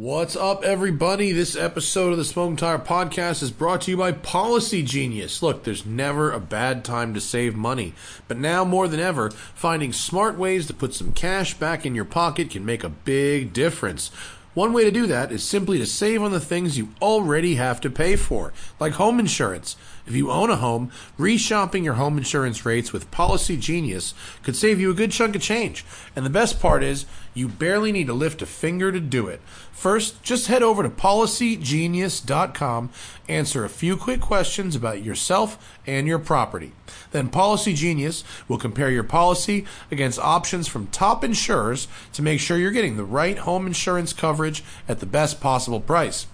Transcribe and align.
What's 0.00 0.34
up, 0.34 0.64
everybody? 0.64 1.30
This 1.30 1.54
episode 1.54 2.12
of 2.12 2.16
the 2.16 2.24
Smoking 2.24 2.56
Tire 2.56 2.78
Podcast 2.78 3.42
is 3.42 3.50
brought 3.50 3.82
to 3.82 3.90
you 3.90 3.98
by 3.98 4.12
Policy 4.12 4.82
Genius. 4.82 5.42
Look, 5.42 5.64
there's 5.64 5.84
never 5.84 6.32
a 6.32 6.40
bad 6.40 6.86
time 6.86 7.12
to 7.12 7.20
save 7.20 7.54
money, 7.54 7.92
but 8.26 8.38
now 8.38 8.64
more 8.64 8.88
than 8.88 8.98
ever, 8.98 9.28
finding 9.30 9.92
smart 9.92 10.38
ways 10.38 10.66
to 10.68 10.72
put 10.72 10.94
some 10.94 11.12
cash 11.12 11.52
back 11.52 11.84
in 11.84 11.94
your 11.94 12.06
pocket 12.06 12.48
can 12.48 12.64
make 12.64 12.82
a 12.82 12.88
big 12.88 13.52
difference. 13.52 14.10
One 14.54 14.72
way 14.72 14.82
to 14.82 14.90
do 14.90 15.06
that 15.06 15.30
is 15.30 15.44
simply 15.44 15.78
to 15.78 15.86
save 15.86 16.22
on 16.22 16.32
the 16.32 16.40
things 16.40 16.76
you 16.76 16.88
already 17.00 17.54
have 17.54 17.80
to 17.82 17.90
pay 17.90 18.16
for, 18.16 18.52
like 18.80 18.94
home 18.94 19.20
insurance. 19.20 19.76
If 20.08 20.16
you 20.16 20.32
own 20.32 20.50
a 20.50 20.56
home, 20.56 20.90
reshopping 21.18 21.84
your 21.84 21.94
home 21.94 22.18
insurance 22.18 22.66
rates 22.66 22.92
with 22.92 23.12
Policy 23.12 23.56
Genius 23.56 24.12
could 24.42 24.56
save 24.56 24.80
you 24.80 24.90
a 24.90 24.94
good 24.94 25.12
chunk 25.12 25.36
of 25.36 25.42
change. 25.42 25.84
And 26.16 26.26
the 26.26 26.30
best 26.30 26.58
part 26.58 26.82
is, 26.82 27.06
you 27.34 27.48
barely 27.48 27.92
need 27.92 28.08
to 28.08 28.12
lift 28.12 28.42
a 28.42 28.46
finger 28.46 28.90
to 28.90 29.00
do 29.00 29.28
it. 29.28 29.40
First, 29.72 30.22
just 30.22 30.48
head 30.48 30.62
over 30.62 30.82
to 30.82 30.90
policygenius.com, 30.90 32.90
answer 33.28 33.64
a 33.64 33.68
few 33.68 33.96
quick 33.96 34.20
questions 34.20 34.76
about 34.76 35.02
yourself 35.02 35.78
and 35.86 36.06
your 36.06 36.18
property. 36.18 36.72
Then 37.12 37.28
Policy 37.28 37.72
Genius 37.72 38.24
will 38.46 38.58
compare 38.58 38.90
your 38.90 39.04
policy 39.04 39.64
against 39.90 40.18
options 40.18 40.68
from 40.68 40.88
top 40.88 41.24
insurers 41.24 41.88
to 42.12 42.22
make 42.22 42.40
sure 42.40 42.58
you're 42.58 42.72
getting 42.72 42.96
the 42.96 43.04
right 43.04 43.38
home 43.38 43.66
insurance 43.66 44.12
coverage 44.12 44.62
at 44.88 45.00
the 45.00 45.06
best 45.06 45.40
possible 45.40 45.80
price. 45.80 46.26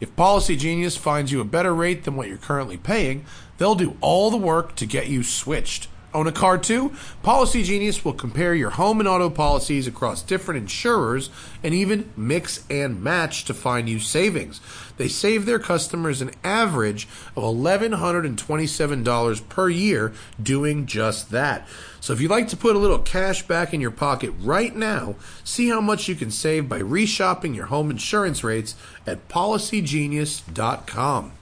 If 0.00 0.16
Policy 0.16 0.56
Genius 0.56 0.96
finds 0.96 1.32
you 1.32 1.40
a 1.40 1.44
better 1.44 1.74
rate 1.74 2.04
than 2.04 2.16
what 2.16 2.28
you're 2.28 2.36
currently 2.36 2.76
paying, 2.76 3.24
they'll 3.58 3.74
do 3.74 3.96
all 4.00 4.30
the 4.30 4.36
work 4.36 4.74
to 4.76 4.86
get 4.86 5.08
you 5.08 5.22
switched. 5.22 5.88
Own 6.14 6.26
a 6.26 6.32
car 6.32 6.56
too? 6.56 6.92
Policy 7.22 7.62
Genius 7.62 8.04
will 8.04 8.14
compare 8.14 8.54
your 8.54 8.70
home 8.70 9.00
and 9.00 9.08
auto 9.08 9.28
policies 9.28 9.86
across 9.86 10.22
different 10.22 10.60
insurers 10.60 11.28
and 11.62 11.74
even 11.74 12.10
mix 12.16 12.64
and 12.70 13.02
match 13.02 13.44
to 13.44 13.54
find 13.54 13.88
you 13.88 13.98
savings. 13.98 14.60
They 14.96 15.08
save 15.08 15.44
their 15.44 15.58
customers 15.58 16.22
an 16.22 16.30
average 16.42 17.06
of 17.36 17.42
$1,127 17.42 19.48
per 19.48 19.68
year 19.68 20.14
doing 20.42 20.86
just 20.86 21.30
that. 21.32 21.68
So 22.00 22.12
if 22.12 22.20
you'd 22.20 22.30
like 22.30 22.48
to 22.48 22.56
put 22.56 22.76
a 22.76 22.78
little 22.78 23.00
cash 23.00 23.42
back 23.42 23.74
in 23.74 23.82
your 23.82 23.90
pocket 23.90 24.32
right 24.40 24.74
now, 24.74 25.16
see 25.44 25.68
how 25.68 25.82
much 25.82 26.08
you 26.08 26.14
can 26.14 26.30
save 26.30 26.68
by 26.68 26.80
reshopping 26.80 27.54
your 27.54 27.66
home 27.66 27.90
insurance 27.90 28.42
rates 28.42 28.74
at 29.06 29.28
policygenius.com. 29.28 31.32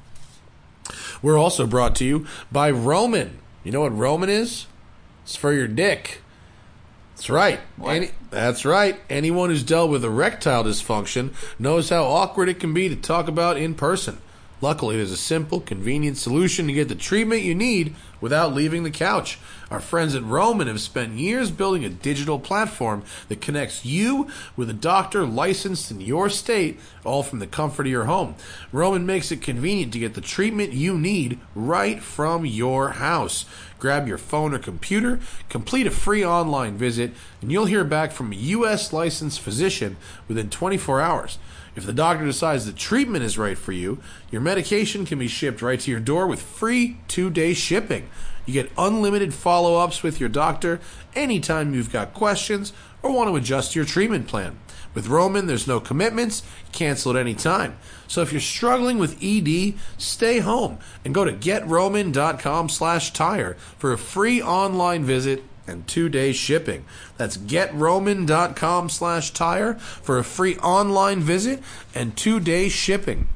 We're 1.23 1.39
also 1.39 1.67
brought 1.67 1.95
to 1.97 2.05
you 2.05 2.27
by 2.51 2.71
Roman. 2.71 3.39
You 3.65 3.73
know 3.73 3.81
what 3.81 3.97
Roman 3.97 4.29
is? 4.29 4.67
It's 5.25 5.35
for 5.35 5.53
your 5.53 5.67
dick. 5.67 6.21
That's 7.15 7.31
right. 7.31 7.61
Any, 7.85 8.11
that's 8.31 8.65
right. 8.65 9.01
Anyone 9.09 9.49
who's 9.49 9.63
dealt 9.63 9.91
with 9.91 10.05
erectile 10.05 10.65
dysfunction 10.65 11.33
knows 11.59 11.89
how 11.89 12.05
awkward 12.05 12.49
it 12.49 12.61
can 12.61 12.75
be 12.75 12.89
to 12.89 12.97
talk 12.97 13.27
about 13.27 13.57
in 13.57 13.75
person. 13.75 14.19
Luckily, 14.61 14.97
there's 14.97 15.11
a 15.11 15.17
simple, 15.17 15.61
convenient 15.61 16.17
solution 16.17 16.67
to 16.67 16.73
get 16.73 16.89
the 16.89 16.95
treatment 16.95 17.43
you 17.43 17.55
need 17.55 17.95
without 18.25 18.55
leaving 18.55 18.85
the 18.85 18.91
couch. 18.91 19.39
Our 19.71 19.81
friends 19.81 20.15
at 20.15 20.23
Roman 20.23 20.67
have 20.67 20.81
spent 20.81 21.19
years 21.19 21.51
building 21.51 21.85
a 21.85 21.91
digital 21.91 22.39
platform 22.39 23.03
that 23.29 23.43
connects 23.43 23.85
you 23.85 24.29
with 24.57 24.71
a 24.71 24.73
doctor 24.73 25.27
licensed 25.27 25.91
in 25.91 26.01
your 26.01 26.31
state, 26.31 26.81
all 27.05 27.23
from 27.23 27.39
the 27.39 27.47
comfort 27.47 27.85
of 27.85 27.93
your 27.93 28.07
home. 28.07 28.35
Roman 28.73 29.05
makes 29.05 29.31
it 29.31 29.43
convenient 29.43 29.93
to 29.93 29.99
get 29.99 30.15
the 30.15 30.23
treatment 30.23 30.73
you 30.73 30.97
need 30.97 31.39
right 31.55 32.03
from 32.03 32.47
your 32.47 32.93
house. 32.93 33.45
Grab 33.79 34.09
your 34.09 34.17
phone 34.17 34.55
or 34.55 34.59
computer, 34.59 35.21
complete 35.51 35.87
a 35.87 35.91
free 35.91 36.25
online 36.25 36.79
visit, 36.79 37.13
and 37.43 37.53
you'll 37.53 37.67
hear 37.67 37.85
back 37.85 38.11
from 38.11 38.33
a 38.33 38.37
U.S. 38.37 38.91
licensed 38.91 39.39
physician 39.39 39.99
within 40.29 40.49
24 40.49 41.03
hours. 41.03 41.37
If 41.77 41.87
the 41.87 41.93
doctor 41.93 42.25
decides 42.25 42.67
the 42.67 42.73
treatment 42.73 43.25
is 43.25 43.37
right 43.37 43.59
for 43.59 43.73
you, 43.73 43.99
your 44.31 44.41
medication 44.41 45.05
can 45.05 45.19
be 45.19 45.29
shipped 45.29 45.61
right 45.61 45.81
to 45.81 45.91
your 45.91 46.01
door 46.01 46.27
with 46.27 46.41
free 46.41 46.99
two 47.09 47.31
day 47.31 47.55
shipping. 47.55 48.09
You 48.47 48.53
get 48.53 48.71
unlimited 48.77 49.35
follow 49.35 49.77
ups 49.77 50.03
with 50.03 50.21
your 50.21 50.29
doctor 50.29 50.81
anytime 51.15 51.75
you've 51.75 51.93
got 51.93 52.15
questions 52.15 52.73
or 53.03 53.13
want 53.13 53.29
to 53.29 53.37
adjust 53.37 53.75
your 53.75 53.85
treatment 53.85 54.29
plan. 54.29 54.59
With 54.95 55.09
Roman, 55.09 55.47
there's 55.47 55.67
no 55.67 55.81
commitments, 55.81 56.45
cancel 56.71 57.13
at 57.13 57.17
any 57.17 57.35
time. 57.35 57.77
So 58.07 58.23
if 58.23 58.31
you're 58.31 58.41
struggling 58.41 58.99
with 58.99 59.19
ED, 59.23 59.75
stay 59.99 60.39
home 60.39 60.79
and 61.05 61.15
go 61.15 61.25
to 61.25 61.33
getroman.com 61.33 62.69
slash 62.69 63.13
tire 63.13 63.55
for 63.77 63.93
a 63.93 63.99
free 63.99 64.41
online 64.41 65.05
visit 65.05 65.43
and 65.67 65.87
two-day 65.87 66.33
shipping. 66.33 66.85
That's 67.17 67.37
getroman.com 67.37 68.89
slash 68.89 69.31
tire 69.33 69.75
for 69.75 70.19
a 70.19 70.25
free 70.25 70.57
online 70.57 71.21
visit 71.21 71.63
and 71.95 72.17
two-day 72.17 72.69
shipping. 72.69 73.29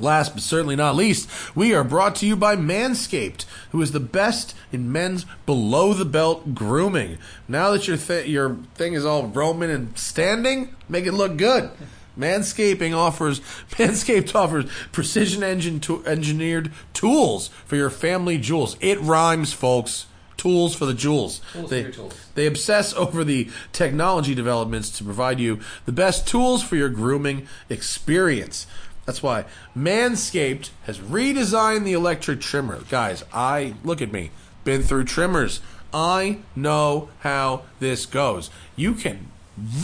Last 0.00 0.34
but 0.34 0.42
certainly 0.42 0.76
not 0.76 0.94
least, 0.94 1.28
we 1.56 1.74
are 1.74 1.82
brought 1.82 2.14
to 2.16 2.26
you 2.26 2.36
by 2.36 2.54
Manscaped, 2.54 3.44
who 3.72 3.82
is 3.82 3.92
the 3.92 4.00
best 4.00 4.54
in 4.70 4.92
men's 4.92 5.26
below 5.44 5.92
the 5.92 6.04
belt 6.04 6.54
grooming. 6.54 7.18
Now 7.48 7.72
that 7.72 7.88
your 7.88 7.96
th- 7.96 8.28
your 8.28 8.56
thing 8.74 8.94
is 8.94 9.04
all 9.04 9.26
Roman 9.26 9.70
and 9.70 9.98
standing, 9.98 10.74
make 10.88 11.06
it 11.06 11.12
look 11.12 11.36
good. 11.36 11.70
Manscaping 12.16 12.96
offers 12.96 13.40
Manscaped 13.70 14.34
offers 14.34 14.66
precision 14.92 15.42
engine 15.42 15.80
to- 15.80 16.04
engineered 16.06 16.70
tools 16.92 17.48
for 17.64 17.76
your 17.76 17.90
family 17.90 18.38
jewels. 18.38 18.76
It 18.80 19.00
rhymes, 19.00 19.52
folks. 19.52 20.06
Tools 20.38 20.74
for 20.74 20.86
the 20.86 20.94
jewels. 20.94 21.42
Tools 21.52 21.68
they, 21.68 21.82
for 21.82 21.88
your 21.88 21.94
tools. 21.94 22.30
they 22.34 22.46
obsess 22.46 22.94
over 22.94 23.24
the 23.24 23.50
technology 23.72 24.34
developments 24.34 24.88
to 24.96 25.04
provide 25.04 25.38
you 25.38 25.60
the 25.84 25.92
best 25.92 26.26
tools 26.26 26.62
for 26.62 26.76
your 26.76 26.88
grooming 26.88 27.46
experience. 27.68 28.66
That's 29.04 29.22
why 29.22 29.46
Manscaped 29.76 30.70
has 30.84 30.98
redesigned 30.98 31.84
the 31.84 31.92
electric 31.92 32.40
trimmer. 32.40 32.82
Guys, 32.88 33.24
I 33.32 33.74
look 33.82 34.00
at 34.00 34.12
me. 34.12 34.30
Been 34.64 34.82
through 34.82 35.04
trimmers. 35.04 35.60
I 35.92 36.40
know 36.54 37.08
how 37.20 37.62
this 37.80 38.06
goes. 38.06 38.50
You 38.76 38.94
can 38.94 39.28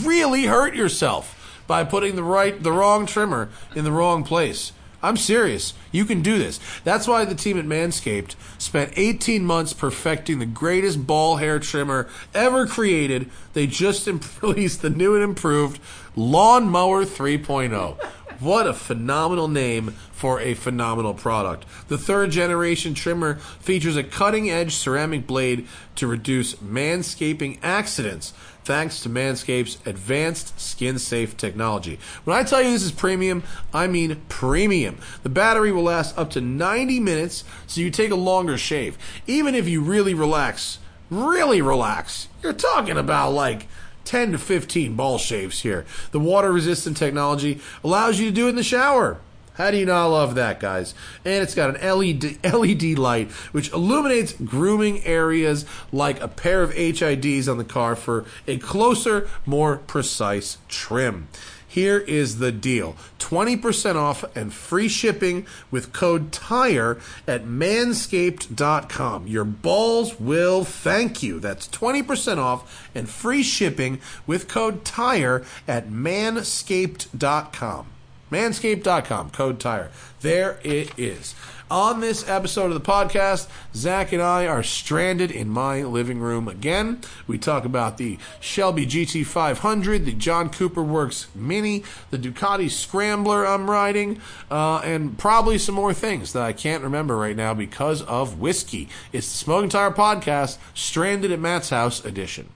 really 0.03 0.45
hurt 0.45 0.75
yourself 0.75 1.63
by 1.67 1.83
putting 1.83 2.15
the 2.15 2.23
right 2.23 2.61
the 2.61 2.71
wrong 2.71 3.05
trimmer 3.05 3.49
in 3.75 3.83
the 3.83 3.91
wrong 3.91 4.23
place. 4.23 4.71
I'm 5.05 5.17
serious. 5.17 5.75
You 5.91 6.03
can 6.03 6.23
do 6.23 6.39
this. 6.39 6.59
That's 6.83 7.07
why 7.07 7.25
the 7.25 7.35
team 7.35 7.59
at 7.59 7.65
Manscaped 7.65 8.33
spent 8.57 8.93
18 8.95 9.45
months 9.45 9.71
perfecting 9.71 10.39
the 10.39 10.47
greatest 10.47 11.05
ball 11.05 11.35
hair 11.35 11.59
trimmer 11.59 12.09
ever 12.33 12.65
created. 12.65 13.29
They 13.53 13.67
just 13.67 14.07
released 14.41 14.81
the 14.81 14.89
new 14.89 15.13
and 15.13 15.23
improved 15.23 15.79
Lawnmower 16.15 17.05
3.0. 17.05 18.03
What 18.39 18.65
a 18.65 18.73
phenomenal 18.73 19.47
name 19.47 19.91
for 20.11 20.41
a 20.41 20.55
phenomenal 20.55 21.13
product. 21.13 21.65
The 21.87 21.99
third 21.99 22.31
generation 22.31 22.95
trimmer 22.95 23.35
features 23.35 23.95
a 23.95 24.03
cutting 24.03 24.49
edge 24.49 24.73
ceramic 24.73 25.27
blade 25.27 25.67
to 25.97 26.07
reduce 26.07 26.55
manscaping 26.55 27.59
accidents 27.61 28.33
thanks 28.65 28.99
to 29.01 29.09
Manscaped's 29.09 29.77
advanced 29.85 30.59
skin 30.59 30.97
safe 30.97 31.37
technology. 31.37 31.99
When 32.23 32.35
I 32.35 32.43
tell 32.43 32.61
you 32.61 32.71
this 32.71 32.83
is 32.83 32.91
premium, 32.91 33.43
I 33.73 33.87
mean 33.87 34.21
premium. 34.27 34.97
The 35.21 35.29
battery 35.29 35.71
will 35.71 35.83
last 35.83 36.17
up 36.17 36.31
to 36.31 36.41
90 36.41 36.99
minutes, 36.99 37.43
so 37.67 37.79
you 37.79 37.91
take 37.91 38.11
a 38.11 38.15
longer 38.15 38.57
shave. 38.57 38.97
Even 39.27 39.53
if 39.53 39.67
you 39.67 39.81
really 39.81 40.15
relax, 40.15 40.79
really 41.11 41.61
relax, 41.61 42.27
you're 42.41 42.53
talking 42.53 42.97
about 42.97 43.31
like 43.31 43.67
10 44.03 44.31
to 44.31 44.37
15 44.39 44.95
ball 44.95 45.19
shaves 45.19 45.61
here. 45.61 45.85
The 46.11 46.19
water 46.19 46.51
resistant 46.51 46.97
technology 46.97 47.61
allows 47.83 48.19
you 48.19 48.25
to 48.25 48.35
do 48.35 48.47
it 48.47 48.49
in 48.49 48.55
the 48.55 48.63
shower. 48.63 49.19
How 49.55 49.71
do 49.71 49.77
you 49.77 49.85
not 49.85 50.07
love 50.07 50.35
that, 50.35 50.59
guys? 50.59 50.93
And 51.23 51.41
it's 51.41 51.55
got 51.55 51.75
an 51.75 51.81
LED, 51.81 52.39
LED 52.43 52.99
light 52.99 53.31
which 53.51 53.71
illuminates 53.71 54.33
grooming 54.33 55.03
areas 55.05 55.65
like 55.91 56.21
a 56.21 56.27
pair 56.27 56.61
of 56.61 56.73
HIDs 56.73 57.49
on 57.49 57.57
the 57.57 57.63
car 57.63 57.95
for 57.95 58.25
a 58.47 58.57
closer, 58.57 59.29
more 59.45 59.77
precise 59.77 60.57
trim. 60.67 61.27
Here 61.75 61.97
is 61.97 62.37
the 62.39 62.53
deal 62.53 62.95
20% 63.19 63.95
off 63.95 64.23
and 64.33 64.53
free 64.53 64.87
shipping 64.87 65.45
with 65.69 65.91
code 65.91 66.31
TIRE 66.31 66.97
at 67.27 67.43
manscaped.com. 67.43 69.27
Your 69.27 69.43
balls 69.43 70.17
will 70.17 70.63
thank 70.63 71.21
you. 71.21 71.41
That's 71.41 71.67
20% 71.67 72.37
off 72.37 72.89
and 72.95 73.09
free 73.09 73.43
shipping 73.43 73.99
with 74.25 74.47
code 74.47 74.85
TIRE 74.85 75.43
at 75.67 75.89
manscaped.com. 75.89 77.87
Manscaped.com, 78.35 79.29
code 79.29 79.61
TIRE. 79.61 79.89
There 80.19 80.59
it 80.61 80.91
is. 80.99 81.35
On 81.71 82.01
this 82.01 82.27
episode 82.27 82.65
of 82.65 82.73
the 82.73 82.81
podcast, 82.81 83.47
Zach 83.73 84.11
and 84.11 84.21
I 84.21 84.45
are 84.45 84.61
stranded 84.61 85.31
in 85.31 85.47
my 85.47 85.83
living 85.83 86.19
room 86.19 86.49
again. 86.49 86.99
We 87.27 87.37
talk 87.37 87.63
about 87.63 87.97
the 87.97 88.17
Shelby 88.41 88.85
GT500, 88.85 90.03
the 90.03 90.11
John 90.11 90.49
Cooper 90.49 90.83
Works 90.83 91.27
Mini, 91.33 91.85
the 92.11 92.17
Ducati 92.17 92.69
Scrambler 92.69 93.47
I'm 93.47 93.71
riding, 93.71 94.19
uh, 94.51 94.79
and 94.79 95.17
probably 95.17 95.57
some 95.57 95.75
more 95.75 95.93
things 95.93 96.33
that 96.33 96.43
I 96.43 96.51
can't 96.51 96.83
remember 96.83 97.15
right 97.15 97.37
now 97.37 97.53
because 97.53 98.01
of 98.01 98.41
whiskey. 98.41 98.89
It's 99.13 99.31
the 99.31 99.37
Smoking 99.37 99.69
Tire 99.69 99.91
Podcast, 99.91 100.57
Stranded 100.73 101.31
at 101.31 101.39
Matt's 101.39 101.69
House 101.69 102.03
edition. 102.03 102.49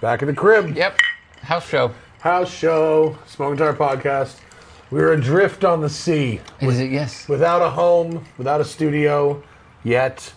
Back 0.00 0.22
in 0.22 0.28
the 0.28 0.34
crib. 0.34 0.76
Yep. 0.76 1.00
House 1.42 1.68
show. 1.68 1.92
House 2.26 2.52
show, 2.52 3.16
Smoking 3.28 3.56
Tire 3.56 3.72
podcast. 3.72 4.40
We 4.90 4.98
were 4.98 5.12
adrift 5.12 5.62
on 5.64 5.80
the 5.80 5.88
sea 5.88 6.40
Is 6.60 6.80
it? 6.80 6.90
Yes. 6.90 7.28
without 7.28 7.62
a 7.62 7.70
home, 7.70 8.26
without 8.36 8.60
a 8.60 8.64
studio 8.64 9.44
yet. 9.84 10.32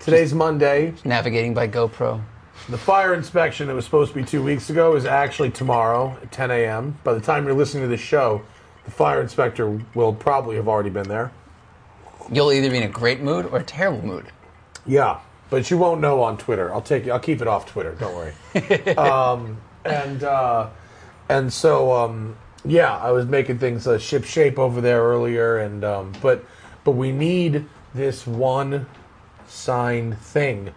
Today's 0.00 0.34
Monday. 0.34 0.94
Navigating 1.04 1.54
by 1.54 1.68
GoPro. 1.68 2.20
The 2.68 2.76
fire 2.76 3.14
inspection 3.14 3.68
that 3.68 3.74
was 3.76 3.84
supposed 3.84 4.12
to 4.12 4.18
be 4.18 4.24
two 4.24 4.42
weeks 4.42 4.68
ago 4.68 4.96
is 4.96 5.04
actually 5.04 5.50
tomorrow 5.50 6.18
at 6.20 6.32
10 6.32 6.50
a.m. 6.50 6.98
By 7.04 7.14
the 7.14 7.20
time 7.20 7.44
you're 7.44 7.54
listening 7.54 7.84
to 7.84 7.88
this 7.88 8.00
show, 8.00 8.42
the 8.84 8.90
fire 8.90 9.22
inspector 9.22 9.80
will 9.94 10.12
probably 10.12 10.56
have 10.56 10.66
already 10.66 10.90
been 10.90 11.06
there. 11.06 11.30
You'll 12.32 12.50
either 12.50 12.68
be 12.68 12.78
in 12.78 12.82
a 12.82 12.88
great 12.88 13.20
mood 13.20 13.46
or 13.46 13.58
a 13.58 13.62
terrible 13.62 14.04
mood. 14.04 14.26
Yeah, 14.86 15.20
but 15.50 15.70
you 15.70 15.78
won't 15.78 16.00
know 16.00 16.20
on 16.20 16.36
Twitter. 16.36 16.74
I'll 16.74 16.82
take 16.82 17.06
you. 17.06 17.12
I'll 17.12 17.20
keep 17.20 17.40
it 17.40 17.46
off 17.46 17.66
Twitter. 17.66 17.92
Don't 17.92 18.12
worry. 18.12 18.96
um, 18.96 19.56
and 19.84 20.24
uh, 20.24 20.68
and 21.32 21.52
so 21.52 21.92
um, 21.92 22.36
yeah, 22.64 22.96
I 22.96 23.10
was 23.10 23.26
making 23.26 23.58
things 23.58 23.86
uh, 23.86 23.98
ship 23.98 24.24
shape 24.24 24.58
over 24.58 24.80
there 24.80 25.02
earlier, 25.02 25.58
and 25.58 25.82
um, 25.84 26.12
but 26.20 26.44
but 26.84 26.92
we 26.92 27.10
need 27.10 27.64
this 27.94 28.26
one 28.26 28.86
signed 29.46 30.18
thing 30.18 30.72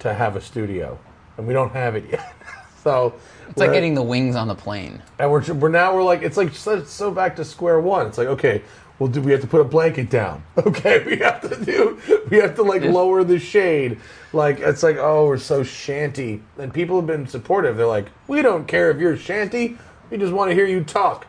to 0.00 0.14
have 0.14 0.34
a 0.34 0.40
studio, 0.40 0.98
and 1.36 1.46
we 1.46 1.52
don't 1.52 1.72
have 1.72 1.94
it 1.94 2.04
yet. 2.10 2.34
so 2.82 3.14
It's 3.48 3.58
like 3.58 3.72
getting 3.72 3.94
the 3.94 4.02
wings 4.02 4.34
on 4.34 4.48
the 4.48 4.54
plane. 4.54 5.02
and 5.18 5.30
we're, 5.30 5.52
we're 5.52 5.68
now 5.68 5.94
we're 5.94 6.02
like 6.02 6.22
it's 6.22 6.36
like 6.36 6.54
so, 6.54 6.82
so 6.84 7.10
back 7.10 7.36
to 7.36 7.44
square 7.44 7.78
one. 7.80 8.06
It's 8.06 8.18
like 8.18 8.28
okay, 8.28 8.62
well, 8.98 9.08
do 9.08 9.20
we 9.20 9.32
have 9.32 9.40
to 9.40 9.46
put 9.46 9.60
a 9.60 9.64
blanket 9.64 10.10
down? 10.10 10.42
Okay, 10.58 11.04
we 11.04 11.16
have 11.18 11.40
to 11.42 11.64
do 11.64 11.98
we 12.30 12.38
have 12.38 12.54
to 12.56 12.62
like 12.62 12.82
lower 12.82 13.24
the 13.24 13.38
shade. 13.38 13.98
Like 14.32 14.60
it's 14.60 14.82
like 14.82 14.96
oh 14.96 15.26
we're 15.26 15.38
so 15.38 15.62
shanty, 15.62 16.42
and 16.58 16.72
people 16.72 16.96
have 16.96 17.06
been 17.06 17.26
supportive. 17.26 17.76
They're 17.76 17.86
like 17.86 18.08
we 18.28 18.42
don't 18.42 18.66
care 18.66 18.90
if 18.90 18.98
you're 18.98 19.16
shanty, 19.16 19.76
we 20.10 20.18
just 20.18 20.32
want 20.32 20.50
to 20.50 20.54
hear 20.54 20.66
you 20.66 20.84
talk. 20.84 21.26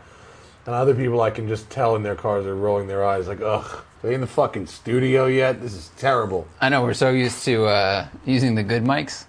And 0.66 0.76
other 0.76 0.96
people 0.96 1.22
I 1.22 1.30
can 1.32 1.48
just 1.48 1.70
tell 1.70 1.96
in 1.96 2.04
their 2.04 2.16
cars 2.16 2.46
are 2.46 2.56
rolling 2.56 2.88
their 2.88 3.04
eyes 3.04 3.28
like 3.28 3.42
ugh, 3.42 3.84
they 4.02 4.14
in 4.14 4.22
the 4.22 4.28
fucking 4.28 4.68
studio 4.68 5.26
yet? 5.26 5.62
This 5.62 5.74
is 5.74 5.90
terrible. 5.98 6.48
I 6.62 6.70
know 6.70 6.84
we're 6.84 6.94
so 6.94 7.10
used 7.10 7.44
to 7.46 7.66
uh, 7.66 8.08
using 8.26 8.56
the 8.56 8.64
good 8.64 8.84
mics, 8.84 9.26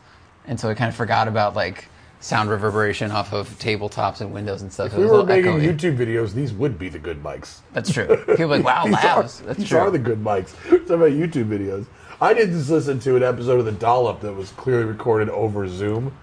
and 0.47 0.59
so 0.59 0.69
I 0.69 0.75
kind 0.75 0.89
of 0.89 0.97
forgot 0.97 1.29
about 1.29 1.55
like 1.55 1.89
sound 2.25 2.49
reverberation 2.49 3.11
off 3.11 3.35
of 3.35 3.51
tabletops 3.59 4.23
and 4.23 4.33
windows 4.33 4.63
and 4.63 4.73
stuff. 4.73 4.87
If 4.87 4.99
we 4.99 5.05
were 5.05 5.25
making 5.25 5.53
echoey. 5.53 5.77
YouTube 5.77 5.99
videos, 5.99 6.33
these 6.33 6.55
would 6.55 6.79
be 6.79 6.89
the 6.89 6.99
good 6.99 7.23
mics. 7.23 7.59
That's 7.75 7.93
true. 7.93 8.07
People 8.27 8.45
are 8.45 8.47
like, 8.47 8.65
wow, 8.65 8.87
labs. 8.89 9.43
Are, 9.43 9.45
That's 9.45 9.59
these 9.59 9.69
true. 9.69 9.79
are 9.79 9.91
the 9.91 9.99
good 9.99 10.25
mics. 10.25 10.55
Talking 10.65 10.95
about 10.95 11.11
YouTube 11.11 11.49
videos. 11.49 11.85
I 12.23 12.33
did 12.33 12.49
just 12.49 12.71
listen 12.71 12.99
to 13.01 13.17
an 13.17 13.23
episode 13.23 13.59
of 13.59 13.67
The 13.67 13.73
Dollop 13.73 14.23
that 14.23 14.33
was 14.33 14.53
clearly 14.53 14.87
recorded 14.87 15.29
over 15.29 15.69
Zoom. 15.69 16.17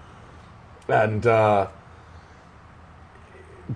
And 0.88 1.24
uh, 1.24 1.68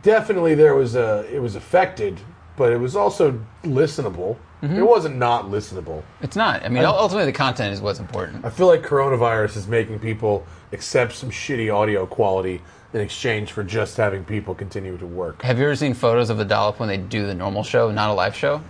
definitely 0.02 0.56
there 0.56 0.74
was 0.74 0.96
a, 0.96 1.32
it 1.32 1.38
was 1.38 1.54
affected, 1.54 2.18
but 2.56 2.72
it 2.72 2.78
was 2.78 2.96
also 2.96 3.40
listenable. 3.62 4.36
Mm-hmm. 4.66 4.78
It 4.78 4.86
wasn't 4.86 5.16
not 5.16 5.46
listenable. 5.46 6.02
It's 6.20 6.36
not. 6.36 6.64
I 6.64 6.68
mean, 6.68 6.84
ultimately, 6.84 7.26
the 7.30 7.36
content 7.36 7.72
is 7.72 7.80
what's 7.80 8.00
important. 8.00 8.44
I 8.44 8.50
feel 8.50 8.66
like 8.66 8.82
coronavirus 8.82 9.56
is 9.56 9.68
making 9.68 9.98
people 10.00 10.44
accept 10.72 11.12
some 11.12 11.30
shitty 11.30 11.72
audio 11.72 12.06
quality 12.06 12.60
in 12.92 13.00
exchange 13.00 13.52
for 13.52 13.62
just 13.62 13.96
having 13.96 14.24
people 14.24 14.54
continue 14.54 14.96
to 14.98 15.06
work. 15.06 15.42
Have 15.42 15.58
you 15.58 15.64
ever 15.64 15.76
seen 15.76 15.94
photos 15.94 16.30
of 16.30 16.38
the 16.38 16.44
dollop 16.44 16.80
when 16.80 16.88
they 16.88 16.96
do 16.96 17.26
the 17.26 17.34
normal 17.34 17.62
show, 17.62 17.90
not 17.90 18.10
a 18.10 18.14
live 18.14 18.34
show? 18.34 18.60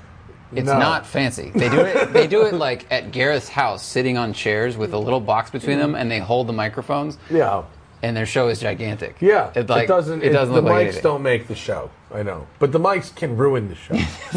It's 0.52 0.66
No. 0.66 0.78
not 0.78 1.04
fancy. 1.06 1.50
They 1.54 1.68
do 1.68 1.80
it. 1.80 2.12
They 2.12 2.26
do 2.26 2.42
it 2.46 2.54
like 2.54 2.86
at 2.90 3.10
Gareth's 3.12 3.48
house, 3.48 3.84
sitting 3.84 4.16
on 4.16 4.32
chairs 4.32 4.76
with 4.76 4.92
a 4.94 4.98
little 4.98 5.20
box 5.20 5.50
between 5.50 5.78
them, 5.78 5.94
and 5.94 6.10
they 6.10 6.18
hold 6.20 6.46
the 6.46 6.52
microphones. 6.52 7.18
Yeah. 7.30 7.62
And 8.06 8.16
their 8.16 8.24
show 8.24 8.46
is 8.46 8.60
gigantic. 8.60 9.16
Yeah, 9.20 9.50
it, 9.56 9.68
like, 9.68 9.88
doesn't. 9.88 10.22
It 10.22 10.30
doesn't 10.30 10.54
the 10.54 10.60
look 10.62 10.72
mics 10.72 10.94
like 10.94 11.02
don't 11.02 11.24
make 11.24 11.48
the 11.48 11.56
show. 11.56 11.90
I 12.14 12.22
know, 12.22 12.46
but 12.60 12.70
the 12.70 12.78
mics 12.78 13.12
can 13.12 13.36
ruin 13.36 13.68
the 13.68 13.74
show. 13.74 13.94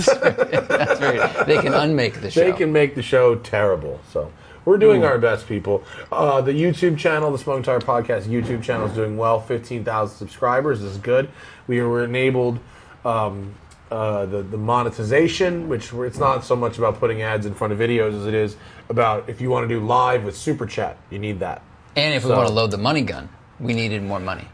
That's 0.67 0.99
very. 0.99 1.19
They 1.45 1.61
can 1.61 1.75
unmake 1.75 2.19
the 2.19 2.31
show. 2.31 2.39
they 2.39 2.51
can 2.51 2.73
make 2.73 2.95
the 2.95 3.03
show 3.03 3.35
terrible. 3.35 4.01
So 4.11 4.31
we're 4.65 4.79
doing 4.79 5.03
our 5.03 5.19
best, 5.19 5.47
people. 5.47 5.83
Uh, 6.11 6.41
the 6.41 6.51
YouTube 6.51 6.97
channel, 6.97 7.31
the 7.31 7.37
Smoking 7.37 7.61
Tire 7.61 7.79
Podcast 7.79 8.23
YouTube 8.23 8.63
channel, 8.63 8.87
is 8.87 8.93
doing 8.93 9.17
well. 9.17 9.39
Fifteen 9.39 9.83
thousand 9.83 10.17
subscribers 10.17 10.81
is 10.81 10.97
good. 10.97 11.29
We 11.67 11.79
were 11.83 12.03
enabled. 12.03 12.57
Um, 13.05 13.53
uh, 13.91 14.25
the, 14.25 14.41
the 14.41 14.57
monetization, 14.57 15.69
which 15.69 15.93
it's 15.93 16.19
not 16.19 16.43
so 16.43 16.55
much 16.55 16.79
about 16.79 16.99
putting 16.99 17.21
ads 17.21 17.45
in 17.45 17.53
front 17.53 17.73
of 17.73 17.79
videos 17.79 18.19
as 18.19 18.25
it 18.27 18.35
is 18.35 18.55
about 18.89 19.27
if 19.29 19.41
you 19.41 19.49
want 19.49 19.67
to 19.67 19.67
do 19.67 19.79
live 19.83 20.23
with 20.23 20.35
super 20.35 20.65
chat, 20.65 20.97
you 21.09 21.19
need 21.19 21.39
that. 21.39 21.61
And 21.95 22.13
if 22.13 22.23
we 22.23 22.31
want 22.31 22.47
to 22.47 22.53
load 22.53 22.71
the 22.71 22.77
money 22.77 23.01
gun, 23.01 23.29
we 23.59 23.73
needed 23.73 24.01
more 24.03 24.19
money 24.19 24.47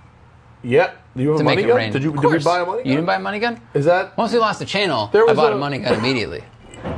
Yep. 0.63 0.97
Do 1.15 1.21
you 1.23 1.29
have 1.29 1.37
to 1.37 1.43
a 1.43 1.45
make 1.45 1.55
money 1.57 1.63
it 1.63 1.67
gun? 1.67 1.77
rain. 1.77 1.91
Did 1.93 2.03
you 2.03 2.11
did 2.11 2.23
we 2.31 2.39
buy 2.39 2.59
a 2.61 2.65
money 2.65 2.77
gun? 2.81 2.85
You 2.89 2.95
didn't 2.95 3.05
buy 3.05 3.15
a 3.15 3.19
money 3.19 3.39
gun. 3.39 3.61
Is 3.75 3.85
that 3.85 4.17
Once 4.17 4.33
we 4.33 4.39
lost 4.39 4.57
the 4.59 4.65
channel, 4.65 5.09
There 5.13 5.29
I 5.29 5.33
bought 5.33 5.51
a- 5.51 5.55
a 5.55 5.59
money 5.59 5.77
gun 5.77 5.93
immediately. 5.93 6.43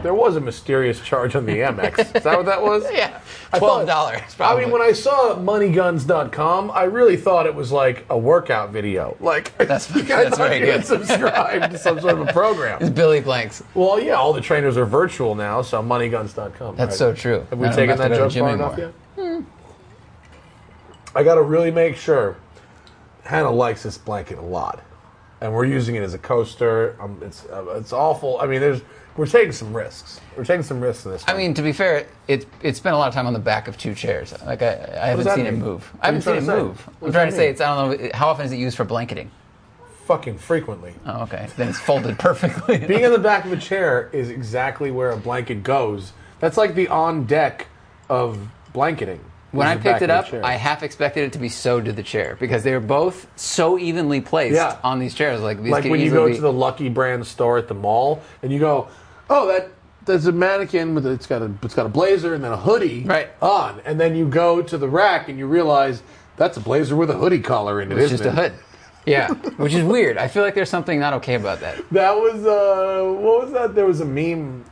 There 0.03 0.13
was 0.13 0.35
a 0.37 0.39
mysterious 0.41 0.99
charge 1.01 1.35
on 1.35 1.45
the 1.45 1.53
Amex. 1.67 1.99
Is 2.15 2.23
that 2.23 2.37
what 2.37 2.45
that 2.45 2.61
was? 2.61 2.85
Yeah, 2.93 3.19
Twelve 3.55 3.85
dollars. 3.85 4.21
I 4.39 4.57
mean, 4.57 4.71
when 4.71 4.81
I 4.81 4.93
saw 4.93 5.35
moneyguns.com, 5.35 6.71
I 6.71 6.83
really 6.83 7.17
thought 7.17 7.45
it 7.45 7.55
was 7.55 7.71
like 7.71 8.05
a 8.09 8.17
workout 8.17 8.69
video. 8.71 9.17
Like, 9.19 9.57
That's- 9.57 9.91
I 9.95 10.01
that's 10.01 10.37
thought 10.37 10.49
very 10.49 10.59
good. 10.65 10.85
subscribed 10.85 11.71
to 11.71 11.77
some 11.77 11.99
sort 11.99 12.19
of 12.19 12.27
a 12.27 12.33
program. 12.33 12.81
it's 12.81 12.89
Billy 12.89 13.19
Blanks. 13.21 13.63
Well, 13.73 13.99
yeah, 13.99 14.13
all 14.13 14.33
the 14.33 14.41
trainers 14.41 14.77
are 14.77 14.85
virtual 14.85 15.35
now, 15.35 15.61
so 15.61 15.81
moneyguns.com. 15.81 16.75
That's 16.77 16.91
right? 16.91 16.97
so 16.97 17.13
true. 17.13 17.45
Have 17.49 17.59
we 17.59 17.67
I 17.67 17.71
taken 17.75 17.97
that 17.97 18.11
joke 18.11 18.31
far 18.33 18.53
enough 18.53 18.77
yet? 18.77 18.93
I 21.17 21.23
got 21.23 21.35
to 21.35 21.41
really 21.41 21.71
make 21.71 21.95
sure 21.95 22.37
Hannah 23.23 23.49
likes 23.49 23.81
this 23.81 23.97
blanket 23.97 24.37
a 24.37 24.41
lot, 24.41 24.83
and 25.41 25.51
we're 25.51 25.65
using 25.65 25.95
it 25.95 26.03
as 26.03 26.13
a 26.13 26.19
coaster. 26.19 26.95
Um, 27.01 27.17
it's 27.23 27.43
uh, 27.47 27.65
it's 27.79 27.91
awful. 27.91 28.39
I 28.39 28.45
mean, 28.45 28.61
there's 28.61 28.81
we're 29.15 29.25
taking 29.25 29.51
some 29.51 29.75
risks. 29.75 30.21
We're 30.37 30.45
taking 30.45 30.61
some 30.61 30.79
risks 30.79 31.07
in 31.07 31.13
this. 31.13 31.23
I 31.27 31.31
one. 31.31 31.41
mean, 31.41 31.53
to 31.55 31.63
be 31.63 31.71
fair, 31.71 32.05
it 32.27 32.45
it 32.61 32.75
spent 32.75 32.93
a 32.93 32.99
lot 32.99 33.07
of 33.07 33.15
time 33.15 33.25
on 33.25 33.33
the 33.33 33.39
back 33.39 33.67
of 33.67 33.79
two 33.79 33.95
chairs. 33.95 34.31
Like 34.45 34.61
I, 34.61 34.73
I 35.01 35.07
haven't 35.07 35.33
seen 35.33 35.47
it 35.47 35.55
move. 35.55 35.91
What 35.95 36.03
I 36.03 36.05
haven't 36.05 36.21
seen 36.21 36.35
it 36.35 36.45
trying 36.45 36.45
to 36.45 36.51
say? 36.55 36.63
move. 36.63 36.81
What 36.99 37.07
I'm 37.07 37.13
trying 37.13 37.29
to 37.31 37.35
say 37.35 37.49
it's. 37.49 37.61
I 37.61 37.75
don't 37.75 37.99
know 37.99 38.09
how 38.13 38.27
often 38.27 38.45
is 38.45 38.51
it 38.51 38.59
used 38.59 38.77
for 38.77 38.85
blanketing. 38.85 39.31
fucking 40.05 40.37
frequently. 40.37 40.93
Oh, 41.07 41.23
okay. 41.23 41.47
Then 41.57 41.69
it's 41.69 41.79
folded 41.79 42.19
perfectly. 42.27 42.77
Being 42.77 43.05
in 43.05 43.11
the 43.11 43.17
back 43.17 43.43
of 43.43 43.51
a 43.51 43.57
chair 43.57 44.11
is 44.13 44.29
exactly 44.29 44.91
where 44.91 45.09
a 45.09 45.17
blanket 45.17 45.63
goes. 45.63 46.13
That's 46.39 46.57
like 46.57 46.75
the 46.75 46.87
on 46.89 47.25
deck 47.25 47.65
of 48.07 48.37
blanketing. 48.71 49.19
When 49.57 49.67
I 49.67 49.75
picked 49.77 50.01
it 50.01 50.09
up. 50.09 50.31
I 50.33 50.53
half 50.53 50.83
expected 50.83 51.23
it 51.25 51.33
to 51.33 51.39
be 51.39 51.49
sewed 51.49 51.85
to 51.85 51.91
the 51.91 52.03
chair 52.03 52.37
because 52.39 52.63
they 52.63 52.73
were 52.73 52.79
both 52.79 53.27
so 53.35 53.77
evenly 53.77 54.21
placed 54.21 54.55
Yeah. 54.55 54.77
on 54.83 54.99
these 54.99 55.13
chairs. 55.13 55.41
Like 55.41 55.61
these 55.61 55.71
like 55.71 55.83
could 55.83 55.91
when 55.91 55.99
you 55.99 56.07
easily 56.07 56.21
go 56.21 56.27
be- 56.29 56.35
to 56.35 56.41
the 56.41 56.53
Lucky 56.53 56.89
Brand 56.89 57.25
store 57.27 57.57
at 57.57 57.67
the 57.67 57.73
mall 57.73 58.21
and 58.43 58.51
you 58.51 58.59
go, 58.59 58.87
oh, 59.29 59.47
that 59.47 59.69
there's 60.05 60.25
a 60.25 60.31
mannequin 60.31 60.95
with 60.95 61.05
it's 61.05 61.27
got 61.27 61.41
a 61.41 61.51
it's 61.63 61.73
got 61.75 61.85
a 61.85 61.89
blazer 61.89 62.33
and 62.33 62.43
then 62.43 62.53
a 62.53 62.57
hoodie 62.57 63.03
Right. 63.03 63.29
on, 63.41 63.81
and 63.85 63.99
then 63.99 64.15
you 64.15 64.27
go 64.27 64.61
to 64.61 64.77
the 64.77 64.87
rack 64.87 65.27
and 65.29 65.37
you 65.37 65.47
realize 65.47 66.01
that's 66.37 66.55
a 66.55 66.61
blazer 66.61 66.95
with 66.95 67.09
a 67.09 67.13
hoodie 67.15 67.41
collar 67.41 67.81
in 67.81 67.91
it. 67.91 67.97
It's 67.97 68.13
isn't 68.13 68.23
just 68.25 68.37
a 68.37 68.41
it? 68.45 68.51
hood. 68.51 68.59
Yeah, 69.05 69.29
which 69.55 69.73
is 69.73 69.83
weird. 69.83 70.17
I 70.17 70.27
feel 70.27 70.43
like 70.43 70.53
there's 70.53 70.69
something 70.69 70.99
not 70.99 71.13
okay 71.15 71.35
about 71.35 71.59
that. 71.61 71.77
That 71.91 72.15
was 72.15 72.45
uh, 72.45 73.03
what 73.21 73.43
was 73.43 73.51
that? 73.53 73.73
There 73.75 73.85
was 73.85 73.99
a 74.01 74.05
meme. 74.05 74.65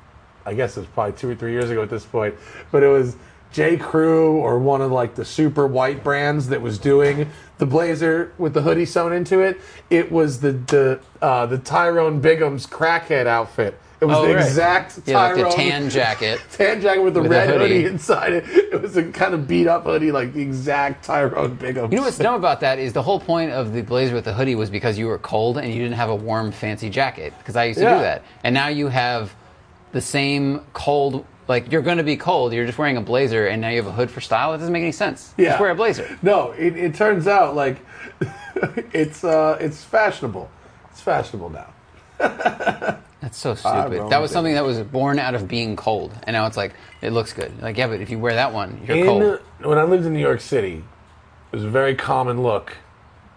I 0.46 0.54
guess 0.54 0.77
it 0.77 0.82
was 0.82 0.89
probably 0.89 1.13
two 1.18 1.30
or 1.30 1.36
three 1.36 1.54
years 1.54 1.70
ago 1.72 1.82
at 1.82 1.89
this 1.89 2.06
point, 2.06 2.36
but 2.72 2.84
it 2.84 2.88
was 2.88 3.15
J. 3.55 3.77
Crew 3.77 4.35
or 4.35 4.59
one 4.59 4.81
of 4.81 4.91
like 4.91 5.15
the 5.15 5.24
super 5.24 5.65
white 5.65 6.03
brands 6.03 6.50
that 6.50 6.62
was 6.62 6.77
doing 6.77 7.29
the 7.57 7.65
blazer 7.65 8.33
with 8.38 8.53
the 8.53 8.62
hoodie 8.62 8.85
sewn 8.85 9.13
into 9.13 9.39
it. 9.39 9.62
It 9.89 10.12
was 10.12 10.41
the 10.41 10.51
the 10.51 11.00
uh, 11.21 11.45
the 11.45 11.57
Tyrone 11.57 12.21
Biggums 12.21 12.67
crackhead 12.67 13.27
outfit. 13.27 13.79
It 14.01 14.05
was 14.05 14.17
Oh, 14.17 14.27
the 14.27 14.35
right. 14.35 14.45
exact 14.45 15.00
Yeah, 15.05 15.19
like 15.19 15.35
Tyrone 15.35 15.50
the 15.51 15.55
tan 15.55 15.89
jacket. 15.89 16.41
tan 16.51 16.81
jacket 16.81 17.00
with 17.01 17.13
the 17.13 17.21
with 17.21 17.31
a 17.31 17.35
red 17.35 17.50
hoodie. 17.50 17.75
hoodie. 17.83 17.85
inside 17.85 18.33
it. 18.33 18.43
It 18.50 18.81
was 18.81 18.97
a 18.97 19.09
kind 19.09 19.33
of 19.33 19.47
beat 19.47 19.67
up 19.67 19.85
hoodie, 19.85 20.12
like 20.12 20.33
the 20.33 20.41
exact 20.41 21.05
Tyrone 21.05 21.55
Bigham. 21.55 21.89
You 21.93 22.00
know 22.00 22.03
what's 22.03 22.17
dumb 22.17 22.35
about 22.35 22.59
that 22.59 22.77
is 22.77 22.91
the 22.91 23.03
whole 23.03 23.21
point 23.21 23.51
of 23.51 23.71
the 23.71 23.83
blazer 23.83 24.13
with 24.15 24.25
the 24.25 24.33
hoodie 24.33 24.55
was 24.55 24.69
because 24.69 24.97
you 24.97 25.07
were 25.07 25.17
cold 25.19 25.57
and 25.57 25.69
you 25.74 25.81
didn't 25.81 25.95
have 25.95 26.09
a 26.09 26.15
warm, 26.15 26.51
fancy 26.51 26.89
jacket. 26.89 27.31
Because 27.38 27.55
I 27.55 27.63
used 27.63 27.79
to 27.79 27.85
Yeah. 27.85 27.95
do 27.95 28.01
that, 28.01 28.24
and 28.43 28.53
now 28.53 28.67
you 28.67 28.89
have 28.89 29.33
the 29.93 30.01
same 30.01 30.59
cold. 30.74 31.25
Like 31.48 31.72
you're 31.72 31.82
going 31.82 31.98
to 31.98 32.04
be 32.04 32.18
cold. 32.18 32.54
You're 32.54 32.66
just 32.66 32.78
wearing 32.78 32.98
a 32.98 33.02
blazer, 33.02 33.48
and 33.48 33.62
now 33.62 33.70
you 33.70 33.78
have 33.78 33.88
a 33.88 33.92
hood 33.92 34.10
for 34.10 34.22
style. 34.22 34.54
It 34.54 34.58
doesn't 34.58 34.74
make 34.74 34.82
any 34.82 34.92
sense. 34.92 35.34
Yeah. 35.38 35.50
Just 35.50 35.60
wear 35.62 35.70
a 35.72 35.75
blazer. 35.75 36.18
No, 36.22 36.52
it, 36.52 36.75
it 36.75 36.96
turns 36.96 37.28
out 37.28 37.56
like 37.56 37.78
it's 38.94 39.24
uh, 39.24 39.58
it's 39.60 39.84
fashionable. 39.84 40.50
It's 40.92 41.02
fashionable 41.02 41.50
now. 41.52 41.68
That's 43.22 43.38
so 43.38 43.56
stupid. 43.56 44.10
That 44.10 44.22
was 44.22 44.32
something 44.32 44.54
that 44.54 44.64
was 44.64 44.80
born 44.82 45.20
out 45.20 45.36
of 45.36 45.48
being 45.48 45.75
cold, 45.75 46.14
and 46.24 46.34
now 46.34 46.46
it's 46.48 46.58
like 46.58 46.74
it 47.02 47.12
looks 47.12 47.34
good. 47.34 47.62
Like 47.62 47.78
yeah, 47.78 47.88
but 47.88 48.02
if 48.02 48.10
you 48.10 48.20
wear 48.20 48.34
that 48.36 48.54
one, 48.54 48.82
you're 48.88 48.98
In, 48.98 49.06
cold. 49.06 49.40
when 49.64 49.78
I 49.78 49.84
lived 49.84 50.06
in 50.06 50.14
New 50.14 50.20
York 50.20 50.42
City, 50.42 50.84
it 51.52 51.56
was 51.56 51.64
a 51.64 51.70
very 51.70 51.96
common 51.96 52.42
look, 52.44 52.78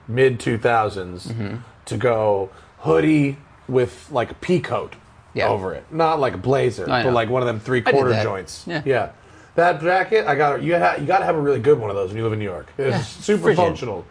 mid 0.06 0.40
two 0.40 0.58
Mm-hmm. 0.58 1.56
to 1.86 1.96
go 1.96 2.50
hoodie 2.80 3.38
with 3.68 4.08
like 4.10 4.30
a 4.30 4.34
pea 4.34 4.60
coat 4.60 4.94
Yeah. 5.38 5.48
over 5.48 5.74
it, 5.74 5.84
not 5.90 6.20
like 6.20 6.34
a 6.34 6.38
blazer, 6.38 6.84
I 6.84 7.02
but 7.02 7.10
know. 7.10 7.14
like 7.14 7.28
one 7.28 7.42
of 7.42 7.46
them 7.46 7.60
three 7.60 7.80
quarter 7.82 8.10
that. 8.10 8.22
joints. 8.22 8.64
Yeah. 8.66 8.82
yeah. 8.84 9.10
That 9.54 9.80
jacket, 9.80 10.26
I 10.26 10.34
got 10.36 10.62
you. 10.62 10.78
Ha- 10.78 10.96
you 11.00 11.06
got 11.06 11.18
to 11.18 11.24
have 11.24 11.34
a 11.36 11.40
really 11.40 11.58
good 11.60 11.78
one 11.80 11.90
of 11.90 11.96
those 11.96 12.10
when 12.10 12.16
you 12.18 12.22
live 12.24 12.32
in 12.32 12.38
New 12.38 12.44
York. 12.44 12.68
It's 12.78 12.90
Yeah, 12.96 13.00
super 13.02 13.42
frigid. 13.44 13.56
functional. 13.64 14.04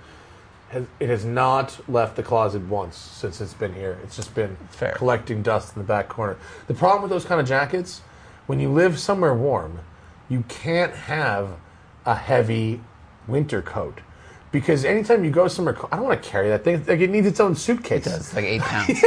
it 0.99 1.07
has 1.07 1.23
not 1.23 1.79
left 1.89 2.17
the 2.17 2.23
closet 2.23 2.61
once 2.63 2.97
since 2.97 3.39
it's 3.39 3.53
been 3.53 3.73
here. 3.73 3.97
It's 4.03 4.15
just 4.17 4.35
been 4.35 4.57
Fair. 4.71 4.91
collecting 4.93 5.41
dust 5.41 5.75
in 5.75 5.81
the 5.81 5.87
back 5.87 6.09
corner. 6.09 6.35
The 6.67 6.73
problem 6.73 7.01
with 7.03 7.11
those 7.11 7.23
kind 7.23 7.39
of 7.39 7.47
jackets, 7.47 8.01
when 8.47 8.59
you 8.59 8.69
live 8.69 8.99
somewhere 8.99 9.33
warm, 9.33 9.79
you 10.27 10.43
can't 10.49 10.93
have 10.93 11.51
a 12.05 12.15
heavy 12.15 12.81
winter 13.27 13.61
coat. 13.61 14.01
Because 14.59 14.85
anytime 14.85 15.23
you 15.23 15.29
go 15.29 15.47
somewhere, 15.47 15.77
I 15.91 15.97
don't 15.97 16.05
want 16.05 16.23
to 16.23 16.27
carry 16.29 16.49
that 16.49 16.63
thing. 16.63 16.83
Like 16.87 16.99
it 16.99 17.11
needs 17.11 17.27
its 17.27 17.39
own 17.39 17.55
suitcase. 17.55 18.07
It's 18.07 18.33
like 18.33 18.43
eight 18.45 18.61
pounds. 18.73 19.03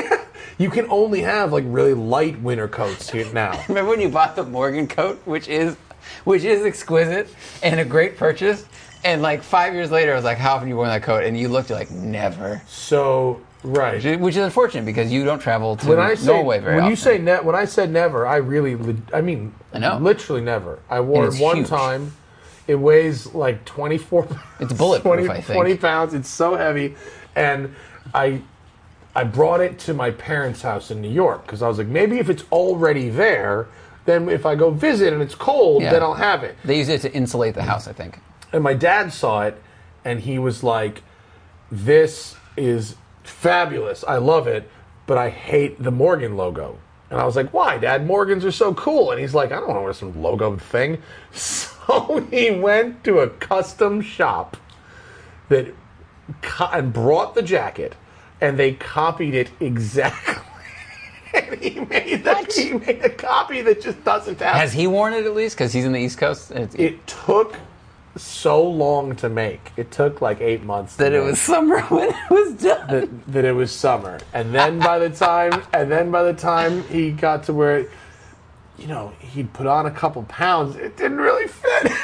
You 0.58 0.70
can 0.70 0.86
only 0.90 1.22
have 1.22 1.52
like 1.52 1.64
really 1.66 1.92
light 1.92 2.40
winter 2.40 2.68
coats 2.68 3.10
here 3.10 3.26
now. 3.32 3.60
Remember 3.68 3.90
when 3.90 4.00
you 4.00 4.08
bought 4.08 4.36
the 4.36 4.44
Morgan 4.44 4.86
coat, 4.86 5.20
which 5.24 5.48
is 5.48 5.76
which 6.22 6.44
is 6.44 6.64
exquisite 6.64 7.28
and 7.64 7.80
a 7.80 7.84
great 7.84 8.16
purchase, 8.16 8.64
and 9.02 9.22
like 9.22 9.42
five 9.42 9.74
years 9.74 9.90
later, 9.90 10.12
I 10.12 10.14
was 10.14 10.24
like, 10.24 10.38
"How 10.38 10.54
often 10.54 10.68
you 10.68 10.76
worn 10.76 10.88
that 10.88 11.02
coat?" 11.02 11.24
And 11.24 11.36
you 11.36 11.48
looked, 11.48 11.68
you're 11.70 11.78
like, 11.78 11.90
"Never," 11.90 12.62
So 12.68 13.40
right. 13.64 14.20
which 14.20 14.36
is 14.36 14.44
unfortunate 14.44 14.84
because 14.86 15.10
you 15.10 15.24
don't 15.24 15.40
travel 15.40 15.76
to 15.78 15.88
when 15.88 15.98
I 15.98 16.14
say 16.14 16.26
Norway 16.26 16.60
very 16.60 16.76
when 16.76 16.84
often. 16.84 16.90
you 16.90 16.96
say 16.96 17.18
ne- 17.18 17.40
when 17.40 17.56
I 17.56 17.64
said 17.64 17.90
never, 17.90 18.24
I 18.24 18.36
really 18.36 18.78
I 19.12 19.20
mean 19.20 19.52
I 19.74 19.80
know. 19.80 19.98
literally 19.98 20.42
never. 20.42 20.78
I 20.88 21.00
wore 21.00 21.26
it 21.26 21.34
one 21.40 21.56
huge. 21.58 21.68
time. 21.68 22.12
It 22.70 22.76
weighs 22.78 23.34
like 23.34 23.64
24 23.64 24.26
pounds. 24.26 24.40
It's 24.60 24.72
bulletproof, 24.72 25.26
20, 25.26 25.28
I 25.28 25.40
think. 25.40 25.56
20 25.56 25.76
pounds. 25.78 26.14
It's 26.14 26.28
so 26.28 26.54
heavy 26.54 26.94
and 27.34 27.74
I 28.14 28.42
I 29.16 29.24
brought 29.24 29.60
it 29.60 29.80
to 29.80 29.92
my 29.94 30.12
parents' 30.12 30.62
house 30.62 30.92
in 30.92 31.00
New 31.02 31.10
York 31.10 31.44
because 31.44 31.62
I 31.62 31.68
was 31.68 31.78
like 31.78 31.88
maybe 31.88 32.20
if 32.20 32.30
it's 32.30 32.44
already 32.52 33.08
there, 33.10 33.66
then 34.04 34.28
if 34.28 34.46
I 34.46 34.54
go 34.54 34.70
visit 34.70 35.12
and 35.12 35.20
it's 35.20 35.34
cold, 35.34 35.82
Yeah. 35.82 35.90
then 35.92 36.02
I'll 36.04 36.14
have 36.14 36.44
it. 36.44 36.56
they 36.64 36.78
use 36.78 36.88
it 36.88 37.00
to 37.02 37.12
insulate 37.12 37.54
the 37.56 37.64
house, 37.64 37.88
I 37.88 37.92
think. 37.92 38.20
And 38.52 38.62
my 38.62 38.74
dad 38.74 39.12
saw 39.12 39.42
it 39.42 39.60
and 40.04 40.20
he 40.20 40.38
was 40.38 40.62
like, 40.62 41.02
This 41.72 42.36
is 42.56 42.94
fabulous. 43.24 44.04
I 44.06 44.18
love 44.18 44.46
it, 44.46 44.70
but 45.08 45.18
I 45.18 45.28
hate 45.30 45.82
the 45.82 45.90
Morgan 45.90 46.36
logo. 46.36 46.78
And 47.10 47.20
I 47.20 47.24
was 47.24 47.36
like, 47.36 47.52
Why, 47.52 47.76
Dad? 47.78 48.06
Morgans 48.06 48.44
are 48.44 48.52
so 48.52 48.72
cool. 48.74 49.10
And 49.10 49.20
he's 49.20 49.34
like, 49.34 49.52
I 49.52 49.56
don't 49.56 49.68
want 49.68 49.78
to 49.78 49.82
wear 49.82 49.92
some 49.92 50.14
logoed 50.14 50.60
thing. 50.60 50.98
So 51.90 52.20
he 52.30 52.52
went 52.52 53.02
to 53.02 53.18
a 53.18 53.28
custom 53.28 54.00
shop 54.00 54.56
that 55.48 55.74
co- 56.40 56.70
and 56.72 56.92
brought 56.92 57.34
the 57.34 57.42
jacket 57.42 57.96
and 58.40 58.56
they 58.56 58.74
copied 58.74 59.34
it 59.34 59.50
exactly. 59.58 60.44
and 61.34 61.60
he 61.60 61.80
made, 61.80 62.22
the, 62.22 62.52
he 62.54 62.74
made 62.74 63.04
a 63.04 63.10
copy 63.10 63.60
that 63.62 63.82
just 63.82 64.04
doesn't 64.04 64.38
have 64.38 64.54
Has 64.56 64.72
he 64.72 64.86
worn 64.86 65.14
it 65.14 65.26
at 65.26 65.34
least? 65.34 65.56
Because 65.56 65.72
he's 65.72 65.84
in 65.84 65.90
the 65.90 65.98
East 65.98 66.18
Coast. 66.18 66.52
It's, 66.52 66.74
it 66.76 67.04
took 67.08 67.56
so 68.16 68.62
long 68.68 69.14
to 69.16 69.28
make. 69.28 69.72
It 69.76 69.90
took 69.90 70.20
like 70.20 70.40
eight 70.40 70.62
months. 70.62 70.96
that 70.96 71.12
it 71.12 71.20
make. 71.20 71.30
was 71.30 71.40
summer 71.40 71.80
when 71.88 72.08
it 72.10 72.30
was 72.30 72.54
done. 72.54 72.86
that, 72.88 73.32
that 73.32 73.44
it 73.44 73.52
was 73.52 73.70
summer, 73.72 74.18
and 74.34 74.54
then 74.54 74.78
by 74.78 74.98
the 74.98 75.10
time 75.10 75.62
and 75.72 75.90
then 75.90 76.10
by 76.10 76.22
the 76.24 76.34
time 76.34 76.82
he 76.84 77.10
got 77.12 77.44
to 77.44 77.52
where, 77.52 77.86
you 78.78 78.86
know, 78.86 79.12
he'd 79.20 79.52
put 79.52 79.66
on 79.66 79.86
a 79.86 79.90
couple 79.90 80.22
pounds, 80.24 80.76
it 80.76 80.96
didn't 80.96 81.18
really 81.18 81.46
fit. 81.48 81.92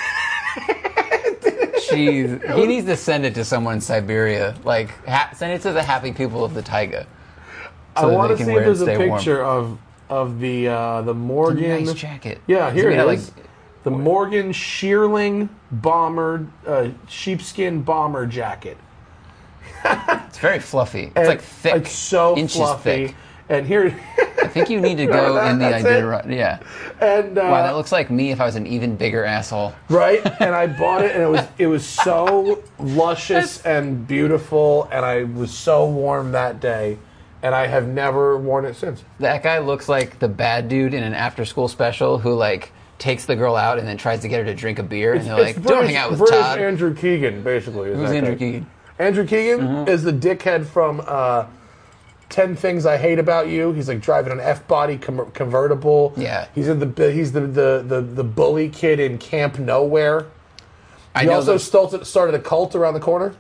Jeez, 1.90 2.54
he 2.56 2.66
needs 2.66 2.86
to 2.86 2.96
send 2.96 3.25
it 3.25 3.34
to 3.34 3.44
someone 3.44 3.75
in 3.75 3.80
Siberia. 3.80 4.56
Like, 4.64 4.90
ha- 5.06 5.30
send 5.34 5.52
it 5.52 5.62
to 5.62 5.72
the 5.72 5.82
happy 5.82 6.12
people 6.12 6.44
of 6.44 6.54
the 6.54 6.62
taiga. 6.62 7.06
So 7.98 8.08
that 8.08 8.14
want 8.14 8.36
to 8.36 8.44
see 8.44 8.50
if 8.50 8.58
it 8.58 8.64
there's 8.64 8.80
a 8.80 8.84
stay 8.84 8.98
warm. 9.06 9.18
picture 9.18 9.42
of 9.44 9.78
of 10.08 10.40
the 10.40 10.68
uh, 10.68 11.02
the 11.02 11.14
Morgan. 11.14 11.84
Nice 11.84 11.94
jacket. 11.94 12.40
Yeah, 12.46 12.70
here 12.72 12.90
it 12.90 12.98
is. 12.98 13.28
of, 13.28 13.34
the 13.87 13.90
Morgan 13.93 14.50
Shearling 14.52 15.49
bomber 15.71 16.45
uh, 16.66 16.88
sheepskin 17.09 17.83
bomber 17.83 18.26
jacket. 18.26 18.76
It's 19.85 20.38
very 20.38 20.59
fluffy. 20.59 21.05
It's 21.05 21.12
And 21.16 21.28
like 21.28 21.40
thick. 21.40 21.75
It's 21.76 21.93
so 21.93 22.37
inches 22.37 22.57
fluffy. 22.57 23.07
thick. 23.09 23.16
And 23.49 23.64
here, 23.64 23.97
I 24.43 24.49
think 24.49 24.69
you 24.71 24.81
need 24.81 24.97
to 24.97 25.07
go 25.19 25.35
that? 25.35 25.52
in 25.52 25.59
the 25.61 25.69
That's 25.69 25.85
Iditarod. 25.85 26.35
Yeah. 26.35 26.59
and 27.00 27.38
uh, 27.38 27.43
Wow, 27.43 27.62
that 27.62 27.76
looks 27.76 27.93
like 27.93 28.11
me 28.11 28.33
if 28.33 28.40
I 28.40 28.45
was 28.45 28.57
an 28.57 28.66
even 28.66 28.97
bigger 28.97 29.25
asshole. 29.25 29.73
right 29.88 30.21
and 30.40 30.52
i 30.52 30.66
bought 30.81 31.05
it 31.05 31.12
and 31.14 31.23
it 31.23 31.28
was 31.28 31.47
it 31.59 31.69
was 31.69 31.87
so 31.87 32.64
luscious 32.81 33.64
and 33.64 34.05
beautiful 34.09 34.88
and 34.90 35.05
i 35.05 35.23
was 35.23 35.52
so 35.57 35.88
warm 35.88 36.33
that 36.33 36.59
day 36.61 36.99
and 37.43 37.55
i 37.55 37.66
have 37.69 37.87
never 37.87 38.37
worn 38.37 38.64
it 38.64 38.75
since 38.75 39.05
That 39.21 39.45
guy 39.45 39.59
looks 39.61 39.88
like 39.88 40.19
the 40.19 40.28
bad 40.28 40.69
dude 40.69 40.93
in 40.95 41.05
an 41.05 41.14
after-school 41.14 41.69
special 41.69 42.19
who 42.19 42.35
like 42.35 42.73
takes 42.98 43.24
the 43.26 43.36
girl 43.36 43.56
out 43.56 43.78
and 43.78 43.86
then 43.86 43.96
tries 43.96 44.20
to 44.20 44.28
get 44.28 44.38
her 44.40 44.44
to 44.46 44.54
drink 44.54 44.78
a 44.78 44.82
beer, 44.82 45.14
and 45.14 45.26
they're 45.26 45.38
like, 45.38 45.54
"Don't 45.56 45.64
British- 45.64 45.86
hang 45.88 45.96
out 45.96 46.10
with 46.10 46.18
British 46.20 46.36
Todd." 46.38 46.58
andrew 46.58 46.94
keegan 46.94 47.42
basically 47.42 47.92
Who's 47.94 48.10
Andrew 48.10 48.32
guy. 48.32 48.38
Keegan? 48.38 48.66
andrew 48.98 49.26
keegan 49.26 49.86
is 49.88 50.02
the 50.02 50.12
dickhead 50.12 50.64
from 50.64 51.02
uh, 51.06 51.44
10 52.30 52.56
things 52.56 52.86
i 52.86 52.96
hate 52.96 53.18
about 53.18 53.46
you 53.48 53.72
he's 53.72 53.88
like 53.88 54.00
driving 54.00 54.32
an 54.32 54.40
f-body 54.40 54.96
com- 54.96 55.30
convertible 55.32 56.12
Yeah. 56.16 56.46
he's 56.54 56.66
in 56.68 56.78
the 56.80 57.12
he's 57.12 57.32
the, 57.32 57.42
the 57.42 57.84
the 57.86 58.00
the 58.00 58.24
bully 58.24 58.68
kid 58.70 58.98
in 58.98 59.18
camp 59.18 59.58
nowhere 59.58 60.26
I 61.14 61.20
he 61.20 61.26
know 61.28 61.34
also 61.34 61.56
started, 61.56 62.04
started 62.06 62.34
a 62.34 62.38
cult 62.38 62.74
around 62.74 62.94
the 62.94 63.00
corner 63.00 63.34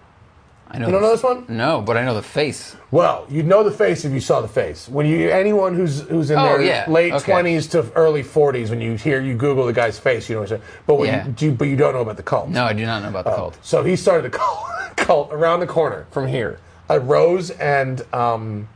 I 0.68 0.78
know 0.78 0.86
you 0.86 0.92
don't 0.92 1.02
know 1.02 1.10
this 1.10 1.22
one 1.22 1.44
No, 1.48 1.80
but 1.80 1.96
I 1.96 2.04
know 2.04 2.14
the 2.14 2.22
face. 2.22 2.74
Well, 2.90 3.26
you'd 3.30 3.46
know 3.46 3.62
the 3.62 3.70
face 3.70 4.04
if 4.04 4.12
you 4.12 4.20
saw 4.20 4.40
the 4.40 4.48
face. 4.48 4.88
When 4.88 5.06
you 5.06 5.30
anyone 5.30 5.74
who's 5.74 6.00
who's 6.00 6.30
in 6.30 6.38
Oh, 6.38 6.44
their 6.44 6.62
yeah. 6.62 6.84
late 6.88 7.12
Okay. 7.12 7.24
twenties 7.32 7.68
to 7.68 7.90
early 7.94 8.22
forties, 8.24 8.70
when 8.70 8.80
you 8.80 8.94
hear 8.96 9.20
you 9.20 9.34
Google 9.36 9.66
the 9.66 9.72
guy's 9.72 9.98
face, 9.98 10.28
you 10.28 10.34
know 10.34 10.40
what 10.42 10.50
I'm 10.52 10.58
saying. 10.58 10.70
But 10.86 10.94
when 10.96 11.08
Yeah. 11.08 11.26
you, 11.26 11.32
do 11.32 11.52
but 11.52 11.68
you 11.68 11.76
don't 11.76 11.94
know 11.94 12.00
about 12.00 12.16
the 12.16 12.22
cult. 12.24 12.48
No, 12.48 12.64
I 12.64 12.72
do 12.72 12.84
not 12.84 13.02
know 13.02 13.08
about 13.10 13.24
the 13.26 13.34
cult. 13.34 13.58
So 13.62 13.84
he 13.84 13.94
started 13.96 14.26
a 14.26 14.30
cult, 14.38 14.58
cult 14.96 15.32
around 15.32 15.60
the 15.60 15.66
corner 15.66 16.06
from 16.10 16.26
here 16.26 16.58
at 16.88 17.04
Rose 17.04 17.50
and 17.50 18.02
um, 18.12 18.68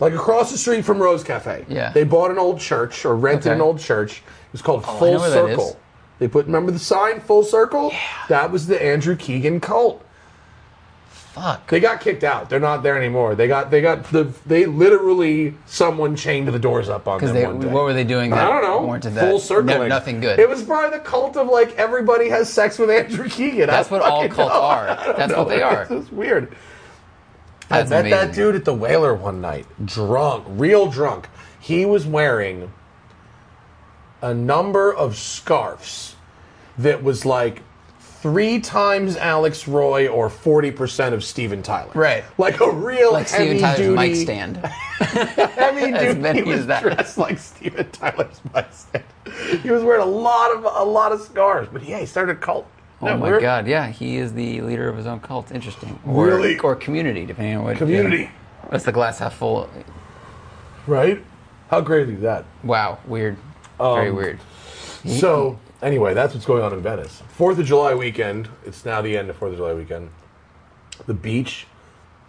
like 0.00 0.12
across 0.12 0.50
the 0.52 0.58
street 0.58 0.84
from 0.84 0.98
Rose 1.00 1.22
Cafe. 1.24 1.64
Yeah. 1.68 1.90
They 1.92 2.04
bought 2.04 2.30
an 2.30 2.38
old 2.38 2.60
church 2.60 3.04
or 3.04 3.14
rented 3.16 3.46
Okay. 3.48 3.54
an 3.54 3.60
old 3.60 3.78
church. 3.78 4.18
It 4.18 4.52
was 4.52 4.62
called 4.62 4.84
Oh, 4.86 4.98
Full 4.98 5.18
where 5.20 5.30
that 5.30 5.34
Circle. 5.48 5.78
They 6.18 6.28
put 6.28 6.46
remember 6.46 6.72
the 6.72 6.78
sign 6.78 7.20
Full 7.20 7.44
Circle? 7.44 7.90
Yeah. 7.92 8.00
That 8.28 8.50
was 8.50 8.66
the 8.66 8.82
Andrew 8.82 9.16
Keegan 9.16 9.60
cult. 9.60 10.02
Fuck. 11.36 11.68
They 11.68 11.80
got 11.80 12.00
kicked 12.00 12.24
out. 12.24 12.48
They're 12.48 12.58
not 12.58 12.82
there 12.82 12.96
anymore. 12.96 13.34
They 13.34 13.46
got 13.46 13.70
they 13.70 13.82
got 13.82 14.04
the 14.04 14.32
they 14.46 14.64
literally 14.64 15.54
someone 15.66 16.16
chained 16.16 16.48
the 16.48 16.58
doors 16.58 16.88
up 16.88 17.06
on 17.06 17.20
them 17.20 17.34
Because 17.34 17.44
one 17.46 17.60
day. 17.60 17.66
what 17.68 17.84
were 17.84 17.92
they 17.92 18.04
doing? 18.04 18.32
I 18.32 18.48
don't 18.48 18.62
know. 18.62 18.80
Warranted 18.86 19.12
that? 19.16 19.28
Full 19.28 19.38
circle. 19.38 19.64
No, 19.64 19.86
nothing 19.86 20.20
good. 20.20 20.38
It 20.38 20.48
was 20.48 20.62
probably 20.62 20.96
the 20.98 21.04
cult 21.04 21.36
of 21.36 21.48
like 21.48 21.74
everybody 21.76 22.30
has 22.30 22.50
sex 22.50 22.78
with 22.78 22.88
Andrew 22.88 23.28
Keegan. 23.28 23.66
That's 23.66 23.92
I 23.92 23.92
what 23.92 24.00
all 24.00 24.26
cults 24.30 24.54
know. 24.54 24.62
are. 24.62 24.86
That's 25.18 25.30
know. 25.30 25.40
what 25.40 25.48
they 25.50 25.60
are. 25.60 25.86
It's 25.90 26.10
weird. 26.10 26.56
That's 27.68 27.92
I 27.92 28.02
met 28.02 28.10
that 28.10 28.34
dude 28.34 28.54
at 28.54 28.64
the 28.64 28.72
Whaler 28.72 29.12
one 29.14 29.42
night, 29.42 29.66
drunk, 29.84 30.46
real 30.48 30.90
drunk. 30.90 31.28
He 31.60 31.84
was 31.84 32.06
wearing 32.06 32.72
a 34.22 34.32
number 34.32 34.90
of 34.90 35.18
scarves 35.18 36.16
that 36.78 37.02
was 37.02 37.26
like 37.26 37.62
three 38.22 38.60
times 38.60 39.16
Alex 39.16 39.66
Roy 39.68 40.08
or 40.08 40.28
forty 40.28 40.70
percent 40.70 41.14
of 41.14 41.22
Steven 41.24 41.62
Tyler. 41.62 41.90
Right. 41.94 42.24
like 42.38 42.60
a 42.60 42.70
real 42.70 43.12
like 43.12 43.28
Steven 43.28 43.58
heavy 43.58 43.60
Tyler's 43.60 43.78
duty, 43.78 43.94
mic 43.96 44.16
stand. 44.16 44.56
Heavy 44.96 45.92
duty. 46.22 46.32
He 46.38 46.42
was 46.42 46.66
that. 46.66 46.82
dressed 46.82 47.18
like 47.18 47.38
Steven 47.38 47.90
Tyler's 47.90 48.40
mic 48.54 48.66
stand. 48.72 49.04
He 49.62 49.70
was 49.70 49.82
wearing 49.82 50.02
a 50.02 50.06
lot 50.10 50.54
of 50.56 50.64
a 50.64 50.84
lot 50.84 51.12
of 51.12 51.20
scars, 51.20 51.68
but 51.72 51.82
yeah, 51.84 51.98
he 52.00 52.06
started 52.06 52.36
a 52.36 52.38
cult. 52.40 52.66
Oh 53.02 53.06
No, 53.06 53.18
my 53.18 53.28
we're- 53.28 53.40
god, 53.42 53.66
yeah, 53.66 53.88
he 53.88 54.16
is 54.16 54.32
the 54.32 54.62
leader 54.62 54.88
of 54.88 54.96
his 54.96 55.06
own 55.06 55.20
cult. 55.20 55.52
Interesting. 55.52 55.98
Or, 56.06 56.26
Really? 56.26 56.58
Or 56.60 56.74
community, 56.74 57.26
depending 57.26 57.58
on 57.58 57.64
what. 57.64 57.76
Community. 57.76 58.22
yeah. 58.22 58.30
That's 58.70 58.84
the 58.84 58.92
glass 58.92 59.18
half 59.18 59.34
full. 59.34 59.68
Right? 60.86 61.22
How 61.70 61.82
crazy 61.82 62.14
is 62.14 62.20
that? 62.22 62.44
Wow, 62.64 62.98
weird. 63.06 63.36
Very 63.78 64.08
Um, 64.08 64.16
weird. 64.16 64.38
So 65.04 65.58
anyway, 65.82 66.14
that's 66.14 66.34
what's 66.34 66.46
going 66.46 66.62
on 66.62 66.72
in 66.72 66.80
Venice. 66.80 67.22
Fourth 67.28 67.58
of 67.58 67.66
July 67.66 67.94
weekend. 67.94 68.48
It's 68.64 68.84
now 68.84 69.02
the 69.02 69.16
end 69.16 69.30
of 69.30 69.36
Fourth 69.36 69.52
of 69.52 69.58
July 69.58 69.74
weekend. 69.74 70.10
The 71.06 71.14
beach 71.14 71.66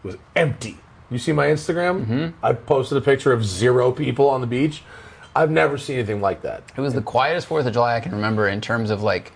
was 0.03 0.17
empty. 0.35 0.77
You 1.09 1.17
see 1.17 1.31
my 1.31 1.47
Instagram? 1.47 2.05
Mm-hmm. 2.05 2.45
I 2.45 2.53
posted 2.53 2.97
a 2.97 3.01
picture 3.01 3.31
of 3.31 3.45
zero 3.45 3.91
people 3.91 4.29
on 4.29 4.41
the 4.41 4.47
beach. 4.47 4.83
I've 5.35 5.51
never 5.51 5.77
seen 5.77 5.97
anything 5.97 6.19
like 6.19 6.41
that. 6.41 6.63
It 6.75 6.81
was 6.81 6.93
the 6.93 7.01
quietest 7.01 7.47
Fourth 7.47 7.65
of 7.65 7.73
July 7.73 7.95
I 7.95 7.99
can 7.99 8.13
remember 8.13 8.47
in 8.47 8.59
terms 8.59 8.89
of 8.89 9.03
like, 9.03 9.31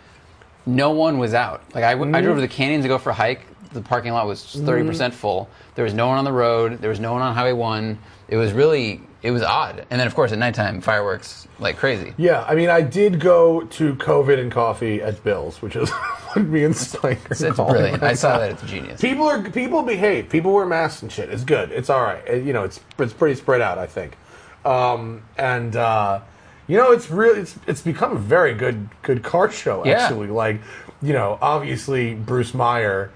no 0.66 0.92
one 0.92 1.18
was 1.18 1.34
out. 1.34 1.64
Like 1.74 1.84
I, 1.84 1.92
I 1.92 2.22
drove 2.22 2.38
to 2.38 2.42
the 2.42 2.48
canyons 2.48 2.84
to 2.84 2.88
go 2.88 2.98
for 2.98 3.12
a 3.12 3.14
hike. 3.14 3.46
The 3.72 3.82
parking 3.82 4.12
lot 4.12 4.28
was 4.28 4.44
30 4.44 4.86
percent 4.86 5.14
full. 5.14 5.50
There 5.76 5.86
was 5.86 5.94
no 5.94 6.08
one 6.08 6.18
on 6.18 6.26
the 6.26 6.34
road. 6.34 6.80
There 6.80 6.90
was 6.90 7.00
no 7.00 7.14
one 7.14 7.22
on 7.22 7.34
Highway 7.34 7.54
One. 7.54 8.00
It 8.32 8.38
was 8.38 8.52
really, 8.54 9.02
it 9.22 9.30
was 9.32 9.44
odd. 9.44 9.86
And 9.92 10.00
then 10.00 10.08
of 10.08 10.16
course 10.16 10.32
at 10.32 10.40
nighttime 10.40 10.82
fireworks 10.82 11.48
like 11.60 11.78
crazy. 11.78 12.14
Yeah, 12.18 12.44
I 12.48 12.56
mean, 12.56 12.70
I 12.70 12.82
did 12.82 13.20
go 13.20 13.62
to 13.62 13.94
COVID 13.96 14.40
and 14.40 14.52
coffee 14.52 15.02
at 15.02 15.24
Bill's, 15.24 15.62
which 15.62 15.76
is 15.76 15.90
what 16.34 16.44
me 16.48 16.64
and 16.64 16.74
Steiger 16.74 17.30
It's, 17.30 17.56
call 17.56 17.70
brilliant. 17.70 17.98
it. 17.98 18.04
I 18.04 18.14
saw 18.14 18.40
that. 18.40 18.52
It's 18.52 18.64
genius. 18.64 19.00
People 19.00 19.28
are 19.28 19.48
people 19.52 19.84
behave. 19.84 20.30
People 20.30 20.54
wear 20.54 20.66
masks 20.66 21.04
and 21.04 21.12
shit. 21.12 21.30
It's 21.30 21.44
good. 21.44 21.72
It's 21.72 21.90
all 21.92 22.02
right. 22.02 22.24
Uh, 22.28 22.34
You 22.36 22.54
know, 22.54 22.64
it's 22.64 22.80
it's 22.98 23.14
pretty 23.14 23.36
spread 23.36 23.62
out. 23.62 23.78
I 23.78 23.86
think, 23.86 24.18
um, 24.66 25.22
and 25.38 25.76
uh, 25.76 26.22
you 26.68 26.78
know, 26.78 26.92
it's 26.94 27.12
really 27.12 27.42
it's 27.42 27.56
it's 27.68 27.82
become 27.82 28.14
a 28.16 28.20
very 28.20 28.54
good 28.56 28.90
good 29.04 29.22
car 29.24 29.52
show. 29.52 29.86
Yeah. 29.86 30.00
Actually, 30.04 30.28
like 30.28 30.62
you 31.02 31.12
know, 31.14 31.38
obviously 31.42 32.14
Bruce 32.16 32.54
Meyer, 32.54 33.12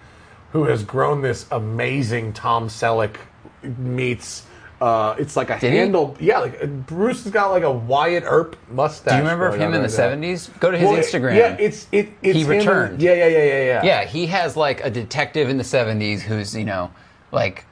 who 0.52 0.66
has 0.66 0.84
grown 0.84 1.22
this 1.22 1.46
amazing 1.52 2.34
Tom 2.34 2.68
Selleck 2.68 3.16
meets. 3.64 4.46
Uh, 4.86 5.16
it's 5.18 5.36
like 5.36 5.50
a 5.50 5.60
Did 5.60 5.72
he? 5.74 5.80
handle. 5.80 6.16
Yeah, 6.20 6.40
like 6.40 6.62
uh, 6.62 6.68
Bruce 6.68 7.24
has 7.24 7.34
got 7.34 7.50
like 7.50 7.64
a 7.64 7.72
Wyatt 7.72 8.24
Earp 8.28 8.56
mustache. 8.70 9.14
Do 9.14 9.18
you 9.18 9.24
remember 9.24 9.50
going 9.50 9.62
him 9.62 9.68
on 9.70 9.74
in 9.74 9.82
the 9.82 9.88
right 9.88 9.92
now. 9.92 9.96
seventies? 9.96 10.50
Go 10.60 10.70
to 10.70 10.78
his 10.78 10.88
Well, 10.88 10.96
it- 10.98 11.06
Instagram. 11.06 11.36
Yeah, 11.36 11.58
it's 11.60 11.88
it. 11.92 12.10
It's 12.22 12.36
He 12.38 12.44
him 12.44 12.52
and- 12.52 12.60
returned. 12.60 13.02
yeah, 13.02 13.14
yeah, 13.14 13.26
yeah, 13.28 13.44
yeah, 13.44 13.64
yeah. 13.64 13.84
Yeah, 13.84 14.06
he 14.06 14.28
has 14.28 14.56
like 14.56 14.84
a 14.86 14.92
detective 14.92 15.50
in 15.50 15.58
the 15.58 15.64
70s 15.64 16.22
who's, 16.22 16.56
you 16.56 16.66
know, 16.66 16.92
like 17.32 17.66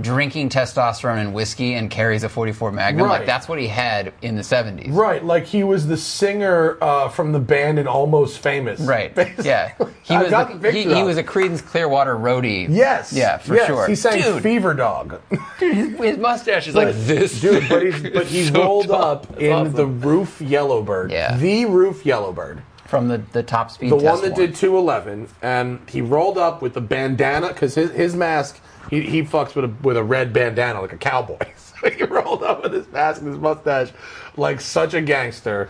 drinking 0.00 0.48
testosterone 0.48 1.18
and 1.18 1.34
whiskey 1.34 1.74
and 1.74 1.90
carries 1.90 2.22
a 2.24 2.28
44 2.28 2.72
Magnum. 2.72 3.06
Right. 3.06 3.18
Like 3.18 3.26
that's 3.26 3.48
what 3.48 3.58
he 3.58 3.66
had 3.66 4.12
in 4.22 4.36
the 4.36 4.42
70s. 4.42 4.92
Right, 4.94 5.24
like 5.24 5.44
he 5.44 5.64
was 5.64 5.86
the 5.86 5.96
singer 5.96 6.78
uh, 6.82 7.08
from 7.08 7.32
the 7.32 7.38
band 7.40 7.78
in 7.78 7.86
Almost 7.86 8.38
Famous. 8.38 8.80
Right. 8.80 9.14
Basically. 9.14 9.46
Yeah. 9.46 9.74
He 10.08 10.16
was 10.16 10.30
the, 10.30 10.72
he, 10.72 10.84
he 10.84 11.02
was 11.02 11.18
a 11.18 11.22
Creedence 11.22 11.62
Clearwater 11.62 12.14
roadie. 12.14 12.66
Yes. 12.70 13.12
Yeah, 13.12 13.36
for 13.36 13.56
yes, 13.56 13.66
sure. 13.66 13.86
He 13.86 13.94
sang 13.94 14.22
Dude. 14.22 14.42
Fever 14.42 14.72
Dog. 14.72 15.20
Dude, 15.60 15.98
his 16.00 16.16
mustache 16.16 16.66
is 16.66 16.74
like 16.74 16.94
this. 16.94 17.38
Dude, 17.42 17.68
but, 17.68 17.82
he's, 17.82 18.02
but 18.14 18.26
he 18.28 18.44
So 18.46 18.54
rolled 18.64 18.86
tall. 18.88 19.02
up 19.04 19.28
That's 19.28 19.40
in 19.42 19.52
awesome. 19.52 19.72
the 19.74 19.86
Ruf 19.86 20.40
Yellowbird. 20.40 21.10
Yeah. 21.10 21.36
The 21.36 21.66
Ruf 21.66 22.06
Yellowbird. 22.06 22.62
from 22.86 23.08
the, 23.08 23.18
the 23.32 23.42
top 23.42 23.70
speed 23.70 23.90
The 23.90 23.96
one 23.96 24.22
that 24.22 24.34
did 24.34 24.54
211. 24.54 25.28
And 25.42 25.80
he 25.90 26.00
rolled 26.00 26.38
up 26.38 26.62
with 26.62 26.72
the 26.72 26.80
bandana, 26.80 27.48
because 27.48 27.74
his, 27.74 27.90
his 27.90 28.16
mask, 28.16 28.58
he, 28.90 29.02
he 29.02 29.22
fucks 29.22 29.54
with 29.54 29.64
a, 29.66 29.74
with 29.82 29.96
a 29.96 30.02
red 30.04 30.32
bandana 30.32 30.80
like 30.80 30.92
a 30.92 30.96
cowboy. 30.98 31.38
So 31.80 31.88
he 31.90 32.02
rolled 32.02 32.42
up 32.42 32.64
with 32.64 32.72
his 32.72 32.88
mask 32.88 33.20
and 33.20 33.30
his 33.30 33.38
mustache 33.38 33.90
like 34.36 34.60
such 34.60 34.94
a 34.94 35.00
gangster. 35.00 35.68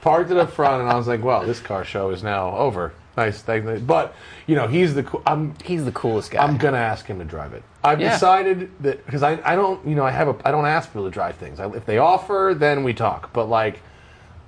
Parked 0.00 0.30
it 0.30 0.38
up 0.38 0.50
front, 0.52 0.80
and 0.80 0.90
I 0.90 0.96
was 0.96 1.06
like, 1.06 1.22
well, 1.22 1.44
this 1.46 1.60
car 1.60 1.84
show 1.84 2.08
is 2.08 2.22
now 2.22 2.56
over. 2.56 2.94
Nice 3.18 3.42
thing. 3.42 3.84
But, 3.84 4.14
you 4.46 4.54
know, 4.56 4.66
he's 4.66 4.94
the 4.94 5.02
cool. 5.02 5.22
I'm, 5.26 5.54
He's 5.62 5.84
the 5.84 5.92
coolest 5.92 6.30
guy. 6.30 6.42
I'm 6.42 6.56
gonna 6.56 6.78
ask 6.78 7.04
him 7.04 7.18
to 7.18 7.26
drive 7.26 7.52
it. 7.52 7.62
I've 7.84 8.00
Yeah. 8.00 8.12
decided 8.14 8.70
that 8.82 9.04
because 9.04 9.22
I, 9.22 9.38
I 9.44 9.54
don't 9.54 9.86
you 9.86 9.94
know 9.94 10.04
I 10.06 10.10
have 10.12 10.28
a 10.28 10.36
I 10.48 10.50
don't 10.50 10.64
ask 10.64 10.88
people 10.88 11.04
to 11.04 11.10
drive 11.10 11.36
things. 11.36 11.60
I, 11.60 11.68
if 11.72 11.84
they 11.84 11.98
offer, 11.98 12.54
then 12.56 12.82
we 12.82 12.94
talk. 12.94 13.30
But 13.34 13.50
like, 13.50 13.80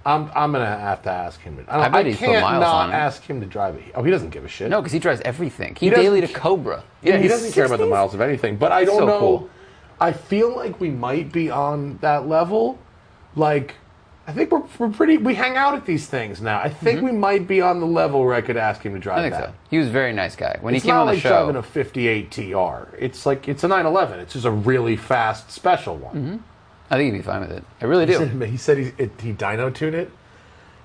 I'm 0.04 0.30
I'm 0.34 0.50
gonna 0.52 0.66
have 0.66 1.02
to 1.02 1.10
ask 1.10 1.40
him. 1.40 1.56
To, 1.56 1.62
I, 1.72 1.76
don't, 1.76 1.84
I 1.84 1.88
bet 1.88 2.06
he's 2.06 2.16
put 2.18 2.26
can't 2.26 2.42
miles 2.42 2.60
not 2.60 2.74
on 2.74 2.90
it. 2.90 2.94
ask 2.94 3.22
him 3.22 3.40
to 3.40 3.46
drive 3.46 3.76
it. 3.76 3.84
Oh, 3.94 4.02
he 4.02 4.10
doesn't 4.10 4.30
give 4.30 4.44
a 4.44 4.48
shit. 4.48 4.68
no, 4.70 4.80
because 4.80 4.92
he 4.92 4.98
drives 4.98 5.20
everything. 5.24 5.74
He, 5.76 5.86
He 5.86 5.90
doesn't 5.90 6.04
daily 6.04 6.20
to 6.22 6.28
ca- 6.28 6.40
Cobra. 6.40 6.82
yeah, 7.02 7.16
he 7.16 7.22
he's 7.22 7.30
doesn't 7.30 7.52
care 7.52 7.66
about 7.66 7.78
the 7.78 7.86
60s? 7.86 7.90
miles 7.90 8.14
of 8.14 8.20
anything. 8.20 8.56
But 8.56 8.72
I 8.72 8.84
don't 8.84 8.98
So 8.98 9.06
know. 9.06 9.18
cool. 9.20 9.50
I 10.00 10.12
feel 10.12 10.56
like 10.56 10.80
we 10.80 10.90
might 10.90 11.30
be 11.32 11.50
on 11.50 11.98
that 12.00 12.26
level. 12.26 12.78
Like, 13.36 13.76
I 14.26 14.32
think 14.32 14.50
we're 14.50 14.62
we're 14.78 14.90
pretty. 14.90 15.16
We 15.18 15.34
hang 15.34 15.56
out 15.56 15.74
at 15.74 15.86
these 15.86 16.06
things 16.08 16.40
now. 16.40 16.58
I 16.58 16.68
think 16.68 17.02
we 17.02 17.12
might 17.12 17.46
be 17.46 17.60
on 17.60 17.78
the 17.80 17.86
level 17.86 18.24
where 18.24 18.34
I 18.34 18.40
could 18.40 18.56
ask 18.56 18.82
him 18.82 18.94
to 18.94 18.98
drive 18.98 19.18
Mm-hmm. 19.18 19.26
I 19.26 19.30
think 19.30 19.34
that. 19.46 19.50
so. 19.50 19.68
He 19.70 19.78
was 19.78 19.86
a 19.88 19.90
very 19.92 20.12
nice 20.12 20.34
guy. 20.34 20.58
When 20.60 20.74
It's 20.74 20.82
he 20.84 20.88
came 20.88 20.96
not 20.96 21.00
on 21.02 21.06
the 21.08 21.12
like 21.14 21.22
show, 21.22 21.28
driving 21.28 21.56
a 21.56 21.62
58 21.62 22.30
TR. 22.32 22.96
It's 22.98 23.24
like 23.24 23.46
it's 23.48 23.62
a 23.62 23.68
911. 23.68 24.18
It's 24.20 24.32
just 24.32 24.44
a 24.46 24.50
really 24.50 24.96
fast 24.96 25.50
special 25.52 25.96
one. 25.96 26.42
I 26.92 26.96
think 26.96 27.12
he'd 27.12 27.18
be 27.20 27.24
fine 27.24 27.40
with 27.40 27.52
it. 27.52 27.64
I 27.80 27.86
really 27.86 28.04
He 28.06 28.12
do. 28.12 28.18
said, 28.18 28.42
he 28.50 28.56
said 28.58 28.76
he, 28.78 28.92
it, 28.98 29.10
he 29.20 29.32
dyno 29.32 29.74
tuned 29.74 29.94
it. 29.96 30.10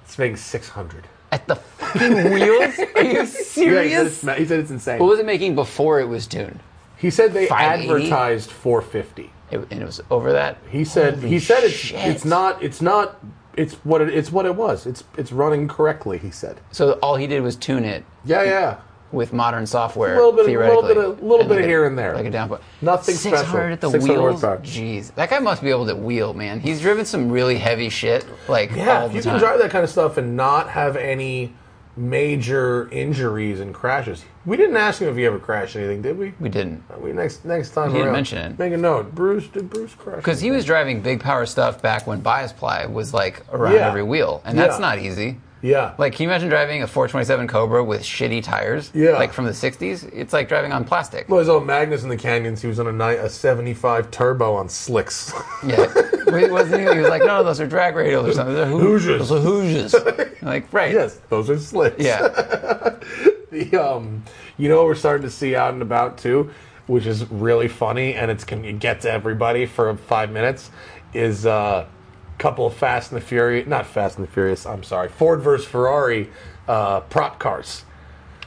It's 0.05 0.17
making 0.17 0.37
600. 0.37 1.05
At 1.33 1.45
the 1.47 1.55
fucking 1.55 2.31
wheels? 2.31 2.79
Are 2.95 3.03
you 3.03 3.11
Yeah, 3.11 3.21
he, 3.21 3.25
said 3.25 3.43
serious? 3.45 4.23
it's, 4.23 4.37
he 4.37 4.45
said 4.45 4.59
it's 4.61 4.71
insane. 4.71 4.99
what 4.99 5.09
was 5.09 5.19
it 5.19 5.25
making 5.25 5.53
before 5.55 5.99
it 5.99 6.05
was 6.07 6.25
tuned? 6.25 6.59
he 6.95 7.09
said 7.09 7.33
they 7.33 7.47
580? 7.47 7.89
advertised 8.03 8.49
450. 8.51 9.31
It, 9.51 9.67
and 9.69 9.81
it 9.81 9.85
was 9.85 10.01
over 10.09 10.31
that? 10.31 10.57
He 10.71 10.85
said 10.85 11.19
he 11.19 11.39
said 11.39 11.63
it's 11.65 11.73
shit. 11.75 11.99
it's 12.07 12.23
not 12.25 12.63
it's 12.63 12.81
not 12.81 13.17
it's 13.57 13.73
what 13.83 14.01
it, 14.01 14.09
it's 14.09 14.31
what 14.31 14.45
it 14.45 14.55
was. 14.55 14.85
It's 14.85 15.03
it's 15.17 15.31
running 15.33 15.67
correctly. 15.67 16.17
He 16.17 16.31
said. 16.31 16.59
So 16.71 16.93
all 17.03 17.17
he 17.17 17.27
did 17.27 17.41
was 17.43 17.55
tune 17.57 17.83
it 17.83 18.03
Yeah, 18.25 18.43
yeah. 18.43 18.77
With 19.11 19.31
modern 19.33 19.65
software. 19.65 20.13
A 20.13 20.17
little 20.17 20.31
bit- 20.33 20.47
a 20.47 20.59
little 20.59 20.81
bit 20.83 20.97
of- 20.97 21.21
little 21.23 21.37
bit 21.45 21.49
like 21.49 21.59
of 21.59 21.65
a- 21.65 21.67
here 21.67 21.85
and 21.85 21.97
there. 21.97 22.13
like 22.15 22.25
a 22.25 22.31
downput. 22.31 22.59
Nothing 22.81 23.15
600 23.15 23.37
special. 23.47 23.59
at 23.73 23.81
the 23.81 23.89
600 23.91 24.21
wheels. 24.21 24.41
Jeez, 24.43 25.15
that 25.15 25.29
guy 25.29 25.39
must 25.39 25.61
be 25.61 25.69
able 25.69 25.85
to 25.87 25.95
wheel, 25.95 26.33
man. 26.33 26.59
He's 26.59 26.81
driven 26.81 27.05
some 27.05 27.31
really 27.31 27.57
heavy 27.57 27.89
shit, 27.89 28.25
like 28.49 28.75
Yeah, 28.75 29.05
if 29.05 29.13
you 29.13 29.21
time. 29.21 29.33
can 29.33 29.39
drive 29.39 29.59
that 29.59 29.71
kind 29.71 29.83
of 29.83 29.89
stuff 29.89 30.17
and 30.17 30.35
not 30.35 30.69
have 30.69 30.95
any 30.97 31.53
major 31.95 32.87
injuries 32.91 33.59
and 33.59 33.73
crashes. 33.73 34.23
We 34.45 34.55
didn't 34.55 34.77
ask 34.77 35.01
him 35.01 35.09
if 35.09 35.15
he 35.15 35.25
ever 35.25 35.39
crashed 35.39 35.75
anything, 35.75 36.01
did 36.01 36.17
we? 36.17 36.33
we 36.39 36.47
didn't, 36.47 36.83
uh, 36.91 36.99
We 36.99 37.11
next 37.11 37.43
next 37.43 37.71
time 37.71 37.91
He 37.91 37.97
didn't 37.97 38.13
mention 38.13 38.37
it. 38.37 38.59
Make 38.59 38.71
a 38.73 38.77
note. 38.77 39.15
Bruce 39.15 39.47
did 39.47 39.69
Bruce 39.69 39.93
crash? 39.95 40.17
because 40.17 40.39
he 40.39 40.51
was 40.51 40.63
driving 40.63 41.01
big 41.01 41.19
power 41.21 41.45
stuff 41.45 41.81
back 41.81 42.05
when 42.07 42.19
bias 42.21 42.53
ply 42.53 42.85
was 42.85 43.13
like 43.13 43.41
around 43.51 43.73
Yeah. 43.73 43.87
every 43.87 44.03
wheel, 44.03 44.41
and 44.45 44.57
that's 44.57 44.75
Yeah. 44.75 44.79
not 44.85 44.99
easy. 44.99 45.37
Yeah. 45.67 45.93
Like, 45.97 46.13
can 46.13 46.23
you 46.23 46.29
imagine 46.29 46.49
driving 46.49 46.81
a 46.83 46.87
427 46.87 47.47
Cobra 47.47 47.83
with 47.83 48.01
shitty 48.01 48.41
tires? 48.43 48.91
Yeah. 48.93 49.11
Like 49.11 49.33
from 49.33 49.45
the 49.45 49.51
60s? 49.51 50.09
It's 50.13 50.33
like 50.33 50.47
driving 50.47 50.71
on 50.71 50.85
plastic. 50.85 51.27
well, 51.29 51.39
his 51.39 51.49
old 51.49 51.65
Magnus 51.65 52.03
in 52.03 52.09
the 52.09 52.17
canyons. 52.17 52.61
He 52.61 52.67
was 52.67 52.79
on 52.79 52.87
a, 52.87 52.91
ni- 52.93 53.17
a 53.19 53.29
'75 53.29 54.09
turbo 54.11 54.55
on 54.55 54.69
slicks. 54.69 55.33
Yeah. 55.65 55.91
Wait, 56.27 56.51
wasn't 56.51 56.81
he? 56.81 56.93
He 56.93 56.99
was 56.99 57.09
like, 57.09 57.23
no, 57.23 57.43
those 57.43 57.59
are 57.59 57.67
drag 57.67 57.95
radials 57.95 58.29
or 58.29 58.33
something. 58.33 58.55
They're 58.55 58.65
hoo- 58.65 58.79
Hoosiers. 58.79 59.29
Those 59.29 59.31
are 59.31 59.41
Hoosiers. 59.41 59.95
like, 60.41 60.71
right. 60.73 60.93
yes, 60.93 61.19
those 61.29 61.49
are 61.49 61.59
slicks. 61.59 62.03
Yeah. 62.03 62.95
The, 63.49 63.75
um, 63.77 64.25
you 64.57 64.67
know 64.67 64.75
what 64.77 64.87
we're 64.87 64.95
starting 64.95 65.23
to 65.23 65.31
see 65.31 65.55
out 65.55 65.71
and 65.73 65.81
about 65.81 66.17
too, 66.17 66.51
which 66.87 67.05
is 67.05 67.25
really 67.31 67.69
funny, 67.69 68.13
and 68.13 68.29
it's 68.29 68.43
can 68.43 68.65
it 68.65 68.79
get 68.79 68.99
to 69.01 69.11
everybody 69.11 69.65
for 69.65 69.95
five 69.95 70.31
minutes. 70.31 70.69
Is 71.13 71.45
uh, 71.45 71.87
couple 72.37 72.65
of 72.67 72.73
Fast 72.73 73.11
and 73.11 73.21
the 73.21 73.25
Furious, 73.25 73.67
not 73.67 73.85
Fast 73.85 74.17
and 74.17 74.27
the 74.27 74.31
Furious. 74.31 74.65
I'm 74.65 74.83
sorry, 74.83 75.09
Ford 75.09 75.41
versus 75.41 75.67
Ferrari 75.67 76.29
uh, 76.67 77.01
prop 77.01 77.39
cars. 77.39 77.83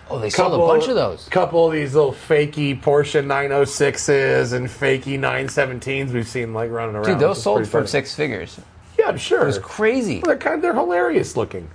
Oh, 0.09 0.19
they 0.19 0.31
sold 0.31 0.55
a 0.55 0.59
bunch 0.59 0.89
of 0.89 0.97
those. 0.97 1.29
Couple 1.29 1.67
of 1.67 1.73
these 1.73 1.95
little 1.95 2.13
fakey 2.13 2.81
Porsche 2.81 3.25
906s 3.25 4.53
and 4.53 4.67
fakey 4.67 5.19
917s 5.19 6.11
we've 6.13 6.27
seen 6.27 6.53
like 6.53 6.71
running 6.71 6.97
around. 6.97 7.05
Dude, 7.07 7.19
those 7.21 7.41
sold 7.43 7.69
for 7.69 7.87
six 7.87 8.15
figures. 8.15 8.59
Yeah, 8.99 9.07
I'm 9.09 9.17
sure. 9.19 9.43
It 9.43 9.47
was 9.47 9.59
crazy. 9.61 10.21
They're 10.25 10.37
kind 10.37 10.57
of 10.57 10.63
they're 10.63 10.75
hilarious 10.75 11.37
looking. 11.37 11.71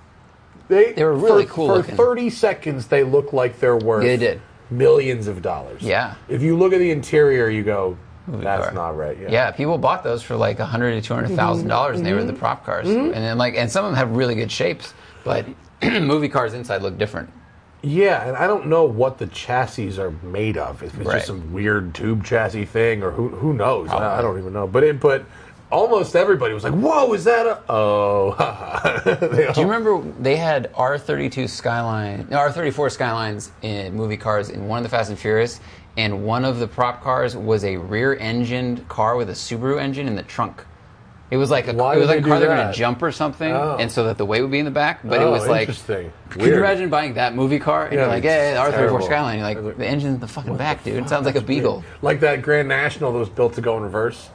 They 0.67 0.91
They 0.93 1.03
were 1.05 1.13
really 1.15 1.45
for, 1.45 1.53
cool 1.53 1.67
For 1.67 1.75
looking. 1.77 1.95
30 1.95 2.29
seconds, 2.29 2.87
they 2.87 3.03
look 3.03 3.31
like 3.31 3.59
they're 3.59 3.77
worth 3.77 4.03
Yeah, 4.03 4.11
they 4.11 4.17
did. 4.17 4.41
millions 4.69 5.27
of 5.27 5.41
dollars. 5.41 5.81
Yeah. 5.81 6.15
If 6.27 6.41
you 6.41 6.57
look 6.57 6.73
at 6.73 6.79
the 6.79 6.91
interior, 6.91 7.49
you 7.49 7.63
go, 7.63 7.97
that's 8.27 8.65
car. 8.65 8.73
not 8.73 8.97
right. 8.97 9.17
Yeah. 9.19 9.31
Yeah, 9.31 9.51
people 9.51 9.77
bought 9.77 10.03
those 10.03 10.23
for 10.23 10.35
like 10.35 10.59
a 10.59 10.65
hundred 10.65 10.91
to 10.95 11.01
two 11.01 11.13
hundred 11.13 11.35
thousand 11.35 11.67
dollars, 11.67 11.97
and 11.97 12.05
they 12.05 12.13
were 12.13 12.23
the 12.23 12.31
mm-hmm. 12.31 12.39
prop 12.39 12.65
cars. 12.65 12.87
Mm-hmm. 12.87 13.13
And 13.13 13.23
then 13.23 13.37
like, 13.37 13.55
and 13.55 13.71
some 13.71 13.85
of 13.85 13.91
them 13.91 13.97
have 13.97 14.15
really 14.15 14.35
good 14.35 14.51
shapes, 14.51 14.93
but 15.23 15.45
movie 15.83 16.29
cars 16.29 16.53
inside 16.53 16.81
look 16.81 16.97
different. 16.97 17.29
Yeah, 17.81 18.27
and 18.27 18.35
I 18.35 18.47
don't 18.47 18.65
know 18.65 18.85
what 18.85 19.19
the 19.19 19.27
chassis 19.27 19.99
are 19.99 20.09
made 20.23 20.57
of. 20.57 20.81
If 20.81 20.95
it's 20.97 21.05
Right. 21.05 21.15
just 21.15 21.27
some 21.27 21.53
weird 21.53 21.93
tube 21.93 22.25
chassis 22.25 22.65
thing, 22.65 23.03
or 23.03 23.11
who 23.11 23.29
who 23.29 23.53
knows? 23.53 23.89
I, 23.89 24.19
I 24.19 24.21
don't 24.21 24.39
even 24.39 24.53
know. 24.53 24.65
But 24.65 24.83
it, 24.83 24.99
but 24.99 25.23
almost 25.71 26.15
everybody 26.15 26.53
was 26.53 26.63
like, 26.63 26.73
"Whoa, 26.73 27.13
is 27.13 27.23
that 27.25 27.45
a?" 27.45 27.59
Oh, 27.69 29.01
They 29.05 29.45
all- 29.47 29.53
Do 29.53 29.61
you 29.61 29.67
remember 29.67 30.01
they 30.19 30.35
had 30.35 30.71
R32 30.73 31.47
Skyline, 31.49 32.27
no, 32.29 32.37
R34 32.37 32.91
Skylines 32.91 33.51
in 33.61 33.93
movie 33.93 34.17
cars 34.17 34.49
in 34.49 34.67
one 34.67 34.79
of 34.79 34.83
the 34.83 34.89
Fast 34.89 35.09
and 35.09 35.19
Furious, 35.19 35.59
and 35.97 36.25
one 36.25 36.43
of 36.45 36.59
the 36.59 36.67
prop 36.67 37.01
cars 37.01 37.35
was 37.37 37.63
a 37.63 37.77
rear-engined 37.77 38.87
car 38.87 39.15
with 39.15 39.29
a 39.29 39.33
Subaru 39.33 39.79
engine 39.79 40.07
in 40.07 40.15
the 40.15 40.23
trunk. 40.23 40.63
It 41.31 41.37
was 41.37 41.49
like 41.49 41.67
a, 41.67 41.73
Why 41.73 41.95
it 41.95 41.97
was 41.99 42.07
would 42.07 42.15
like 42.15 42.19
a 42.19 42.21
they 42.21 42.27
car 42.29 42.37
do 42.37 42.41
they 42.41 42.47
were 42.49 42.55
going 42.55 42.67
that? 42.67 42.73
to 42.73 42.77
jump 42.79 43.01
or 43.01 43.11
something, 43.11 43.51
Oh. 43.51 43.77
and 43.79 43.91
so 43.91 44.03
that 44.05 44.17
the 44.17 44.25
weight 44.25 44.41
would 44.41 44.51
be 44.51 44.59
in 44.59 44.65
the 44.65 44.71
back. 44.71 44.99
But 45.03 45.21
it 45.21 45.25
Oh, 45.25 45.31
was 45.31 45.47
like, 45.47 45.61
interesting. 45.61 46.13
could 46.29 46.41
you 46.43 46.47
Weird. 46.49 46.59
imagine 46.59 46.89
buying 46.89 47.15
that 47.15 47.33
movie 47.35 47.57
car 47.59 47.85
and 47.85 47.93
Yeah, 47.93 47.99
you're 48.01 48.07
like, 48.09 48.23
it's 48.23 48.31
hey, 48.33 48.55
R34 48.55 48.71
terrible. 48.75 49.01
Skyline, 49.05 49.39
you're 49.39 49.47
like, 49.63 49.77
the 49.77 49.87
engine's 49.87 50.13
in 50.15 50.19
the 50.19 50.27
fucking 50.27 50.55
back, 50.55 50.83
dude. 50.83 50.95
It 51.03 51.09
sounds 51.09 51.25
like 51.25 51.35
a 51.35 51.41
Beagle. 51.41 51.83
like 52.03 52.19
that 52.19 52.41
Grand 52.43 52.67
National 52.67 53.11
that 53.11 53.17
was 53.19 53.29
built 53.29 53.53
to 53.55 53.61
go 53.61 53.75
in 53.77 53.83
reverse. 53.83 54.29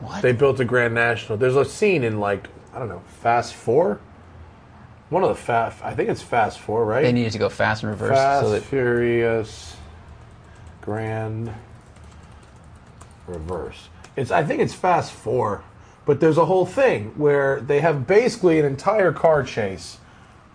What? 0.00 0.20
They 0.20 0.32
built 0.32 0.60
a 0.60 0.64
Grand 0.66 0.92
National. 0.94 1.38
There's 1.38 1.56
a 1.56 1.64
scene 1.64 2.04
in 2.04 2.20
like 2.20 2.48
I 2.74 2.78
don't 2.78 2.88
know, 2.88 3.00
Fast 3.22 3.54
Four. 3.54 3.98
One 5.08 5.22
of 5.22 5.28
the 5.30 5.34
fast, 5.36 5.82
I 5.84 5.94
think 5.94 6.10
it's 6.10 6.20
Fast 6.20 6.58
Four, 6.58 6.84
right? 6.84 7.02
They 7.02 7.12
needed 7.12 7.32
to 7.32 7.38
go 7.38 7.48
fast 7.48 7.82
and 7.84 7.90
reverse 7.90 8.10
Fast 8.16 8.44
so 8.44 8.50
that 8.50 8.62
Furious 8.64 9.75
Grand 10.86 11.52
Reverse. 13.26 13.88
It's 14.14 14.30
I 14.30 14.44
think 14.44 14.62
it's 14.62 14.72
Fast 14.72 15.12
Four, 15.12 15.64
but 16.06 16.20
there's 16.20 16.38
a 16.38 16.46
whole 16.46 16.64
thing 16.64 17.12
where 17.16 17.60
they 17.60 17.80
have 17.80 18.06
basically 18.06 18.60
an 18.60 18.64
entire 18.64 19.12
car 19.12 19.42
chase 19.42 19.98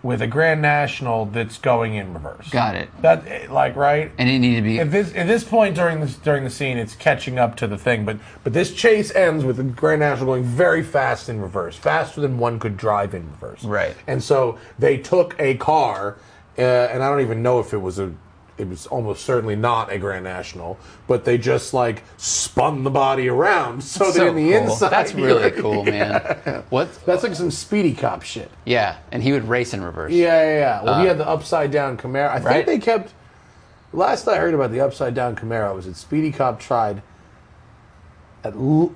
with 0.02 0.20
a 0.22 0.26
Grand 0.26 0.60
National 0.60 1.26
that's 1.26 1.58
going 1.58 1.94
in 1.94 2.12
reverse. 2.14 2.48
got 2.48 2.74
it. 2.74 2.88
That 3.02 3.52
like 3.52 3.76
right. 3.76 4.10
And 4.16 4.28
it 4.28 4.38
needed 4.38 4.56
to 4.56 4.62
be 4.62 4.80
At 4.80 4.90
this 4.90 5.14
at 5.14 5.26
this 5.26 5.44
point 5.44 5.76
during 5.76 6.00
this 6.00 6.16
during 6.16 6.44
the 6.44 6.50
scene, 6.50 6.78
it's 6.78 6.96
catching 6.96 7.38
up 7.38 7.54
to 7.58 7.66
the 7.66 7.76
thing, 7.76 8.06
but 8.06 8.16
but 8.42 8.54
this 8.54 8.72
chase 8.72 9.14
ends 9.14 9.44
with 9.44 9.58
the 9.58 9.64
Grand 9.64 10.00
National 10.00 10.26
going 10.26 10.44
very 10.44 10.82
fast 10.82 11.28
in 11.28 11.42
reverse, 11.42 11.76
faster 11.76 12.22
than 12.22 12.38
one 12.38 12.58
could 12.58 12.78
drive 12.78 13.14
in 13.14 13.30
reverse. 13.32 13.64
Right. 13.64 13.94
And 14.06 14.24
so 14.24 14.58
they 14.78 14.96
took 14.96 15.36
a 15.38 15.56
car, 15.58 16.16
uh, 16.58 16.62
and 16.62 17.02
I 17.02 17.10
don't 17.10 17.20
even 17.20 17.42
know 17.42 17.60
if 17.60 17.74
it 17.74 17.78
was 17.78 17.98
a. 17.98 18.14
It 18.58 18.68
was 18.68 18.86
almost 18.86 19.24
certainly 19.24 19.56
not 19.56 19.90
a 19.90 19.98
Grand 19.98 20.24
National, 20.24 20.78
but 21.06 21.24
they 21.24 21.38
just 21.38 21.72
like 21.72 22.02
spun 22.18 22.84
the 22.84 22.90
body 22.90 23.28
around 23.28 23.82
so, 23.84 24.10
that 24.12 24.26
in 24.26 24.36
the 24.36 24.52
cool. 24.52 24.62
inside. 24.70 24.90
That's 24.90 25.14
really 25.14 25.50
cool, 25.52 25.84
man. 25.84 26.62
What? 26.68 26.88
That's 27.06 27.22
like 27.22 27.34
some 27.34 27.50
speedy 27.50 27.94
cop 27.94 28.22
shit. 28.22 28.50
Yeah, 28.66 28.98
and 29.10 29.22
he 29.22 29.32
would 29.32 29.48
race 29.48 29.72
in 29.72 29.82
reverse. 29.82 30.12
Yeah, 30.12 30.42
yeah, 30.44 30.58
yeah. 30.58 30.82
Well, 30.82 31.00
he 31.00 31.06
had 31.06 31.18
the 31.18 31.26
upside 31.26 31.70
down 31.70 31.96
Camaro. 31.96 32.28
I 32.28 32.34
think 32.36 32.46
Uh, 32.46 32.50
right. 32.50 32.66
they 32.66 32.78
kept. 32.78 33.14
Last 33.94 34.28
I 34.28 34.36
heard 34.36 34.54
about 34.54 34.70
the 34.70 34.80
upside 34.80 35.14
down 35.14 35.34
Camaro 35.34 35.74
was 35.74 35.86
that 35.86 35.96
Speedy 35.96 36.30
Cop 36.30 36.60
tried 36.60 37.02
at 38.44 38.54
l- 38.54 38.92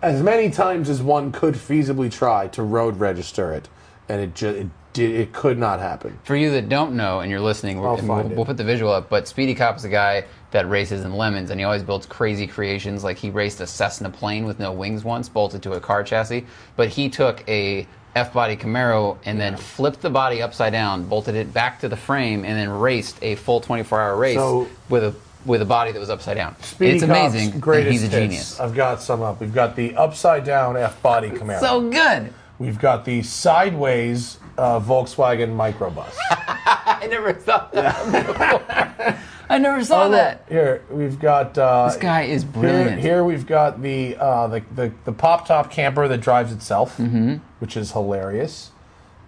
as 0.00 0.22
many 0.22 0.50
times 0.50 0.88
as 0.90 1.00
one 1.02 1.32
could 1.32 1.54
feasibly 1.54 2.10
try 2.10 2.48
to 2.48 2.62
road 2.62 2.98
register 2.98 3.52
it, 3.52 3.68
and 4.08 4.20
it 4.20 4.34
just 4.34 4.56
it 4.58 4.66
did 4.92 5.10
it 5.10 5.32
could 5.32 5.58
not 5.58 5.80
happen. 5.80 6.18
For 6.24 6.36
you 6.36 6.50
that 6.52 6.68
don't 6.68 6.94
know 6.94 7.20
and 7.20 7.30
you're 7.30 7.40
listening, 7.40 7.80
we're, 7.80 7.88
I'll 7.88 7.96
we'll, 7.96 8.28
we'll 8.28 8.44
put 8.44 8.56
the 8.56 8.64
visual 8.64 8.92
up. 8.92 9.08
But 9.08 9.26
Speedy 9.28 9.54
Cop 9.54 9.76
is 9.76 9.84
a 9.84 9.88
guy 9.88 10.24
that 10.50 10.68
races 10.68 11.04
in 11.04 11.14
lemons, 11.14 11.50
and 11.50 11.58
he 11.58 11.64
always 11.64 11.82
builds 11.82 12.06
crazy 12.06 12.46
creations. 12.46 13.02
Like 13.02 13.16
he 13.16 13.30
raced 13.30 13.60
a 13.60 13.66
Cessna 13.66 14.10
plane 14.10 14.44
with 14.44 14.58
no 14.58 14.72
wings 14.72 15.04
once, 15.04 15.28
bolted 15.28 15.62
to 15.62 15.72
a 15.72 15.80
car 15.80 16.02
chassis. 16.04 16.46
But 16.76 16.88
he 16.88 17.08
took 17.08 17.46
a 17.48 17.86
F-body 18.14 18.56
Camaro 18.56 19.16
and 19.24 19.40
then 19.40 19.56
flipped 19.56 20.02
the 20.02 20.10
body 20.10 20.42
upside 20.42 20.72
down, 20.72 21.04
bolted 21.06 21.34
it 21.34 21.52
back 21.54 21.80
to 21.80 21.88
the 21.88 21.96
frame, 21.96 22.44
and 22.44 22.58
then 22.58 22.68
raced 22.68 23.18
a 23.22 23.36
full 23.36 23.60
24-hour 23.60 24.16
race 24.16 24.36
So- 24.36 24.68
with 24.88 25.04
a 25.04 25.14
with 25.44 25.60
a 25.60 25.64
body 25.64 25.90
that 25.90 25.98
was 25.98 26.08
upside 26.08 26.36
down. 26.36 26.54
Speedy 26.62 26.98
it's 26.98 27.04
Cop's 27.04 27.34
amazing. 27.34 27.58
Greatest 27.58 27.90
he's 27.90 28.02
a 28.04 28.06
hits. 28.06 28.14
genius. 28.14 28.60
I've 28.60 28.76
got 28.76 29.02
some 29.02 29.22
up. 29.22 29.40
We've 29.40 29.52
got 29.52 29.74
the 29.74 29.96
upside 29.96 30.44
down 30.44 30.76
F 30.76 31.02
body 31.02 31.30
Camaro. 31.30 31.58
So 31.58 31.90
good. 31.90 32.32
We've 32.60 32.78
got 32.78 33.04
the 33.04 33.22
sideways 33.24 34.38
uh, 34.58 34.80
Volkswagen 34.80 35.54
microbus. 35.56 36.14
I 36.30 37.06
never 37.10 37.32
thought 37.32 37.72
that 37.72 38.26
before. 38.26 39.16
I 39.48 39.58
never 39.58 39.84
saw 39.84 40.04
Oh, 40.04 40.10
that. 40.10 40.44
Here 40.48 40.82
we've 40.90 41.18
got. 41.18 41.58
Uh, 41.58 41.88
This 41.88 41.96
guy 41.96 42.22
is 42.22 42.42
Here, 42.42 42.52
brilliant. 42.52 43.00
here 43.00 43.24
we've 43.24 43.46
got 43.46 43.82
the, 43.82 44.16
uh, 44.16 44.46
the 44.48 44.62
the 44.74 44.92
the 45.04 45.12
pop 45.12 45.46
top 45.46 45.70
camper 45.70 46.08
that 46.08 46.18
drives 46.20 46.52
itself, 46.52 46.96
Mm-hmm. 46.96 47.34
which 47.58 47.76
is 47.76 47.92
hilarious. 47.92 48.70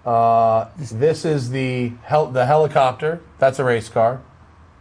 Uh, 0.07 0.69
this 0.79 1.25
is 1.25 1.51
the 1.51 1.93
hel- 2.05 2.27
the 2.31 2.47
helicopter. 2.47 3.21
That's 3.39 3.59
a 3.59 3.65
race 3.65 3.89
car. 3.89 4.21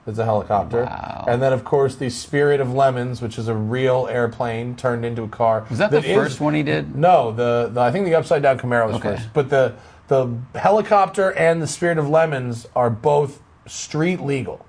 That's 0.05 0.19
a 0.19 0.25
helicopter. 0.25 0.83
Wow. 0.83 1.25
And 1.29 1.41
then 1.41 1.53
of 1.53 1.63
course 1.63 1.95
the 1.95 2.09
Spirit 2.09 2.59
of 2.59 2.73
Lemons, 2.73 3.21
which 3.21 3.37
is 3.37 3.47
a 3.47 3.55
real 3.55 4.07
airplane 4.11 4.75
turned 4.75 5.05
into 5.05 5.23
a 5.23 5.29
car. 5.29 5.65
Was 5.69 5.79
that 5.79 5.91
the 5.91 5.99
is- 6.03 6.15
first 6.15 6.41
one 6.41 6.53
he 6.53 6.61
did? 6.63 6.93
No, 6.95 7.31
the, 7.31 7.69
the 7.71 7.79
I 7.81 7.89
think 7.91 8.05
the 8.05 8.15
upside 8.15 8.41
down 8.43 8.59
Camaro 8.59 8.87
was 8.87 8.97
Okay. 8.97 9.15
first, 9.15 9.29
but 9.33 9.49
the 9.49 9.73
the 10.07 10.35
helicopter 10.55 11.31
and 11.33 11.61
the 11.61 11.67
Spirit 11.67 11.97
of 11.97 12.09
Lemons 12.09 12.67
are 12.75 12.89
both 12.89 13.41
street 13.67 14.19
legal. 14.19 14.65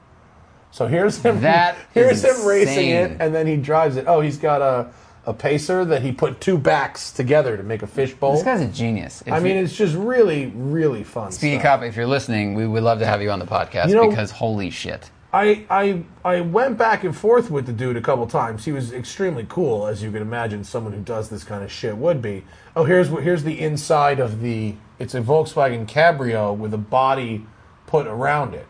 So 0.70 0.86
here's 0.86 1.18
him. 1.22 1.40
That 1.42 1.76
here's 1.94 2.24
him 2.24 2.46
racing 2.46 2.90
it, 2.90 3.16
and 3.20 3.34
then 3.34 3.46
he 3.46 3.56
drives 3.56 3.96
it. 3.96 4.06
Oh, 4.08 4.20
he's 4.20 4.38
got 4.38 4.60
a 4.62 4.92
a 5.26 5.32
pacer 5.32 5.84
that 5.86 6.02
he 6.02 6.12
put 6.12 6.40
two 6.40 6.58
backs 6.58 7.10
together 7.10 7.56
to 7.56 7.62
make 7.62 7.82
a 7.82 7.86
fishbowl. 7.86 8.32
This 8.34 8.42
guy's 8.42 8.60
a 8.60 8.68
genius. 8.68 9.22
If 9.24 9.32
I 9.32 9.40
mean, 9.40 9.56
it's 9.56 9.74
just 9.74 9.94
really, 9.94 10.46
really 10.54 11.02
fun. 11.02 11.32
Speedy 11.32 11.54
stuff. 11.56 11.80
Cop, 11.80 11.82
if 11.82 11.96
you're 11.96 12.06
listening, 12.06 12.54
we 12.54 12.66
would 12.66 12.82
love 12.82 12.98
to 12.98 13.06
have 13.06 13.22
you 13.22 13.30
on 13.30 13.38
the 13.38 13.46
podcast 13.46 13.88
You 13.88 13.94
know- 13.94 14.08
because 14.10 14.30
holy 14.30 14.70
shit. 14.70 15.10
I, 15.34 15.66
I 15.68 16.04
I 16.24 16.40
went 16.42 16.78
back 16.78 17.02
and 17.02 17.14
forth 17.16 17.50
with 17.50 17.66
the 17.66 17.72
dude 17.72 17.96
a 17.96 18.00
couple 18.00 18.24
times. 18.28 18.64
He 18.64 18.70
was 18.72 18.92
extremely 18.92 19.44
cool, 19.48 19.86
as 19.88 20.00
you 20.00 20.12
can 20.12 20.22
imagine 20.22 20.62
someone 20.62 20.92
who 20.92 21.00
does 21.00 21.28
this 21.28 21.42
kind 21.42 21.64
of 21.64 21.72
shit 21.72 21.96
would 21.96 22.22
be. 22.22 22.44
Oh, 22.76 22.84
here's 22.84 23.10
what 23.10 23.24
here's 23.24 23.42
the 23.42 23.58
inside 23.60 24.20
of 24.20 24.40
the. 24.40 24.76
It's 25.00 25.12
a 25.14 25.20
Volkswagen 25.20 25.86
Cabrio 25.88 26.56
with 26.56 26.72
a 26.72 26.78
body 26.78 27.44
put 27.88 28.06
around 28.06 28.54
it. 28.54 28.66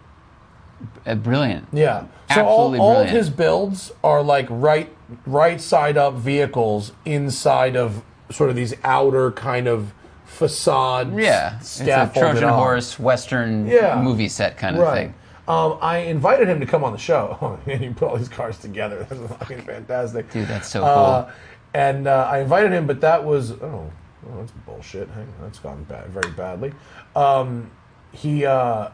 Uh, 1.07 1.15
brilliant. 1.17 1.69
Yeah. 1.71 2.07
So 2.35 2.45
all, 2.47 2.69
Absolutely 2.75 2.79
all 2.79 2.91
of 2.93 2.95
brilliant. 2.97 3.17
his 3.17 3.29
builds 3.31 3.93
are 4.03 4.23
like 4.23 4.47
right 4.49 4.89
right 5.27 5.61
side 5.61 5.99
up 5.99 6.15
vehicles 6.15 6.93
inside 7.05 7.77
of 7.77 8.03
sort 8.31 8.49
of 8.49 8.57
these 8.57 8.73
outer 8.85 9.31
kind 9.33 9.69
of 9.69 9.93
facade. 10.25 11.15
Yeah. 11.19 11.59
It's 11.59 11.79
a 11.81 11.85
scaffolded 11.85 12.23
Trojan 12.33 12.45
on. 12.49 12.59
horse 12.59 12.99
Western 12.99 13.67
Yeah. 13.67 14.01
movie 14.03 14.29
set 14.29 14.57
kind 14.57 14.77
of 14.77 14.83
Right. 14.83 14.95
thing. 14.95 15.15
Um, 15.47 15.79
I 15.83 15.99
invited 15.99 16.49
him 16.49 16.61
to 16.61 16.67
come 16.67 16.85
on 16.85 16.93
the 16.93 16.99
show, 16.99 17.59
and 17.67 17.81
he 17.81 17.91
put 17.91 18.09
all 18.09 18.17
these 18.17 18.29
cars 18.29 18.59
together. 18.59 19.05
That's 19.11 19.33
fucking 19.35 19.63
fantastic, 19.63 20.31
Dude, 20.31 20.49
that's 20.49 20.69
so 20.69 20.81
cool. 20.81 20.89
Uh, 20.89 21.31
and 21.75 22.07
uh, 22.07 22.29
I 22.31 22.39
invited 22.39 22.73
him, 22.73 22.87
but 22.87 23.01
that 23.03 23.23
was 23.25 23.53
oh, 23.53 23.91
oh 24.27 24.39
that's 24.39 24.53
bullshit. 24.65 25.09
Hang 25.11 25.25
on, 25.25 25.35
that's 25.43 25.59
gone 25.59 25.85
bad, 25.85 26.07
very 26.07 26.33
badly. 26.33 26.73
Um, 27.15 27.71
he, 28.13 28.47
uh, 28.47 28.91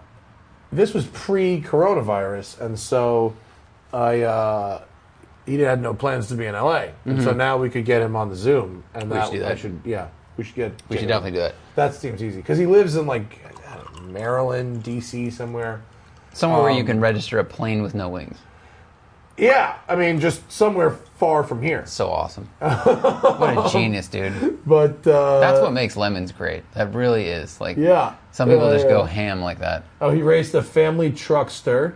this 0.73 0.95
was 0.95 1.07
pre-coronavirus, 1.07 2.61
and 2.63 2.79
so 2.79 3.37
I, 3.93 4.23
uh, 4.23 4.85
he 5.45 5.61
had 5.61 5.83
no 5.83 5.93
plans 5.95 6.29
to 6.29 6.35
be 6.35 6.47
in 6.47 6.55
LA, 6.55 6.87
and 7.05 7.23
so 7.23 7.33
now 7.33 7.59
we 7.59 7.69
could 7.69 7.85
get 7.85 8.01
him 8.03 8.17
on 8.17 8.29
the 8.29 8.37
Zoom, 8.37 8.83
and 8.95 9.11
Mm-hmm. 9.11 9.13
We 9.13 9.19
that, 9.19 9.31
should 9.31 9.39
do 9.41 9.45
I 9.45 9.55
should, 9.55 9.81
yeah, 9.85 10.09
we 10.37 10.45
should 10.45 10.55
get. 10.57 10.83
We 10.89 10.97
should 10.97 11.09
definitely 11.09 11.39
do 11.39 11.45
it. 11.45 11.55
That 11.77 11.95
seems 11.95 12.23
easy 12.23 12.39
because 12.39 12.59
he 12.59 12.67
lives 12.67 12.97
in 12.97 13.07
like 13.07 13.39
I 13.69 13.77
don't 13.77 14.07
know, 14.07 14.13
Maryland, 14.13 14.83
DC, 14.83 15.33
somewhere. 15.33 15.83
Somewhere 16.33 16.63
where 16.63 16.71
you 16.71 16.81
Um, 16.81 16.87
can 16.87 17.01
register 17.01 17.39
a 17.39 17.45
plane 17.45 17.83
with 17.83 17.95
no 17.95 18.09
wings. 18.09 18.39
Yeah, 19.37 19.77
I 19.89 19.97
mean, 19.97 20.21
just 20.21 20.51
somewhere 20.53 20.91
far 20.91 21.43
from 21.45 21.63
here. 21.63 21.85
So 21.87 22.11
awesome. 22.11 22.49
what 22.59 23.67
a 23.67 23.69
genius, 23.73 24.07
dude. 24.09 24.59
But 24.67 25.07
uh, 25.07 25.41
That's 25.41 25.61
what 25.61 25.73
makes 25.73 25.97
lemons 25.97 26.31
great. 26.31 26.63
That 26.75 26.95
really 26.95 27.25
is. 27.27 27.59
Like 27.61 27.77
Yeah. 27.79 28.15
some 28.33 28.49
people 28.51 28.67
Yeah, 28.67 28.75
just 28.75 28.85
yeah. 28.87 28.93
go 28.93 29.05
ham 29.05 29.41
like 29.41 29.59
that. 29.61 29.85
Oh, 30.01 30.11
he 30.11 30.21
raced 30.23 30.55
a 30.55 30.63
family 30.63 31.11
truckster. 31.11 31.95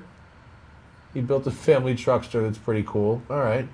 He 1.12 1.20
built 1.20 1.46
a 1.46 1.50
family 1.50 1.94
truckster 1.94 2.42
that's 2.42 2.58
pretty 2.58 2.82
cool. 2.86 3.22
All 3.28 3.40
right. 3.40 3.68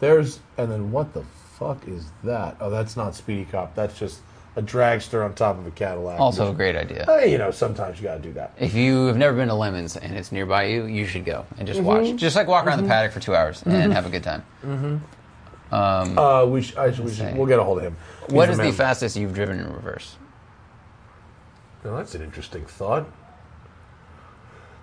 There's 0.00 0.40
and 0.58 0.70
then 0.70 0.92
what 0.92 1.14
the 1.14 1.24
fuck 1.58 1.88
is 1.88 2.04
that? 2.24 2.56
Oh, 2.60 2.68
that's 2.70 2.96
not 2.96 3.14
Speedy 3.14 3.46
Cop. 3.46 3.74
That's 3.74 3.98
just 3.98 4.20
a 4.58 4.62
dragster 4.62 5.24
on 5.24 5.34
top 5.34 5.56
of 5.56 5.66
a 5.66 5.70
Cadillac. 5.70 6.18
Also 6.18 6.50
a 6.50 6.54
great 6.54 6.74
idea. 6.74 7.06
You 7.26 7.38
know, 7.38 7.50
sometimes 7.52 7.98
you 7.98 8.04
got 8.04 8.16
to 8.16 8.20
do 8.22 8.32
that. 8.32 8.52
If 8.58 8.74
you 8.74 9.06
have 9.06 9.16
never 9.16 9.36
been 9.36 9.48
to 9.48 9.54
Lemons 9.54 9.96
and 9.96 10.16
it's 10.16 10.32
nearby 10.32 10.64
you, 10.64 10.84
you 10.86 11.06
should 11.06 11.24
go 11.24 11.46
and 11.58 11.66
just 11.66 11.78
Mm-hmm. 11.80 11.86
watch. 12.08 12.16
Just 12.16 12.34
like 12.36 12.48
walk 12.48 12.66
around 12.66 12.82
the 12.82 12.88
paddock 12.88 13.12
for 13.12 13.20
two 13.20 13.34
hours 13.36 13.62
and 13.64 13.92
have 13.92 14.04
a 14.04 14.10
good 14.10 14.24
time. 14.24 14.44
Uh, 15.70 16.46
we 16.48 16.62
sh- 16.62 16.76
I, 16.76 16.90
sh- 16.92 16.98
we 16.98 17.08
should, 17.10 17.18
say. 17.18 17.34
we'll 17.34 17.46
get 17.46 17.58
a 17.58 17.62
hold 17.64 17.78
of 17.78 17.84
him. 17.84 17.96
He's 18.26 18.34
What 18.34 18.48
a 18.48 18.52
is 18.52 18.58
the 18.58 18.64
man. 18.64 18.72
fastest 18.72 19.16
you've 19.16 19.34
driven 19.34 19.60
in 19.60 19.72
reverse? 19.72 20.16
Now, 21.84 21.96
that's 21.96 22.14
an 22.14 22.22
interesting 22.22 22.64
thought. 22.64 23.06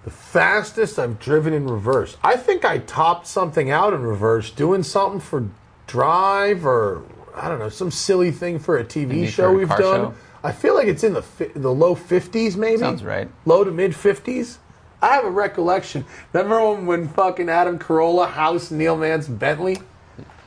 The 0.06 0.12
fastest 0.12 1.00
I've 1.00 1.20
driven 1.20 1.52
in 1.54 1.68
reverse. 1.68 2.16
I 2.24 2.38
think 2.38 2.64
I 2.64 2.78
topped 2.78 3.26
something 3.28 3.72
out 3.72 3.94
in 3.94 4.04
reverse, 4.04 4.52
doing 4.52 4.84
something 4.84 5.20
for 5.20 5.50
Drive 5.88 6.66
or 6.66 7.04
I 7.36 7.50
don't 7.50 7.60
know, 7.60 7.70
some 7.70 7.92
silly 7.92 8.32
thing 8.32 8.60
for 8.60 8.78
a 8.78 8.84
TV 8.86 9.08
Maybe 9.08 9.28
show 9.28 9.50
a 9.50 9.54
we've 9.54 9.68
done. 9.70 9.80
show? 9.80 10.14
I 10.44 10.52
feel 10.52 10.76
like 10.76 10.88
it's 10.88 11.04
in 11.04 11.14
the 11.14 11.22
fi- 11.24 11.52
the 11.56 11.72
low 11.74 11.96
fifties, 11.96 12.56
maybe. 12.56 12.78
Sounds 12.78 13.04
right. 13.04 13.28
Low 13.46 13.64
to 13.64 13.72
mid 13.72 13.96
fifties. 13.96 14.60
I 15.02 15.10
have 15.16 15.26
a 15.26 15.30
recollection. 15.30 16.06
Remember 16.34 16.72
when, 16.74 16.86
when 16.86 17.08
fucking 17.10 17.50
Adam 17.50 17.78
Carolla 17.78 18.30
housed 18.30 18.72
Neil 18.72 18.96
Mann's 18.96 19.28
Bentley? 19.28 19.78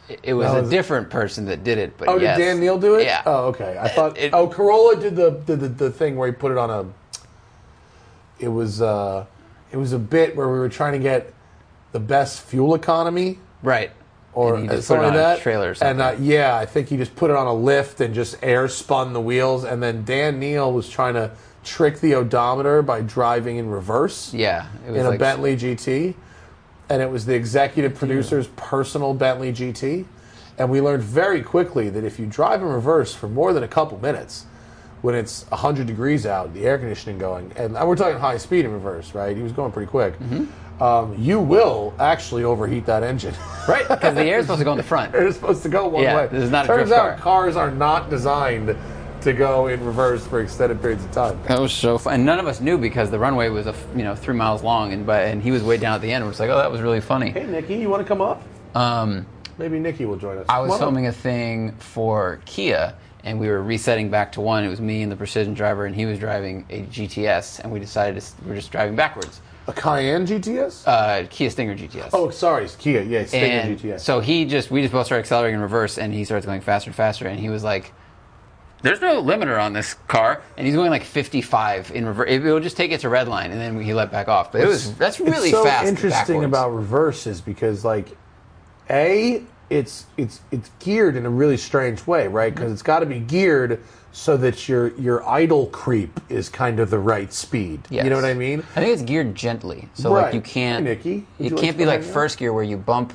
It- 0.09 0.21
It 0.23 0.35
was 0.35 0.51
No, 0.53 0.65
a 0.65 0.71
different 0.71 1.11
person 1.11 1.45
that 1.47 1.63
did 1.65 1.77
it, 1.79 1.99
but 1.99 2.09
Oh, 2.09 2.17
yes. 2.17 2.39
did 2.39 2.45
Dan 2.45 2.61
Neil 2.61 2.79
do 2.79 2.95
it? 2.95 3.05
Yeah. 3.05 3.23
Oh, 3.27 3.47
okay. 3.49 3.77
I 3.79 3.89
thought. 3.89 4.17
it- 4.17 4.33
oh, 4.33 4.49
Carolla 4.49 4.99
did 5.01 5.17
the, 5.17 5.31
did 5.31 5.61
the 5.61 5.69
the 5.69 5.91
thing 5.91 6.17
where 6.17 6.27
he 6.29 6.33
put 6.33 6.51
it 6.53 6.59
on 6.59 6.71
a. 6.71 6.87
It 8.39 8.49
was 8.49 8.81
uh, 8.81 9.27
it 9.73 9.77
was 9.77 9.93
a 9.93 9.99
bit 9.99 10.35
where 10.37 10.49
we 10.49 10.59
were 10.59 10.69
trying 10.69 10.93
to 10.93 10.99
get 11.01 11.35
the 11.93 12.01
best 12.01 12.41
fuel 12.41 12.75
economy 12.75 13.39
Right. 13.63 13.91
Or 14.35 14.55
And 14.55 14.65
he 14.65 14.77
just 14.77 14.89
something 14.89 15.11
put 15.11 15.15
it 15.15 15.19
like 15.19 15.27
that. 15.27 15.39
a 15.39 15.43
trailer 15.43 15.71
or 15.71 15.77
And 15.81 16.01
uh, 16.01 16.17
yeah, 16.21 16.57
I 16.57 16.67
think 16.67 16.89
he 16.89 16.97
just 16.97 17.17
put 17.17 17.31
it 17.31 17.37
on 17.37 17.47
a 17.47 17.55
lift 17.55 18.01
and 18.01 18.15
just 18.15 18.37
air 18.43 18.69
spun 18.69 19.13
the 19.13 19.21
wheels. 19.21 19.65
And 19.65 19.83
then 19.83 20.05
Dan 20.05 20.39
Neil 20.39 20.73
was 20.73 20.89
trying 20.89 21.15
to 21.15 21.33
trick 21.65 22.01
the 22.01 22.15
odometer 22.15 22.83
by 22.83 23.01
driving 23.03 23.57
in 23.57 23.69
reverse 23.69 24.33
Yeah. 24.33 24.67
It 24.87 24.91
was 24.91 25.01
in 25.01 25.07
a 25.07 25.11
like, 25.11 25.19
Bentley 25.19 25.57
GT, 25.57 26.15
and 26.89 27.03
it 27.03 27.11
was 27.11 27.27
the 27.27 27.35
executive 27.35 27.95
producer's 27.95 28.49
personal 28.57 29.13
Bentley 29.15 29.53
GT. 29.53 30.05
And 30.57 30.71
we 30.71 30.81
learned 30.81 31.03
very 31.03 31.43
quickly 31.43 31.89
that 31.91 32.05
if 32.05 32.19
you 32.19 32.27
drive 32.27 32.63
in 32.63 32.69
reverse 32.69 33.15
for 33.15 33.29
more 33.29 33.53
than 33.53 33.63
a 33.63 33.69
couple 33.69 33.99
minutes, 33.99 34.45
when 35.03 35.15
it's 35.15 35.45
100 35.51 35.87
degrees 35.87 36.27
out, 36.27 36.53
the 36.55 36.67
air 36.67 36.77
conditioning 36.79 37.19
going, 37.19 37.53
and 37.57 37.75
we're 37.75 37.95
talking 37.95 38.19
high 38.19 38.39
speed 38.39 38.65
in 38.65 38.73
reverse, 38.73 39.15
right? 39.15 39.37
He 39.37 39.43
was 39.43 39.53
going 39.53 39.71
pretty 39.71 39.89
quick. 39.89 40.15
Um, 40.81 41.15
you 41.19 41.41
will 41.41 41.93
actually 41.99 42.45
overheat 42.45 42.87
that 42.87 43.03
engine. 43.03 43.35
Right, 43.69 43.87
because 43.87 44.15
the 44.15 44.23
air 44.23 44.39
is 44.39 44.47
supposed 44.47 44.61
to 44.61 44.65
go 44.65 44.71
in 44.73 44.79
the 44.79 44.83
front. 44.83 45.15
It's 45.15 45.37
supposed 45.37 45.63
to 45.63 45.69
go 45.69 45.89
one 45.89 46.03
Yeah, 46.03 46.17
way. 46.17 46.27
this 46.29 46.43
is 46.43 46.51
not 46.51 46.65
a 46.65 46.69
Turns 46.69 46.91
out 46.91 47.19
car. 47.19 47.45
cars 47.45 47.55
are 47.55 47.71
not 47.71 48.09
designed 48.09 48.75
to 49.21 49.33
go 49.35 49.67
in 49.67 49.85
reverse 49.85 50.27
for 50.27 50.41
extended 50.41 50.81
periods 50.81 51.05
of 51.05 51.11
time. 51.13 51.39
That 51.49 51.61
was 51.61 51.71
so 51.71 51.99
fun. 51.99 52.15
And 52.15 52.25
none 52.25 52.39
of 52.39 52.47
us 52.47 52.63
knew 52.63 52.79
because 52.79 53.11
the 53.11 53.19
runway 53.19 53.51
was 53.51 53.67
a 53.67 53.75
you 53.95 54.05
know 54.05 54.15
three 54.15 54.35
miles 54.35 54.63
long, 54.63 54.95
and 54.95 55.05
but 55.05 55.27
and 55.27 55.43
he 55.43 55.51
was 55.51 55.63
way 55.63 55.77
down 55.77 55.95
at 55.97 56.01
the 56.01 56.11
end. 56.11 56.25
We're 56.25 56.31
just 56.31 56.41
like, 56.41 56.49
oh, 56.49 56.57
that 56.57 56.71
was 56.73 56.81
really 56.81 57.03
funny. 57.03 57.29
Hey, 57.31 57.45
Nikki, 57.45 57.75
you 57.75 57.91
want 57.91 58.01
to 58.03 58.09
come 58.09 58.23
up? 58.23 58.43
Um, 58.75 59.27
Maybe 59.59 59.79
Nikki 59.79 60.07
will 60.07 60.17
join 60.17 60.39
us. 60.39 60.47
I 60.49 60.61
was 60.61 60.69
Come 60.69 60.71
on 60.71 60.75
up. 60.77 60.81
filming 60.81 61.07
a 61.09 61.13
thing 61.13 61.73
for 61.79 62.41
Kia, 62.47 62.95
and 63.25 63.39
we 63.39 63.49
were 63.49 63.63
resetting 63.63 64.09
back 64.09 64.33
to 64.33 64.41
one. 64.41 64.65
It 64.65 64.69
was 64.69 64.81
me 64.81 65.03
and 65.03 65.13
the 65.13 65.17
precision 65.17 65.53
driver, 65.53 65.85
and 65.85 65.95
he 65.95 66.07
was 66.07 66.19
driving 66.19 66.65
a 66.71 66.85
GTS, 66.85 67.59
and 67.61 67.71
we 67.71 67.81
decided 67.81 68.19
to, 68.19 68.33
we 68.45 68.51
were 68.51 68.57
just 68.57 68.73
driving 68.73 68.97
backwards. 68.97 69.43
A 69.69 69.73
Cayenne 69.73 70.27
GTS? 70.27 70.83
Uh, 70.87 71.27
Kia 71.29 71.51
Stinger 71.51 71.77
GTS. 71.77 72.11
oh, 72.15 72.31
sorry, 72.31 72.65
it's 72.65 72.75
Kia. 72.75 73.03
Yeah, 73.03 73.21
it's 73.21 73.31
Stinger 73.31 73.47
and 73.47 73.79
GTS. 73.79 74.01
so 74.01 74.21
he 74.21 74.47
just 74.47 74.71
we 74.71 74.81
just 74.81 74.93
both 74.93 75.05
started 75.07 75.21
accelerating 75.21 75.57
in 75.57 75.61
reverse, 75.61 75.99
and 75.99 76.13
he 76.13 76.25
starts 76.25 76.47
going 76.47 76.63
faster 76.63 76.89
and 76.89 76.97
faster, 76.97 77.27
and 77.27 77.39
he 77.39 77.51
was 77.51 77.63
like, 77.63 77.93
there's 78.81 79.03
no 79.03 79.23
limiter 79.23 79.63
on 79.63 79.75
this 79.75 79.93
car, 80.09 80.41
and 80.57 80.67
he's 80.67 80.75
going 80.75 80.91
like 80.91 81.05
55 81.05 81.91
in 81.91 82.07
reverse. 82.07 82.31
It 82.31 82.41
will 82.41 82.61
just 82.61 82.79
take 82.79 82.93
it 82.93 83.01
to 83.01 83.11
red 83.11 83.29
line, 83.29 83.51
and 83.51 83.61
then 83.61 83.79
he 83.81 83.93
let 83.93 84.11
back 84.11 84.29
off. 84.29 84.53
But 84.53 84.63
it 84.63 84.67
was 84.67 84.95
that's 84.97 85.21
really 85.21 85.51
so 85.51 85.65
fast. 85.65 85.87
interesting 85.87 86.37
backwards. 86.37 86.47
about 86.47 86.75
reverses 86.75 87.43
because 87.43 87.85
like 87.85 88.17
a 88.89 89.43
it's 89.69 90.07
it's 90.17 90.41
it's 90.51 90.71
geared 90.79 91.15
in 91.15 91.27
a 91.27 91.31
really 91.31 91.59
strange 91.59 92.07
way 92.07 92.27
right 92.27 92.55
because 92.55 92.73
it's 92.73 92.83
got 92.83 93.01
to 93.01 93.07
be 93.07 93.19
geared 93.21 93.83
so 94.13 94.37
that 94.37 94.69
your 94.69 94.89
your 94.99 95.27
idle 95.29 95.67
creep 95.67 96.19
is 96.29 96.49
kind 96.49 96.81
of 96.81 96.91
the 96.91 96.99
right 96.99 97.33
speed 97.33 97.81
Yes. 97.91 98.05
you 98.05 98.11
know 98.11 98.17
what 98.17 98.25
i 98.25 98.35
mean 98.35 98.61
I 98.75 98.81
think 98.81 98.93
it's 98.95 99.03
geared 99.03 99.35
gently, 99.35 99.89
so 99.95 100.13
Right. 100.15 100.25
like 100.27 100.35
you 100.35 100.41
can't. 100.41 100.87
Hey, 100.87 100.95
Nikki, 100.95 101.27
it 101.39 101.45
you 101.51 101.57
can't 101.57 101.73
to 101.73 101.79
be 101.79 101.87
like 101.87 102.03
first 102.03 102.39
gear 102.39 102.53
where 102.53 102.65
you 102.65 102.77
bump 102.77 103.13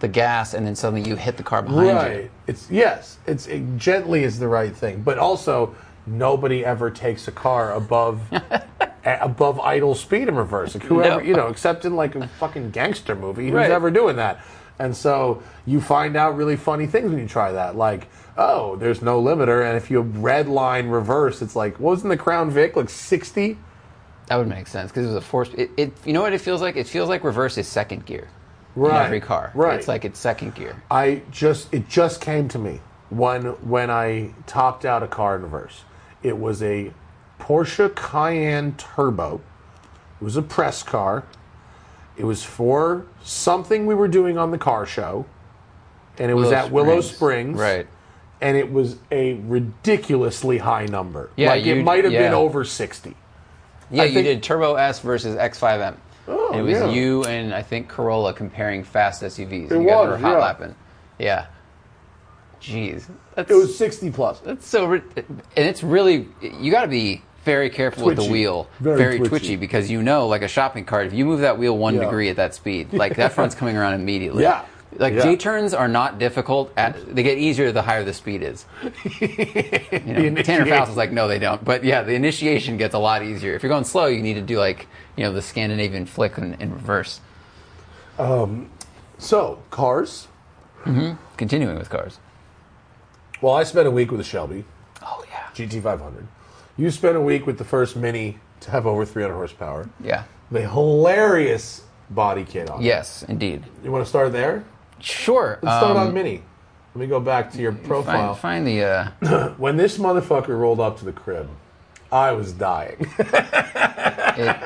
the 0.00 0.08
gas 0.08 0.52
and 0.54 0.66
then 0.66 0.74
suddenly 0.76 1.08
you 1.08 1.16
hit 1.16 1.36
the 1.38 1.42
car 1.42 1.62
behind 1.62 1.96
right 1.96 2.16
you. 2.24 2.30
it's 2.46 2.70
yes 2.70 3.18
it's 3.26 3.46
it 3.46 3.62
gently 3.78 4.22
is 4.22 4.38
the 4.38 4.48
right 4.48 4.76
thing 4.76 5.00
but 5.02 5.18
also 5.18 5.74
nobody 6.06 6.62
ever 6.64 6.90
takes 6.90 7.26
a 7.26 7.32
car 7.32 7.72
above 7.72 8.20
above 9.04 9.60
idle 9.60 9.94
speed 9.94 10.28
in 10.28 10.34
reverse 10.34 10.74
like 10.74 10.84
whoever 10.84 11.20
No. 11.20 11.26
you 11.26 11.34
know 11.34 11.46
except 11.48 11.84
in 11.86 11.96
like 11.96 12.14
a 12.16 12.28
fucking 12.38 12.70
gangster 12.70 13.14
movie 13.14 13.44
who's 13.46 13.54
Right. 13.54 13.70
ever 13.70 13.90
doing 13.90 14.16
that 14.16 14.40
and 14.78 14.94
so 14.94 15.42
you 15.64 15.80
find 15.80 16.16
out 16.16 16.36
really 16.36 16.56
funny 16.56 16.86
things 16.86 17.08
when 17.10 17.18
you 17.18 17.28
try 17.28 17.52
that 17.52 17.76
like 17.76 18.08
oh 18.36 18.76
there's 18.76 19.00
no 19.02 19.22
limiter 19.22 19.66
and 19.66 19.76
if 19.76 19.90
you 19.90 20.00
red 20.00 20.48
line 20.48 20.88
reverse 20.88 21.40
it's 21.42 21.54
like 21.54 21.78
wasn't 21.78 22.08
the 22.10 22.16
crown 22.16 22.50
vic 22.50 22.74
like 22.76 22.88
60 22.90 23.56
That 24.26 24.36
would 24.36 24.48
make 24.48 24.66
sense 24.66 24.90
because 24.90 25.04
it 25.04 25.08
was 25.08 25.16
a 25.16 25.20
force. 25.20 25.50
It, 25.54 25.70
it, 25.76 25.92
you 26.04 26.12
know 26.12 26.22
what 26.22 26.32
it 26.32 26.40
feels 26.40 26.62
like? 26.62 26.76
It 26.76 26.86
feels 26.88 27.08
like 27.08 27.22
reverse 27.24 27.58
is 27.58 27.68
second 27.68 28.06
gear 28.06 28.28
Right. 28.74 29.00
in 29.00 29.06
every 29.06 29.20
car. 29.20 29.52
Right. 29.54 29.78
It's 29.78 29.86
like 29.86 30.04
it's 30.04 30.18
second 30.18 30.54
gear. 30.56 30.74
I 30.90 31.22
just 31.30 31.72
it 31.72 31.88
just 31.88 32.20
came 32.20 32.48
to 32.48 32.58
me 32.58 32.80
when 33.10 33.42
when 33.68 33.88
I 33.90 34.32
topped 34.46 34.84
out 34.84 35.02
a 35.02 35.06
car 35.06 35.36
in 35.36 35.42
reverse. 35.42 35.84
It 36.22 36.36
was 36.38 36.60
a 36.62 36.90
Porsche 37.38 37.94
Cayenne 37.94 38.74
Turbo. 38.76 39.40
It 40.20 40.24
was 40.24 40.36
a 40.36 40.42
press 40.42 40.82
car. 40.82 41.24
It 42.16 42.24
was 42.24 42.42
for 42.42 43.04
something 43.22 43.86
we 43.86 43.94
were 43.94 44.08
doing 44.08 44.38
on 44.38 44.50
the 44.50 44.58
car 44.58 44.86
show, 44.86 45.26
and 46.18 46.30
it 46.30 46.34
was 46.34 46.48
Willow 46.48 46.56
at 46.56 46.70
Willow 46.72 47.00
Springs. 47.02 47.56
Springs. 47.56 47.60
Right. 47.60 47.86
And 48.44 48.56
it 48.58 48.70
was 48.70 48.96
a 49.10 49.34
ridiculously 49.34 50.58
high 50.58 50.84
number. 50.86 51.30
Yeah, 51.36 51.48
like 51.50 51.64
it 51.64 51.82
might 51.82 52.04
have 52.04 52.12
been 52.12 52.34
over 52.34 52.64
sixty. 52.64 53.16
Yeah, 53.90 54.02
I 54.02 54.04
you 54.06 54.14
think- 54.14 54.26
did 54.26 54.42
Turbo 54.42 54.74
S 54.74 55.00
versus 55.00 55.34
X5M. 55.36 55.96
Oh, 56.28 56.50
and 56.52 56.60
it 56.60 56.62
was 56.62 56.72
yeah. 56.78 56.90
you 56.90 57.24
and 57.24 57.54
I 57.54 57.62
think 57.62 57.90
Carolla 57.90 58.34
comparing 58.36 58.84
fast 58.84 59.22
SUVs. 59.22 59.70
It 59.70 59.80
you 59.80 59.86
guys 59.86 59.86
was, 59.86 60.08
were 60.08 60.16
hot 60.18 60.32
yeah. 60.32 60.38
lapping. 60.38 60.74
Yeah. 61.18 61.46
Jeez, 62.60 63.04
that's 63.34 63.50
It 63.50 63.54
was 63.54 63.76
sixty 63.76 64.10
plus. 64.10 64.40
that's 64.40 64.66
so. 64.66 64.92
And 64.92 65.02
it's 65.56 65.82
really 65.82 66.28
you 66.40 66.70
got 66.70 66.82
to 66.82 66.88
be 66.88 67.22
very 67.44 67.68
careful 67.68 68.06
with 68.06 68.16
the 68.16 68.22
Twitchy. 68.22 68.32
wheel, 68.32 68.68
Very 68.80 69.18
twitchy. 69.18 69.28
twitchy. 69.28 69.56
because 69.56 69.90
you 69.90 70.02
know, 70.02 70.26
like 70.28 70.40
a 70.40 70.48
shopping 70.48 70.86
cart, 70.86 71.06
if 71.06 71.12
you 71.12 71.26
move 71.26 71.40
that 71.40 71.58
wheel 71.58 71.76
one 71.76 71.94
Yeah. 71.94 72.04
degree 72.04 72.30
at 72.30 72.36
that 72.36 72.54
speed, 72.54 72.92
like 72.94 73.16
that 73.20 73.32
front's 73.32 73.54
coming 73.54 73.76
around 73.76 73.94
immediately. 73.94 74.42
Yeah. 74.44 74.64
Like 74.96 75.14
Yeah. 75.14 75.22
J 75.22 75.36
turns 75.36 75.74
are 75.74 75.88
not 75.88 76.18
difficult. 76.18 76.72
At, 76.76 77.14
they 77.14 77.22
get 77.22 77.38
easier 77.38 77.72
the 77.72 77.82
higher 77.82 78.04
the 78.04 78.12
speed 78.14 78.42
is. 78.42 78.64
You 80.04 80.30
know, 80.30 80.42
Tanner 80.42 80.66
Foust 80.66 80.90
is 80.92 80.96
like, 80.96 81.12
no, 81.12 81.28
they 81.28 81.38
don't. 81.38 81.64
But 81.64 81.84
yeah, 81.84 82.02
the 82.02 82.14
initiation 82.14 82.76
gets 82.76 82.94
a 82.94 82.98
lot 82.98 83.22
easier. 83.22 83.54
If 83.54 83.62
you're 83.62 83.70
going 83.70 83.84
slow, 83.84 84.06
you 84.06 84.22
need 84.22 84.34
to 84.34 84.42
do 84.42 84.58
like 84.58 84.86
you 85.16 85.24
know 85.24 85.32
the 85.32 85.42
Scandinavian 85.42 86.06
flick 86.06 86.38
in, 86.38 86.54
in 86.54 86.72
reverse. 86.72 87.20
So 89.18 89.62
cars. 89.70 90.28
Hmm. 90.82 91.12
Continuing 91.36 91.78
with 91.78 91.88
cars. 91.90 92.18
Well, 93.40 93.54
I 93.54 93.64
spent 93.64 93.86
a 93.86 93.90
week 93.90 94.10
with 94.10 94.20
a 94.20 94.24
Shelby. 94.24 94.64
Oh 95.02 95.24
yeah. 95.28 95.48
GT500. 95.54 96.26
You 96.76 96.90
spent 96.90 97.16
a 97.16 97.20
week 97.20 97.46
with 97.46 97.58
the 97.58 97.64
first 97.64 97.96
Mini 97.96 98.38
to 98.60 98.70
have 98.70 98.86
over 98.86 99.04
300 99.04 99.34
horsepower. 99.34 99.88
Yeah. 100.02 100.24
The 100.50 100.68
hilarious 100.68 101.82
body 102.10 102.44
kit 102.44 102.70
on. 102.70 102.82
Yes, 102.82 103.22
indeed. 103.24 103.64
You 103.82 103.90
want 103.90 104.04
to 104.04 104.08
start 104.08 104.32
there? 104.32 104.64
Sure. 105.04 105.58
Let's 105.62 105.76
start 105.76 105.96
um, 105.96 106.08
on 106.08 106.14
Mini. 106.14 106.42
Let 106.94 107.00
me 107.00 107.06
go 107.06 107.20
back 107.20 107.52
to 107.52 107.58
your 107.58 107.72
profile. 107.72 108.34
Find, 108.34 108.64
find 108.64 108.66
the. 108.66 108.84
Uh, 109.26 109.54
When 109.58 109.76
this 109.76 109.98
motherfucker 109.98 110.58
rolled 110.58 110.80
up 110.80 110.98
to 111.00 111.04
the 111.04 111.12
crib, 111.12 111.48
I 112.10 112.32
was 112.32 112.52
dying. 112.52 112.96
it, 113.18 114.56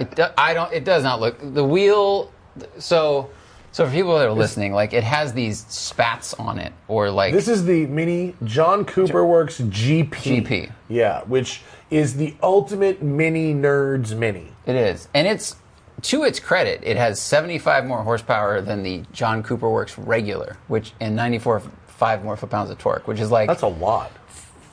it 0.00 0.14
do, 0.16 0.26
I 0.36 0.52
don't. 0.52 0.72
It 0.72 0.84
does 0.84 1.02
not 1.02 1.20
look 1.20 1.38
the 1.40 1.64
wheel. 1.64 2.32
So, 2.78 3.30
so 3.72 3.86
for 3.86 3.92
people 3.92 4.18
that 4.18 4.26
are 4.26 4.32
listening, 4.32 4.72
like 4.72 4.92
it 4.92 5.04
has 5.04 5.32
these 5.32 5.64
spats 5.68 6.34
on 6.34 6.58
it, 6.58 6.72
or 6.88 7.10
like 7.10 7.32
this 7.32 7.48
is 7.48 7.64
the 7.64 7.86
Mini 7.86 8.34
John 8.44 8.84
Cooper 8.84 9.24
Works 9.24 9.60
GP. 9.60 10.10
GP. 10.10 10.72
Yeah, 10.88 11.22
which 11.22 11.62
is 11.90 12.16
the 12.16 12.34
ultimate 12.42 13.00
Mini 13.02 13.54
nerds 13.54 14.16
Mini. 14.16 14.48
it 14.66 14.74
is, 14.74 15.08
and 15.14 15.26
it's 15.26 15.56
to 16.02 16.24
its 16.24 16.40
credit, 16.40 16.80
it 16.84 16.96
has 16.96 17.20
75 17.20 17.86
more 17.86 18.02
horsepower 18.02 18.60
than 18.60 18.82
the 18.82 19.02
John 19.12 19.42
Cooper 19.42 19.68
Works 19.68 19.98
regular, 19.98 20.56
which 20.68 20.92
and 21.00 21.14
94 21.16 21.62
five 21.86 22.24
more 22.24 22.36
foot 22.36 22.50
pounds 22.50 22.70
of 22.70 22.78
torque, 22.78 23.06
which 23.06 23.20
is 23.20 23.30
like 23.30 23.48
That's 23.48 23.62
a 23.62 23.66
lot. 23.68 24.10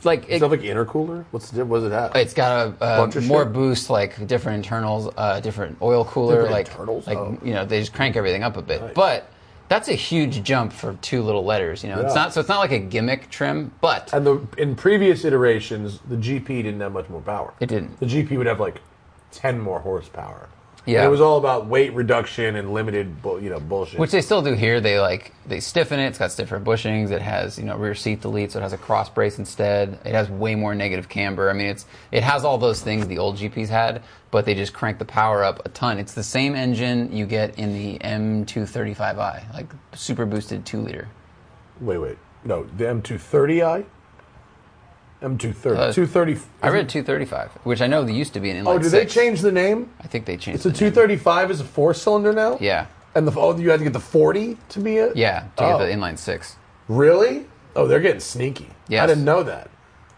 like 0.04 0.22
Does 0.22 0.30
it, 0.30 0.36
it 0.36 0.42
have 0.42 0.52
like 0.52 0.62
intercooler? 0.62 1.26
What's 1.32 1.52
the, 1.52 1.66
what 1.66 1.80
does 1.80 1.88
it 1.88 1.92
have? 1.92 2.16
It's 2.16 2.34
got 2.34 2.74
a, 2.80 2.84
uh 2.84 3.22
more 3.24 3.44
shit? 3.44 3.54
boost, 3.54 3.90
like 3.90 4.26
different 4.28 4.58
internals, 4.58 5.14
uh, 5.18 5.40
different 5.42 5.78
oil 5.82 6.06
cooler, 6.06 6.36
Different 6.44 6.52
like 6.54 6.68
internals? 6.70 7.08
like 7.08 7.18
Oh. 7.18 7.38
you 7.44 7.54
know 7.54 7.66
they 7.66 7.80
just 7.82 7.94
crank 7.94 8.16
everything 8.16 8.44
up 8.44 8.56
a 8.58 8.62
bit. 8.62 8.82
Nice. 8.82 8.94
But 8.94 9.30
that's 9.70 9.90
a 9.90 9.94
huge 9.94 10.44
jump 10.44 10.72
for 10.72 10.94
two 11.02 11.22
little 11.22 11.44
letters. 11.44 11.84
You 11.84 11.90
know, 11.90 12.00
it's 12.00 12.16
not 12.16 12.34
so 12.34 12.40
it's 12.40 12.48
not 12.48 12.60
like 12.60 12.72
a 12.72 12.80
gimmick 12.80 13.30
trim, 13.30 13.74
but 13.82 14.14
And 14.14 14.26
the 14.26 14.48
in 14.58 14.76
previous 14.78 15.26
iterations, 15.26 16.00
the 16.08 16.16
GP 16.16 16.48
didn't 16.48 16.80
have 16.80 16.94
much 16.94 17.10
more 17.10 17.20
power. 17.22 17.54
It 17.60 17.68
didn't. 17.68 18.00
The 18.00 18.06
GP 18.06 18.38
would 18.38 18.48
have 18.48 18.62
like 18.62 18.82
ten 19.32 19.60
more 19.60 19.80
horsepower. 19.82 20.48
Yeah. 20.88 21.00
And 21.00 21.08
it 21.08 21.12
was 21.12 21.20
all 21.22 21.38
about 21.38 21.68
weight 21.68 21.94
reduction 21.94 22.56
and 22.56 22.74
limited, 22.74 23.22
bu- 23.22 23.42
you 23.42 23.50
know, 23.50 23.60
bullshit. 23.60 24.00
which 24.00 24.12
they 24.12 24.22
still 24.22 24.42
do 24.42 24.54
here. 24.54 24.80
They 24.80 25.00
like 25.00 25.34
they 25.46 25.60
stiffen 25.60 26.00
it. 26.00 26.08
It's 26.08 26.18
got 26.18 26.32
stiffer 26.32 26.60
bushings. 26.62 27.12
It 27.12 27.22
has 27.22 27.60
you 27.60 27.66
know 27.66 27.76
rear 27.78 27.94
seat 27.94 28.22
delete, 28.22 28.54
so 28.54 28.60
it 28.60 28.62
has 28.64 28.72
a 28.74 28.78
cross 28.78 29.10
brace 29.10 29.38
instead. 29.38 30.00
It 30.06 30.14
has 30.14 30.30
way 30.30 30.56
more 30.56 30.74
negative 30.74 31.10
camber. 31.10 31.50
I 31.50 31.54
mean, 31.54 31.68
it's 31.68 31.86
it 32.12 32.24
has 32.24 32.46
all 32.46 32.58
those 32.58 32.82
things 32.82 33.06
the 33.08 33.18
old 33.18 33.36
GPs 33.38 33.68
had, 33.68 34.02
but 34.32 34.46
they 34.46 34.56
just 34.56 34.74
crank 34.74 34.98
the 34.98 35.06
power 35.06 35.44
up 35.44 35.66
a 35.66 35.70
ton. 35.70 36.00
It's 36.00 36.14
the 36.14 36.24
same 36.24 36.56
engine 36.56 37.12
you 37.12 37.26
get 37.26 37.60
in 37.60 37.74
the 37.74 38.00
M235i, 38.00 39.54
like 39.54 39.68
super 39.94 40.26
boosted 40.26 40.66
two 40.66 40.80
liter. 40.82 41.08
wait, 41.82 41.98
wait, 41.98 42.18
no, 42.46 42.64
the 42.78 42.86
M230i, 42.86 43.86
M230, 45.22 45.78
Uh, 45.78 45.92
230. 45.94 46.40
I 46.62 46.70
read 46.70 46.88
235, 46.90 47.50
which 47.64 47.82
I 47.82 47.88
know 47.88 48.04
they 48.04 48.14
used 48.14 48.34
to 48.36 48.40
be 48.40 48.52
an 48.52 48.64
inline 48.64 48.76
Oh, 48.76 48.78
did 48.80 48.92
they 48.92 49.06
change 49.06 49.42
the 49.42 49.52
name? 49.52 49.90
I 50.02 50.08
think 50.08 50.26
they 50.26 50.38
changed. 50.38 50.58
It's 50.58 50.66
a 50.66 50.70
the 50.70 50.74
name. 50.86 50.92
235 50.94 51.52
is 51.52 51.60
a 51.62 51.64
four 51.64 51.94
cylinder 51.94 52.34
now. 52.34 52.58
Yeah, 52.62 52.86
And 53.16 53.28
the 53.28 53.34
oh, 53.40 53.58
you 53.58 53.72
had 53.72 53.80
to 53.80 53.84
get 53.84 53.94
the 53.94 54.00
40 54.00 54.58
to 54.70 54.80
be 54.80 54.98
it. 54.98 55.16
yeah, 55.16 55.46
to 55.58 55.64
Oh. 55.64 55.78
get 55.80 55.86
the 55.88 55.92
inline 55.92 56.18
six. 56.20 56.56
Really? 56.88 57.46
Oh, 57.76 57.88
they're 57.88 58.00
getting 58.00 58.20
sneaky. 58.20 58.68
Yes. 58.88 59.04
I 59.04 59.08
didn't 59.08 59.26
know 59.26 59.42
that. 59.44 59.70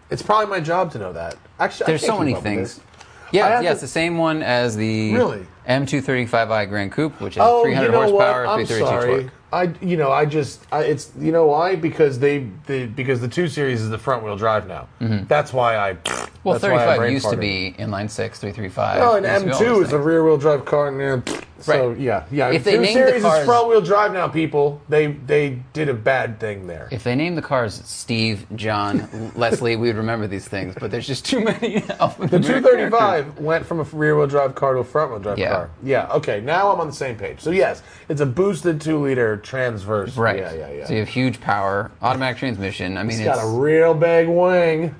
It's 0.09 0.21
probably 0.21 0.47
my 0.47 0.59
job 0.59 0.91
to 0.93 0.99
know 0.99 1.13
that. 1.13 1.35
Actually, 1.59 1.85
I 1.85 1.87
There's 1.91 2.05
so 2.05 2.19
many 2.19 2.33
things. 2.35 2.79
Yeah, 3.31 3.47
yeah, 3.47 3.61
to- 3.61 3.71
it's 3.73 3.81
the 3.81 3.87
same 3.87 4.17
one 4.17 4.41
as 4.43 4.75
the 4.75 5.13
Really? 5.13 5.45
M235i 5.67 6.65
Gran 6.67 6.89
Coupe, 6.89 7.21
which 7.21 7.37
is 7.37 7.43
Oh, 7.45 7.63
300 7.63 7.85
you 7.85 7.91
know 7.91 7.97
horsepower, 8.09 8.45
what? 8.47 8.59
I'm 8.59 8.65
332 8.65 8.85
sorry. 8.85 9.21
torque. 9.23 9.33
I, 9.51 9.73
you 9.81 9.97
know, 9.97 10.11
I 10.11 10.25
just, 10.25 10.65
I, 10.71 10.83
it's, 10.83 11.11
you 11.17 11.31
know 11.31 11.47
why? 11.47 11.75
Because 11.75 12.19
they, 12.19 12.47
the 12.67 12.85
because 12.85 13.19
the 13.19 13.27
two 13.27 13.47
series 13.47 13.81
is 13.81 13.89
the 13.89 13.97
front 13.97 14.23
wheel 14.23 14.37
drive 14.37 14.67
now. 14.67 14.87
Mm-hmm. 15.01 15.25
That's 15.27 15.51
why 15.53 15.75
I. 15.77 15.97
Well, 16.43 16.53
that's 16.53 16.63
35 16.63 16.97
brain 16.97 17.13
used 17.13 17.29
to 17.29 17.35
farted. 17.35 17.39
be 17.41 17.75
inline 17.77 18.09
six, 18.09 18.39
335. 18.39 19.01
Oh, 19.01 19.15
and 19.17 19.25
Used 19.25 19.59
to 19.59 19.65
be 19.65 19.67
all 19.69 19.77
M2 19.81 19.83
is 19.85 19.93
a 19.93 19.99
rear 19.99 20.23
wheel 20.23 20.37
drive 20.37 20.63
car. 20.65 20.87
And, 20.87 20.99
yeah, 21.27 21.39
so 21.59 21.89
Right. 21.89 21.97
yeah, 21.99 22.23
yeah. 22.31 22.49
If 22.51 22.63
they 22.63 22.75
two 22.75 22.81
named 22.81 22.95
the 22.97 23.07
series 23.07 23.23
cars- 23.23 23.39
is 23.41 23.45
front 23.45 23.67
wheel 23.67 23.81
drive 23.81 24.13
now, 24.13 24.29
people. 24.29 24.81
They 24.87 25.07
they 25.07 25.59
did 25.73 25.89
a 25.89 25.93
bad 25.93 26.39
thing 26.39 26.67
there. 26.67 26.87
If 26.91 27.03
they 27.03 27.15
named 27.15 27.37
the 27.37 27.41
cars 27.41 27.81
Steve, 27.83 28.45
John, 28.55 29.31
Leslie, 29.35 29.75
we 29.75 29.87
would 29.89 29.97
remember 29.97 30.27
these 30.27 30.47
things, 30.47 30.75
but 30.79 30.91
there's 30.91 31.05
just 31.07 31.25
too 31.25 31.41
many. 31.43 31.79
The 31.79 32.39
235 32.41 33.39
went 33.39 33.65
from 33.65 33.81
a 33.81 33.83
rear 33.83 34.15
wheel 34.17 34.27
drive 34.27 34.55
car 34.55 34.73
to 34.75 34.79
a 34.79 34.83
front 34.85 35.11
wheel 35.11 35.19
drive 35.19 35.37
Yeah. 35.37 35.49
car. 35.49 35.69
Yeah. 35.83 36.07
Okay. 36.13 36.39
Now 36.39 36.71
I'm 36.71 36.79
on 36.79 36.87
the 36.87 36.93
same 36.93 37.17
page. 37.17 37.41
So 37.41 37.51
yes, 37.51 37.83
it's 38.07 38.21
a 38.21 38.25
boosted 38.25 38.79
two 38.79 38.97
liter 38.97 39.35
transverse. 39.37 40.15
Right. 40.15 40.37
Yeah. 40.39 40.53
Yeah. 40.53 40.71
Yeah. 40.71 40.85
So 40.85 40.93
you 40.93 40.99
have 40.99 41.09
huge 41.09 41.41
power, 41.41 41.91
automatic 42.01 42.37
transmission. 42.37 42.97
I 42.97 43.03
mean, 43.03 43.11
it's 43.19 43.27
it's, 43.27 43.35
got 43.35 43.43
a 43.45 43.59
real 43.59 43.93
big 43.93 44.29
wing. 44.29 44.95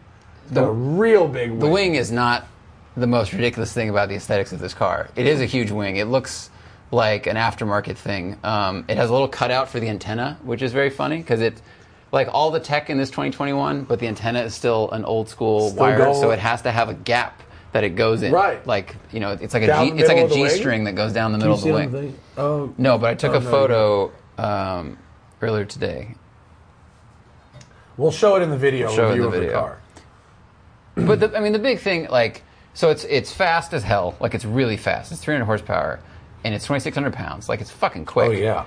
It's 0.50 0.60
real 0.60 1.28
big 1.28 1.52
wing. 1.52 1.60
the 1.60 1.68
wing 1.68 1.96
is 1.96 2.12
not 2.12 2.46
the 2.98 3.08
most 3.08 3.32
ridiculous 3.34 3.72
thing 3.72 3.90
about 3.90 4.10
the 4.10 4.16
aesthetics 4.16 4.52
of 4.52 4.60
this 4.60 4.74
car. 4.74 5.10
It 5.16 5.26
is 5.28 5.42
a 5.42 5.46
huge 5.46 5.72
wing. 5.72 5.98
It 5.98 6.06
looks 6.06 6.50
like 6.92 7.28
an 7.28 7.36
aftermarket 7.36 7.96
thing. 7.98 8.38
Um, 8.44 8.86
it 8.88 8.98
has 8.98 9.10
a 9.10 9.14
little 9.14 9.28
cutout 9.28 9.70
for 9.70 9.80
the 9.80 9.88
antenna, 9.90 10.38
which 10.44 10.62
is 10.62 10.74
very 10.74 10.90
funny 10.90 11.18
because 11.18 11.42
it. 11.42 11.62
Like 12.12 12.28
all 12.34 12.50
the 12.50 12.60
tech 12.60 12.90
in 12.90 12.98
this 12.98 13.10
2021, 13.12 13.84
but 13.84 14.00
the 14.00 14.08
antenna 14.08 14.42
is 14.42 14.56
still 14.56 14.90
an 14.90 15.06
old 15.06 15.30
school 15.30 15.70
Still 15.70 15.80
wire, 15.80 15.98
going- 16.00 16.16
so 16.20 16.32
it 16.32 16.40
has 16.40 16.64
to 16.64 16.72
have 16.72 16.90
a 16.90 16.96
gap 16.96 17.44
that 17.72 17.84
it 17.84 17.90
goes 17.90 18.24
in. 18.24 18.32
Right. 18.32 18.66
Like 18.66 18.96
you 19.12 19.20
know, 19.20 19.34
it's 19.40 19.54
like 19.54 19.62
a 19.62 19.68
Down 19.68 19.86
G, 19.86 19.92
the 19.92 20.00
it's 20.00 20.08
like 20.08 20.18
middle 20.18 20.22
a 20.22 20.24
of 20.26 20.30
the 20.32 20.36
G 20.38 20.42
wing? 20.42 20.50
string 20.50 20.84
that 20.86 20.96
goes 20.96 21.14
down 21.14 21.34
the 21.34 21.38
middle 21.38 21.54
of 21.54 21.62
the 21.62 21.72
wing. 21.72 21.94
on 21.96 22.16
Oh, 22.36 22.74
No, 22.80 22.98
but 22.98 23.12
I 23.12 23.14
took 23.14 23.34
Oh, 23.34 23.38
a 23.38 23.40
no, 23.42 23.52
photo 23.52 24.12
um, 24.40 24.98
earlier 25.40 25.66
today. 25.66 26.16
We'll 27.96 28.10
show 28.12 28.36
it 28.38 28.42
in 28.42 28.50
the 28.50 28.58
video. 28.58 28.90
Show 28.92 29.10
it 29.10 29.12
in 29.14 29.20
review 29.20 29.22
the 29.22 29.28
of 29.28 29.34
video. 29.44 29.60
car. 29.60 29.78
but 30.96 31.20
the, 31.20 31.38
I 31.38 31.40
mean, 31.40 31.54
the 31.54 31.60
big 31.60 31.80
thing, 31.80 32.08
like, 32.10 32.44
so 32.74 32.90
it's 32.90 33.04
it's 33.06 33.32
fast 33.32 33.74
as 33.74 33.84
hell. 33.84 34.16
Like, 34.20 34.34
it's 34.36 34.46
really 34.46 34.78
fast. 34.78 35.12
It's 35.12 35.22
300 35.22 35.46
horsepower, 35.46 36.00
and 36.44 36.54
it's 36.54 36.66
2,600 36.66 37.14
pounds. 37.14 37.50
Like, 37.50 37.62
it's 37.62 37.72
fucking 37.72 38.06
quick. 38.06 38.30
Oh 38.30 38.32
yeah, 38.32 38.66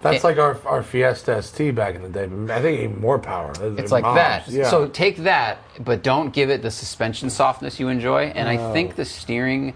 that's 0.00 0.18
It- 0.18 0.24
like 0.24 0.38
our 0.38 0.58
our 0.66 0.82
Fiesta 0.82 1.40
ST 1.42 1.74
back 1.74 1.94
in 1.94 2.02
the 2.02 2.08
day. 2.08 2.24
I 2.52 2.60
think 2.60 2.80
even 2.80 3.00
more 3.00 3.18
power. 3.18 3.52
It's 3.78 3.92
like 3.92 4.04
that. 4.04 4.48
Yeah. 4.48 4.68
So 4.70 4.86
take 4.88 5.18
that, 5.18 5.58
but 5.80 6.02
don't 6.02 6.32
give 6.32 6.50
it 6.50 6.62
the 6.62 6.70
suspension 6.70 7.30
softness 7.30 7.78
you 7.80 7.88
enjoy. 7.88 8.24
And 8.34 8.48
I 8.48 8.72
think 8.72 8.96
the 8.96 9.04
steering, 9.04 9.74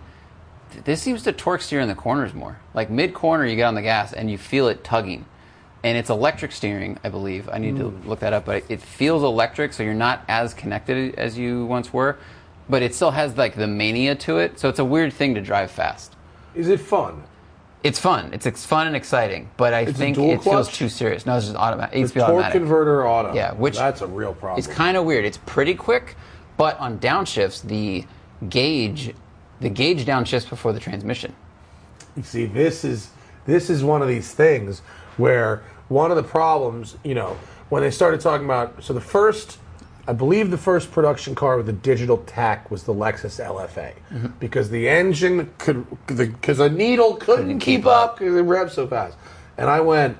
this 0.84 1.00
seems 1.02 1.22
to 1.24 1.32
torque 1.32 1.60
steer 1.62 1.80
in 1.80 1.88
the 1.88 1.94
corners 1.94 2.34
more. 2.34 2.58
Like 2.74 2.90
mid 2.90 3.14
corner, 3.14 3.46
you 3.46 3.56
get 3.56 3.64
on 3.64 3.74
the 3.74 3.82
gas 3.82 4.12
and 4.12 4.30
you 4.30 4.38
feel 4.38 4.68
it 4.68 4.82
tugging. 4.84 5.24
And 5.88 5.96
it's 5.96 6.10
electric 6.10 6.52
steering, 6.52 6.98
I 7.02 7.08
believe. 7.08 7.48
I 7.50 7.56
need 7.56 7.78
to 7.78 7.88
hmm. 7.88 8.06
look 8.06 8.20
that 8.20 8.34
up, 8.34 8.44
but 8.44 8.62
it 8.68 8.82
feels 8.82 9.22
electric, 9.22 9.72
so 9.72 9.82
you're 9.82 9.94
not 9.94 10.22
as 10.28 10.52
connected 10.52 11.14
as 11.14 11.38
you 11.38 11.64
once 11.64 11.94
were. 11.94 12.18
But 12.68 12.82
it 12.82 12.94
still 12.94 13.10
has 13.10 13.38
like 13.38 13.54
the 13.54 13.66
mania 13.66 14.14
to 14.16 14.36
it, 14.36 14.60
so 14.60 14.68
it's 14.68 14.78
a 14.78 14.84
weird 14.84 15.14
thing 15.14 15.34
to 15.36 15.40
drive 15.40 15.70
fast. 15.70 16.14
is 16.54 16.68
it 16.68 16.78
fun? 16.78 17.22
It's 17.82 17.98
fun. 17.98 18.34
It's, 18.34 18.44
ex- 18.44 18.66
fun 18.66 18.86
and 18.86 18.94
exciting, 18.94 19.48
but 19.56 19.72
I 19.72 19.80
a 19.80 19.92
think 19.94 20.18
it 20.18 20.42
feels 20.42 20.70
too 20.70 20.90
serious. 20.90 21.24
No, 21.24 21.38
it's 21.38 21.46
just 21.46 21.56
automatic. 21.56 21.98
It's 21.98 22.12
torque 22.12 22.24
automatic. 22.24 22.52
converter 22.52 23.08
auto. 23.08 23.32
Yeah, 23.34 23.54
which- 23.54 23.78
that's 23.78 24.02
a 24.02 24.06
real 24.06 24.34
problem. 24.34 24.58
It's 24.58 24.66
kind 24.68 24.98
of 24.98 25.06
weird. 25.06 25.24
It's 25.24 25.38
pretty 25.46 25.74
quick, 25.74 26.16
but 26.58 26.78
on 26.78 26.98
downshifts, 26.98 27.62
the 27.62 28.04
gauge, 28.50 29.14
the 29.60 29.70
gauge 29.70 30.04
downshifts 30.04 30.50
before 30.50 30.74
the 30.74 30.80
transmission. 30.80 31.34
You 32.14 32.24
see, 32.24 32.44
this 32.44 32.84
is 32.84 33.08
this 33.46 33.70
is 33.70 33.82
one 33.82 34.02
of 34.02 34.08
these 34.08 34.34
things 34.34 34.82
where 35.16 35.62
one 35.88 36.10
of 36.10 36.16
the 36.16 36.22
problems, 36.22 36.96
you 37.04 37.14
know, 37.14 37.36
when 37.68 37.82
they 37.82 37.90
started 37.90 38.20
talking 38.20 38.44
about 38.44 38.82
so 38.82 38.92
the 38.92 39.00
first 39.00 39.58
I 40.06 40.14
believe 40.14 40.50
the 40.50 40.56
first 40.56 40.90
production 40.90 41.34
car 41.34 41.58
with 41.58 41.68
a 41.68 41.72
digital 41.74 42.16
tach 42.18 42.70
was 42.70 42.84
the 42.84 42.94
Lexus 42.94 43.44
LFA 43.44 43.92
Mm-hmm. 44.10 44.26
because 44.40 44.70
the 44.70 44.88
engine 44.88 45.52
could 45.58 45.86
because 46.06 46.60
a 46.60 46.70
needle 46.70 47.16
couldn't, 47.16 47.58
keep, 47.58 47.80
keep 47.80 47.86
up 47.86 48.18
because 48.18 48.34
it 48.34 48.44
revved 48.44 48.70
so 48.70 48.86
fast. 48.86 49.16
And 49.58 49.68
I 49.68 49.80
went 49.80 50.16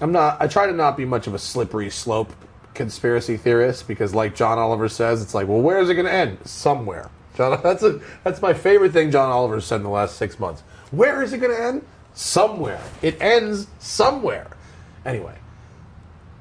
I'm 0.00 0.10
not 0.12 0.40
I 0.40 0.46
try 0.46 0.66
to 0.66 0.72
not 0.72 0.96
be 0.96 1.04
much 1.04 1.26
of 1.26 1.34
a 1.34 1.38
slippery 1.38 1.90
slope 1.90 2.32
conspiracy 2.72 3.36
theorist 3.36 3.86
because 3.86 4.14
like 4.14 4.34
John 4.34 4.58
Oliver 4.58 4.88
says 4.88 5.22
it's 5.22 5.34
like, 5.34 5.46
well, 5.48 5.60
where 5.60 5.78
is 5.80 5.88
it 5.90 5.94
going 5.94 6.06
to 6.06 6.12
end? 6.12 6.38
Somewhere. 6.44 7.10
John 7.36 7.60
that's 7.62 7.82
a 7.82 8.00
that's 8.22 8.40
my 8.40 8.54
favorite 8.54 8.92
thing 8.92 9.10
John 9.10 9.30
Oliver 9.30 9.60
said 9.60 9.76
in 9.76 9.82
the 9.82 9.90
last 9.90 10.16
6 10.16 10.38
months. 10.38 10.62
Where 10.92 11.22
is 11.22 11.32
it 11.32 11.38
going 11.38 11.54
to 11.54 11.62
end? 11.62 11.84
Somewhere. 12.14 12.80
It 13.02 13.20
ends 13.20 13.66
somewhere. 13.80 14.48
Anyway, 15.04 15.34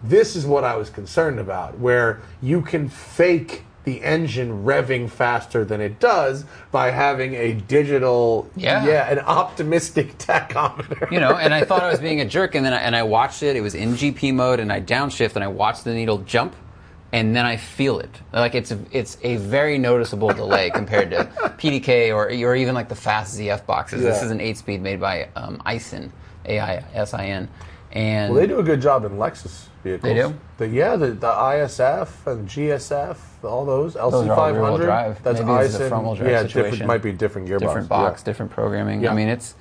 this 0.04 0.36
is 0.36 0.46
what 0.46 0.64
I 0.64 0.76
was 0.76 0.90
concerned 0.90 1.40
about, 1.40 1.80
where 1.80 2.22
you 2.42 2.62
can 2.62 2.90
fake 2.90 3.64
the 3.86 4.02
engine 4.02 4.64
revving 4.64 5.10
faster 5.10 5.66
than 5.66 5.82
it 5.82 6.00
does 6.00 6.46
by 6.72 6.90
having 6.92 7.34
a 7.36 7.52
digital, 7.54 8.50
Yeah. 8.56 8.86
yeah, 8.86 9.12
an 9.12 9.20
optimistic 9.20 10.18
tachometer. 10.20 11.12
You 11.12 11.20
know, 11.20 11.36
and 11.36 11.54
I 11.54 11.66
thought 11.66 11.84
I 11.84 11.90
was 11.90 12.00
being 12.00 12.22
a 12.22 12.26
jerk, 12.26 12.56
and 12.56 12.66
then 12.66 12.74
I, 12.74 12.78
and 12.80 12.96
I 12.96 13.04
watched 13.04 13.44
it. 13.44 13.58
It 13.58 13.62
was 13.62 13.76
in 13.76 13.94
GP 13.96 14.34
mode, 14.34 14.62
and 14.62 14.72
I 14.72 14.80
downshift, 14.82 15.36
and 15.36 15.44
I 15.44 15.48
watched 15.50 15.84
the 15.84 15.94
needle 15.94 16.20
jump, 16.20 16.56
and 17.12 17.36
then 17.36 17.46
I 17.46 17.58
feel 17.58 18.00
it. 18.00 18.10
Like 18.32 18.56
it's 18.56 18.72
a, 18.72 18.80
it's 18.94 19.18
a 19.22 19.36
very 19.36 19.78
noticeable 19.78 20.30
delay 20.30 20.70
compared 20.74 21.12
to 21.12 21.26
PDK 21.60 22.16
or 22.16 22.28
or 22.30 22.56
even 22.56 22.74
like 22.74 22.88
the 22.88 22.96
fast 22.96 23.38
ZF 23.38 23.66
boxes. 23.66 24.02
This 24.02 24.24
is 24.24 24.32
an 24.32 24.40
eight 24.40 24.56
speed 24.58 24.82
made 24.82 25.02
by 25.02 25.28
um, 25.36 25.62
Aisin, 25.66 26.10
A 26.46 26.60
I 26.62 26.86
S 26.94 27.14
I 27.14 27.26
N, 27.26 27.50
and 27.94 28.34
Well, 28.34 28.42
they 28.42 28.48
do 28.48 28.60
a 28.60 28.64
good 28.64 28.82
job 28.82 29.06
in 29.06 29.14
Lexus 29.14 29.68
vehicles. 29.84 30.02
They 30.14 30.14
do? 30.16 30.34
The, 30.58 30.68
yeah, 30.68 30.96
the, 30.96 31.12
the 31.12 31.28
ISF 31.32 32.26
and 32.28 32.48
GSF, 32.50 33.18
all 33.44 33.66
those. 33.66 33.94
LC500. 33.96 34.12
Those 34.12 34.28
are 34.28 34.34
all 34.34 34.52
rear-wheel 34.52 34.78
drive. 34.80 35.24
That's 35.24 35.40
Maybe 35.40 35.64
this 35.64 35.76
is 35.76 35.80
a 35.82 35.90
front-wheel 35.90 36.16
drive 36.16 36.30
yeah, 36.30 36.42
situation. 36.42 36.72
different, 36.72 36.88
might 36.88 37.02
be 37.04 37.12
different 37.12 37.48
gearbox. 37.48 37.60
different 37.60 37.90
box, 37.90 38.22
Yeah. 38.22 38.26
different 38.26 38.52
programming. 38.52 39.02
Yeah. 39.04 39.12
I 39.12 39.16
mean, 39.16 39.28
it's 39.30 39.56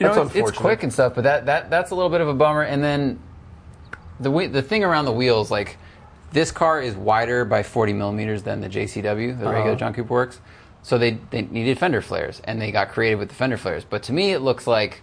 you 0.00 0.06
know, 0.06 0.22
it's, 0.22 0.34
it's 0.36 0.52
quick 0.52 0.82
and 0.84 0.92
stuff, 0.92 1.14
but 1.14 1.24
that, 1.24 1.46
that 1.46 1.70
that's 1.70 1.90
a 1.90 1.94
little 1.94 2.10
bit 2.10 2.20
of 2.20 2.28
a 2.28 2.34
bummer. 2.34 2.62
And 2.62 2.82
then 2.82 3.18
the 4.20 4.30
the 4.48 4.62
thing 4.62 4.82
around 4.84 5.04
the 5.06 5.12
wheels, 5.12 5.50
like 5.50 5.76
this 6.32 6.50
car 6.52 6.80
is 6.80 6.94
wider 6.94 7.44
by 7.44 7.62
40 7.62 7.92
millimeters 7.94 8.42
than 8.44 8.60
the 8.60 8.68
JCW, 8.68 9.36
the 9.38 9.44
Uh-huh. 9.44 9.52
regular 9.54 9.76
John 9.76 9.92
Cooper 9.92 10.12
Works. 10.14 10.40
So 10.82 10.96
they 10.98 11.18
they 11.30 11.42
needed 11.42 11.78
fender 11.78 12.00
flares, 12.00 12.40
and 12.44 12.62
they 12.62 12.70
got 12.70 12.90
creative 12.90 13.18
with 13.18 13.28
the 13.28 13.34
fender 13.34 13.56
flares. 13.58 13.84
But 13.84 14.02
to 14.04 14.12
me, 14.12 14.32
it 14.32 14.40
looks 14.40 14.66
like. 14.66 15.02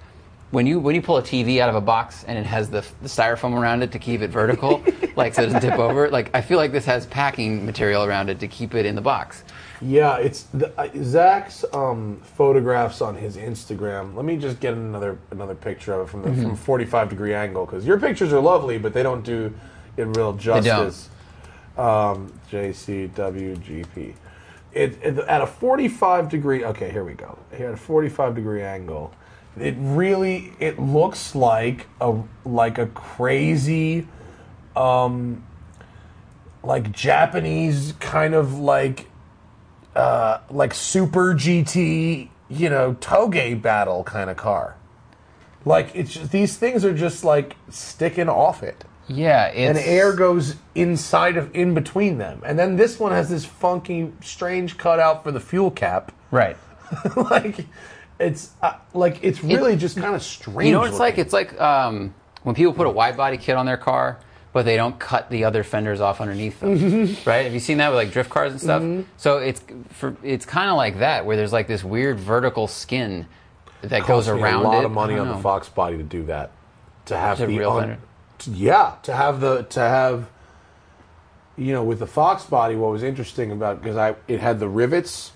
When 0.51 0.65
you 0.67 0.79
when 0.79 0.95
you 0.95 1.01
pull 1.01 1.17
a 1.17 1.23
TV 1.23 1.59
out 1.59 1.69
of 1.69 1.75
a 1.75 1.81
box 1.81 2.23
and 2.23 2.37
it 2.37 2.45
has 2.45 2.69
the, 2.69 2.85
the 3.01 3.09
styrofoam 3.09 3.59
around 3.59 3.81
it 3.83 3.91
to 3.91 3.99
keep 3.99 4.21
it 4.21 4.29
vertical, 4.29 4.81
like 5.15 5.33
so 5.33 5.41
it 5.41 5.47
doesn't 5.47 5.61
tip 5.61 5.79
over, 5.79 6.09
like 6.09 6.29
I 6.33 6.41
feel 6.41 6.57
like 6.57 6.71
this 6.71 6.85
has 6.85 7.07
packing 7.07 7.65
material 7.65 8.03
around 8.03 8.29
it 8.29 8.39
to 8.39 8.47
keep 8.47 8.73
it 8.75 8.85
in 8.85 8.95
the 8.95 9.01
box. 9.01 9.43
Yeah, 9.81 10.17
it's 10.17 10.43
the, 10.53 10.71
uh, 10.79 10.87
Zack's 11.03 11.65
um, 11.73 12.21
photographs 12.23 13.01
on 13.01 13.15
his 13.15 13.35
Instagram. 13.37 14.15
Let 14.15 14.23
me 14.23 14.37
just 14.37 14.59
get 14.59 14.73
another 14.75 15.17
another 15.31 15.55
picture 15.55 15.93
of 15.93 16.07
it 16.07 16.11
from 16.11 16.21
the 16.21 16.29
Mm-hmm. 16.29 16.43
from 16.43 16.55
forty 16.55 16.85
five 16.85 17.09
degree 17.09 17.33
angle 17.33 17.65
because 17.65 17.85
your 17.85 17.99
pictures 17.99 18.31
are 18.31 18.39
lovely, 18.39 18.77
but 18.77 18.93
they 18.93 19.03
don't 19.03 19.23
do 19.23 19.53
it 19.97 20.05
real 20.15 20.33
justice. 20.33 21.09
Um, 21.77 22.31
JCWGP. 22.51 24.13
It, 24.73 24.97
it 25.03 25.17
at 25.19 25.41
a 25.41 25.47
forty 25.47 25.87
five 25.87 26.29
degree. 26.29 26.63
Okay, 26.63 26.89
here 26.91 27.03
we 27.03 27.13
go. 27.13 27.37
Here 27.55 27.67
at 27.67 27.73
a 27.73 27.77
forty 27.77 28.09
five 28.09 28.35
degree 28.35 28.61
angle, 28.61 29.13
it 29.59 29.75
really 29.77 30.53
it 30.59 30.79
looks 30.79 31.35
like 31.35 31.87
a 32.01 32.21
like 32.43 32.77
a 32.77 32.87
crazy 32.87 34.07
um 34.75 35.43
like 36.65 36.91
Japanese 36.91 37.93
kind 37.99 38.33
of 38.33 38.57
like 38.57 39.07
uh, 39.95 40.39
like 40.49 40.73
super 40.73 41.33
GT, 41.33 42.29
you 42.49 42.69
know, 42.69 42.95
toge 42.95 43.61
battle 43.61 44.03
kind 44.03 44.29
of 44.29 44.37
car. 44.37 44.75
Like 45.63 45.91
it's 45.95 46.13
just, 46.13 46.31
these 46.31 46.57
things 46.57 46.85
are 46.85 46.93
just 46.93 47.23
like 47.23 47.55
sticking 47.69 48.29
off 48.29 48.61
it, 48.61 48.83
Yeah, 49.07 49.47
it's 49.47 49.79
and 49.79 49.87
air 49.87 50.13
goes 50.13 50.55
inside 50.75 51.37
of 51.37 51.55
in 51.55 51.73
between 51.73 52.17
them, 52.17 52.41
and 52.45 52.59
then 52.59 52.75
this 52.75 52.99
one 52.99 53.11
has 53.11 53.29
this 53.29 53.45
funky, 53.45 54.11
strange 54.21 54.77
cutout 54.77 55.23
for 55.23 55.31
the 55.31 55.39
fuel 55.39 55.71
cap. 55.71 56.11
right. 56.29 56.57
like 57.15 57.65
it's 58.19 58.51
uh, 58.61 58.73
like 58.93 59.23
it's 59.23 59.43
really 59.43 59.75
just 59.75 59.97
kind 59.97 60.15
of 60.15 60.23
strange. 60.23 60.67
You 60.67 60.73
know 60.73 60.79
what 60.79 60.89
it's 60.89 60.99
like? 60.99 61.17
It's 61.17 61.33
like 61.33 61.59
um, 61.59 62.13
when 62.43 62.55
people 62.55 62.73
put 62.73 62.87
a 62.87 62.91
wide 62.91 63.17
body 63.17 63.37
kit 63.37 63.55
on 63.55 63.65
their 63.65 63.77
car, 63.77 64.19
but 64.53 64.63
they 64.65 64.77
don't 64.77 64.97
cut 64.99 65.29
the 65.29 65.43
other 65.43 65.63
fenders 65.63 65.99
off 65.99 66.21
underneath 66.21 66.59
them. 66.59 66.79
Mm-hmm. 66.79 67.29
right? 67.29 67.43
Have 67.43 67.53
you 67.53 67.59
seen 67.59 67.77
that 67.79 67.89
with 67.89 67.97
like 67.97 68.11
drift 68.11 68.29
cars 68.29 68.51
and 68.51 68.61
stuff? 68.61 69.05
So 69.17 69.37
it's 69.39 69.61
for 69.89 70.15
it's 70.23 70.45
kind 70.45 70.69
of 70.69 70.77
like 70.77 70.99
that, 70.99 71.25
where 71.25 71.35
there's 71.35 71.53
like 71.53 71.67
this 71.67 71.83
weird 71.83 72.19
vertical 72.19 72.67
skin 72.67 73.27
that 73.81 74.07
goes 74.07 74.25
Cost 74.25 74.37
me 74.37 74.41
around 74.43 74.61
a 74.61 74.67
lot 74.67 74.79
it. 74.83 74.85
of 74.85 74.91
money 74.91 75.17
on 75.17 75.27
don't 75.27 75.37
the. 75.37 75.43
Fox 75.43 75.67
body 75.69 75.97
to 75.97 76.03
do 76.03 76.23
that. 76.23 76.51
To 77.07 77.17
have 77.17 77.37
the 77.37 77.47
real 77.47 77.71
un- 77.71 77.97
to- 78.39 78.51
yeah, 78.51 78.95
to 79.03 79.13
have 79.13 79.41
the 79.41 79.63
to 79.63 79.79
have 79.79 80.29
you 81.57 81.71
know 81.73 81.83
with 81.83 81.99
the 81.99 82.07
Fox 82.07 82.45
body, 82.45 82.75
what 82.75 82.91
was 82.91 83.03
interesting 83.03 83.51
about 83.51 83.81
because 83.81 83.97
I 83.97 84.15
it 84.27 84.39
had 84.39 84.59
the 84.59 84.67
rivets, 84.69 85.33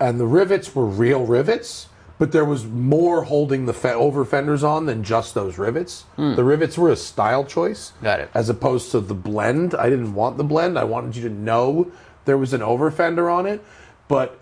and 0.00 0.20
the 0.20 0.26
rivets 0.26 0.74
were 0.74 0.84
real 0.84 1.24
rivets, 1.24 1.88
but 2.18 2.32
there 2.32 2.44
was 2.44 2.64
more 2.64 3.24
holding 3.24 3.66
the 3.66 3.72
fe- 3.72 3.92
over 3.92 4.24
fenders 4.24 4.62
on 4.62 4.86
than 4.86 5.02
just 5.02 5.34
those 5.34 5.58
rivets. 5.58 6.04
The 6.16 6.44
rivets 6.44 6.78
were 6.78 6.90
a 6.90 6.96
style 6.96 7.44
choice. 7.44 7.92
Got 8.02 8.20
it. 8.20 8.30
as 8.34 8.48
opposed 8.48 8.90
to 8.92 9.00
the 9.00 9.14
blend. 9.14 9.74
I 9.74 9.88
didn't 9.90 10.14
want 10.14 10.36
the 10.36 10.44
blend. 10.44 10.78
I 10.78 10.84
wanted 10.84 11.16
you 11.16 11.28
to 11.28 11.34
know 11.34 11.90
there 12.24 12.38
was 12.38 12.52
an 12.52 12.62
over 12.62 12.90
fender 12.90 13.28
on 13.28 13.46
it, 13.46 13.64
but 14.08 14.38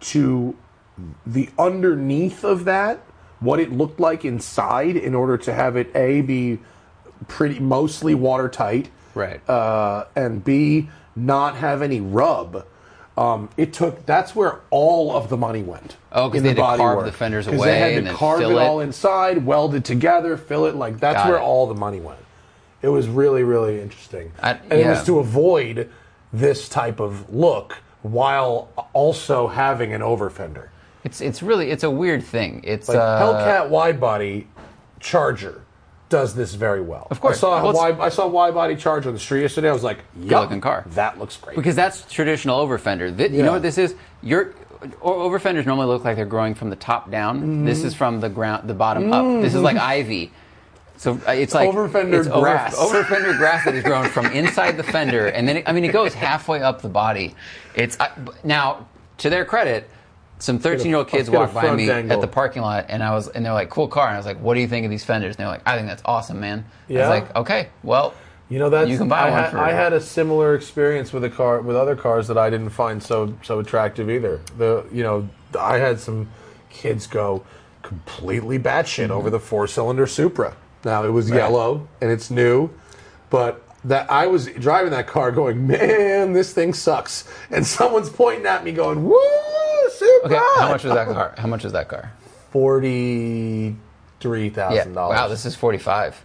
to 0.00 0.54
the 1.26 1.48
underneath 1.58 2.44
of 2.44 2.64
that, 2.66 3.00
what 3.40 3.58
it 3.60 3.72
looked 3.72 3.98
like 3.98 4.24
inside, 4.24 4.96
in 4.96 5.14
order 5.14 5.36
to 5.38 5.52
have 5.52 5.76
it 5.76 5.90
a 5.96 6.20
be 6.20 6.58
pretty 7.28 7.58
mostly 7.60 8.14
watertight, 8.14 8.90
Right. 9.14 9.40
uh, 9.48 10.04
and 10.14 10.44
b 10.44 10.90
not 11.16 11.56
have 11.56 11.82
any 11.82 12.00
rub. 12.00 12.64
Um, 13.16 13.50
it 13.58 13.72
took. 13.74 14.06
That's 14.06 14.34
where 14.34 14.60
all 14.70 15.14
of 15.14 15.28
the 15.28 15.36
money 15.36 15.62
went. 15.62 15.96
Oh, 16.12 16.28
'cause 16.28 16.38
in 16.38 16.42
they 16.44 16.48
had 16.50 16.56
to 16.56 16.76
carve 16.78 17.04
the 17.04 17.12
fenders 17.12 17.46
away 17.46 17.56
They 17.58 17.78
had 17.78 17.94
to 17.96 18.00
then 18.02 18.14
carve 18.14 18.38
fill 18.40 18.58
it 18.58 18.62
all 18.62 18.80
inside, 18.80 19.44
weld 19.44 19.74
it 19.74 19.84
together, 19.84 20.36
fill 20.38 20.64
it. 20.66 20.74
Like 20.74 20.98
that's 20.98 21.18
Got 21.18 21.28
where 21.28 21.36
it. 21.36 21.42
all 21.42 21.66
the 21.66 21.74
money 21.74 22.00
went. 22.00 22.18
It 22.80 22.88
was 22.88 23.08
really, 23.08 23.42
really 23.44 23.80
interesting, 23.80 24.32
I- 24.42 24.52
and 24.70 24.72
it 24.80 24.86
was 24.86 25.04
to 25.04 25.18
avoid 25.18 25.88
this 26.32 26.68
type 26.68 27.00
of 27.00 27.32
look 27.32 27.76
while 28.00 28.68
also 28.94 29.46
having 29.46 29.92
an 29.92 30.02
over 30.02 30.30
fender. 30.30 30.70
It's 31.04 31.20
it's 31.20 31.42
really 31.42 31.70
it's 31.70 31.84
a 31.84 31.90
weird 31.90 32.24
thing. 32.24 32.62
It's 32.64 32.88
Like 32.88 32.96
uh, 32.98 33.20
Hellcat 33.20 33.68
wide 33.68 34.00
body 34.00 34.48
Charger 35.00 35.60
does 36.12 36.34
this 36.34 36.54
very 36.54 36.80
well. 36.80 37.08
Of 37.10 37.20
course. 37.20 37.38
I 37.38 37.40
saw 37.40 37.58
a 37.58 37.64
Well, 37.64 37.72
wide, 37.72 37.98
I 37.98 38.10
saw 38.10 38.28
wide 38.28 38.54
body 38.54 38.76
charge 38.76 39.06
on 39.06 39.14
the 39.14 39.18
street 39.18 39.40
yesterday. 39.42 39.70
I 39.70 39.72
was 39.72 39.82
like, 39.82 39.98
"Yup, 40.20 40.42
looking 40.42 40.60
car." 40.60 40.84
That 40.94 41.18
looks 41.18 41.36
great." 41.38 41.56
because 41.56 41.74
that's 41.74 42.02
traditional 42.12 42.60
over 42.60 42.78
fender. 42.78 43.10
Thi- 43.10 43.28
You 43.34 43.42
know 43.42 43.52
what 43.52 43.62
this 43.62 43.78
is? 43.78 43.94
Your 44.22 44.52
o- 45.02 45.22
over 45.22 45.38
fenders 45.40 45.64
normally 45.66 45.86
look 45.88 46.04
like 46.04 46.14
they're 46.16 46.26
growing 46.26 46.54
from 46.54 46.70
the 46.70 46.76
top 46.76 47.10
down. 47.10 47.38
Mm-hmm. 47.40 47.64
This 47.64 47.82
is 47.82 47.94
from 47.94 48.20
the 48.20 48.28
ground, 48.28 48.68
the 48.68 48.74
bottom 48.74 49.12
up. 49.12 49.24
This 49.42 49.54
is 49.54 49.62
like 49.62 49.76
ivy. 49.78 50.30
So 50.98 51.18
uh, 51.26 51.32
it's 51.32 51.54
like 51.54 51.66
Over 51.68 51.88
fender 51.88 52.20
it's 52.20 52.28
grass. 52.28 52.78
Over, 52.78 53.02
fender 53.02 53.32
grass 53.34 53.64
that 53.64 53.74
is 53.74 53.82
grown 53.82 54.08
from 54.10 54.26
inside 54.26 54.76
the 54.76 54.84
fender, 54.84 55.26
and 55.28 55.48
then 55.48 55.56
it, 55.56 55.64
I 55.68 55.72
mean 55.72 55.84
it 55.84 55.92
goes 55.92 56.14
halfway 56.14 56.60
up 56.62 56.80
the 56.82 56.88
body. 56.90 57.34
It's 57.74 57.98
I, 57.98 58.10
now 58.44 58.86
to 59.18 59.30
their 59.30 59.44
credit, 59.44 59.88
some 60.42 60.58
13 60.58 60.88
year 60.88 60.96
old 60.96 61.08
kids 61.08 61.28
let's 61.28 61.30
get 61.30 61.36
a 61.36 61.40
walked 61.40 61.54
by 61.54 61.74
me 61.76 61.88
angle. 61.88 62.12
at 62.12 62.20
the 62.20 62.26
parking 62.26 62.62
lot, 62.62 62.86
and 62.88 63.00
I 63.02 63.12
was 63.12 63.28
and 63.28 63.46
they're 63.46 63.52
like, 63.52 63.70
"Cool 63.70 63.86
car," 63.86 64.08
and 64.08 64.14
I 64.14 64.16
was 64.16 64.26
like, 64.26 64.40
"What 64.40 64.54
do 64.54 64.60
you 64.60 64.66
think 64.66 64.84
of 64.84 64.90
these 64.90 65.04
fenders?" 65.04 65.36
And 65.36 65.38
they're 65.38 65.46
like, 65.46 65.62
"I 65.64 65.76
think 65.76 65.86
that's 65.86 66.02
awesome, 66.04 66.40
man." 66.40 66.64
I 66.90 66.94
was 66.94 67.08
like, 67.08 67.36
"Okay, 67.36 67.68
well." 67.82 68.14
You 68.48 68.58
know 68.58 68.68
that's 68.68 68.90
You 68.90 68.98
can 68.98 69.08
buy 69.08 69.20
I 69.20 69.30
one 69.30 69.32
had, 69.32 69.50
for- 69.52 69.58
I 69.58 69.72
had 69.72 69.94
a 69.94 70.00
similar 70.00 70.54
experience 70.54 71.10
with 71.10 71.24
a 71.24 71.30
car 71.30 71.62
with 71.62 71.74
other 71.74 71.96
cars 71.96 72.28
that 72.28 72.36
I 72.36 72.50
didn't 72.50 72.68
find 72.70 73.02
so 73.02 73.34
so 73.42 73.60
attractive 73.60 74.10
either. 74.10 74.40
The 74.58 74.84
you 74.92 75.02
know 75.02 75.28
I 75.58 75.78
had 75.78 76.00
some 76.00 76.28
kids 76.68 77.06
go 77.06 77.44
completely 77.80 78.58
batshit 78.58 79.04
mm-hmm. 79.04 79.12
over 79.12 79.30
the 79.30 79.40
four 79.40 79.66
cylinder 79.66 80.06
Supra. 80.06 80.54
Now 80.84 81.04
it 81.04 81.10
was 81.10 81.30
yellow 81.30 81.88
and 82.02 82.10
it's 82.10 82.30
new, 82.30 82.68
but 83.30 83.62
that 83.84 84.10
I 84.10 84.26
was 84.26 84.46
driving 84.48 84.90
that 84.90 85.06
car 85.06 85.32
going, 85.32 85.66
man, 85.66 86.32
this 86.32 86.52
thing 86.52 86.74
sucks, 86.74 87.24
and 87.50 87.66
someone's 87.66 88.10
pointing 88.10 88.46
at 88.46 88.64
me 88.64 88.72
going, 88.72 89.04
woo, 89.04 89.18
Okay, 90.24 90.36
how 90.36 90.68
much 90.70 90.84
was 90.84 90.94
that 90.94 91.08
car? 91.08 91.34
How 91.36 91.48
much 91.48 91.64
was 91.64 91.72
that 91.72 91.88
car? 91.88 92.12
Forty 92.50 93.76
three 94.20 94.48
Yeah. 94.54 94.84
dollars. 94.84 95.16
Wow, 95.16 95.28
this 95.28 95.44
is 95.46 95.56
45. 95.56 96.24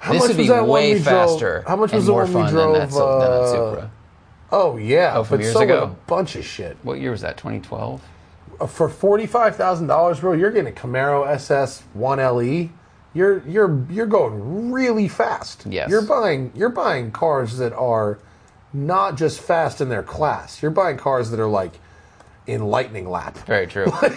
How 0.00 0.12
this 0.12 0.20
much 0.22 0.28
would 0.28 0.36
was 0.38 0.46
be 0.46 0.48
that 0.48 0.60
one 0.62 0.70
way 0.70 0.94
we 0.94 1.00
drove- 1.00 1.30
faster. 1.30 1.64
How 1.66 1.76
much 1.76 1.92
was 1.92 2.06
the 2.06 2.12
more 2.12 2.22
one 2.22 2.28
we 2.32 2.40
fun 2.42 2.52
drove? 2.52 2.72
than 2.72 2.80
that, 2.82 2.92
Sil- 2.94 3.18
than 3.18 3.30
that 3.30 3.30
uh, 3.30 3.46
Supra? 3.52 3.90
Oh 4.50 4.76
yeah, 4.76 5.12
Oh, 5.16 5.24
from 5.24 5.36
but 5.38 5.42
years 5.42 5.52
so 5.54 5.60
ago? 5.60 5.82
a 5.82 5.86
bunch 6.08 6.36
of 6.36 6.44
shit. 6.44 6.76
What 6.82 6.98
year 7.00 7.10
was 7.10 7.20
that? 7.22 7.36
2012. 7.36 8.00
Uh, 8.60 8.66
For 8.66 8.88
forty 8.88 9.26
five 9.26 9.56
thousand 9.56 9.88
dollars, 9.88 10.20
bro, 10.20 10.32
you're 10.32 10.50
getting 10.50 10.72
a 10.72 10.74
Camaro 10.76 11.26
SS 11.28 11.82
One 11.94 12.18
LE. 12.18 12.70
You're 13.12 13.42
you're 13.46 13.84
you're 13.90 14.06
going 14.06 14.70
really 14.72 15.08
fast. 15.08 15.64
Yes. 15.68 15.90
You're 15.90 16.02
buying 16.02 16.52
you're 16.54 16.68
buying 16.70 17.10
cars 17.10 17.58
that 17.58 17.72
are 17.74 18.18
not 18.72 19.16
just 19.16 19.40
fast 19.40 19.80
in 19.80 19.88
their 19.88 20.02
class. 20.02 20.62
You're 20.62 20.70
buying 20.70 20.96
cars 20.96 21.30
that 21.30 21.40
are 21.40 21.46
like 21.48 21.72
in 22.48 22.64
lightning 22.66 23.08
lap. 23.08 23.36
Very 23.46 23.66
true. 23.68 23.86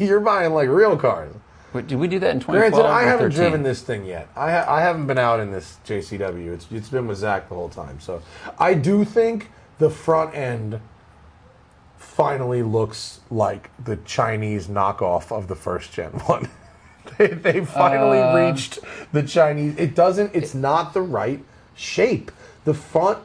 you're 0.00 0.20
buying 0.20 0.54
like 0.54 0.68
real 0.70 0.96
cars. 0.96 1.34
Wait, 1.74 1.88
Did 1.88 1.98
we 1.98 2.06
do 2.06 2.20
that 2.20 2.30
in 2.30 2.38
2012 2.40 2.72
Granted, 2.72 2.88
I 2.88 3.02
haven't 3.02 3.30
13? 3.32 3.36
driven 3.36 3.62
this 3.64 3.82
thing 3.82 4.04
yet. 4.06 4.28
I, 4.36 4.52
ha- 4.52 4.64
I 4.72 4.80
haven't 4.80 5.08
been 5.08 5.18
out 5.18 5.40
in 5.40 5.50
this 5.50 5.78
JCW. 5.84 6.52
It's 6.54 6.66
it's 6.70 6.88
been 6.88 7.08
with 7.08 7.18
Zack 7.18 7.48
the 7.48 7.56
whole 7.56 7.68
time. 7.68 7.98
So 8.00 8.22
I 8.58 8.74
do 8.74 9.04
think 9.04 9.50
the 9.78 9.90
front 9.90 10.34
end 10.36 10.80
finally 11.98 12.62
looks 12.62 13.20
like 13.30 13.70
the 13.84 13.96
Chinese 13.96 14.68
knockoff 14.68 15.32
of 15.36 15.48
the 15.48 15.56
first 15.56 15.92
gen 15.92 16.10
one. 16.26 16.48
they, 17.18 17.26
they 17.28 17.64
finally 17.64 18.20
Uh, 18.20 18.50
reached 18.50 18.78
the 19.12 19.22
Chinese. 19.24 19.76
It 19.76 19.94
doesn't. 19.96 20.30
It's 20.34 20.54
not 20.54 20.94
the 20.94 21.02
right 21.02 21.42
shape. 21.74 22.30
The 22.64 22.74
front, 22.74 23.18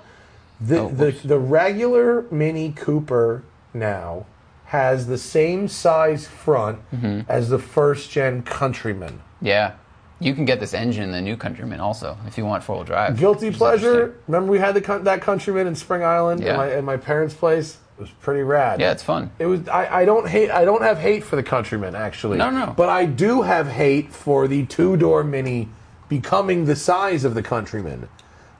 the 0.60 0.80
Oh, 0.80 0.90
the, 0.90 1.12
the 1.12 1.38
regular 1.40 2.26
Mini 2.32 2.72
Cooper 2.76 3.44
now 3.76 4.26
has 4.70 5.08
the 5.08 5.18
same 5.18 5.68
size 5.68 6.28
front 6.28 6.80
Mm-hmm. 6.94 7.22
as 7.30 7.50
the 7.50 7.60
first 7.60 8.12
gen 8.12 8.44
Countryman. 8.44 9.22
Yeah. 9.42 9.74
You 10.20 10.34
can 10.36 10.46
get 10.46 10.60
this 10.60 10.74
engine 10.74 11.04
in 11.04 11.12
the 11.12 11.22
new 11.22 11.38
Countryman 11.38 11.80
also 11.80 12.18
if 12.28 12.38
you 12.38 12.46
want 12.46 12.64
four 12.64 12.76
wheel 12.76 12.84
drive. 12.86 13.18
Guilty 13.18 13.52
pleasure. 13.52 14.16
Remember 14.28 14.52
we 14.52 14.60
had 14.60 14.76
the 14.76 15.00
that 15.04 15.22
Countryman 15.22 15.66
in 15.66 15.76
Spring 15.76 16.04
Island 16.04 16.42
Yeah. 16.44 16.52
at, 16.52 16.58
my, 16.58 16.72
at 16.72 16.84
my 16.84 16.98
parents' 16.98 17.34
place. 17.34 17.78
It 17.98 18.02
was 18.02 18.10
pretty 18.12 18.44
rad. 18.44 18.80
Yeah, 18.80 18.92
it's 18.92 19.04
fun. 19.04 19.32
It 19.40 19.46
was. 19.46 19.68
I, 19.68 20.02
I 20.02 20.06
don't 20.06 20.28
hate. 20.28 20.52
I 20.52 20.64
don't 20.66 20.82
have 20.84 20.98
hate 21.00 21.24
for 21.24 21.36
the 21.36 21.44
Countryman 21.44 21.96
actually. 21.96 22.38
No, 22.38 22.50
no. 22.50 22.74
But 22.78 22.90
I 22.90 23.06
do 23.06 23.42
have 23.42 23.68
hate 23.68 24.14
for 24.14 24.48
the 24.48 24.66
two 24.68 24.96
door 24.98 25.24
Mini 25.24 25.68
becoming 26.10 26.66
the 26.66 26.76
size 26.76 27.24
of 27.26 27.34
the 27.34 27.44
Countryman. 27.44 28.08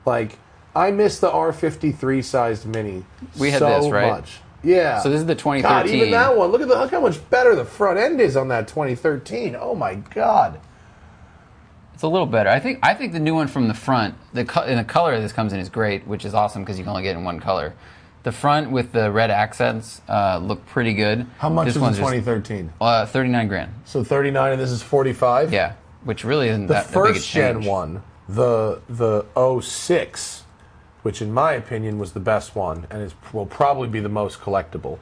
Like 0.04 0.38
I 0.74 0.90
miss 0.90 1.20
the 1.20 1.30
R53 1.30 2.22
sized 2.24 2.66
Mini. 2.66 3.04
We 3.38 3.50
had 3.50 3.60
so 3.60 3.80
this, 3.82 3.90
right? 3.92 4.10
Much. 4.12 4.40
Yeah. 4.62 5.00
So 5.00 5.08
this 5.10 5.20
is 5.20 5.26
the 5.26 5.34
2013. 5.34 5.62
God, 5.62 5.82
2013. 5.82 5.96
even 5.96 6.10
that 6.12 6.36
one. 6.36 6.50
Look 6.50 6.60
at 6.62 6.68
the 6.68 6.74
look 6.78 6.90
how 6.90 7.00
much 7.00 7.30
better 7.30 7.54
the 7.54 7.64
front 7.64 7.98
end 7.98 8.20
is 8.20 8.36
on 8.36 8.48
that 8.48 8.68
2013. 8.68 9.56
Oh 9.58 9.74
my 9.74 9.94
God. 9.94 10.60
It's 11.94 12.02
a 12.02 12.08
little 12.08 12.26
better. 12.26 12.48
I 12.48 12.60
think 12.60 12.78
I 12.82 12.94
think 12.94 13.12
the 13.12 13.20
new 13.20 13.34
one 13.34 13.46
from 13.46 13.68
the 13.68 13.74
front, 13.74 14.14
the 14.32 14.44
co- 14.44 14.62
and 14.62 14.78
the 14.78 14.84
color 14.84 15.20
this 15.20 15.32
comes 15.32 15.52
in 15.52 15.60
is 15.60 15.68
great, 15.68 16.06
which 16.06 16.24
is 16.24 16.34
awesome 16.34 16.62
because 16.62 16.78
you 16.78 16.84
can 16.84 16.90
only 16.90 17.02
get 17.02 17.14
it 17.14 17.18
in 17.18 17.24
one 17.24 17.40
color. 17.40 17.74
The 18.22 18.32
front 18.32 18.70
with 18.70 18.92
the 18.92 19.10
red 19.10 19.30
accents 19.30 20.02
uh, 20.08 20.38
look 20.42 20.64
pretty 20.66 20.92
good. 20.92 21.26
How 21.38 21.48
much 21.48 21.66
this 21.66 21.74
the 21.74 21.80
2013? 21.80 22.72
Uh, 22.80 23.06
39 23.06 23.48
grand. 23.48 23.74
So 23.86 24.04
39 24.04 24.52
and 24.52 24.60
this 24.60 24.70
is 24.70 24.82
45. 24.82 25.52
Yeah, 25.52 25.72
which 26.04 26.24
really 26.24 26.48
isn't 26.48 26.66
The 26.66 26.74
that 26.74 26.88
that 26.88 26.94
big 26.94 27.10
a 27.12 27.14
first 27.14 27.30
gen 27.30 27.64
one, 27.64 28.02
the 28.28 28.80
the 28.88 29.24
06, 29.62 30.39
which 31.02 31.22
in 31.22 31.32
my 31.32 31.52
opinion 31.52 31.98
was 31.98 32.12
the 32.12 32.20
best 32.20 32.54
one 32.54 32.86
and 32.90 33.02
is 33.02 33.14
will 33.32 33.46
probably 33.46 33.88
be 33.88 34.00
the 34.00 34.08
most 34.08 34.40
collectible. 34.40 34.98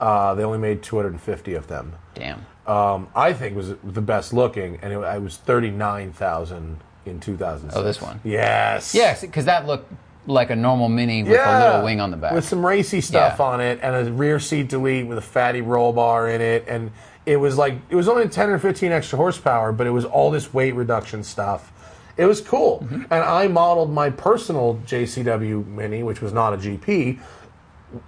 Uh, 0.00 0.34
they 0.34 0.42
only 0.42 0.58
made 0.58 0.82
250 0.82 1.54
of 1.54 1.68
them. 1.68 1.92
Damn. 2.14 2.44
Um, 2.66 3.08
I 3.14 3.32
think 3.32 3.56
was 3.56 3.74
the 3.84 4.00
best 4.00 4.32
looking, 4.32 4.78
and 4.82 4.92
it, 4.92 4.96
I 4.98 5.18
was 5.18 5.36
39,000 5.36 6.78
in 7.06 7.20
2006. 7.20 7.76
Oh, 7.76 7.82
this 7.84 8.00
one. 8.00 8.20
Yes. 8.24 8.94
Yes, 8.94 9.20
because 9.20 9.44
that 9.46 9.66
looked 9.66 9.92
like 10.26 10.50
a 10.50 10.56
normal 10.56 10.88
mini 10.88 11.22
with 11.24 11.32
a 11.32 11.66
little 11.66 11.84
wing 11.84 12.00
on 12.00 12.10
the 12.12 12.16
back. 12.16 12.32
With 12.32 12.44
some 12.44 12.64
racy 12.64 13.00
stuff 13.00 13.36
Yeah. 13.38 13.44
on 13.44 13.60
it 13.60 13.80
and 13.82 14.08
a 14.08 14.12
rear 14.12 14.38
seat 14.38 14.68
delete 14.68 15.06
with 15.06 15.18
a 15.18 15.22
fatty 15.22 15.60
roll 15.60 15.92
bar 15.92 16.28
in 16.28 16.40
it. 16.40 16.64
And 16.68 16.92
it 17.26 17.36
was 17.38 17.58
like, 17.58 17.74
it 17.90 17.96
was 17.96 18.08
only 18.08 18.28
10 18.28 18.50
or 18.50 18.58
15 18.58 18.92
extra 18.92 19.16
horsepower, 19.16 19.72
but 19.72 19.86
it 19.86 19.90
was 19.90 20.04
all 20.04 20.30
this 20.30 20.54
weight 20.54 20.74
reduction 20.76 21.24
stuff. 21.24 21.72
It 22.16 22.26
was 22.26 22.40
cool. 22.40 22.80
Mm-hmm. 22.80 23.02
And 23.10 23.24
I 23.24 23.48
modeled 23.48 23.92
my 23.92 24.10
personal 24.10 24.80
JCW 24.86 25.66
Mini, 25.66 26.02
which 26.02 26.20
was 26.20 26.32
not 26.32 26.54
a 26.54 26.56
GP. 26.56 27.18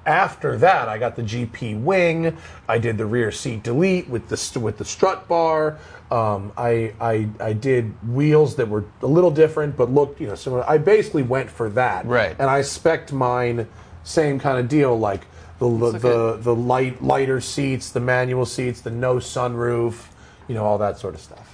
After 0.07 0.57
that, 0.59 0.88
I 0.88 0.96
got 0.96 1.14
the 1.14 1.22
GP 1.22 1.82
wing. 1.82 2.36
I 2.68 2.78
did 2.78 2.96
the 2.96 3.05
rear 3.05 3.30
seat 3.30 3.62
delete 3.62 4.09
with 4.09 4.28
the 4.28 4.61
with 4.61 4.78
the 4.78 4.84
strut 4.84 5.28
bar. 5.28 5.78
Um, 6.11 6.52
I, 6.57 6.94
I 7.00 7.28
I 7.38 7.52
did 7.52 7.92
wheels 8.09 8.57
that 8.57 8.68
were 8.68 8.84
a 9.02 9.07
little 9.07 9.30
different, 9.30 9.76
but 9.76 9.90
looked 9.90 10.22
you 10.22 10.26
know 10.26 10.36
similar. 10.36 10.68
I 10.68 10.78
basically 10.78 11.22
went 11.22 11.50
for 11.50 11.68
that, 11.70 12.07
Right. 12.07 12.34
And 12.38 12.48
I 12.48 12.62
spec'd 12.62 13.12
mine 13.12 13.68
same 14.05 14.38
kind 14.38 14.59
of 14.59 14.68
deal, 14.68 14.98
like 14.98 15.26
the 15.59 15.68
the, 15.68 16.38
the 16.40 16.55
light 16.55 17.02
lighter 17.02 17.40
seats, 17.40 17.90
the 17.90 18.00
manual 18.00 18.46
seats, 18.46 18.80
the 18.80 18.90
no 18.90 19.16
sunroof, 19.16 20.07
you 20.48 20.55
know 20.55 20.64
all 20.64 20.78
that 20.78 20.98
sort 20.98 21.14
of 21.14 21.20
stuff. 21.20 21.53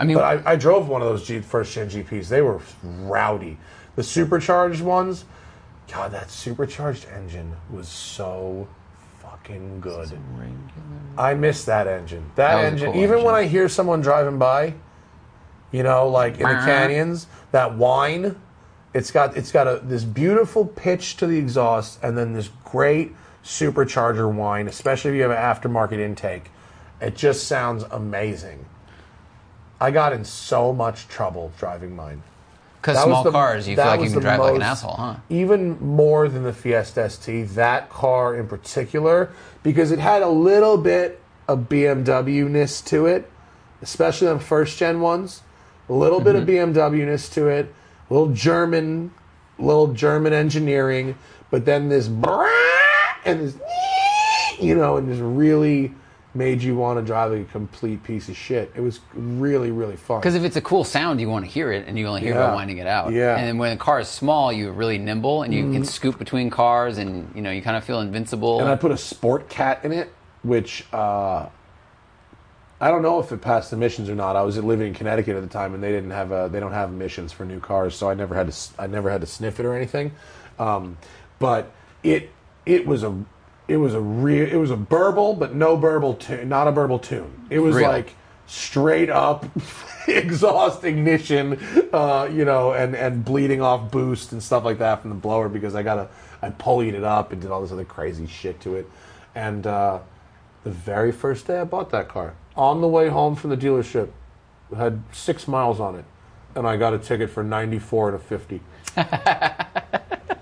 I 0.00 0.04
mean, 0.04 0.16
But 0.16 0.46
I, 0.46 0.52
I 0.52 0.56
drove 0.56 0.88
one 0.88 1.02
of 1.02 1.08
those 1.08 1.26
G, 1.26 1.40
first 1.40 1.74
gen 1.74 1.90
GPs. 1.90 2.28
They 2.28 2.40
were 2.40 2.60
rowdy. 2.82 3.58
The 3.96 4.02
supercharged 4.02 4.80
ones, 4.80 5.26
God, 5.92 6.12
that 6.12 6.30
supercharged 6.30 7.06
engine 7.14 7.54
was 7.70 7.86
so 7.86 8.66
fucking 9.18 9.80
good. 9.80 10.10
I 11.18 11.34
miss 11.34 11.66
that 11.66 11.86
engine. 11.86 12.30
That, 12.36 12.54
That 12.54 12.56
was 12.56 12.64
a 12.64 12.66
engine, 12.68 12.92
cool 12.92 13.02
even 13.02 13.10
engine. 13.16 13.26
when 13.26 13.34
I 13.34 13.44
hear 13.44 13.68
someone 13.68 14.00
driving 14.00 14.38
by, 14.38 14.74
you 15.70 15.82
know, 15.82 16.08
like 16.08 16.34
in 16.34 16.44
the 16.44 16.48
uh-huh. 16.48 16.66
canyons, 16.66 17.26
that 17.52 17.76
whine, 17.76 18.40
it's 18.94 19.10
got 19.10 19.36
it's 19.36 19.52
got 19.52 19.66
a 19.66 19.80
this 19.84 20.04
beautiful 20.04 20.64
pitch 20.64 21.18
to 21.18 21.26
the 21.26 21.38
exhaust, 21.38 22.02
and 22.02 22.16
then 22.16 22.32
this 22.32 22.48
great 22.64 23.14
supercharger 23.44 24.32
whine, 24.32 24.66
especially 24.66 25.10
if 25.10 25.16
you 25.16 25.22
have 25.22 25.30
an 25.30 25.36
aftermarket 25.36 25.98
intake. 25.98 26.50
It 27.02 27.16
just 27.16 27.46
sounds 27.46 27.84
amazing. 27.90 28.64
I 29.80 29.90
got 29.90 30.12
in 30.12 30.24
so 30.24 30.72
much 30.72 31.08
trouble 31.08 31.52
driving 31.58 31.96
mine. 31.96 32.22
because 32.80 32.96
That 32.96 33.08
was 33.08 33.12
small 33.14 33.24
the- 33.24 33.30
cars, 33.32 33.68
you 33.68 33.76
feel 33.76 33.84
that 33.84 33.90
like 33.90 33.98
you 34.00 34.04
was 34.04 34.12
can 34.12 34.20
the 34.22 34.28
drive 34.28 34.40
like 34.40 34.52
an 34.54 34.58
most- 34.60 34.66
asshole, 34.68 34.94
huh? 34.94 35.14
Even 35.28 35.78
more 35.84 36.28
than 36.28 36.44
the 36.44 36.52
Fiesta 36.52 37.02
ST, 37.10 37.44
that 37.54 37.90
car 37.90 38.34
in 38.34 38.46
particular, 38.46 39.28
because 39.62 39.90
it 39.90 39.98
had 39.98 40.22
a 40.22 40.28
little 40.28 40.78
bit 40.78 41.20
of 41.46 41.68
BMW 41.68 42.48
ness 42.48 42.80
to 42.82 43.04
it, 43.06 43.30
especially 43.82 44.28
on 44.28 44.38
first 44.38 44.78
gen 44.78 45.00
ones. 45.00 45.42
A 45.88 45.92
little 45.92 46.20
bit 46.20 46.36
of 46.36 46.46
Mm-hmm. 46.46 46.72
BMW 46.72 47.04
ness 47.06 47.28
to 47.30 47.48
it, 47.48 47.74
a 48.08 48.14
little 48.14 48.32
German, 48.32 49.10
little 49.58 49.88
German 49.92 50.32
engineering, 50.32 51.16
but 51.50 51.64
then 51.66 51.88
this 51.90 52.06
and 52.06 53.40
this, 53.40 53.54
you 54.58 54.74
know, 54.74 54.96
and 54.96 55.06
just 55.08 55.20
really 55.22 55.92
made 56.34 56.62
you 56.62 56.76
want 56.76 56.98
to 56.98 57.04
drive 57.04 57.32
like 57.32 57.42
a 57.42 57.44
complete 57.44 58.02
piece 58.04 58.28
of 58.28 58.36
shit. 58.36 58.70
It 58.76 58.80
was 58.80 59.00
really, 59.14 59.70
really 59.70 59.96
fun. 59.96 60.20
Because 60.20 60.34
if 60.34 60.44
it's 60.44 60.56
a 60.56 60.60
cool 60.60 60.84
sound, 60.84 61.20
you 61.20 61.28
want 61.28 61.44
to 61.44 61.50
hear 61.50 61.72
it, 61.72 61.86
and 61.88 61.98
you 61.98 62.06
only 62.06 62.20
hear 62.20 62.34
it 62.34 62.38
by 62.38 62.54
winding 62.54 62.78
it 62.78 62.86
out. 62.86 63.12
Yeah. 63.12 63.36
And 63.36 63.58
when 63.58 63.76
the 63.76 63.82
car 63.82 64.00
is 64.00 64.08
small, 64.08 64.52
you're 64.52 64.72
really 64.72 64.98
nimble, 64.98 65.42
and 65.42 65.52
you 65.52 65.72
can 65.72 65.84
scoop 65.84 66.18
between 66.18 66.50
cars, 66.50 66.98
and 66.98 67.30
you 67.34 67.42
know 67.42 67.50
you 67.50 67.62
kind 67.62 67.76
of 67.76 67.84
feel 67.84 68.00
invincible. 68.00 68.60
And 68.60 68.68
I 68.68 68.76
put 68.76 68.92
a 68.92 68.96
Sport 68.96 69.48
Cat 69.48 69.84
in 69.84 69.92
it, 69.92 70.12
which 70.42 70.84
uh, 70.92 71.48
I 72.80 72.90
don't 72.90 73.02
know 73.02 73.18
if 73.18 73.32
it 73.32 73.42
passed 73.42 73.72
emissions 73.72 74.08
or 74.08 74.14
not. 74.14 74.36
I 74.36 74.42
was 74.42 74.56
living 74.56 74.88
in 74.88 74.94
Connecticut 74.94 75.36
at 75.36 75.42
the 75.42 75.48
time, 75.48 75.74
and 75.74 75.82
they 75.82 75.90
didn't 75.90 76.12
have 76.12 76.32
a, 76.32 76.48
they 76.50 76.60
don't 76.60 76.72
have 76.72 76.90
emissions 76.90 77.32
for 77.32 77.44
new 77.44 77.60
cars, 77.60 77.94
so 77.94 78.08
I 78.08 78.14
never 78.14 78.34
had 78.34 78.50
to 78.50 78.80
I 78.80 78.86
never 78.86 79.10
had 79.10 79.20
to 79.20 79.26
sniff 79.26 79.60
it 79.60 79.66
or 79.66 79.74
anything. 79.74 80.12
Um, 80.58 80.96
but 81.38 81.72
it 82.02 82.30
it 82.64 82.86
was 82.86 83.02
a 83.02 83.24
it 83.70 83.76
was 83.76 83.94
a 83.94 84.00
real 84.00 84.46
it 84.48 84.56
was 84.56 84.72
a 84.72 84.76
burble, 84.76 85.34
but 85.34 85.54
no 85.54 85.76
burble 85.76 86.14
tune, 86.14 86.48
not 86.48 86.66
a 86.66 86.72
burble 86.72 86.98
tune. 86.98 87.46
It 87.50 87.60
was 87.60 87.76
Really? 87.76 87.86
like 87.88 88.14
straight 88.46 89.08
up 89.08 89.46
exhaust 90.08 90.82
ignition, 90.82 91.56
uh, 91.92 92.28
you 92.30 92.44
know, 92.44 92.72
and 92.72 92.96
and 92.96 93.24
bleeding 93.24 93.62
off 93.62 93.92
boost 93.92 94.32
and 94.32 94.42
stuff 94.42 94.64
like 94.64 94.78
that 94.78 95.02
from 95.02 95.10
the 95.10 95.16
blower 95.16 95.48
because 95.48 95.76
I 95.76 95.84
got 95.84 95.98
a 95.98 96.08
i 96.42 96.50
pulleyed 96.50 96.94
it 96.94 97.04
up 97.04 97.32
and 97.32 97.40
did 97.40 97.50
all 97.50 97.60
this 97.62 97.70
other 97.70 97.84
crazy 97.84 98.26
shit 98.26 98.60
to 98.62 98.74
it. 98.74 98.90
And 99.36 99.66
uh, 99.68 100.00
the 100.64 100.70
very 100.70 101.12
first 101.12 101.46
day 101.46 101.60
I 101.60 101.64
bought 101.64 101.90
that 101.90 102.08
car, 102.08 102.34
on 102.56 102.80
the 102.80 102.88
way 102.88 103.08
home 103.08 103.36
from 103.36 103.50
the 103.50 103.56
dealership, 103.56 104.08
had 104.76 105.02
six 105.12 105.46
miles 105.46 105.78
on 105.78 105.94
it, 105.94 106.04
and 106.56 106.66
I 106.66 106.76
got 106.76 106.92
a 106.92 106.98
ticket 106.98 107.30
for 107.30 107.44
ninety 107.44 107.78
four 107.78 108.08
and 108.08 108.16
a 108.16 108.18
fifty. 108.18 108.62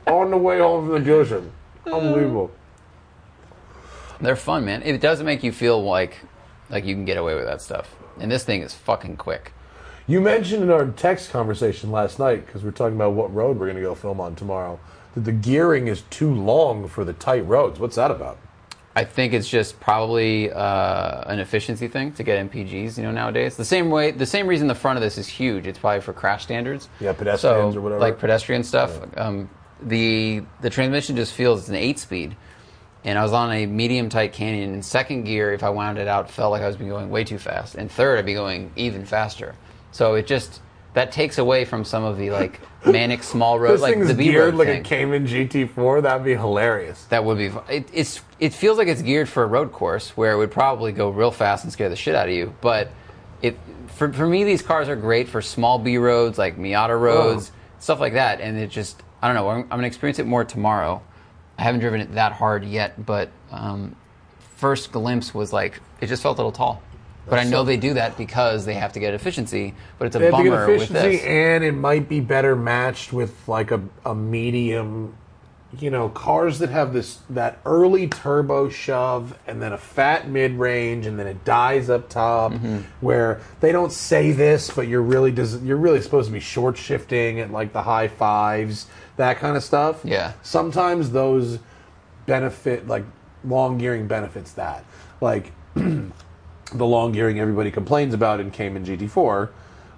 on 0.07 0.31
the 0.31 0.39
way 0.39 0.61
home 0.61 0.87
from 0.89 1.05
the 1.05 1.11
dealership, 1.11 1.47
unbelievable. 1.85 2.51
They're 4.20 4.36
fun, 4.36 4.64
man. 4.64 4.82
It 4.82 5.00
doesn't 5.00 5.26
make 5.26 5.42
you 5.42 5.52
feel 5.52 5.82
like 5.82 6.18
like 6.70 6.84
you 6.84 6.94
can 6.94 7.04
get 7.04 7.16
away 7.16 7.34
with 7.34 7.46
that 7.46 7.62
stuff. 7.62 7.94
And 8.20 8.30
this 8.30 8.44
thing 8.44 8.62
is 8.62 8.74
fucking 8.74 9.16
quick. 9.16 9.52
You 10.06 10.20
mentioned 10.20 10.62
in 10.62 10.70
our 10.70 10.86
text 10.86 11.30
conversation 11.30 11.90
last 11.90 12.18
night 12.18 12.46
because 12.46 12.64
we're 12.64 12.70
talking 12.70 12.96
about 12.96 13.12
what 13.12 13.32
road 13.34 13.58
we're 13.58 13.66
going 13.66 13.76
to 13.76 13.82
go 13.82 13.94
film 13.94 14.20
on 14.20 14.34
tomorrow 14.34 14.80
that 15.14 15.24
the 15.24 15.32
gearing 15.32 15.88
is 15.88 16.02
too 16.10 16.32
long 16.32 16.88
for 16.88 17.04
the 17.04 17.12
tight 17.12 17.46
roads. 17.46 17.78
What's 17.78 17.96
that 17.96 18.10
about? 18.10 18.38
I 18.96 19.04
think 19.04 19.32
it's 19.32 19.48
just 19.48 19.78
probably 19.78 20.50
uh, 20.50 21.22
an 21.30 21.38
efficiency 21.38 21.86
thing 21.88 22.12
to 22.12 22.22
get 22.24 22.50
MPGs, 22.50 22.96
you 22.96 23.04
know, 23.04 23.12
nowadays. 23.12 23.56
The 23.56 23.64
same 23.64 23.90
way, 23.90 24.10
the 24.10 24.26
same 24.26 24.46
reason 24.48 24.66
the 24.66 24.74
front 24.74 24.96
of 24.96 25.02
this 25.02 25.18
is 25.18 25.28
huge. 25.28 25.66
It's 25.66 25.78
probably 25.78 26.00
for 26.00 26.12
crash 26.12 26.42
standards. 26.42 26.88
Yeah, 26.98 27.12
pedestrians 27.12 27.74
so, 27.74 27.78
or 27.78 27.82
whatever. 27.82 28.00
like 28.00 28.18
pedestrian 28.18 28.64
stuff. 28.64 28.98
Um, 29.16 29.48
the 29.80 30.42
the 30.62 30.70
transmission 30.70 31.14
just 31.14 31.32
feels 31.32 31.60
it's 31.60 31.68
an 31.68 31.76
eight 31.76 32.00
speed, 32.00 32.34
and 33.09 33.18
I 33.18 33.22
was 33.22 33.32
on 33.32 33.50
a 33.50 33.64
medium 33.64 34.11
tight 34.11 34.34
canyon. 34.34 34.74
In 34.74 34.82
second 34.82 35.24
gear, 35.24 35.54
if 35.54 35.62
I 35.62 35.70
wound 35.70 35.96
it 35.96 36.06
out, 36.09 36.30
felt 36.30 36.50
like 36.50 36.61
I 36.61 36.66
was 36.66 36.76
being 36.76 36.90
going 36.90 37.09
way 37.09 37.24
too 37.24 37.38
fast. 37.38 37.74
And 37.74 37.90
third, 37.90 38.18
I'd 38.18 38.26
be 38.26 38.34
going 38.34 38.70
even 38.76 39.06
faster. 39.06 39.54
So 39.92 40.14
it 40.14 40.26
just 40.26 40.61
that 40.92 41.11
takes 41.11 41.38
away 41.38 41.64
from 41.64 41.84
some 41.86 42.04
of 42.04 42.18
the 42.18 42.30
like 42.30 42.61
manic 42.86 43.22
small 43.22 43.59
road, 43.59 43.72
This 43.72 43.80
like 43.80 44.06
the 44.06 44.12
B 44.12 44.24
geared 44.24 44.52
road 44.52 44.59
like 44.59 44.68
thing. 44.68 44.80
a 44.82 44.84
Cayman 44.84 45.26
GT4. 45.26 46.02
That'd 46.02 46.22
be 46.22 46.34
hilarious. 46.34 47.02
That 47.04 47.24
would 47.24 47.38
be. 47.38 47.46
It, 47.70 47.88
it's. 47.94 48.20
It 48.40 48.52
feels 48.52 48.76
like 48.76 48.88
it's 48.88 49.00
geared 49.00 49.28
for 49.30 49.42
a 49.42 49.46
road 49.46 49.72
course 49.72 50.11
where 50.11 50.32
it 50.32 50.36
would 50.36 50.50
probably 50.50 50.92
go 50.92 51.09
real 51.09 51.30
fast 51.30 51.64
and 51.64 51.72
scare 51.72 51.88
the 51.88 51.96
shit 51.96 52.14
out 52.14 52.28
of 52.28 52.34
you. 52.34 52.54
But 52.61 52.90
it 53.40 53.59
for 53.86 54.12
for 54.12 54.26
me, 54.26 54.44
these 54.44 54.61
cars 54.61 54.86
are 54.90 54.96
great 54.96 55.30
for 55.30 55.40
small 55.40 55.78
B 55.78 55.96
roads 55.96 56.36
like 56.36 56.59
Miata 56.59 57.00
roads, 57.00 57.52
stuff 57.78 58.00
like 58.00 58.12
that. 58.12 58.42
And 58.42 58.59
it 58.59 58.68
just. 58.68 59.02
I 59.22 59.28
don't 59.28 59.34
know. 59.34 59.48
I'm, 59.48 59.62
I'm 59.62 59.68
gonna 59.70 59.86
experience 59.86 60.18
it 60.18 60.26
more 60.26 60.44
tomorrow. 60.44 61.02
I 61.59 61.62
haven't 61.62 61.80
driven 61.80 62.00
it 62.00 62.12
that 62.14 62.32
hard 62.32 62.64
yet, 62.64 63.04
but 63.04 63.30
um, 63.50 63.96
first 64.56 64.92
glimpse 64.92 65.34
was 65.34 65.52
like 65.52 65.80
it 66.00 66.06
just 66.06 66.22
felt 66.22 66.38
a 66.38 66.40
little 66.40 66.52
tall. 66.52 66.82
But 67.28 67.38
I 67.38 67.44
know 67.44 67.62
they 67.62 67.76
do 67.76 67.92
that 67.94 68.16
because 68.16 68.64
they 68.64 68.74
have 68.74 68.94
to 68.94 69.00
get 69.00 69.12
efficiency. 69.12 69.74
But 69.98 70.06
it's 70.06 70.16
a 70.16 70.18
They 70.18 70.24
have 70.26 70.36
to 70.36 70.42
get 70.44 70.50
bummer 70.50 70.66
with 70.66 70.76
efficiency, 70.82 71.16
this. 71.16 71.24
and 71.26 71.62
it 71.62 71.72
might 71.72 72.09
be 72.09 72.20
better 72.20 72.56
matched 72.56 73.12
with 73.12 73.46
like 73.46 73.70
a, 73.70 73.82
a 74.06 74.14
medium. 74.14 75.14
You 75.78 75.90
know, 75.90 76.09
cars 76.09 76.61
that 76.61 76.70
have 76.70 76.94
this 76.94 77.18
that 77.28 77.59
early 77.66 78.09
turbo 78.09 78.70
shove, 78.70 79.36
and 79.46 79.61
then 79.61 79.74
a 79.74 79.78
fat 79.78 80.26
mid 80.26 80.52
range, 80.52 81.04
and 81.04 81.18
then 81.18 81.26
it 81.26 81.44
dies 81.44 81.90
up 81.90 82.09
top. 82.09 82.52
Mm-hmm. 82.52 82.78
Where 83.02 83.42
they 83.61 83.72
don't 83.72 83.92
say 83.92 84.32
this, 84.32 84.70
but 84.70 84.88
you're 84.88 85.02
really 85.02 85.30
does 85.30 85.62
you're 85.62 85.76
really 85.76 86.00
supposed 86.00 86.28
to 86.28 86.32
be 86.32 86.40
short 86.40 86.78
shifting 86.78 87.40
at 87.40 87.50
like 87.52 87.74
the 87.74 87.82
high 87.82 88.09
fives, 88.09 88.86
that 89.18 89.38
kind 89.38 89.56
of 89.56 89.62
stuff. 89.62 90.00
Yeah. 90.04 90.32
Sometimes 90.42 91.10
those 91.10 91.58
benefit 92.26 92.88
like 92.88 93.04
long 93.44 93.78
gearing 93.78 94.06
benefits 94.08 94.52
that 94.52 94.84
like 95.20 95.52
the 95.74 96.10
long 96.72 97.12
gearing 97.12 97.38
everybody 97.38 97.70
complains 97.70 98.14
about 98.14 98.40
in 98.40 98.50
Cayman 98.50 98.84
GT4 98.84 99.50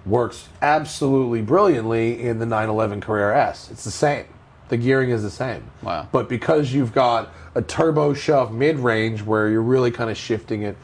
works 0.05 0.49
absolutely 0.61 1.41
brilliantly 1.41 2.21
in 2.21 2.39
the 2.39 2.45
911 2.45 3.01
Carrera 3.01 3.47
S. 3.47 3.69
It's 3.71 3.83
the 3.83 3.91
same. 3.91 4.25
The 4.69 4.77
gearing 4.77 5.09
is 5.09 5.21
the 5.21 5.29
same. 5.29 5.69
Wow. 5.81 6.07
But 6.11 6.29
because 6.29 6.73
you've 6.73 6.93
got 6.93 7.31
a 7.55 7.61
turbo 7.61 8.13
shove 8.13 8.53
mid 8.53 8.79
range 8.79 9.21
where 9.21 9.49
you're 9.49 9.61
really 9.61 9.91
kind 9.91 10.09
of 10.09 10.17
shifting 10.17 10.63
it 10.63 10.77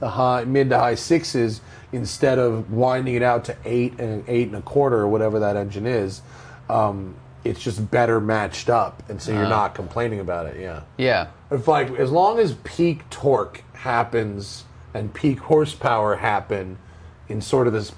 the 0.00 0.08
high 0.10 0.44
mid 0.44 0.70
to 0.70 0.78
high 0.78 0.96
sixes 0.96 1.60
instead 1.92 2.38
of 2.38 2.72
winding 2.72 3.14
it 3.14 3.22
out 3.22 3.44
to 3.44 3.56
eight 3.64 3.98
and 4.00 4.24
eight 4.28 4.48
and 4.48 4.56
a 4.56 4.62
quarter 4.62 4.98
or 4.98 5.08
whatever 5.08 5.40
that 5.40 5.56
engine 5.56 5.86
is, 5.86 6.22
um, 6.68 7.14
it's 7.44 7.62
just 7.62 7.90
better 7.90 8.20
matched 8.20 8.70
up, 8.70 9.02
and 9.08 9.20
so 9.20 9.32
you're 9.32 9.48
not 9.48 9.74
complaining 9.74 10.20
about 10.20 10.46
it. 10.46 10.60
Yeah. 10.60 10.82
yeah. 10.96 11.28
If 11.50 11.68
like 11.68 11.90
as 11.98 12.10
long 12.10 12.38
as 12.38 12.54
peak 12.64 13.08
torque 13.10 13.62
happens 13.74 14.64
and 14.94 15.12
peak 15.12 15.40
horsepower 15.40 16.16
happen 16.16 16.78
in 17.28 17.40
sort 17.40 17.66
of 17.66 17.72
this 17.72 17.92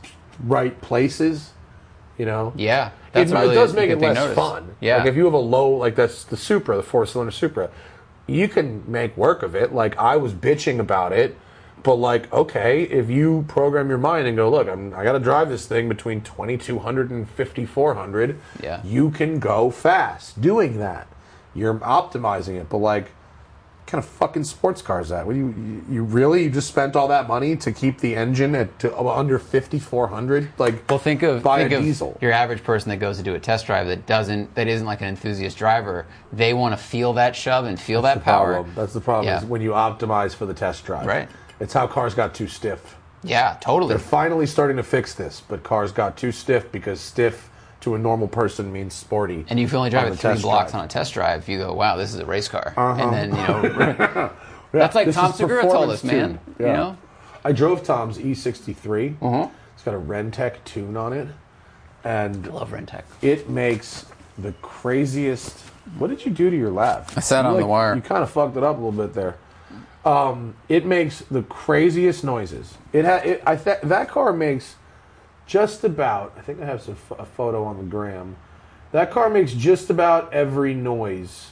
right 0.45 0.79
places, 0.81 1.53
you 2.19 2.27
know. 2.27 2.53
Yeah. 2.57 2.89
It, 2.89 2.93
That's 3.13 3.31
it 3.31 3.35
really 3.35 3.55
does 3.55 3.75
make 3.75 3.91
it 3.91 3.99
less 3.99 4.35
fun. 4.35 4.75
Yeah. 4.81 4.99
Like 4.99 5.07
if 5.07 5.17
you 5.17 5.25
have 5.25 5.35
a 5.35 5.39
low, 5.39 5.71
like 5.71 5.95
that's 5.95 6.25
the 6.25 6.37
Supra, 6.37 6.77
the 6.77 6.83
four 6.83 7.07
cylinder 7.07 7.31
Supra, 7.31 7.71
you 8.27 8.49
can 8.49 8.83
make 8.91 9.17
work 9.17 9.43
of 9.43 9.55
it. 9.55 9.73
Like 9.73 9.97
I 9.97 10.17
was 10.17 10.33
bitching 10.33 10.81
about 10.81 11.13
it, 11.13 11.39
but 11.87 11.95
like 11.95 12.31
okay, 12.33 12.83
if 12.83 13.09
you 13.09 13.45
program 13.47 13.89
your 13.89 13.97
mind 13.97 14.27
and 14.27 14.37
go, 14.37 14.51
look, 14.51 14.69
I'm, 14.69 14.93
I 14.93 15.05
got 15.05 15.13
to 15.13 15.21
drive 15.21 15.49
this 15.49 15.67
thing 15.67 15.89
between 15.89 16.21
2200 16.21 17.13
and 17.13 17.31
5400. 17.31 18.41
Yeah. 18.61 18.83
You 18.85 19.13
can 19.13 19.39
go 19.39 19.71
fast 19.71 20.41
doing 20.41 20.79
that. 20.81 21.07
You're 21.55 21.75
optimizing 21.79 22.61
it, 22.61 22.69
but 22.69 22.79
like. 22.79 23.13
Kind 23.87 24.03
of 24.03 24.11
fucking 24.11 24.43
sports 24.43 24.83
cars 24.83 25.11
that? 25.11 25.29
What 25.29 25.37
you, 25.37 25.85
you 25.89 26.03
really 26.03 26.43
you 26.43 26.51
just 26.51 26.67
spent 26.67 26.97
all 26.97 27.07
that 27.07 27.29
money 27.29 27.55
to 27.59 27.71
keep 27.71 28.01
the 28.01 28.17
engine 28.17 28.57
at 28.57 28.77
to, 28.81 28.93
uh, 28.93 29.15
under 29.17 29.39
fifty 29.39 29.79
four 29.79 30.09
hundred? 30.09 30.49
Like, 30.59 30.91
Well, 30.91 30.99
think 30.99 31.23
of 31.23 31.45
buy 31.45 31.61
think 31.61 31.71
a 31.71 31.77
of 31.77 31.83
diesel. 31.85 32.19
your 32.21 32.33
average 32.33 32.65
person 32.65 32.91
that 32.91 32.97
goes 32.97 33.17
to 33.19 33.23
do 33.23 33.37
a 33.37 33.39
test 33.39 33.67
drive 33.67 33.87
that 33.87 34.05
doesn't 34.05 34.53
that 34.57 34.67
isn't 34.67 34.89
like 34.89 35.03
an 35.03 35.07
enthusiast 35.07 35.57
driver. 35.57 36.05
They 36.33 36.53
want 36.53 36.77
to 36.77 36.85
feel 36.85 37.13
that 37.13 37.37
shove 37.37 37.65
and 37.65 37.79
feel 37.79 38.03
that 38.03 38.15
the 38.15 38.21
power. 38.23 38.55
problem. 38.55 38.75
That's 38.75 38.93
the 38.93 39.01
problem. 39.01 39.27
Yeah. 39.27 39.39
Is 39.39 39.45
when 39.45 39.63
you 39.63 39.71
optimize 39.71 40.35
for 40.35 40.47
the 40.47 40.55
test 40.55 40.85
drive. 40.85 41.07
Right. 41.07 41.29
It's 41.61 41.73
how 41.73 41.87
cars 41.87 42.15
got 42.15 42.35
too 42.35 42.47
stiff. 42.49 42.97
Yeah, 43.23 43.57
totally. 43.61 43.89
They're 43.91 43.99
finally 43.99 44.47
starting 44.47 44.77
to 44.77 44.83
fix 44.83 45.15
this, 45.15 45.43
but 45.49 45.63
cars 45.63 45.91
got 45.93 46.17
too 46.17 46.31
stiff 46.33 46.71
because 46.71 47.01
stiff 47.01 47.51
to 47.81 47.95
a 47.95 47.99
normal 47.99 48.29
person 48.29 48.73
means 48.73 48.95
sporty. 48.95 49.45
And 49.49 49.59
you 49.59 49.67
can 49.67 49.77
only 49.77 49.91
drive 49.91 50.13
it 50.13 50.17
three 50.17 50.41
blocks 50.41 50.73
drive. 50.73 50.81
on 50.81 50.85
a 50.85 50.89
test 50.89 51.15
drive. 51.15 51.49
You 51.49 51.59
go, 51.59 51.73
wow, 51.75 51.97
this 51.97 52.13
is 52.15 52.21
a 52.21 52.27
race 52.27 52.49
car. 52.49 52.73
And 52.77 53.13
then, 53.13 53.31
you 53.31 53.37
know, 53.37 54.33
that's 54.73 54.95
like 54.95 55.07
This 55.07 55.15
Tom 55.17 55.33
Segura 55.33 55.63
told 55.63 55.91
us, 55.91 56.05
man. 56.05 56.15
tuned. 56.15 56.57
You 56.59 56.67
know? 56.67 56.99
I 57.45 57.53
drove 57.53 57.83
Tom's 57.85 58.19
E63. 58.19 59.17
Uh-huh. 59.21 59.49
It's 59.75 59.83
got 59.83 59.95
a 59.95 59.99
RENNtech 59.99 60.65
tune 60.65 60.97
on 60.97 61.13
it, 61.13 61.29
and 62.05 62.47
I 62.47 62.51
love 62.51 62.71
RENNtech. 62.73 63.03
it 63.23 63.49
makes 63.49 64.07
the 64.39 64.53
craziest. 64.63 65.59
What 65.99 66.09
did 66.11 66.25
you 66.25 66.33
do 66.33 66.51
to 66.51 66.57
your 66.57 66.71
lap? 66.71 67.13
I 67.17 67.21
sat 67.21 67.45
You, 67.45 67.51
on 67.53 67.61
the 67.61 67.67
wire. 67.67 67.95
You 67.95 68.01
kind 68.03 68.23
of 68.23 68.31
fucked 68.31 68.57
it 68.57 68.63
up 68.65 68.77
a 68.77 68.81
little 68.81 68.93
bit 68.93 69.15
there. 69.15 69.37
Um, 70.07 70.55
it 70.69 70.87
makes 70.87 71.21
the 71.21 71.43
craziest 71.43 72.23
noises. 72.23 72.79
It, 72.93 73.05
ha- 73.05 73.23
it 73.25 73.43
I 73.45 73.57
th- 73.57 73.81
that 73.83 74.09
car 74.09 74.33
makes 74.33 74.77
just 75.47 75.83
about. 75.85 76.33
I 76.39 76.43
think 76.43 76.61
I 76.61 76.65
have 76.65 76.81
some 76.83 76.95
ph- 76.95 77.21
a 77.21 77.27
photo 77.27 77.65
on 77.65 77.77
the 77.79 77.85
gram. 77.85 78.37
That 78.93 79.11
car 79.11 79.29
makes 79.29 79.53
just 79.53 79.91
about 79.91 80.33
every 80.33 80.75
noise 80.75 81.51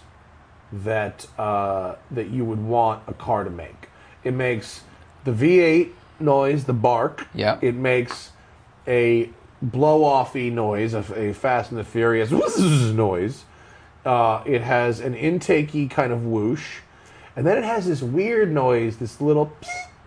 that 0.73 1.27
uh, 1.37 1.97
that 2.13 2.31
you 2.31 2.45
would 2.45 2.63
want 2.63 3.03
a 3.09 3.13
car 3.15 3.43
to 3.45 3.51
make. 3.51 3.89
It 4.23 4.35
makes 4.35 4.83
the 5.25 5.33
V8 5.33 5.91
noise, 6.21 6.65
the 6.65 6.73
bark. 6.73 7.27
Yeah. 7.35 7.59
It 7.61 7.75
makes 7.75 8.31
a 8.87 9.31
blow 9.61 10.03
offy 10.03 10.53
noise, 10.53 10.95
a, 10.95 11.05
a 11.15 11.33
Fast 11.35 11.71
and 11.71 11.81
the 11.81 11.85
Furious 11.85 12.31
noise. 12.93 13.45
Uh, 14.05 14.43
it 14.47 14.61
has 14.61 15.01
an 15.01 15.15
intakey 15.15 15.91
kind 15.91 16.13
of 16.13 16.25
whoosh, 16.25 16.81
and 17.37 17.47
then 17.47 17.59
it 17.59 17.65
has 17.65 17.87
this 17.87 18.03
weird 18.03 18.53
noise, 18.53 18.97
this 18.99 19.21
little 19.21 19.53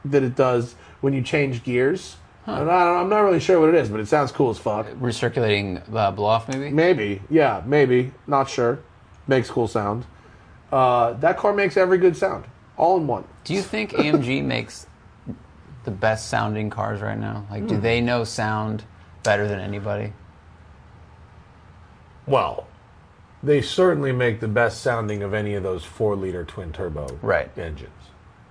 that 0.06 0.24
it 0.24 0.36
does 0.36 0.76
when 1.02 1.14
you 1.14 1.22
change 1.22 1.64
gears. 1.64 2.18
And 2.46 2.72
I, 2.72 3.02
I'm 3.02 3.10
not 3.10 3.20
really 3.20 3.42
sure 3.42 3.60
what 3.60 3.68
it 3.70 3.76
is, 3.76 3.90
but 3.90 4.00
it 4.00 4.08
sounds 4.08 4.32
cool 4.32 4.50
as 4.50 4.58
fuck. 4.58 4.88
Recirculating 4.92 5.82
uh, 5.94 6.12
blow 6.12 6.26
off, 6.28 6.48
maybe? 6.48 6.70
Maybe, 6.70 7.22
yeah, 7.30 7.62
maybe, 7.66 8.14
not 8.26 8.50
sure. 8.50 8.80
Makes 9.28 9.50
cool 9.52 9.68
sound. 9.68 10.06
Uh, 10.72 11.12
that 11.14 11.38
car 11.38 11.52
makes 11.54 11.76
every 11.76 11.98
good 11.98 12.16
sound, 12.16 12.46
all 12.78 12.96
in 12.98 13.06
one. 13.08 13.26
Do 13.44 13.54
you 13.54 13.62
think 13.62 13.92
AMG 13.92 14.44
makes 14.46 14.88
the 15.84 15.92
best 15.92 16.30
sounding 16.30 16.70
cars 16.70 17.02
right 17.02 17.18
now? 17.20 17.46
Like, 17.52 17.64
Hmm. 17.64 17.68
do 17.68 17.78
they 17.82 18.00
know 18.00 18.24
sound 18.24 18.86
better 19.24 19.46
than 19.48 19.60
anybody? 19.60 20.14
Well, 22.26 22.66
they 23.44 23.62
certainly 23.62 24.12
make 24.12 24.40
the 24.40 24.48
best 24.48 24.82
sounding 24.82 25.24
of 25.24 25.34
any 25.34 25.54
of 25.56 25.64
those 25.64 25.84
four-liter 25.84 26.44
twin 26.46 26.72
turbo 26.72 27.08
Right. 27.22 27.50
engines. 27.58 27.92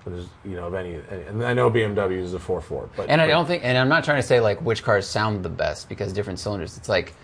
So 0.05 0.11
there's, 0.11 0.28
you 0.45 0.55
know, 0.55 0.66
of 0.68 0.74
any, 0.74 1.01
and 1.28 1.45
I 1.45 1.53
know 1.53 1.68
BMW 1.70 2.20
is 2.22 2.32
a 2.34 2.39
four-four, 2.39 2.89
but 2.97 3.09
And 3.09 3.20
I 3.20 3.26
but- 3.26 3.32
don't 3.32 3.47
think, 3.47 3.64
and 3.64 3.76
I'm 3.76 3.89
not 3.89 4.05
trying 4.05 4.18
to 4.18 4.26
say 4.26 4.39
like 4.41 4.61
which 4.62 4.84
cars 4.84 5.07
sound 5.07 5.43
the 5.45 5.49
best 5.49 5.89
because 5.89 6.12
different 6.12 6.39
cylinders. 6.39 6.76
It's 6.76 6.89
like 6.89 7.14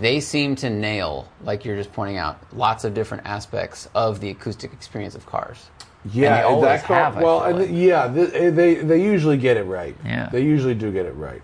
they 0.00 0.18
seem 0.20 0.56
to 0.56 0.68
nail, 0.68 1.28
like 1.44 1.64
you're 1.64 1.76
just 1.76 1.92
pointing 1.92 2.16
out, 2.18 2.38
lots 2.52 2.84
of 2.84 2.92
different 2.94 3.24
aspects 3.26 3.88
of 3.94 4.18
the 4.20 4.30
acoustic 4.30 4.72
experience 4.72 5.14
of 5.14 5.24
cars. 5.26 5.70
Yeah, 6.12 6.38
they 6.38 6.42
always 6.42 6.62
that 6.80 6.84
car. 6.84 6.96
have, 7.04 7.16
I 7.18 7.22
well, 7.22 7.38
feel 7.40 7.48
and 7.50 7.58
like. 7.58 7.68
th- 7.68 7.78
yeah, 7.78 8.08
th- 8.12 8.30
eh, 8.34 8.50
they 8.50 8.74
they 8.76 9.02
usually 9.02 9.36
get 9.36 9.56
it 9.56 9.64
right. 9.64 9.96
Yeah. 10.04 10.28
they 10.32 10.42
usually 10.42 10.74
do 10.74 10.90
get 10.92 11.06
it 11.06 11.14
right. 11.14 11.42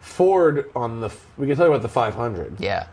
Ford 0.00 0.70
on 0.74 1.00
the 1.00 1.10
we 1.38 1.46
can 1.46 1.56
talk 1.56 1.66
about 1.68 1.82
the 1.82 1.88
500. 1.88 2.56
Yeah. 2.58 2.86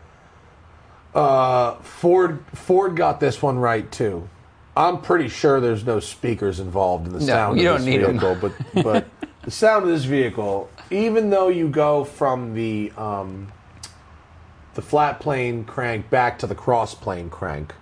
Uh, 1.18 1.74
Ford 1.82 2.44
Ford 2.54 2.96
got 2.96 3.18
this 3.18 3.42
one 3.42 3.58
right 3.58 3.90
too. 3.90 4.28
I'm 4.76 5.00
pretty 5.00 5.28
sure 5.28 5.60
there's 5.60 5.84
no 5.84 5.98
speakers 5.98 6.60
involved 6.60 7.08
in 7.08 7.12
the 7.12 7.20
sound 7.20 7.60
you 7.60 7.68
of 7.70 7.78
don't 7.78 7.86
this 7.86 7.96
vehicle, 7.96 8.36
but 8.40 8.52
but 8.84 9.08
the 9.42 9.50
sound 9.50 9.84
of 9.84 9.90
this 9.90 10.04
vehicle, 10.04 10.70
even 10.90 11.30
though 11.30 11.48
you 11.48 11.68
go 11.68 12.04
from 12.04 12.54
the 12.54 12.92
um, 12.96 13.50
the 14.74 14.82
flat 14.82 15.18
plane 15.18 15.64
crank 15.64 16.08
back 16.08 16.38
to 16.38 16.46
the 16.46 16.54
cross 16.54 16.94
plane 16.94 17.30
crank, 17.30 17.74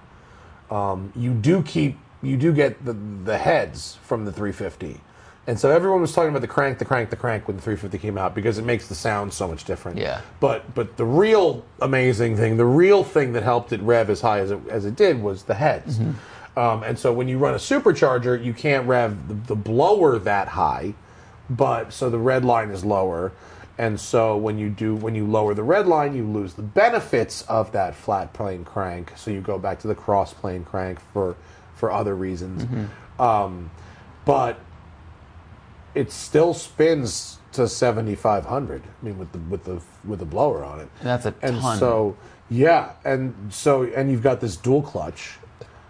um, 0.70 1.12
you 1.14 1.34
do 1.34 1.62
keep 1.62 1.98
you 2.22 2.38
do 2.38 2.54
get 2.54 2.86
the 2.86 2.94
the 2.94 3.36
heads 3.36 3.98
from 4.02 4.24
the 4.24 4.32
350. 4.32 5.02
And 5.48 5.58
so 5.60 5.70
everyone 5.70 6.00
was 6.00 6.12
talking 6.12 6.30
about 6.30 6.40
the 6.40 6.48
crank, 6.48 6.78
the 6.78 6.84
crank, 6.84 7.10
the 7.10 7.16
crank 7.16 7.46
when 7.46 7.56
the 7.56 7.62
350 7.62 7.98
came 7.98 8.18
out 8.18 8.34
because 8.34 8.58
it 8.58 8.64
makes 8.64 8.88
the 8.88 8.96
sound 8.96 9.32
so 9.32 9.46
much 9.46 9.64
different. 9.64 9.98
Yeah. 9.98 10.20
But 10.40 10.74
but 10.74 10.96
the 10.96 11.04
real 11.04 11.64
amazing 11.80 12.36
thing, 12.36 12.56
the 12.56 12.64
real 12.64 13.04
thing 13.04 13.32
that 13.34 13.44
helped 13.44 13.72
it 13.72 13.80
rev 13.80 14.10
as 14.10 14.20
high 14.20 14.40
as 14.40 14.50
it, 14.50 14.58
as 14.68 14.84
it 14.84 14.96
did 14.96 15.22
was 15.22 15.44
the 15.44 15.54
heads. 15.54 16.00
Um, 16.56 16.82
and 16.82 16.98
so 16.98 17.12
when 17.12 17.28
you 17.28 17.38
run 17.38 17.54
a 17.54 17.58
supercharger, 17.58 18.42
you 18.42 18.54
can't 18.54 18.88
rev 18.88 19.28
the, 19.28 19.34
the 19.34 19.56
blower 19.56 20.18
that 20.18 20.48
high, 20.48 20.94
but 21.50 21.92
so 21.92 22.08
the 22.10 22.18
red 22.18 22.44
line 22.44 22.70
is 22.70 22.84
lower. 22.84 23.30
And 23.78 24.00
so 24.00 24.38
when 24.38 24.58
you 24.58 24.70
do 24.70 24.96
when 24.96 25.14
you 25.14 25.26
lower 25.26 25.54
the 25.54 25.62
red 25.62 25.86
line, 25.86 26.16
you 26.16 26.24
lose 26.24 26.54
the 26.54 26.62
benefits 26.62 27.42
of 27.42 27.70
that 27.72 27.94
flat 27.94 28.32
plane 28.32 28.64
crank. 28.64 29.12
So 29.16 29.30
you 29.30 29.40
go 29.42 29.58
back 29.58 29.78
to 29.80 29.86
the 29.86 29.94
cross 29.94 30.32
plane 30.32 30.64
crank 30.64 30.98
for 31.12 31.36
for 31.74 31.92
other 31.92 32.16
reasons. 32.16 32.66
Um, 33.20 33.70
but 34.24 34.58
it 35.96 36.12
still 36.12 36.52
spins 36.54 37.38
to 37.52 37.66
7500 37.66 38.82
i 38.82 39.04
mean 39.04 39.18
with 39.18 39.32
the 39.32 39.38
with 39.38 39.64
the 39.64 39.80
with 40.06 40.18
the 40.18 40.24
blower 40.26 40.62
on 40.64 40.78
it 40.80 40.88
And 41.00 41.08
that's 41.08 41.26
a 41.26 41.34
and 41.42 41.58
ton. 41.60 41.78
so 41.78 42.16
yeah 42.50 42.92
and 43.04 43.34
so 43.52 43.84
and 43.84 44.10
you've 44.10 44.22
got 44.22 44.40
this 44.40 44.56
dual 44.56 44.82
clutch 44.82 45.38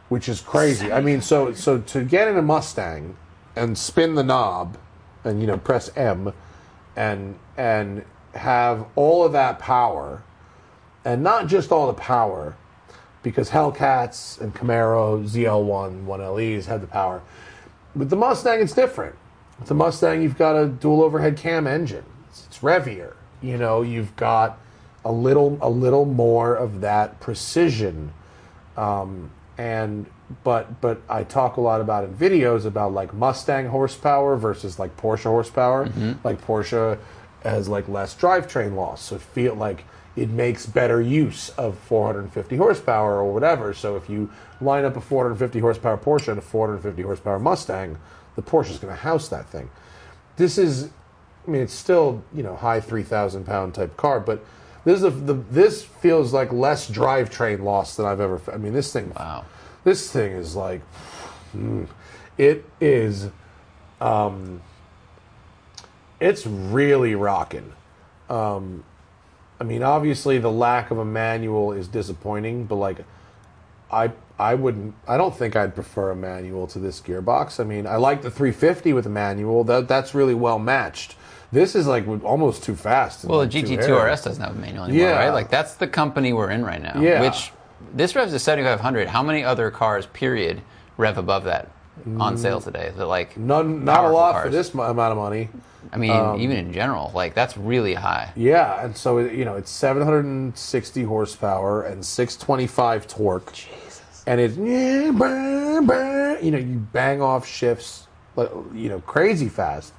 which 0.08 0.28
is 0.28 0.40
crazy 0.40 0.92
i 0.92 1.00
mean 1.00 1.20
so 1.20 1.52
so 1.52 1.78
to 1.80 2.04
get 2.04 2.28
in 2.28 2.36
a 2.38 2.42
mustang 2.42 3.16
and 3.56 3.76
spin 3.76 4.14
the 4.14 4.22
knob 4.22 4.78
and 5.24 5.40
you 5.40 5.46
know 5.46 5.58
press 5.58 5.90
m 5.96 6.32
and 6.94 7.36
and 7.56 8.04
have 8.34 8.86
all 8.94 9.24
of 9.24 9.32
that 9.32 9.58
power 9.58 10.22
and 11.04 11.22
not 11.22 11.48
just 11.48 11.72
all 11.72 11.86
the 11.88 11.94
power 11.94 12.54
because 13.24 13.50
hellcats 13.50 14.40
and 14.40 14.54
camaro 14.54 15.24
zl1 15.24 16.04
1les 16.06 16.66
have 16.66 16.80
the 16.80 16.86
power 16.86 17.22
with 17.96 18.10
the 18.10 18.16
Mustang, 18.16 18.60
it's 18.60 18.74
different. 18.74 19.14
With 19.58 19.68
the 19.68 19.74
Mustang, 19.74 20.22
you've 20.22 20.38
got 20.38 20.56
a 20.56 20.66
dual 20.66 21.02
overhead 21.02 21.36
cam 21.36 21.66
engine. 21.66 22.04
It's, 22.28 22.46
it's 22.46 22.62
revier. 22.62 23.16
You 23.42 23.56
know, 23.56 23.82
you've 23.82 24.14
got 24.16 24.58
a 25.04 25.12
little 25.12 25.58
a 25.60 25.70
little 25.70 26.04
more 26.04 26.54
of 26.54 26.80
that 26.80 27.20
precision. 27.20 28.12
Um, 28.76 29.30
and 29.56 30.06
but 30.42 30.80
but 30.80 31.00
I 31.08 31.22
talk 31.24 31.56
a 31.56 31.60
lot 31.60 31.80
about 31.80 32.04
in 32.04 32.14
videos 32.14 32.66
about 32.66 32.92
like 32.92 33.14
Mustang 33.14 33.66
horsepower 33.66 34.36
versus 34.36 34.78
like 34.78 34.96
Porsche 34.96 35.24
horsepower. 35.24 35.86
Like 36.24 36.44
Porsche 36.44 36.98
has 37.42 37.68
like 37.68 37.88
less 37.88 38.14
drivetrain 38.14 38.74
loss, 38.74 39.02
so 39.02 39.18
feel 39.18 39.54
like 39.54 39.84
it 40.16 40.30
makes 40.30 40.64
better 40.66 41.00
use 41.00 41.50
of 41.50 41.78
450 41.78 42.56
horsepower 42.56 43.16
or 43.16 43.32
whatever. 43.32 43.72
So 43.74 43.96
if 43.96 44.08
you 44.08 44.30
line 44.60 44.84
up 44.84 44.96
a 44.96 45.00
450 45.00 45.60
horsepower 45.60 45.98
Porsche 45.98 46.28
and 46.28 46.38
a 46.38 46.42
450 46.42 47.02
horsepower 47.02 47.38
Mustang, 47.38 47.98
the 48.36 48.42
Porsche 48.42 48.70
is 48.70 48.78
going 48.78 48.94
to 48.94 49.00
house 49.00 49.28
that 49.28 49.48
thing. 49.48 49.68
This 50.36 50.58
is, 50.58 50.90
I 51.46 51.50
mean, 51.50 51.62
it's 51.62 51.74
still 51.74 52.22
you 52.34 52.42
know 52.42 52.54
high 52.54 52.80
3,000 52.80 53.44
pound 53.44 53.74
type 53.74 53.96
car, 53.96 54.20
but 54.20 54.44
this 54.84 54.98
is 54.98 55.04
a, 55.04 55.10
the 55.10 55.34
this 55.34 55.82
feels 55.82 56.32
like 56.32 56.52
less 56.52 56.88
drivetrain 56.88 57.62
loss 57.62 57.96
than 57.96 58.06
I've 58.06 58.20
ever. 58.20 58.40
I 58.52 58.56
mean, 58.56 58.72
this 58.72 58.92
thing. 58.92 59.12
Wow. 59.18 59.44
This 59.82 60.10
thing 60.10 60.32
is 60.32 60.54
like, 60.54 60.80
mm, 61.56 61.88
it 62.38 62.64
is. 62.80 63.30
Um, 64.00 64.60
it's 66.20 66.46
really 66.46 67.14
rocking. 67.14 67.72
Um, 68.28 68.84
I 69.60 69.64
mean, 69.64 69.82
obviously, 69.82 70.38
the 70.38 70.50
lack 70.50 70.90
of 70.90 70.98
a 70.98 71.04
manual 71.04 71.72
is 71.72 71.88
disappointing, 71.88 72.66
but 72.66 72.76
like, 72.76 73.04
I 73.90 74.12
I 74.38 74.54
wouldn't. 74.54 74.94
I 75.08 75.16
don't 75.16 75.34
think 75.34 75.56
I'd 75.56 75.74
prefer 75.74 76.10
a 76.10 76.16
manual 76.16 76.66
to 76.68 76.78
this 76.78 77.00
gearbox. 77.00 77.58
I 77.58 77.64
mean, 77.64 77.86
I 77.86 77.96
like 77.96 78.22
the 78.22 78.30
350 78.30 78.92
with 78.92 79.06
a 79.06 79.10
manual. 79.10 79.64
That 79.64 79.88
that's 79.88 80.14
really 80.14 80.34
well 80.34 80.58
matched. 80.58 81.16
This 81.52 81.74
is 81.74 81.86
like 81.86 82.06
almost 82.24 82.62
too 82.64 82.74
fast. 82.76 83.24
Well, 83.24 83.40
the 83.40 83.46
GT2 83.46 84.12
RS 84.12 84.24
doesn't 84.24 84.42
have 84.42 84.54
a 84.56 84.58
manual 84.58 84.84
anymore, 84.84 85.08
Yeah. 85.08 85.16
right? 85.16 85.30
Like 85.30 85.48
that's 85.48 85.74
the 85.74 85.86
company 85.86 86.32
we're 86.32 86.50
in 86.50 86.64
right 86.64 86.82
now. 86.82 87.00
Yeah. 87.00 87.22
Which 87.22 87.52
this 87.94 88.14
revs 88.14 88.32
to 88.32 88.38
7500. 88.38 89.08
How 89.08 89.22
many 89.22 89.42
other 89.44 89.70
cars, 89.70 90.06
period, 90.06 90.60
rev 90.98 91.16
above 91.18 91.44
that 91.44 91.68
on 92.18 92.36
sale 92.36 92.60
today? 92.60 92.88
It 92.88 92.98
like 93.04 93.34
Mm. 93.34 93.38
None, 93.38 93.84
not 93.84 94.04
a 94.04 94.08
lot 94.08 94.42
for 94.42 94.50
this 94.50 94.74
mo- 94.74 94.82
amount 94.82 95.12
of 95.12 95.18
money. 95.18 95.48
I 95.92 95.98
mean, 95.98 96.40
even 96.40 96.56
in 96.56 96.72
general, 96.72 97.12
like 97.14 97.32
that's 97.34 97.56
really 97.56 97.94
high. 97.94 98.32
Yeah, 98.36 98.84
and 98.84 98.94
so 98.96 99.18
you 99.18 99.44
know 99.44 99.54
it's 99.54 99.70
760 99.70 101.04
horsepower 101.04 101.82
and 101.82 102.04
625 102.04 103.06
torque. 103.06 103.52
Jesus. 103.52 103.70
And 104.26 104.40
it's 104.40 104.56
yeah, 104.56 105.12
bah, 105.12 105.80
bah, 105.82 106.40
you 106.42 106.50
know 106.50 106.58
you 106.58 106.78
bang 106.92 107.22
off 107.22 107.46
shifts, 107.46 108.06
like, 108.34 108.50
you 108.74 108.88
know 108.88 109.00
crazy 109.00 109.48
fast. 109.48 109.92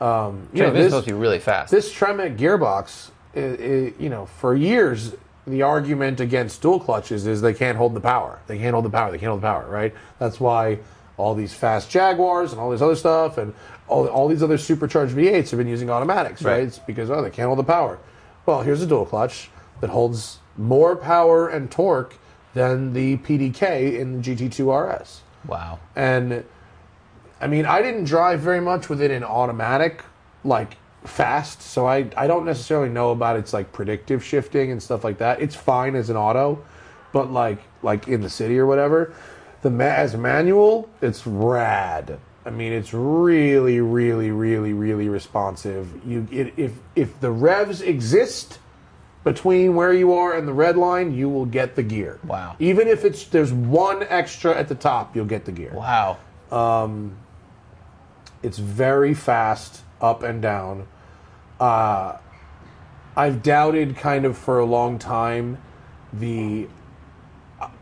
Um, 0.00 0.48
you 0.52 0.62
know, 0.62 0.72
this 0.72 0.86
is 0.86 0.90
supposed 0.92 1.08
to 1.08 1.14
be 1.14 1.18
really 1.18 1.38
fast. 1.38 1.70
this 1.70 1.92
Tremec 1.92 2.36
gearbox, 2.36 3.10
i 3.34 3.40
i 3.40 4.02
you 4.02 4.10
know, 4.10 4.26
for 4.26 4.54
years 4.54 5.14
the 5.46 5.62
argument 5.62 6.20
against 6.20 6.60
dual 6.60 6.80
clutches 6.80 7.26
is 7.26 7.40
they 7.40 7.54
can't 7.54 7.78
hold 7.78 7.94
the 7.94 8.00
power. 8.00 8.40
They 8.46 8.58
can't 8.58 8.72
hold 8.72 8.84
the 8.84 8.90
power. 8.90 9.10
They 9.10 9.18
can't 9.18 9.30
hold 9.30 9.40
the 9.40 9.46
power. 9.46 9.66
Right. 9.68 9.94
That's 10.18 10.40
why 10.40 10.78
all 11.16 11.34
these 11.34 11.54
fast 11.54 11.88
Jaguars 11.90 12.52
and 12.52 12.60
all 12.60 12.70
this 12.70 12.82
other 12.82 12.96
stuff 12.96 13.38
and 13.38 13.54
all, 13.88 14.06
all 14.08 14.28
these 14.28 14.42
other 14.42 14.58
supercharged 14.58 15.16
V8s 15.16 15.50
have 15.50 15.58
been 15.58 15.68
using 15.68 15.88
automatics. 15.88 16.42
Right. 16.42 16.52
Right. 16.52 16.62
It's 16.64 16.78
because 16.80 17.10
oh 17.10 17.22
they 17.22 17.30
can't 17.30 17.46
hold 17.46 17.58
the 17.58 17.64
power. 17.64 17.98
Well, 18.44 18.62
here's 18.62 18.82
a 18.82 18.86
dual 18.86 19.06
clutch 19.06 19.50
that 19.80 19.90
holds 19.90 20.38
more 20.56 20.96
power 20.96 21.48
and 21.48 21.70
torque 21.70 22.16
than 22.56 22.94
the 22.94 23.18
PDK 23.18 23.98
in 23.98 24.22
the 24.22 24.34
GT2 24.34 25.00
RS. 25.00 25.20
wow. 25.46 25.78
And 25.94 26.42
I 27.38 27.46
mean, 27.48 27.66
I 27.66 27.82
didn't 27.82 28.04
drive 28.04 28.40
very 28.40 28.62
much 28.62 28.88
with 28.88 29.02
it 29.02 29.10
in 29.10 29.22
automatic, 29.22 30.02
like 30.42 30.78
fast. 31.04 31.60
So 31.60 31.86
I, 31.86 32.08
I 32.16 32.26
don't 32.26 32.46
necessarily 32.46 32.88
know 32.88 33.10
about 33.10 33.36
its 33.36 33.52
like 33.52 33.72
predictive 33.72 34.24
shifting 34.24 34.72
and 34.72 34.82
stuff 34.82 35.04
like 35.04 35.18
that. 35.18 35.42
It's 35.42 35.54
fine 35.54 35.94
as 35.94 36.08
an 36.08 36.16
auto, 36.16 36.64
but 37.12 37.30
like 37.30 37.58
like 37.82 38.08
in 38.08 38.22
the 38.22 38.30
city 38.30 38.58
or 38.58 38.64
whatever, 38.64 39.14
the 39.60 39.70
ma- 39.70 39.84
as 39.84 40.14
a 40.14 40.18
manual, 40.18 40.88
it's 41.02 41.26
rad. 41.26 42.18
I 42.46 42.50
mean, 42.50 42.72
it's 42.72 42.94
really, 42.94 43.80
really, 43.80 44.30
really, 44.30 44.72
really 44.72 45.10
responsive. 45.10 45.90
You 46.06 46.26
it, 46.32 46.54
if 46.56 46.72
if 46.94 47.20
the 47.20 47.30
revs 47.30 47.82
exist 47.82 48.60
between 49.26 49.74
where 49.74 49.92
you 49.92 50.12
are 50.12 50.36
and 50.36 50.46
the 50.46 50.52
red 50.52 50.76
line, 50.76 51.12
you 51.12 51.28
will 51.28 51.46
get 51.46 51.74
the 51.74 51.82
gear. 51.82 52.20
Wow. 52.22 52.54
Even 52.60 52.86
if 52.86 53.04
it's 53.04 53.24
there's 53.24 53.52
one 53.52 54.04
extra 54.04 54.56
at 54.56 54.68
the 54.68 54.76
top, 54.76 55.16
you'll 55.16 55.24
get 55.24 55.44
the 55.44 55.50
gear. 55.50 55.72
Wow. 55.74 56.16
It's 58.44 58.58
very 58.58 59.14
fast 59.14 59.82
up 60.00 60.22
and 60.22 60.40
down. 60.40 60.86
Uh, 61.58 62.18
I've 63.16 63.42
doubted 63.42 63.96
kind 63.96 64.24
of 64.24 64.38
for 64.38 64.60
a 64.60 64.64
long 64.64 64.96
time 64.96 65.58
the 66.12 66.68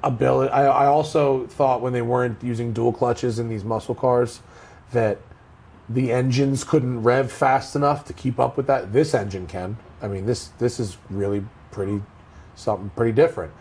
ability. 0.03 0.51
I, 0.51 0.65
I 0.65 0.87
also 0.87 1.47
thought 1.47 1.83
when 1.83 1.93
they 1.93 2.01
weren't 2.01 2.43
using 2.43 2.73
dual 2.73 2.95
clutches 2.95 3.39
in 3.39 3.51
these 3.51 3.65
muscle 3.65 3.95
cars 3.95 4.41
that 4.93 5.19
the 5.91 6.11
engines 6.11 6.65
couldn't 6.65 7.03
rev 7.03 7.31
fast 7.31 7.77
enough 7.77 8.07
to 8.07 8.15
keep 8.15 8.41
up 8.41 8.57
with 8.57 8.67
that. 8.67 8.95
This 8.95 9.13
engine 9.13 9.47
can. 9.47 9.77
I 10.05 10.09
mean, 10.09 10.27
this 10.27 10.49
this 10.59 10.79
is 10.79 10.99
really 11.09 11.43
pretty 11.71 12.03
something 12.57 12.91
pretty 12.95 13.13
different. 13.13 13.53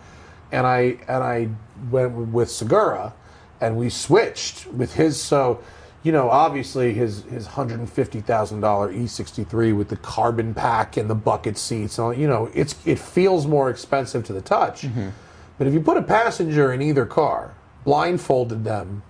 And 0.52 0.68
I 0.68 0.98
and 1.08 1.24
I 1.24 1.50
went 1.90 2.14
with 2.34 2.52
Segura, 2.52 3.14
and 3.62 3.78
we 3.78 3.90
switched 3.90 4.68
with 4.68 4.94
his. 4.96 5.20
So, 5.20 5.64
you 6.04 6.12
know, 6.12 6.30
obviously 6.30 6.94
his 6.94 7.24
his 7.24 7.48
hundred 7.48 7.80
and 7.80 7.90
fifty 7.90 8.20
thousand 8.20 8.60
dollar 8.60 8.92
E 8.92 9.08
sixty 9.08 9.46
three 9.46 9.72
with 9.72 9.88
the 9.88 9.96
carbon 9.96 10.54
pack 10.54 10.98
and 10.98 11.10
the 11.10 11.16
bucket 11.16 11.58
seats. 11.58 11.98
And 11.98 12.06
all, 12.06 12.14
you 12.14 12.28
know, 12.28 12.52
it's 12.54 12.76
it 12.86 13.00
feels 13.00 13.48
more 13.48 13.70
expensive 13.70 14.26
to 14.26 14.34
the 14.34 14.42
touch. 14.42 14.82
Mm-hmm. 14.82 15.10
But 15.58 15.68
if 15.68 15.74
you 15.74 15.80
put 15.80 15.98
a 15.98 16.04
passenger 16.04 16.74
in 16.74 16.82
either 16.82 17.06
car, 17.06 17.54
blindfolded 17.86 18.66
them, 18.66 19.04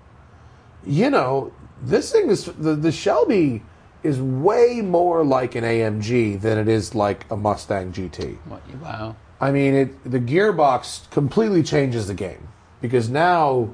you 0.85 1.09
know, 1.09 1.51
this 1.81 2.11
thing 2.11 2.29
is 2.29 2.45
the, 2.45 2.75
the 2.75 2.91
Shelby 2.91 3.63
is 4.03 4.21
way 4.21 4.81
more 4.81 5.23
like 5.23 5.55
an 5.55 5.63
AMG 5.63 6.39
than 6.41 6.57
it 6.57 6.67
is 6.67 6.93
like 6.93 7.25
a 7.31 7.37
Mustang 7.37 7.91
GT. 7.93 8.37
Wow. 8.81 9.15
I 9.39 9.51
mean, 9.51 9.73
it 9.73 10.11
the 10.11 10.19
gearbox 10.19 11.09
completely 11.09 11.63
changes 11.63 12.07
the 12.07 12.13
game 12.13 12.47
because 12.81 13.09
now, 13.09 13.73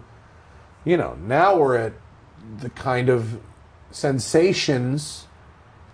you 0.85 0.97
know, 0.97 1.15
now 1.25 1.57
we're 1.57 1.77
at 1.77 1.93
the 2.59 2.69
kind 2.69 3.09
of 3.09 3.39
sensations, 3.91 5.27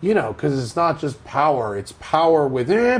you 0.01 0.13
know, 0.13 0.33
because 0.33 0.61
it's 0.61 0.75
not 0.75 0.99
just 0.99 1.23
power; 1.25 1.77
it's 1.77 1.93
power 1.99 2.47
with 2.47 2.69
eh, 2.69 2.97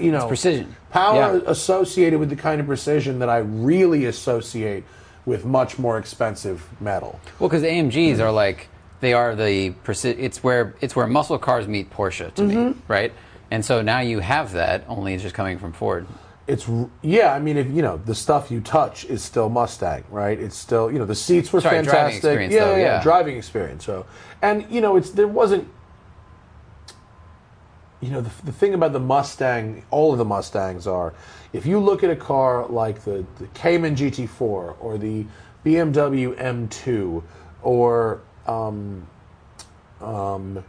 you 0.00 0.12
know 0.12 0.26
precision. 0.28 0.76
power 0.90 1.36
Yeah. 1.36 1.40
associated 1.46 2.18
with 2.20 2.30
the 2.30 2.36
kind 2.36 2.60
of 2.60 2.66
precision 2.66 3.18
that 3.18 3.28
I 3.28 3.38
really 3.38 4.04
associate 4.06 4.84
with 5.26 5.44
much 5.44 5.78
more 5.78 5.98
expensive 5.98 6.68
metal. 6.80 7.20
Well, 7.38 7.48
because 7.48 7.62
AMGs 7.62 8.20
are 8.20 8.30
like 8.32 8.68
they 9.04 9.12
are 9.12 9.34
the 9.34 9.74
it's 9.86 10.42
where 10.42 10.74
it's 10.80 10.96
where 10.96 11.06
muscle 11.06 11.38
cars 11.38 11.68
meet 11.68 11.90
Porsche 11.90 12.32
to 12.34 12.42
Mm-hmm. 12.42 12.68
me, 12.70 12.74
right? 12.88 13.12
And 13.50 13.64
so 13.64 13.82
now 13.82 14.00
you 14.00 14.20
have 14.20 14.52
that, 14.52 14.84
only 14.88 15.14
it's 15.14 15.22
just 15.22 15.34
coming 15.34 15.58
from 15.58 15.72
Ford. 15.72 16.06
It's 16.46 16.68
yeah, 17.02 17.32
I 17.32 17.38
mean, 17.38 17.56
if 17.56 17.66
you 17.68 17.82
know 17.82 17.96
the 17.96 18.14
stuff 18.14 18.50
you 18.50 18.60
touch 18.60 19.04
is 19.06 19.22
still 19.22 19.48
Mustang, 19.48 20.04
right? 20.10 20.38
It's 20.38 20.56
still 20.56 20.90
you 20.92 20.98
know 20.98 21.06
the 21.06 21.14
seats 21.14 21.52
were 21.52 21.60
Sorry, 21.60 21.76
driving 21.82 21.90
fantastic. 21.90 22.16
experience, 22.18 22.54
yeah, 22.54 22.64
though, 22.64 22.76
yeah, 22.76 22.82
yeah. 22.82 23.02
driving 23.02 23.36
experience. 23.36 23.84
So, 23.84 24.04
and 24.42 24.66
you 24.70 24.80
know, 24.80 24.96
it's 24.96 25.10
there 25.10 25.28
wasn't. 25.28 25.68
You 28.00 28.10
know, 28.10 28.20
the, 28.20 28.30
the 28.44 28.52
thing 28.52 28.74
about 28.74 28.92
the 28.92 29.00
Mustang, 29.00 29.82
all 29.90 30.12
of 30.12 30.18
the 30.18 30.26
Mustangs 30.26 30.86
are, 30.86 31.14
if 31.54 31.64
you 31.64 31.78
look 31.78 32.04
at 32.04 32.10
a 32.10 32.16
car 32.16 32.66
like 32.66 33.02
the, 33.04 33.24
the 33.38 33.46
Cayman 33.54 33.96
GT4 33.96 34.40
or 34.78 34.98
the 34.98 35.24
BMW 35.64 36.34
M2 36.38 37.22
or 37.62 38.20
um, 38.46 39.06
um, 40.00 40.64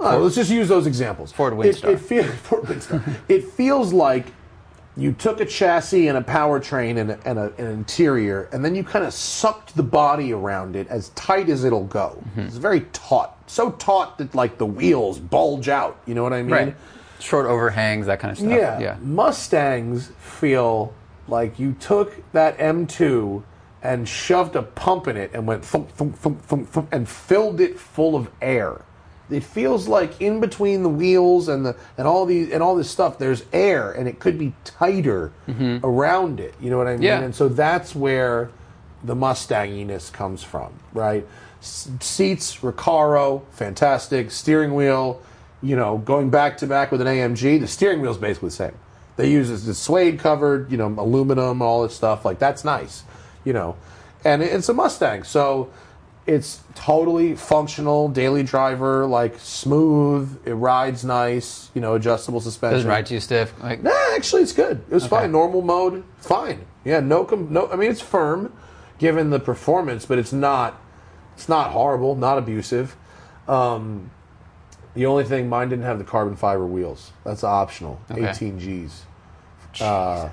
uh, 0.00 0.18
let's 0.18 0.34
just 0.34 0.50
use 0.50 0.68
those 0.68 0.86
examples. 0.86 1.32
Ford 1.32 1.52
It- 1.52 1.56
Windstar. 1.56 1.92
It, 1.94 1.98
feel- 2.00 2.24
Ford 2.44 2.62
Windstar. 2.64 3.16
it 3.28 3.44
feels 3.44 3.92
like 3.92 4.26
you 4.96 5.12
took 5.12 5.40
a 5.40 5.44
chassis 5.46 6.08
and 6.08 6.18
a 6.18 6.20
powertrain 6.20 6.98
and, 6.98 7.12
a, 7.12 7.18
and 7.24 7.38
a, 7.38 7.52
an 7.56 7.66
interior, 7.66 8.48
and 8.52 8.62
then 8.64 8.74
you 8.74 8.84
kind 8.84 9.04
of 9.06 9.14
sucked 9.14 9.74
the 9.74 9.82
body 9.82 10.32
around 10.34 10.76
it 10.76 10.86
as 10.88 11.08
tight 11.10 11.48
as 11.48 11.64
it'll 11.64 11.86
go. 11.86 12.22
Mm-hmm. 12.30 12.40
It's 12.40 12.56
very 12.56 12.82
taut, 12.92 13.38
so 13.46 13.70
taut 13.72 14.18
that 14.18 14.34
like 14.34 14.58
the 14.58 14.66
wheels 14.66 15.18
bulge 15.18 15.68
out. 15.70 15.98
You 16.06 16.14
know 16.14 16.22
what 16.22 16.34
I 16.34 16.42
mean? 16.42 16.50
Right. 16.50 16.76
Short 17.20 17.46
overhangs, 17.46 18.06
that 18.06 18.18
kind 18.20 18.32
of 18.32 18.38
stuff. 18.38 18.50
Yeah. 18.50 18.80
Yeah. 18.80 18.96
Mustangs 19.00 20.08
feel 20.18 20.92
like 21.28 21.58
you 21.58 21.72
took 21.74 22.30
that 22.32 22.58
M2 22.58 23.42
and 23.82 24.08
shoved 24.08 24.54
a 24.56 24.62
pump 24.62 25.08
in 25.08 25.16
it 25.16 25.30
and 25.34 25.46
went 25.46 25.64
thump, 25.64 25.90
thump, 25.90 26.16
thump, 26.16 26.42
thump, 26.42 26.68
thump, 26.68 26.88
and 26.92 27.08
filled 27.08 27.60
it 27.60 27.78
full 27.78 28.14
of 28.14 28.30
air. 28.40 28.82
It 29.30 29.42
feels 29.42 29.88
like 29.88 30.20
in 30.20 30.40
between 30.40 30.82
the 30.82 30.88
wheels 30.90 31.48
and 31.48 31.64
the 31.64 31.76
and 31.96 32.06
all 32.06 32.26
these 32.26 32.50
and 32.50 32.62
all 32.62 32.76
this 32.76 32.90
stuff, 32.90 33.18
there's 33.18 33.44
air, 33.52 33.90
and 33.90 34.06
it 34.06 34.18
could 34.20 34.38
be 34.38 34.52
tighter 34.64 35.32
around 35.82 36.38
it. 36.38 36.54
You 36.60 36.70
know 36.70 36.76
what 36.78 36.86
I 36.86 36.92
mean? 36.92 36.98
Mm-hmm. 36.98 37.04
Yeah. 37.04 37.20
And 37.22 37.34
so 37.34 37.48
that's 37.48 37.94
where 37.94 38.50
the 39.02 39.14
Mustanginess 39.14 40.12
comes 40.12 40.42
from, 40.42 40.72
right? 40.92 41.26
S- 41.60 41.90
seats, 42.00 42.58
Recaro, 42.58 43.42
fantastic. 43.52 44.30
Steering 44.30 44.74
wheel, 44.74 45.22
you 45.62 45.76
know, 45.76 45.98
going 45.98 46.28
back 46.28 46.58
to 46.58 46.66
back 46.66 46.92
with 46.92 47.00
an 47.00 47.06
AMG, 47.06 47.58
the 47.58 47.66
steering 47.68 48.00
wheel's 48.00 48.18
basically 48.18 48.50
the 48.50 48.54
same. 48.56 48.74
They 49.16 49.30
use 49.30 49.48
this 49.64 49.78
suede 49.78 50.18
covered, 50.18 50.70
you 50.70 50.76
know, 50.76 50.88
aluminum, 50.98 51.62
all 51.62 51.82
this 51.82 51.94
stuff. 51.94 52.24
Like 52.24 52.38
that's 52.38 52.64
nice, 52.64 53.04
you 53.44 53.52
know, 53.52 53.76
and 54.24 54.42
it's 54.42 54.68
a 54.68 54.74
Mustang, 54.74 55.24
so 55.24 55.70
it's 56.26 56.60
totally 56.76 57.34
functional, 57.34 58.08
daily 58.08 58.42
driver, 58.44 59.06
like 59.06 59.38
smooth. 59.38 60.40
It 60.44 60.54
rides 60.54 61.04
nice, 61.04 61.70
you 61.74 61.80
know, 61.80 61.94
adjustable 61.94 62.40
suspension. 62.40 62.76
Doesn't 62.76 62.90
ride 62.90 63.06
too 63.06 63.18
stiff. 63.20 63.52
Like, 63.60 63.82
Nah, 63.82 63.90
actually, 64.14 64.42
it's 64.42 64.52
good. 64.52 64.84
It 64.88 64.94
was 64.94 65.06
fine. 65.06 65.32
Normal 65.32 65.62
mode, 65.62 66.04
fine. 66.18 66.64
Yeah, 66.84 67.00
no, 67.00 67.24
com- 67.24 67.52
no. 67.52 67.68
I 67.68 67.76
mean, 67.76 67.90
it's 67.90 68.00
firm, 68.00 68.52
given 68.98 69.30
the 69.30 69.40
performance, 69.40 70.06
but 70.06 70.18
it's 70.18 70.32
not. 70.32 70.80
It's 71.34 71.48
not 71.48 71.70
horrible. 71.70 72.14
Not 72.14 72.38
abusive. 72.38 72.94
Um, 73.48 74.10
the 74.94 75.06
only 75.06 75.24
thing 75.24 75.48
mine 75.48 75.70
didn't 75.70 75.86
have 75.86 75.98
the 75.98 76.04
carbon 76.04 76.36
fiber 76.36 76.66
wheels. 76.66 77.10
That's 77.24 77.42
optional. 77.42 78.00
Okay. 78.10 78.28
18 78.28 78.60
G's. 78.60 79.02
Uh, 79.80 80.28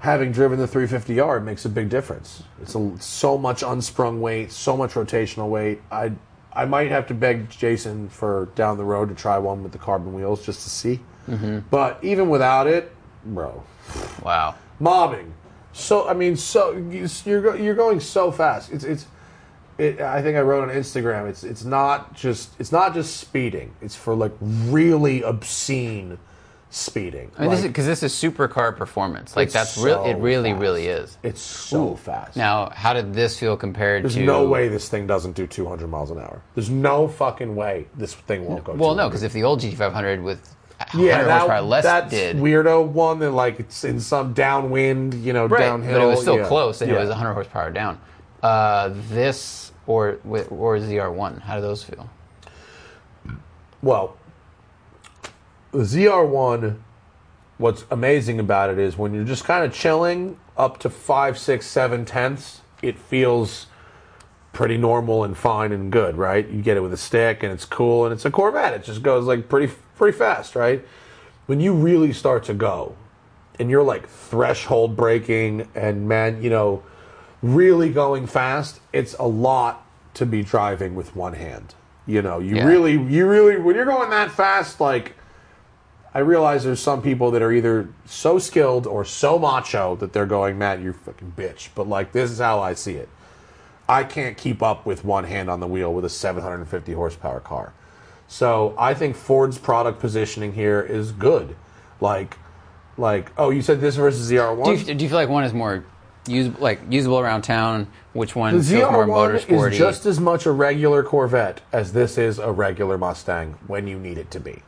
having 0.00 0.30
driven 0.32 0.58
the 0.58 0.66
350R 0.68 1.42
makes 1.42 1.64
a 1.64 1.68
big 1.68 1.88
difference. 1.88 2.42
It's 2.62 2.74
a, 2.74 2.92
so 3.00 3.36
much 3.36 3.62
unsprung 3.62 4.20
weight, 4.20 4.52
so 4.52 4.76
much 4.76 4.92
rotational 4.94 5.48
weight. 5.48 5.80
I 5.90 6.12
I 6.52 6.64
might 6.64 6.88
have 6.90 7.06
to 7.08 7.14
beg 7.14 7.50
Jason 7.50 8.08
for 8.08 8.48
down 8.54 8.78
the 8.78 8.84
road 8.84 9.08
to 9.10 9.14
try 9.14 9.38
one 9.38 9.62
with 9.62 9.72
the 9.72 9.78
carbon 9.78 10.12
wheels 10.14 10.44
just 10.44 10.62
to 10.62 10.70
see. 10.70 11.00
Mm-hmm. 11.28 11.60
But 11.70 11.98
even 12.02 12.28
without 12.28 12.66
it, 12.66 12.90
bro, 13.24 13.62
wow. 14.22 14.54
mobbing. 14.80 15.34
So 15.72 16.08
I 16.08 16.14
mean, 16.14 16.36
so 16.36 16.72
you- 16.72 17.06
you're 17.24 17.42
go- 17.42 17.54
you're 17.54 17.74
going 17.74 18.00
so 18.00 18.30
fast. 18.32 18.72
It's 18.72 18.84
it's. 18.84 19.06
It, 19.76 20.00
I 20.00 20.20
think 20.22 20.36
I 20.36 20.40
wrote 20.40 20.68
on 20.68 20.74
Instagram. 20.74 21.28
It's 21.28 21.44
it's 21.44 21.64
not 21.64 22.12
just 22.14 22.50
it's 22.58 22.72
not 22.72 22.94
just 22.94 23.16
speeding. 23.18 23.74
It's 23.80 23.94
for 23.94 24.14
like 24.14 24.32
really 24.40 25.22
obscene 25.22 26.18
speeding. 26.70 27.30
I 27.38 27.42
mean, 27.42 27.50
Like, 27.50 27.62
because 27.62 27.86
this 27.86 28.02
is 28.02 28.12
supercar 28.12 28.76
performance. 28.76 29.36
Like 29.36 29.50
that's 29.50 29.78
real. 29.78 30.04
It 30.04 30.16
really, 30.16 30.50
fast. 30.50 30.60
really 30.60 30.86
is. 30.86 31.18
it's 31.22 31.40
so 31.40 31.96
fast. 31.96 32.36
Now, 32.36 32.70
how 32.70 32.92
did 32.92 33.14
this 33.14 33.38
feel 33.38 33.56
compared 33.56 34.04
There's 34.04 34.14
to? 34.14 34.24
no 34.24 34.46
way 34.46 34.68
this 34.68 34.88
thing 34.88 35.06
doesn't 35.06 35.32
do 35.32 35.46
200 35.46 35.88
miles 35.88 36.10
an 36.10 36.18
hour. 36.18 36.42
There's 36.54 36.70
no 36.70 37.08
fucking 37.08 37.54
way 37.56 37.86
this 37.96 38.14
thing 38.14 38.44
won't 38.44 38.64
go. 38.64 38.74
Well, 38.74 38.94
no, 38.94 39.08
because 39.08 39.22
if 39.22 39.32
the 39.32 39.44
old 39.44 39.60
GT500 39.60 40.22
with 40.22 40.54
100 40.78 41.06
yeah, 41.06 41.24
horsepower 41.24 41.48
that, 41.48 41.64
less 41.64 41.84
that 41.84 42.10
did, 42.10 42.36
weirdo 42.36 42.86
one 42.86 43.18
that 43.20 43.30
like 43.30 43.60
it's 43.60 43.84
in 43.84 43.98
some 43.98 44.34
downwind, 44.34 45.14
you 45.14 45.32
know, 45.32 45.46
right, 45.46 45.60
downhill. 45.60 45.98
but 45.98 46.04
it 46.04 46.06
was 46.06 46.20
still 46.20 46.38
yeah. 46.38 46.48
close, 46.48 46.80
and 46.82 46.90
yeah. 46.90 46.96
it 46.98 47.00
was 47.00 47.08
100 47.08 47.32
horsepower 47.32 47.70
down. 47.70 48.00
Uh, 48.42 48.92
this 49.10 49.72
or 49.86 50.18
or 50.24 50.78
ZR1, 50.78 51.40
how 51.40 51.56
do 51.56 51.62
those 51.62 51.82
feel? 51.82 52.08
Well, 53.80 54.16
the 55.72 55.78
ZR1, 55.80 56.76
what's 57.58 57.84
amazing 57.90 58.40
about 58.40 58.70
it 58.70 58.78
is 58.78 58.96
when 58.96 59.14
you're 59.14 59.24
just 59.24 59.44
kind 59.44 59.64
of 59.64 59.72
chilling 59.72 60.38
up 60.56 60.78
to 60.80 60.90
five, 60.90 61.38
six, 61.38 61.66
seven 61.66 62.04
tenths, 62.04 62.60
it 62.82 62.98
feels 62.98 63.66
pretty 64.52 64.76
normal 64.76 65.24
and 65.24 65.36
fine 65.36 65.72
and 65.72 65.92
good, 65.92 66.16
right? 66.16 66.48
You 66.48 66.62
get 66.62 66.76
it 66.76 66.80
with 66.80 66.92
a 66.92 66.96
stick 66.96 67.42
and 67.42 67.52
it's 67.52 67.64
cool 67.64 68.04
and 68.04 68.12
it's 68.12 68.24
a 68.24 68.30
Corvette. 68.30 68.74
It 68.74 68.84
just 68.84 69.02
goes 69.02 69.24
like 69.26 69.48
pretty 69.48 69.72
pretty 69.96 70.16
fast, 70.16 70.56
right? 70.56 70.84
When 71.46 71.60
you 71.60 71.72
really 71.74 72.12
start 72.12 72.44
to 72.44 72.54
go 72.54 72.96
and 73.58 73.70
you're 73.70 73.82
like 73.82 74.08
threshold 74.08 74.96
breaking 74.96 75.68
and 75.74 76.08
man, 76.08 76.42
you 76.42 76.50
know, 76.50 76.82
really 77.42 77.90
going 77.90 78.26
fast, 78.26 78.80
it's 78.92 79.14
a 79.14 79.26
lot 79.26 79.86
to 80.14 80.26
be 80.26 80.42
driving 80.42 80.94
with 80.94 81.14
one 81.14 81.34
hand. 81.34 81.74
You 82.06 82.22
know, 82.22 82.38
you 82.38 82.56
Yeah. 82.56 82.66
really 82.66 82.92
you 82.92 83.28
really 83.28 83.58
when 83.58 83.76
you're 83.76 83.84
going 83.84 84.10
that 84.10 84.30
fast 84.30 84.80
like 84.80 85.14
I 86.18 86.22
realize 86.22 86.64
there's 86.64 86.80
some 86.80 87.00
people 87.00 87.30
that 87.30 87.42
are 87.42 87.52
either 87.52 87.90
so 88.04 88.40
skilled 88.40 88.88
or 88.88 89.04
so 89.04 89.38
macho 89.38 89.94
that 90.00 90.12
they're 90.12 90.26
going, 90.26 90.58
Matt, 90.58 90.82
you're 90.82 90.92
fucking 90.92 91.34
bitch. 91.36 91.68
But 91.76 91.88
like, 91.88 92.10
this 92.10 92.32
is 92.32 92.40
how 92.40 92.58
I 92.58 92.74
see 92.74 92.94
it. 92.94 93.08
I 93.88 94.02
can't 94.02 94.36
keep 94.36 94.60
up 94.60 94.84
with 94.84 95.04
one 95.04 95.22
hand 95.22 95.48
on 95.48 95.60
the 95.60 95.68
wheel 95.68 95.94
with 95.94 96.04
a 96.04 96.08
750 96.08 96.92
horsepower 96.92 97.38
car. 97.38 97.72
So 98.26 98.74
I 98.76 98.94
think 98.94 99.14
Ford's 99.14 99.58
product 99.58 100.00
positioning 100.00 100.54
here 100.54 100.80
is 100.80 101.12
good. 101.12 101.54
Like, 102.00 102.36
like, 102.96 103.30
oh, 103.38 103.50
you 103.50 103.62
said 103.62 103.80
this 103.80 103.94
versus 103.94 104.28
the 104.28 104.38
ZR1. 104.38 104.64
Do 104.64 104.72
you, 104.72 104.94
do 104.96 105.04
you 105.04 105.08
feel 105.08 105.18
like 105.18 105.28
one 105.28 105.44
is 105.44 105.52
more 105.52 105.84
usable, 106.26 106.60
like 106.60 106.80
usable 106.90 107.20
around 107.20 107.42
town? 107.42 107.86
Which 108.12 108.34
one 108.34 108.56
the 108.56 108.64
feels 108.64 108.90
more 108.90 109.06
ZR1 109.06 109.46
motorsporty? 109.46 109.70
is 109.70 109.78
just 109.78 110.04
as 110.04 110.18
much 110.18 110.46
a 110.46 110.50
regular 110.50 111.04
Corvette 111.04 111.60
as 111.72 111.92
this 111.92 112.18
is 112.18 112.40
a 112.40 112.50
regular 112.50 112.98
Mustang 112.98 113.54
when 113.68 113.86
you 113.86 114.00
need 114.00 114.18
it 114.18 114.32
to 114.32 114.40
be. 114.40 114.62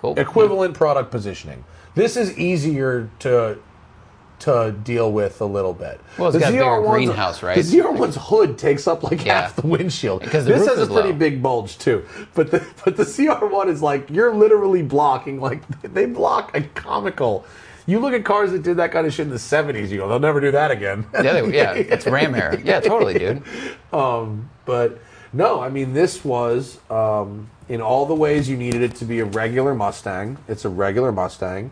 Cool. 0.00 0.18
equivalent 0.18 0.74
product 0.74 1.10
positioning. 1.10 1.64
This 1.94 2.16
is 2.16 2.36
easier 2.38 3.08
to 3.20 3.58
to 4.40 4.74
deal 4.82 5.10
with 5.12 5.40
a 5.40 5.44
little 5.46 5.72
bit. 5.72 6.00
Well, 6.18 6.28
it's 6.28 6.36
got 6.38 6.48
a 6.48 6.52
bigger 6.52 6.64
ZR1's 6.64 6.90
greenhouse, 6.90 7.42
right? 7.42 7.54
The 7.56 7.62
ZR1's 7.62 8.16
hood 8.20 8.58
takes 8.58 8.86
up 8.86 9.02
like 9.04 9.24
Yeah. 9.24 9.42
half 9.42 9.56
the 9.56 9.66
windshield. 9.66 10.22
Because 10.22 10.44
the 10.44 10.54
this 10.54 10.66
has 10.66 10.80
a 10.80 10.86
pretty 10.92 11.10
low. 11.12 11.14
big 11.14 11.42
bulge 11.42 11.78
too. 11.78 12.04
But 12.34 12.50
the 12.50 12.66
but 12.84 12.96
the 12.96 13.04
ZR1 13.04 13.68
is 13.68 13.80
like 13.80 14.10
you're 14.10 14.34
literally 14.34 14.82
blocking 14.82 15.40
like 15.40 15.62
they 15.82 16.04
block 16.06 16.54
a 16.56 16.62
comical. 16.62 17.46
You 17.86 18.00
look 18.00 18.12
at 18.12 18.24
cars 18.24 18.50
that 18.52 18.62
did 18.62 18.78
that 18.78 18.92
kind 18.92 19.06
of 19.06 19.12
shit 19.14 19.26
in 19.26 19.30
the 19.30 19.36
70s, 19.36 19.90
you 19.90 19.98
go, 19.98 20.08
they'll 20.08 20.18
never 20.18 20.40
do 20.40 20.50
that 20.50 20.70
again. 20.70 21.06
yeah, 21.14 21.22
they- 21.40 21.54
yeah, 21.56 21.72
it's 21.74 22.06
ram 22.06 22.34
air. 22.34 22.60
Yeah, 22.64 22.80
totally, 22.80 23.14
dude. 23.18 23.42
But 23.92 24.98
no, 25.32 25.60
I 25.60 25.68
mean 25.68 25.92
this 25.94 26.24
was 26.24 26.78
um, 26.90 27.48
in 27.68 27.80
all 27.80 28.06
the 28.06 28.14
ways 28.14 28.48
you 28.48 28.56
needed 28.56 28.82
it 28.82 28.94
to 28.96 29.04
be 29.04 29.20
a 29.20 29.24
regular 29.24 29.74
Mustang. 29.74 30.38
It's 30.48 30.64
a 30.64 30.68
regular 30.68 31.12
Mustang, 31.12 31.70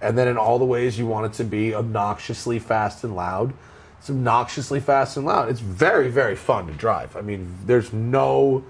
and 0.00 0.16
then 0.16 0.28
in 0.28 0.36
all 0.36 0.58
the 0.58 0.64
ways 0.64 0.98
you 0.98 1.06
want 1.06 1.26
it 1.26 1.32
to 1.34 1.44
be 1.44 1.74
obnoxiously 1.74 2.58
fast 2.58 3.04
and 3.04 3.14
loud. 3.14 3.52
It's 3.98 4.10
obnoxiously 4.10 4.80
fast 4.80 5.16
and 5.16 5.24
loud. 5.26 5.48
It's 5.48 5.60
very 5.60 6.10
very 6.10 6.36
fun 6.36 6.66
to 6.66 6.72
drive. 6.72 7.16
I 7.16 7.20
mean, 7.20 7.56
there's 7.66 7.92
no, 7.92 8.64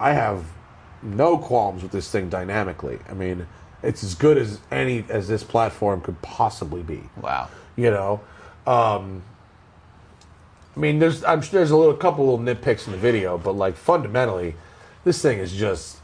I 0.00 0.12
have 0.12 0.44
no 1.02 1.38
qualms 1.38 1.82
with 1.82 1.92
this 1.92 2.10
thing 2.10 2.28
dynamically. 2.30 2.98
I 3.08 3.14
mean, 3.14 3.46
it's 3.82 4.02
as 4.02 4.14
good 4.14 4.38
as 4.38 4.60
any 4.70 5.04
as 5.08 5.28
this 5.28 5.44
platform 5.44 6.00
could 6.00 6.20
possibly 6.22 6.82
be 6.82 7.02
Wow. 7.20 7.48
you 7.76 7.90
know 7.90 8.20
um, 8.66 9.22
I 10.76 10.80
mean, 10.80 10.98
there's 10.98 11.24
I'm 11.24 11.40
sure 11.40 11.58
there's 11.58 11.70
a 11.70 11.76
little 11.76 11.94
couple 11.94 12.26
little 12.28 12.44
nitpicks 12.54 12.86
in 12.86 12.92
the 12.92 12.98
video, 12.98 13.38
but 13.38 13.52
like 13.52 13.76
fundamentally, 13.76 14.54
this 15.06 15.22
thing 15.22 15.38
is 15.38 15.52
just 15.52 15.98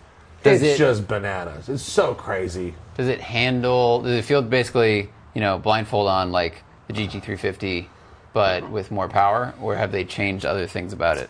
Does 0.45 0.63
it's 0.63 0.75
it- 0.75 0.79
just 0.79 1.09
bananas. 1.09 1.69
It's 1.69 1.83
so 1.83 2.15
crazy. 2.15 2.75
Does 2.97 3.09
it 3.09 3.21
handle? 3.21 4.01
Does 4.03 4.13
it 4.13 4.23
feel 4.25 4.41
basically, 4.43 5.11
you 5.35 5.41
know, 5.41 5.59
blindfold 5.59 6.09
on 6.09 6.31
like 6.31 6.63
the 6.87 6.93
GT350, 6.95 7.87
but 8.33 8.71
with 8.71 8.91
more 8.93 9.09
power, 9.09 9.55
or 9.61 9.75
have 9.75 9.91
they 9.93 10.05
changed 10.05 10.47
other 10.47 10.67
things 10.69 10.93
about 10.93 11.19
it? 11.19 11.29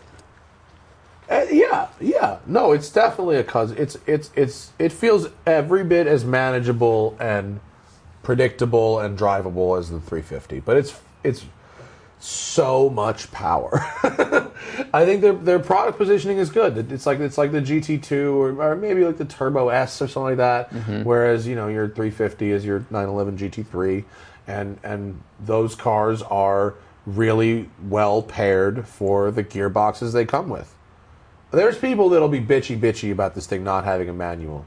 Uh, 1.29 1.45
yeah, 1.51 1.87
yeah. 1.99 2.37
No, 2.45 2.73
it's 2.73 2.91
definitely 2.91 3.37
a 3.37 3.43
cause. 3.43 3.71
It's 3.71 3.97
it's 4.05 4.29
it's 4.35 4.71
it 4.77 4.91
feels 4.91 5.29
every 5.47 5.83
bit 5.83 6.05
as 6.05 6.23
manageable 6.23 7.17
and 7.19 7.59
predictable 8.21 8.99
and 8.99 9.17
drivable 9.17 9.79
as 9.79 9.89
the 9.89 9.99
350, 9.99 10.59
but 10.59 10.77
it's 10.77 11.01
it's 11.23 11.45
so 12.23 12.89
much 12.89 13.29
power. 13.31 13.71
I 14.93 15.05
think 15.05 15.21
their 15.21 15.33
their 15.33 15.59
product 15.59 15.97
positioning 15.97 16.37
is 16.37 16.49
good. 16.49 16.91
It's 16.91 17.05
like 17.05 17.19
it's 17.19 17.37
like 17.37 17.51
the 17.51 17.61
GT2 17.61 18.33
or, 18.33 18.61
or 18.61 18.75
maybe 18.77 19.03
like 19.03 19.17
the 19.17 19.25
Turbo 19.25 19.69
S 19.69 20.01
or 20.01 20.07
something 20.07 20.23
like 20.23 20.37
that. 20.37 20.69
Mm-hmm. 20.69 21.03
Whereas 21.03 21.45
you 21.45 21.55
know 21.55 21.67
your 21.67 21.87
350 21.87 22.51
is 22.51 22.65
your 22.65 22.79
911 22.89 23.37
GT3, 23.37 24.05
and 24.47 24.79
and 24.83 25.21
those 25.41 25.75
cars 25.75 26.21
are 26.21 26.75
really 27.05 27.69
well 27.89 28.21
paired 28.21 28.87
for 28.87 29.29
the 29.29 29.43
gearboxes 29.43 30.13
they 30.13 30.25
come 30.25 30.47
with. 30.47 30.73
There's 31.51 31.77
people 31.77 32.07
that'll 32.09 32.29
be 32.29 32.39
bitchy 32.39 32.79
bitchy 32.79 33.11
about 33.11 33.35
this 33.35 33.47
thing 33.47 33.65
not 33.65 33.83
having 33.83 34.07
a 34.07 34.13
manual. 34.13 34.65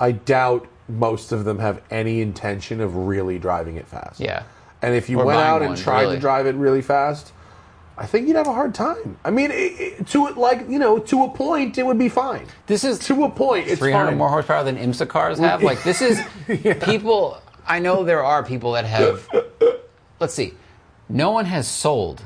I 0.00 0.12
doubt 0.12 0.66
most 0.88 1.32
of 1.32 1.44
them 1.44 1.58
have 1.58 1.82
any 1.90 2.22
intention 2.22 2.80
of 2.80 2.96
really 2.96 3.38
driving 3.38 3.76
it 3.76 3.86
fast. 3.86 4.20
Yeah. 4.20 4.44
And 4.82 4.94
if 4.94 5.08
you 5.08 5.18
Or 5.20 5.24
went 5.24 5.38
buying 5.38 5.48
out 5.48 5.62
and 5.62 5.70
one, 5.70 5.78
tried 5.78 6.02
really. 6.02 6.16
to 6.16 6.20
drive 6.20 6.46
it 6.46 6.54
really 6.56 6.82
fast, 6.82 7.32
I 7.96 8.06
think 8.06 8.26
you'd 8.26 8.36
have 8.36 8.48
a 8.48 8.52
hard 8.52 8.74
time. 8.74 9.16
I 9.24 9.30
mean, 9.30 9.50
it, 9.52 9.54
it, 9.54 10.06
to 10.08 10.28
like 10.30 10.68
you 10.68 10.78
know, 10.78 10.98
to 10.98 11.24
a 11.24 11.28
point, 11.30 11.78
it 11.78 11.86
would 11.86 11.98
be 11.98 12.08
fine. 12.08 12.46
This 12.66 12.82
is 12.84 12.98
To 13.00 13.24
a 13.24 13.30
point, 13.30 13.68
it's 13.68 13.78
300 13.80 14.08
fine. 14.10 14.18
more 14.18 14.28
horsepower 14.28 14.64
than 14.64 14.76
IMSA 14.76 15.08
cars 15.08 15.38
have. 15.38 15.62
Like 15.62 15.82
this 15.84 16.02
is 16.02 16.20
people. 16.82 17.40
I 17.66 17.78
know 17.78 18.02
there 18.02 18.24
are 18.24 18.42
people 18.42 18.72
that 18.72 18.84
have. 18.86 19.28
Let's 20.20 20.34
see. 20.34 20.54
No 21.08 21.30
one 21.30 21.44
has 21.44 21.68
sold, 21.68 22.22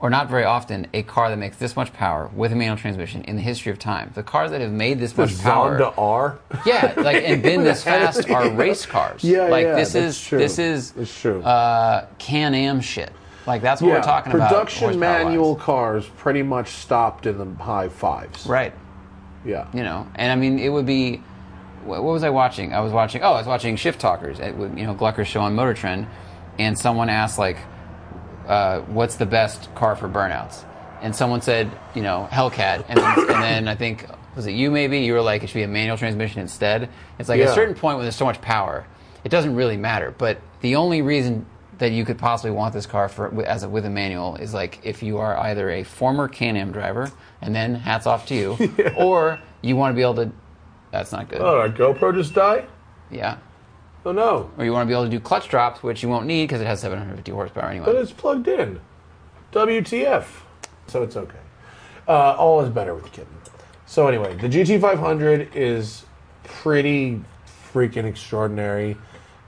or 0.00 0.10
not 0.10 0.28
very 0.28 0.44
often, 0.44 0.86
a 0.92 1.02
car 1.04 1.30
that 1.30 1.36
makes 1.38 1.56
this 1.56 1.76
much 1.76 1.92
power 1.92 2.28
with 2.34 2.52
a 2.52 2.56
manual 2.56 2.76
transmission 2.76 3.22
in 3.24 3.36
the 3.36 3.42
history 3.42 3.72
of 3.72 3.78
time. 3.78 4.10
The 4.14 4.22
cars 4.22 4.50
that 4.50 4.60
have 4.60 4.72
made 4.72 4.98
this 4.98 5.12
The 5.12 5.22
much 5.22 5.40
power, 5.40 5.78
Zonda 5.78 5.94
R. 5.96 6.38
yeah, 6.66 6.92
like 6.98 7.22
and 7.24 7.42
been 7.42 7.62
this 7.64 7.82
fast 7.90 8.28
are 8.28 8.50
race 8.50 8.84
cars. 8.84 9.24
Yeah, 9.24 9.44
like 9.44 9.64
yeah, 9.64 9.74
this 9.76 9.94
is 9.94 10.20
true. 10.20 10.38
this 10.38 10.58
is 10.58 10.92
It's 10.96 11.20
true. 11.20 11.42
uh, 11.42 12.06
Can-Am 12.18 12.80
shit. 12.80 13.12
Like 13.46 13.62
that's 13.62 13.80
what 13.82 13.90
we're 13.92 14.02
talking 14.02 14.32
about. 14.32 14.48
production 14.48 14.98
manual 14.98 15.54
cars 15.56 16.06
pretty 16.16 16.42
much 16.42 16.68
stopped 16.70 17.26
in 17.26 17.38
the 17.38 17.62
high 17.62 17.88
fives. 17.88 18.46
right? 18.46 18.72
Yeah. 19.46 19.68
you 19.74 19.82
know 19.82 20.06
and 20.14 20.32
i 20.32 20.36
mean 20.36 20.58
it 20.58 20.70
would 20.70 20.86
be 20.86 21.18
what 21.84 22.02
what 22.02 22.12
was 22.14 22.24
i 22.24 22.30
watching 22.30 22.72
i 22.72 22.80
was 22.80 22.92
watching 22.94 23.20
oh 23.22 23.32
i 23.34 23.36
was 23.38 23.46
watching 23.46 23.76
shift 23.76 24.00
talkers 24.00 24.40
at 24.40 24.56
you 24.58 24.86
know 24.86 24.94
glucker's 24.94 25.28
show 25.28 25.42
on 25.42 25.54
motor 25.54 25.74
trend 25.74 26.06
and 26.58 26.78
someone 26.78 27.10
asked 27.10 27.38
like 27.38 27.58
uh, 28.46 28.80
what's 28.82 29.16
the 29.16 29.26
best 29.26 29.74
car 29.74 29.96
for 29.96 30.08
burnouts 30.08 30.64
and 31.02 31.14
someone 31.14 31.40
said 31.42 31.70
you 31.94 32.02
know 32.02 32.28
hellcat 32.30 32.84
and 32.88 32.98
then, 32.98 33.18
and 33.18 33.42
then 33.42 33.68
i 33.68 33.74
think 33.74 34.06
was 34.36 34.46
it 34.46 34.52
you 34.52 34.70
maybe 34.70 35.00
you 35.00 35.12
were 35.12 35.20
like 35.22 35.42
it 35.42 35.46
should 35.48 35.54
be 35.54 35.62
a 35.62 35.68
manual 35.68 35.96
transmission 35.96 36.40
instead 36.40 36.88
it's 37.18 37.28
like 37.28 37.40
at 37.40 37.44
Yeah. 37.46 37.52
a 37.52 37.54
certain 37.54 37.74
point 37.74 37.96
when 37.96 38.04
there's 38.04 38.16
so 38.16 38.24
much 38.24 38.40
power 38.40 38.86
it 39.24 39.28
doesn't 39.30 39.54
really 39.54 39.76
matter 39.76 40.14
but 40.16 40.40
the 40.60 40.76
only 40.76 41.02
reason 41.02 41.46
that 41.78 41.90
you 41.90 42.04
could 42.04 42.18
possibly 42.18 42.52
want 42.52 42.72
this 42.72 42.86
car 42.86 43.08
for 43.08 43.44
as 43.44 43.64
a, 43.64 43.68
with 43.68 43.84
a 43.84 43.90
manual 43.90 44.36
is 44.36 44.54
like 44.54 44.78
if 44.84 45.02
you 45.02 45.18
are 45.18 45.36
either 45.38 45.70
a 45.70 45.82
former 45.82 46.28
Can-Am 46.28 46.70
driver, 46.70 47.10
and 47.42 47.52
then 47.52 47.74
hats 47.74 48.06
off 48.06 48.26
to 48.26 48.34
you, 48.36 48.56
or 48.96 49.40
you 49.60 49.74
want 49.74 49.90
to 49.90 49.96
be 49.96 50.02
able 50.02 50.14
to. 50.14 50.30
That's 50.92 51.10
not 51.10 51.28
good. 51.28 51.40
Oh, 51.40 51.58
our 51.58 51.68
GoPro 51.68 52.14
just 52.14 52.32
died? 52.32 52.68
Yeah. 53.10 53.38
Oh 54.04 54.12
no. 54.12 54.50
Or 54.58 54.64
you 54.64 54.72
want 54.72 54.86
to 54.86 54.88
be 54.88 54.92
able 54.92 55.04
to 55.04 55.10
do 55.10 55.20
clutch 55.20 55.48
drops, 55.48 55.82
which 55.82 56.02
you 56.02 56.08
won't 56.08 56.26
need 56.26 56.44
because 56.44 56.60
it 56.60 56.66
has 56.66 56.80
750 56.80 57.32
horsepower 57.32 57.70
anyway. 57.70 57.86
But 57.86 57.96
it's 57.96 58.12
plugged 58.12 58.48
in. 58.48 58.80
WTF. 59.52 60.26
So 60.88 61.02
it's 61.02 61.16
okay. 61.16 61.38
Uh, 62.06 62.34
all 62.36 62.60
is 62.60 62.68
better 62.68 62.94
with 62.94 63.04
the 63.04 63.10
kitten. 63.10 63.34
So 63.86 64.06
anyway, 64.08 64.36
the 64.36 64.48
GT500 64.48 65.54
is 65.54 66.04
pretty 66.42 67.22
freaking 67.72 68.04
extraordinary, 68.04 68.96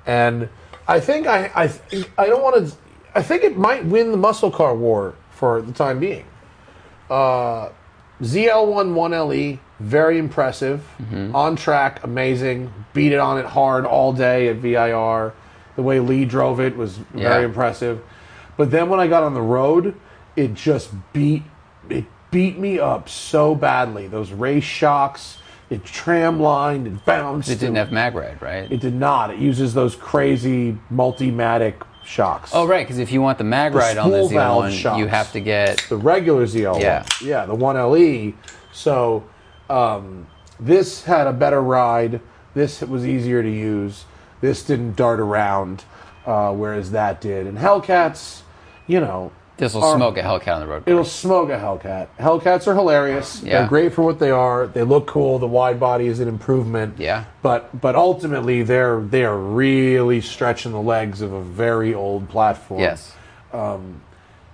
and 0.07 0.49
I 0.89 1.01
think 1.01 1.27
I 1.27 1.51
I 1.55 2.05
I 2.17 2.27
don't 2.27 2.43
want 2.43 2.67
to. 2.67 2.77
I 3.15 3.23
think 3.23 3.45
it 3.45 3.57
might 3.57 3.85
win 3.85 4.11
the 4.11 4.17
muscle 4.17 4.51
car 4.51 4.75
war 4.75 5.15
for 5.31 5.63
the 5.63 5.73
time 5.73 6.01
being. 6.01 6.25
Uh, 7.11 7.71
ZL1 8.23 8.95
1LE, 8.95 9.35
E, 9.35 9.59
very 9.81 10.19
impressive. 10.19 10.87
Mm-hmm. 11.03 11.35
On 11.37 11.57
track, 11.57 12.03
amazing. 12.03 12.73
Beat 12.95 13.13
it 13.13 13.19
on 13.19 13.39
it 13.39 13.45
hard 13.47 13.85
all 13.85 14.13
day 14.13 14.49
at 14.49 14.57
VIR. 14.57 15.35
The 15.77 15.83
way 15.83 16.01
Lee 16.01 16.25
drove 16.25 16.59
it 16.61 16.77
was 16.77 16.97
very 16.97 17.43
Yeah. 17.43 17.47
impressive. 17.49 18.01
But 18.57 18.71
then 18.71 18.89
when 18.89 19.01
I 19.01 19.07
got 19.07 19.23
on 19.23 19.35
the 19.35 19.43
road, 19.43 19.95
it 20.35 20.55
just 20.55 20.91
beat 21.13 21.43
it 21.91 22.05
beat 22.31 22.59
me 22.59 22.79
up 22.79 23.09
so 23.09 23.55
badly. 23.55 24.07
Those 24.09 24.33
race 24.33 24.65
shocks, 24.65 25.39
it 25.71 25.85
tramlined, 25.85 26.87
it 26.87 27.05
bounced. 27.05 27.49
it 27.51 27.59
didn't 27.61 27.77
have 27.77 27.93
mag 27.93 28.15
ride, 28.15 28.41
right? 28.43 28.71
It 28.73 28.81
did 28.81 28.95
not. 28.95 29.31
It 29.31 29.39
uses 29.39 29.75
those 29.75 29.95
crazy 29.95 30.79
Multimatic 30.93 31.75
shocks. 32.07 32.51
oh, 32.55 32.67
right, 32.67 32.87
because 32.87 32.99
if 32.99 33.13
you 33.13 33.21
want 33.21 33.39
the 33.39 33.45
mag 33.45 33.75
ride 33.75 33.99
on 33.99 34.11
the 34.11 34.19
spool 34.19 34.29
valve 34.29 34.65
Z1, 34.67 34.79
shocks. 34.79 34.99
you 34.99 35.07
have 35.07 35.33
to 35.33 35.41
get. 35.41 35.85
the 35.89 35.97
regular 35.97 36.47
ZL1. 36.47 36.81
Yeah. 36.81 37.05
Yeah, 37.23 37.47
the 37.47 37.55
1LE. 37.55 38.35
So 38.73 39.25
um, 39.69 40.27
this 40.61 41.05
had 41.05 41.27
a 41.27 41.33
better 41.33 41.61
ride. 41.61 42.21
This 42.55 42.81
was 42.81 43.07
easier 43.07 43.43
to 43.43 43.51
use. 43.51 44.05
This 44.41 44.63
didn't 44.63 44.97
dart 44.97 45.21
around, 45.21 45.85
uh, 46.25 46.53
whereas 46.53 46.91
that 46.93 47.21
did. 47.21 47.47
And 47.47 47.59
Hellcats, 47.59 48.43
you 48.87 49.01
know, 49.01 49.33
This 49.57 49.75
will 49.75 49.85
are- 49.85 49.97
smoke 49.97 50.19
a 50.19 50.23
Hellcat 50.23 50.55
on 50.55 50.61
the 50.61 50.67
road. 50.67 50.83
It'll 50.87 51.05
smoke 51.05 51.49
a 51.49 51.59
Hellcat. 51.59 52.09
Hellcats 52.19 52.67
are 52.67 52.75
hilarious. 52.75 53.43
Yeah. 53.43 53.61
They're 53.61 53.69
great 53.69 53.95
for 53.95 54.03
what 54.03 54.19
they 54.19 54.31
are. 54.31 54.67
They 54.67 54.83
look 54.83 55.07
cool. 55.07 55.39
The 55.39 55.47
wide 55.47 55.81
body 55.81 56.07
is 56.07 56.21
an 56.21 56.29
improvement. 56.29 56.99
Yeah. 56.99 57.25
But 57.43 57.81
but 57.81 57.97
ultimately 57.97 58.63
they're 58.63 59.01
they 59.01 59.25
are 59.25 59.37
really 59.37 60.21
stretching 60.21 60.73
the 60.73 60.81
legs 60.81 61.23
of 61.23 61.33
a 61.33 61.43
very 61.43 61.95
old 61.95 62.29
platform. 62.29 62.81
Yes. 62.81 63.15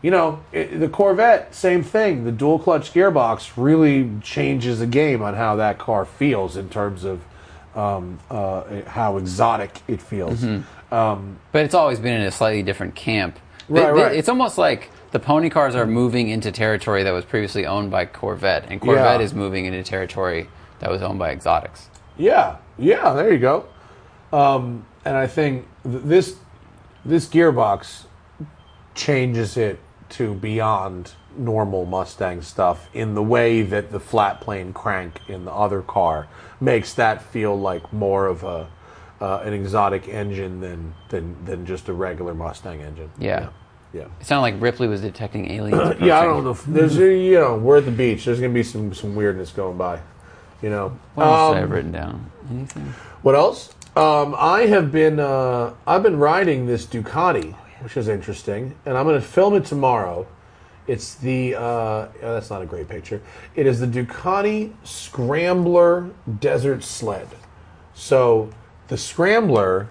You 0.02 0.10
know, 0.10 0.40
it, 0.50 0.80
the 0.80 0.88
Corvette, 0.88 1.54
same 1.54 1.84
thing. 1.84 2.24
The 2.24 2.32
dual 2.32 2.58
clutch 2.58 2.92
gearbox 2.92 3.52
really 3.56 4.10
changes 4.20 4.80
the 4.80 4.86
game 4.86 5.22
on 5.22 5.34
how 5.34 5.56
that 5.56 5.78
car 5.78 6.04
feels 6.04 6.56
in 6.56 6.68
terms 6.68 7.04
of 7.04 7.20
um, 7.76 8.18
uh, 8.28 8.82
how 8.86 9.16
exotic 9.16 9.80
it 9.86 10.02
feels. 10.02 10.40
Mm-hmm. 10.40 11.34
But 11.52 11.64
it's 11.64 11.74
always 11.74 12.00
been 12.00 12.20
in 12.20 12.26
a 12.26 12.32
slightly 12.32 12.64
different 12.64 12.96
camp. 12.96 13.38
Right, 13.72 13.82
Th- 13.84 13.94
th- 13.94 14.06
right. 14.06 14.16
It's 14.16 14.28
almost 14.28 14.58
like 14.58 14.90
the 15.12 15.18
pony 15.18 15.48
cars 15.50 15.74
are 15.74 15.86
moving 15.86 16.28
into 16.28 16.52
territory 16.52 17.02
that 17.04 17.10
was 17.12 17.24
previously 17.24 17.64
owned 17.66 17.90
by 17.90 18.04
Corvette, 18.06 18.66
and 18.68 18.80
Corvette 18.80 19.20
Yeah. 19.20 19.24
is 19.24 19.32
moving 19.34 19.64
into 19.66 19.82
territory 19.82 20.48
that 20.80 20.90
was 20.90 21.00
owned 21.02 21.18
by 21.18 21.30
Exotics. 21.30 21.88
Yeah, 22.18 22.56
yeah, 22.78 23.14
there 23.14 23.32
you 23.32 23.38
go. 23.38 23.64
Um, 24.32 24.84
and 25.04 25.16
I 25.16 25.26
think 25.26 25.66
th- 25.84 26.02
this 26.04 26.36
this 27.04 27.26
gearbox 27.28 28.04
changes 28.94 29.56
it 29.56 29.78
to 30.10 30.34
beyond 30.34 31.12
normal 31.36 31.86
Mustang 31.86 32.42
stuff 32.42 32.88
in 32.92 33.14
the 33.14 33.22
way 33.22 33.62
that 33.62 33.90
the 33.90 33.98
flat 34.00 34.40
plane 34.40 34.72
crank 34.74 35.20
in 35.28 35.44
the 35.46 35.52
other 35.52 35.80
car 35.80 36.28
makes 36.60 36.92
that 36.94 37.22
feel 37.22 37.58
like 37.58 37.90
more 37.92 38.26
of 38.26 38.44
a 38.44 38.68
uh, 39.20 39.40
an 39.44 39.52
exotic 39.52 40.08
engine 40.08 40.60
than 40.60 40.94
than 41.08 41.36
than 41.44 41.64
just 41.64 41.88
a 41.88 41.92
regular 41.92 42.34
Mustang 42.34 42.80
engine. 42.82 43.10
Yeah. 43.18 43.40
yeah. 43.40 43.48
It 43.94 44.08
sounded 44.26 44.42
like 44.42 44.54
Ripley 44.60 44.88
was 44.88 45.00
detecting 45.02 45.50
aliens. 45.50 45.96
Yeah, 46.00 46.18
I 46.20 46.24
don't 46.24 46.44
know. 46.44 46.50
if- 46.50 46.64
There's 46.64 46.96
a, 46.98 47.14
you 47.14 47.38
know 47.38 47.56
we're 47.56 47.78
at 47.78 47.84
the 47.84 47.90
beach. 47.90 48.24
There's 48.24 48.40
gonna 48.40 48.52
be 48.52 48.62
some 48.62 48.92
some 48.94 49.14
weirdness 49.14 49.50
going 49.52 49.76
by. 49.76 50.00
You 50.62 50.70
know. 50.70 50.98
What 51.14 51.26
else 51.26 51.40
Um, 51.40 51.50
did 51.52 51.56
I 51.56 51.60
have 51.60 51.70
written 51.70 51.92
down? 51.92 52.30
Anything? 52.50 52.94
What 53.22 53.34
else? 53.34 53.74
Um, 53.96 54.34
I 54.38 54.62
have 54.62 54.90
been 54.92 55.20
uh, 55.20 55.74
I've 55.86 56.02
been 56.02 56.18
riding 56.18 56.66
this 56.66 56.86
Ducati, 56.86 57.54
which 57.82 57.96
is 57.96 58.08
interesting, 58.08 58.74
and 58.86 58.96
I'm 58.96 59.04
going 59.04 59.20
to 59.20 59.26
film 59.26 59.54
it 59.54 59.64
tomorrow. 59.66 60.26
It's 60.86 61.14
the 61.16 61.54
uh, 61.54 61.60
oh, 61.60 62.08
that's 62.22 62.48
not 62.50 62.62
a 62.62 62.66
great 62.66 62.88
picture. 62.88 63.20
It 63.54 63.66
is 63.66 63.80
the 63.80 63.86
Ducati 63.86 64.72
Scrambler 64.82 66.10
Desert 66.40 66.82
Sled. 66.82 67.28
So 67.94 68.50
the 68.88 68.96
Scrambler, 68.96 69.88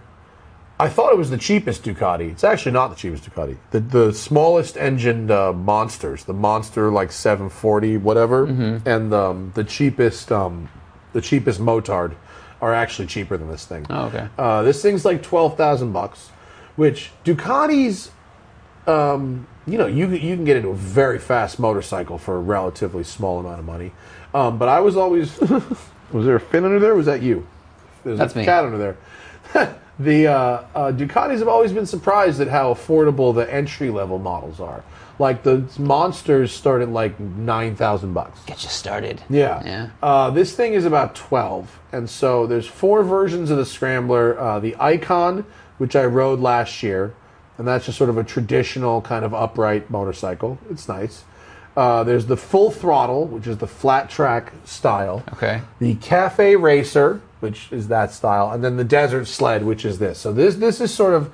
I 0.81 0.89
thought 0.89 1.13
it 1.13 1.17
was 1.17 1.29
the 1.29 1.37
cheapest 1.37 1.83
Ducati. 1.83 2.31
It's 2.31 2.43
actually 2.43 2.71
not 2.71 2.87
the 2.87 2.95
cheapest 2.95 3.29
Ducati. 3.29 3.57
The 3.69 3.79
the 3.79 4.13
smallest 4.13 4.77
engined 4.77 5.29
uh, 5.29 5.53
monsters, 5.53 6.23
the 6.23 6.33
Monster 6.33 6.89
like 6.91 7.11
740 7.11 7.97
whatever, 7.97 8.45
and 8.45 9.13
um, 9.13 9.51
the 9.53 9.63
cheapest 9.63 10.31
um, 10.31 10.69
the 11.13 11.21
cheapest 11.21 11.59
Motard 11.59 12.15
are 12.61 12.73
actually 12.73 13.07
cheaper 13.07 13.37
than 13.37 13.47
this 13.47 13.65
thing. 13.65 13.85
Oh, 13.89 14.05
okay. 14.05 14.27
Uh, 14.37 14.63
this 14.63 14.81
thing's 14.81 15.05
like 15.05 15.21
twelve 15.21 15.55
thousand 15.55 15.91
bucks, 15.91 16.29
which 16.75 17.11
Ducati's 17.23 18.09
um, 18.87 19.47
you 19.67 19.77
know, 19.77 19.85
you 19.87 20.09
you 20.09 20.35
can 20.35 20.45
get 20.45 20.57
into 20.57 20.69
a 20.69 20.75
very 20.75 21.19
fast 21.19 21.59
motorcycle 21.59 22.17
for 22.17 22.37
a 22.37 22.39
relatively 22.39 23.03
small 23.03 23.39
amount 23.39 23.59
of 23.59 23.65
money. 23.65 23.91
Um, 24.33 24.57
but 24.57 24.67
I 24.67 24.79
was 24.79 24.97
always 24.97 25.39
was 26.11 26.25
there 26.25 26.37
a 26.37 26.39
fin 26.39 26.65
under 26.65 26.79
there? 26.79 26.93
Or 26.93 26.95
was 26.95 27.05
that 27.05 27.21
you? 27.21 27.47
There's 28.03 28.17
That's 28.17 28.33
a 28.33 28.39
me. 28.39 28.45
cat 28.45 28.65
under 28.65 28.77
there. 29.53 29.77
the 30.03 30.27
uh, 30.27 30.33
uh, 30.75 30.91
Ducatis 30.91 31.39
have 31.39 31.47
always 31.47 31.73
been 31.73 31.85
surprised 31.85 32.41
at 32.41 32.47
how 32.47 32.73
affordable 32.73 33.33
the 33.33 33.51
entry 33.51 33.89
level 33.89 34.19
models 34.19 34.59
are. 34.59 34.83
Like 35.19 35.43
the 35.43 35.63
monsters 35.77 36.51
start 36.51 36.81
at 36.81 36.89
like 36.89 37.19
nine 37.19 37.75
thousand 37.75 38.13
bucks. 38.13 38.39
Get 38.45 38.63
you 38.63 38.69
started. 38.69 39.21
Yeah. 39.29 39.61
Yeah. 39.63 39.89
Uh, 40.01 40.31
this 40.31 40.55
thing 40.55 40.73
is 40.73 40.85
about 40.85 41.13
12. 41.13 41.79
And 41.91 42.09
so 42.09 42.47
there's 42.47 42.65
four 42.65 43.03
versions 43.03 43.51
of 43.51 43.57
the 43.57 43.65
Scrambler. 43.65 44.39
Uh, 44.39 44.59
the 44.59 44.75
Icon, 44.79 45.45
which 45.77 45.95
I 45.95 46.05
rode 46.05 46.39
last 46.39 46.81
year, 46.81 47.13
and 47.57 47.67
that's 47.67 47.85
just 47.85 47.97
sort 47.97 48.09
of 48.09 48.17
a 48.17 48.23
traditional 48.23 49.01
kind 49.01 49.23
of 49.23 49.33
upright 49.33 49.91
motorcycle. 49.91 50.57
It's 50.71 50.87
nice. 50.87 51.23
Uh, 51.77 52.03
there's 52.03 52.25
the 52.25 52.37
Full 52.37 52.71
Throttle, 52.71 53.27
which 53.27 53.47
is 53.47 53.57
the 53.57 53.67
flat 53.67 54.09
track 54.09 54.51
style. 54.65 55.23
Okay. 55.33 55.61
The 55.79 55.95
Cafe 55.95 56.55
Racer, 56.55 57.21
which 57.41 57.71
is 57.71 57.89
that 57.89 58.11
style, 58.13 58.51
and 58.51 58.63
then 58.63 58.77
the 58.77 58.83
Desert 58.83 59.25
Sled, 59.27 59.63
which 59.65 59.83
is 59.85 59.99
this. 59.99 60.17
So 60.19 60.31
this 60.31 60.55
this 60.55 60.79
is 60.79 60.93
sort 60.93 61.13
of 61.13 61.33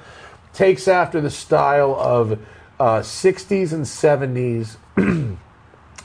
takes 0.54 0.88
after 0.88 1.22
the 1.22 1.30
style 1.30 1.96
of 2.00 2.40
uh, 2.80 3.00
60s 3.02 3.74
and 3.74 3.86
70s 3.86 4.78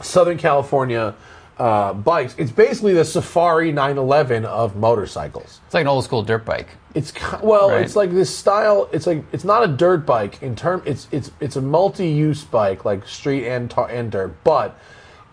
Southern 0.02 0.36
California 0.38 1.14
uh, 1.58 1.92
bikes. 1.94 2.34
It's 2.38 2.50
basically 2.50 2.92
the 2.94 3.04
Safari 3.04 3.72
911 3.72 4.44
of 4.44 4.76
motorcycles. 4.76 5.60
It's 5.66 5.74
like 5.74 5.82
an 5.82 5.88
old 5.88 6.04
school 6.04 6.22
dirt 6.22 6.44
bike. 6.44 6.68
It's 6.94 7.12
well, 7.42 7.70
Right. 7.70 7.82
it's 7.82 7.96
like 7.96 8.10
this 8.10 8.34
style. 8.36 8.88
It's 8.92 9.06
like 9.06 9.24
it's 9.32 9.44
not 9.44 9.62
a 9.64 9.68
dirt 9.68 10.04
bike 10.04 10.42
in 10.42 10.56
term. 10.56 10.82
It's 10.84 11.08
it's 11.10 11.30
it's 11.40 11.56
a 11.56 11.62
multi-use 11.62 12.44
bike, 12.44 12.84
like 12.84 13.06
street 13.06 13.46
and 13.48 13.70
tar- 13.70 13.88
and 13.88 14.10
dirt. 14.10 14.34
But 14.44 14.78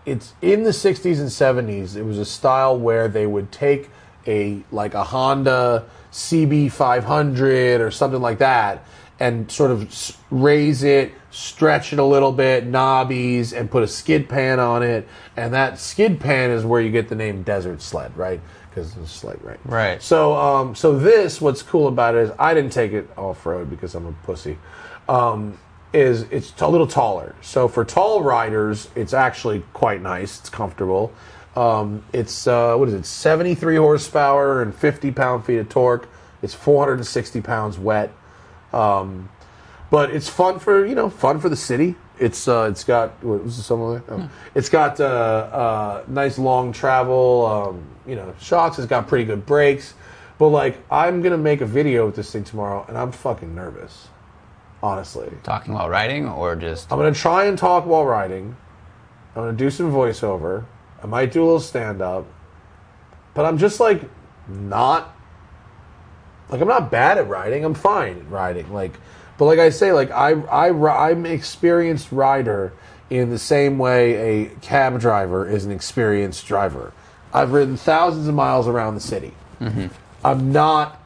it's 0.06 0.32
in 0.40 0.62
the 0.62 0.70
60s 0.70 1.20
and 1.20 1.28
70s. 1.68 1.96
It 1.96 2.02
was 2.04 2.18
a 2.18 2.24
style 2.24 2.78
where 2.78 3.06
they 3.08 3.26
would 3.26 3.52
take 3.52 3.90
a 4.26 4.62
like 4.70 4.94
a 4.94 5.04
Honda 5.04 5.86
CB500 6.12 7.80
or 7.80 7.90
something 7.90 8.20
like 8.20 8.38
that, 8.38 8.84
and 9.18 9.50
sort 9.50 9.70
of 9.70 10.16
raise 10.30 10.82
it, 10.82 11.12
stretch 11.30 11.92
it 11.92 11.98
a 11.98 12.04
little 12.04 12.32
bit, 12.32 12.70
knobbies, 12.70 13.58
and 13.58 13.70
put 13.70 13.82
a 13.82 13.88
skid 13.88 14.28
pan 14.28 14.58
on 14.58 14.82
it. 14.82 15.06
And 15.36 15.54
that 15.54 15.78
skid 15.78 16.20
pan 16.20 16.50
is 16.50 16.64
where 16.64 16.80
you 16.80 16.90
get 16.90 17.08
the 17.08 17.14
name 17.14 17.42
Desert 17.42 17.82
Sled, 17.82 18.16
right? 18.16 18.40
Because 18.68 18.96
it's 18.96 19.10
sled, 19.10 19.42
right? 19.42 19.58
Right. 19.64 20.00
So, 20.00 20.34
um, 20.34 20.76
so 20.76 20.96
this, 20.96 21.40
what's 21.40 21.60
cool 21.60 21.88
about 21.88 22.14
it 22.14 22.22
is 22.22 22.30
I 22.38 22.54
didn't 22.54 22.72
take 22.72 22.92
it 22.92 23.10
off 23.16 23.44
road 23.44 23.68
because 23.68 23.96
I'm 23.96 24.06
a 24.06 24.12
pussy. 24.24 24.58
Um, 25.08 25.58
is 25.92 26.22
it's 26.30 26.52
a 26.60 26.68
little 26.68 26.86
taller. 26.86 27.34
So 27.40 27.66
for 27.66 27.84
tall 27.84 28.22
riders, 28.22 28.88
it's 28.94 29.12
actually 29.12 29.64
quite 29.72 30.02
nice. 30.02 30.38
It's 30.38 30.48
comfortable. 30.48 31.12
Um, 31.60 32.02
it's 32.14 32.46
uh, 32.46 32.74
what 32.76 32.88
is 32.88 32.94
it? 32.94 33.04
73 33.04 33.76
horsepower 33.76 34.62
and 34.62 34.74
50 34.74 35.10
pound 35.12 35.44
feet 35.44 35.58
of 35.58 35.68
torque. 35.68 36.08
It's 36.40 36.54
460 36.54 37.42
pounds 37.42 37.78
wet. 37.78 38.10
Um, 38.72 39.28
but 39.90 40.10
it's 40.10 40.28
fun 40.28 40.58
for 40.58 40.86
you 40.86 40.94
know 40.94 41.10
fun 41.10 41.38
for 41.38 41.50
the 41.50 41.56
city. 41.56 41.96
It's 42.18 42.48
uh, 42.48 42.68
it's 42.70 42.82
got 42.82 43.22
what 43.22 43.44
was 43.44 43.58
it 43.58 43.64
something 43.64 43.88
like? 43.88 44.10
Oh. 44.10 44.30
It's 44.54 44.70
got 44.70 45.00
uh, 45.00 45.04
uh, 45.04 46.04
nice 46.08 46.38
long 46.38 46.72
travel. 46.72 47.44
Um, 47.44 47.84
you 48.06 48.16
know, 48.16 48.34
shocks. 48.40 48.78
It's 48.78 48.88
got 48.88 49.06
pretty 49.06 49.24
good 49.24 49.44
brakes. 49.44 49.92
But 50.38 50.48
like, 50.48 50.78
I'm 50.90 51.20
gonna 51.20 51.36
make 51.36 51.60
a 51.60 51.66
video 51.66 52.06
with 52.06 52.16
this 52.16 52.32
thing 52.32 52.44
tomorrow, 52.44 52.86
and 52.88 52.96
I'm 52.96 53.12
fucking 53.12 53.54
nervous. 53.54 54.08
Honestly, 54.82 55.30
Talking 55.42 55.74
while 55.74 55.90
riding 55.90 56.26
or 56.26 56.56
just 56.56 56.90
I'm 56.90 56.98
gonna 56.98 57.12
try 57.12 57.44
and 57.44 57.58
talk 57.58 57.84
while 57.84 58.06
riding. 58.06 58.56
I'm 59.36 59.42
gonna 59.42 59.52
do 59.52 59.68
some 59.68 59.92
voiceover. 59.92 60.64
I 61.02 61.06
might 61.06 61.32
do 61.32 61.42
a 61.42 61.44
little 61.44 61.60
stand 61.60 62.02
up. 62.02 62.26
But 63.34 63.46
I'm 63.46 63.58
just 63.58 63.80
like 63.80 64.02
not 64.48 65.14
like 66.48 66.60
I'm 66.60 66.68
not 66.68 66.90
bad 66.90 67.18
at 67.18 67.28
riding. 67.28 67.64
I'm 67.64 67.74
fine 67.74 68.18
at 68.18 68.30
riding. 68.30 68.72
Like 68.72 68.92
but 69.38 69.46
like 69.46 69.58
I 69.58 69.70
say 69.70 69.92
like 69.92 70.10
I 70.10 70.32
I 70.32 70.68
I'm 71.08 71.24
an 71.24 71.32
experienced 71.32 72.12
rider 72.12 72.72
in 73.08 73.30
the 73.30 73.38
same 73.38 73.78
way 73.78 74.44
a 74.44 74.46
cab 74.60 75.00
driver 75.00 75.48
is 75.48 75.64
an 75.64 75.72
experienced 75.72 76.46
driver. 76.46 76.92
I've 77.32 77.52
ridden 77.52 77.76
thousands 77.76 78.28
of 78.28 78.34
miles 78.34 78.66
around 78.66 78.96
the 78.96 79.00
city. 79.00 79.32
Mm-hmm. 79.60 79.86
I'm 80.24 80.52
not 80.52 81.00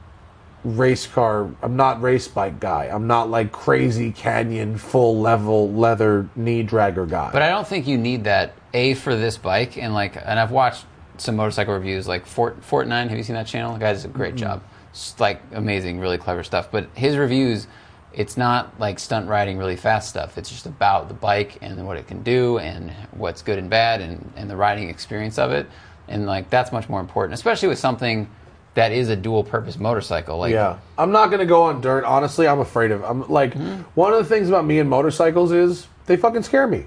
race 0.65 1.07
car. 1.07 1.51
I'm 1.63 1.77
not 1.77 2.01
race 2.01 2.27
bike 2.27 2.59
guy. 2.59 2.87
I'm 2.87 3.07
not 3.07 3.31
like 3.31 3.53
crazy 3.53 4.11
canyon 4.11 4.79
full 4.79 5.21
level 5.21 5.73
leather 5.73 6.29
knee 6.35 6.65
dragger 6.65 7.09
guy. 7.09 7.31
But 7.33 7.43
I 7.43 7.51
don't 7.51 7.67
think 7.67 7.87
you 7.87 7.99
need 7.99 8.25
that 8.25 8.55
a 8.75 8.95
for 8.95 9.15
this 9.17 9.39
bike 9.39 9.79
and 9.79 9.95
like 9.95 10.17
and 10.17 10.39
I've 10.39 10.51
watched 10.51 10.85
some 11.17 11.37
motorcycle 11.37 11.73
reviews 11.75 12.07
like 12.09 12.27
Fort 12.27 12.61
FortNine. 12.61 13.09
Have 13.09 13.17
you 13.17 13.23
seen 13.25 13.37
that 13.37 13.47
channel? 13.47 13.73
The 13.73 13.79
guy 13.79 13.93
does 13.93 14.05
a 14.05 14.09
great 14.09 14.35
job. 14.35 14.63
It's 14.91 15.19
like 15.21 15.41
amazing, 15.53 16.01
really 16.01 16.19
clever 16.19 16.43
stuff. 16.45 16.71
But 16.71 16.89
his 16.95 17.17
reviews, 17.17 17.69
it's 18.13 18.37
not 18.37 18.79
like 18.81 18.99
stunt 18.99 19.29
riding 19.29 19.57
really 19.59 19.77
fast 19.77 20.09
stuff. 20.09 20.37
It's 20.39 20.51
just 20.51 20.67
about 20.67 21.09
the 21.09 21.15
bike 21.15 21.59
and 21.63 21.87
what 21.87 21.97
it 21.97 22.07
can 22.09 22.23
do 22.25 22.59
and 22.59 22.91
what's 23.13 23.43
good 23.43 23.59
and 23.59 23.71
bad 23.71 24.01
and, 24.01 24.33
and 24.37 24.51
the 24.51 24.57
riding 24.57 24.89
experience 24.91 25.39
of 25.39 25.53
it. 25.53 25.67
And 26.09 26.27
like 26.27 26.51
that's 26.51 26.71
much 26.73 26.89
more 26.89 27.01
important, 27.01 27.35
especially 27.35 27.69
with 27.69 27.79
something 27.79 28.29
that 28.75 28.91
is 28.91 29.09
a 29.09 29.15
dual 29.17 29.45
purpose 29.45 29.79
motorcycle. 29.79 30.39
Like 30.39 30.53
yeah, 30.53 30.79
I'm 30.99 31.13
not 31.13 31.31
gonna 31.31 31.47
go 31.47 31.63
on 31.63 31.81
dirt. 31.81 32.05
Honestly, 32.05 32.49
I'm 32.49 32.59
afraid 32.59 32.91
of. 32.91 33.05
I'm 33.05 33.29
like 33.29 33.55
Mm-hmm. 33.55 33.83
one 33.95 34.13
of 34.13 34.19
the 34.19 34.25
things 34.25 34.49
about 34.49 34.65
me 34.65 34.81
and 34.81 34.91
motorcycles 34.91 35.53
is 35.53 35.87
they 36.07 36.17
fucking 36.17 36.43
scare 36.43 36.67
me. 36.67 36.87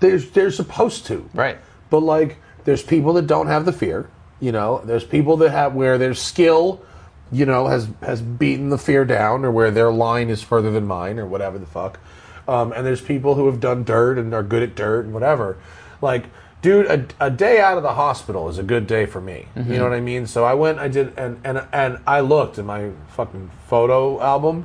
They're 0.00 0.18
they're 0.18 0.50
supposed 0.50 1.06
to. 1.06 1.28
Right. 1.34 1.58
But 1.90 2.00
like, 2.00 2.38
there's 2.64 2.82
people 2.82 3.12
that 3.14 3.26
don't 3.26 3.46
have 3.46 3.64
the 3.64 3.72
fear. 3.72 4.08
You 4.40 4.52
know, 4.52 4.80
there's 4.84 5.04
people 5.04 5.36
that 5.38 5.50
have 5.50 5.74
where 5.74 5.98
their 5.98 6.14
skill, 6.14 6.82
you 7.30 7.46
know, 7.46 7.66
has 7.66 7.88
has 8.00 8.22
beaten 8.22 8.70
the 8.70 8.78
fear 8.78 9.04
down, 9.04 9.44
or 9.44 9.50
where 9.50 9.70
their 9.70 9.90
line 9.90 10.30
is 10.30 10.42
further 10.42 10.70
than 10.70 10.86
mine, 10.86 11.18
or 11.18 11.26
whatever 11.26 11.58
the 11.58 11.66
fuck. 11.66 12.00
Um, 12.48 12.72
and 12.72 12.84
there's 12.84 13.02
people 13.02 13.34
who 13.34 13.46
have 13.46 13.60
done 13.60 13.84
dirt 13.84 14.18
and 14.18 14.34
are 14.34 14.42
good 14.42 14.62
at 14.62 14.74
dirt 14.74 15.04
and 15.04 15.14
whatever. 15.14 15.58
Like, 16.00 16.24
dude, 16.62 16.86
a, 16.86 17.06
a 17.26 17.30
day 17.30 17.60
out 17.60 17.76
of 17.76 17.82
the 17.82 17.94
hospital 17.94 18.48
is 18.48 18.58
a 18.58 18.62
good 18.62 18.86
day 18.86 19.06
for 19.06 19.20
me. 19.20 19.46
You 19.54 19.76
know 19.76 19.84
what 19.84 19.92
I 19.92 20.00
mean? 20.00 20.26
So 20.26 20.44
I 20.44 20.54
went, 20.54 20.78
I 20.78 20.88
did, 20.88 21.12
and 21.16 21.40
and 21.44 21.66
and 21.72 21.98
I 22.06 22.20
looked 22.20 22.58
in 22.58 22.66
my 22.66 22.90
fucking 23.10 23.50
photo 23.68 24.20
album. 24.20 24.64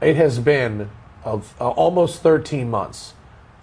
It 0.00 0.16
has 0.16 0.38
been 0.38 0.88
of 1.24 1.54
uh, 1.60 1.68
almost 1.68 2.22
13 2.22 2.70
months 2.70 3.12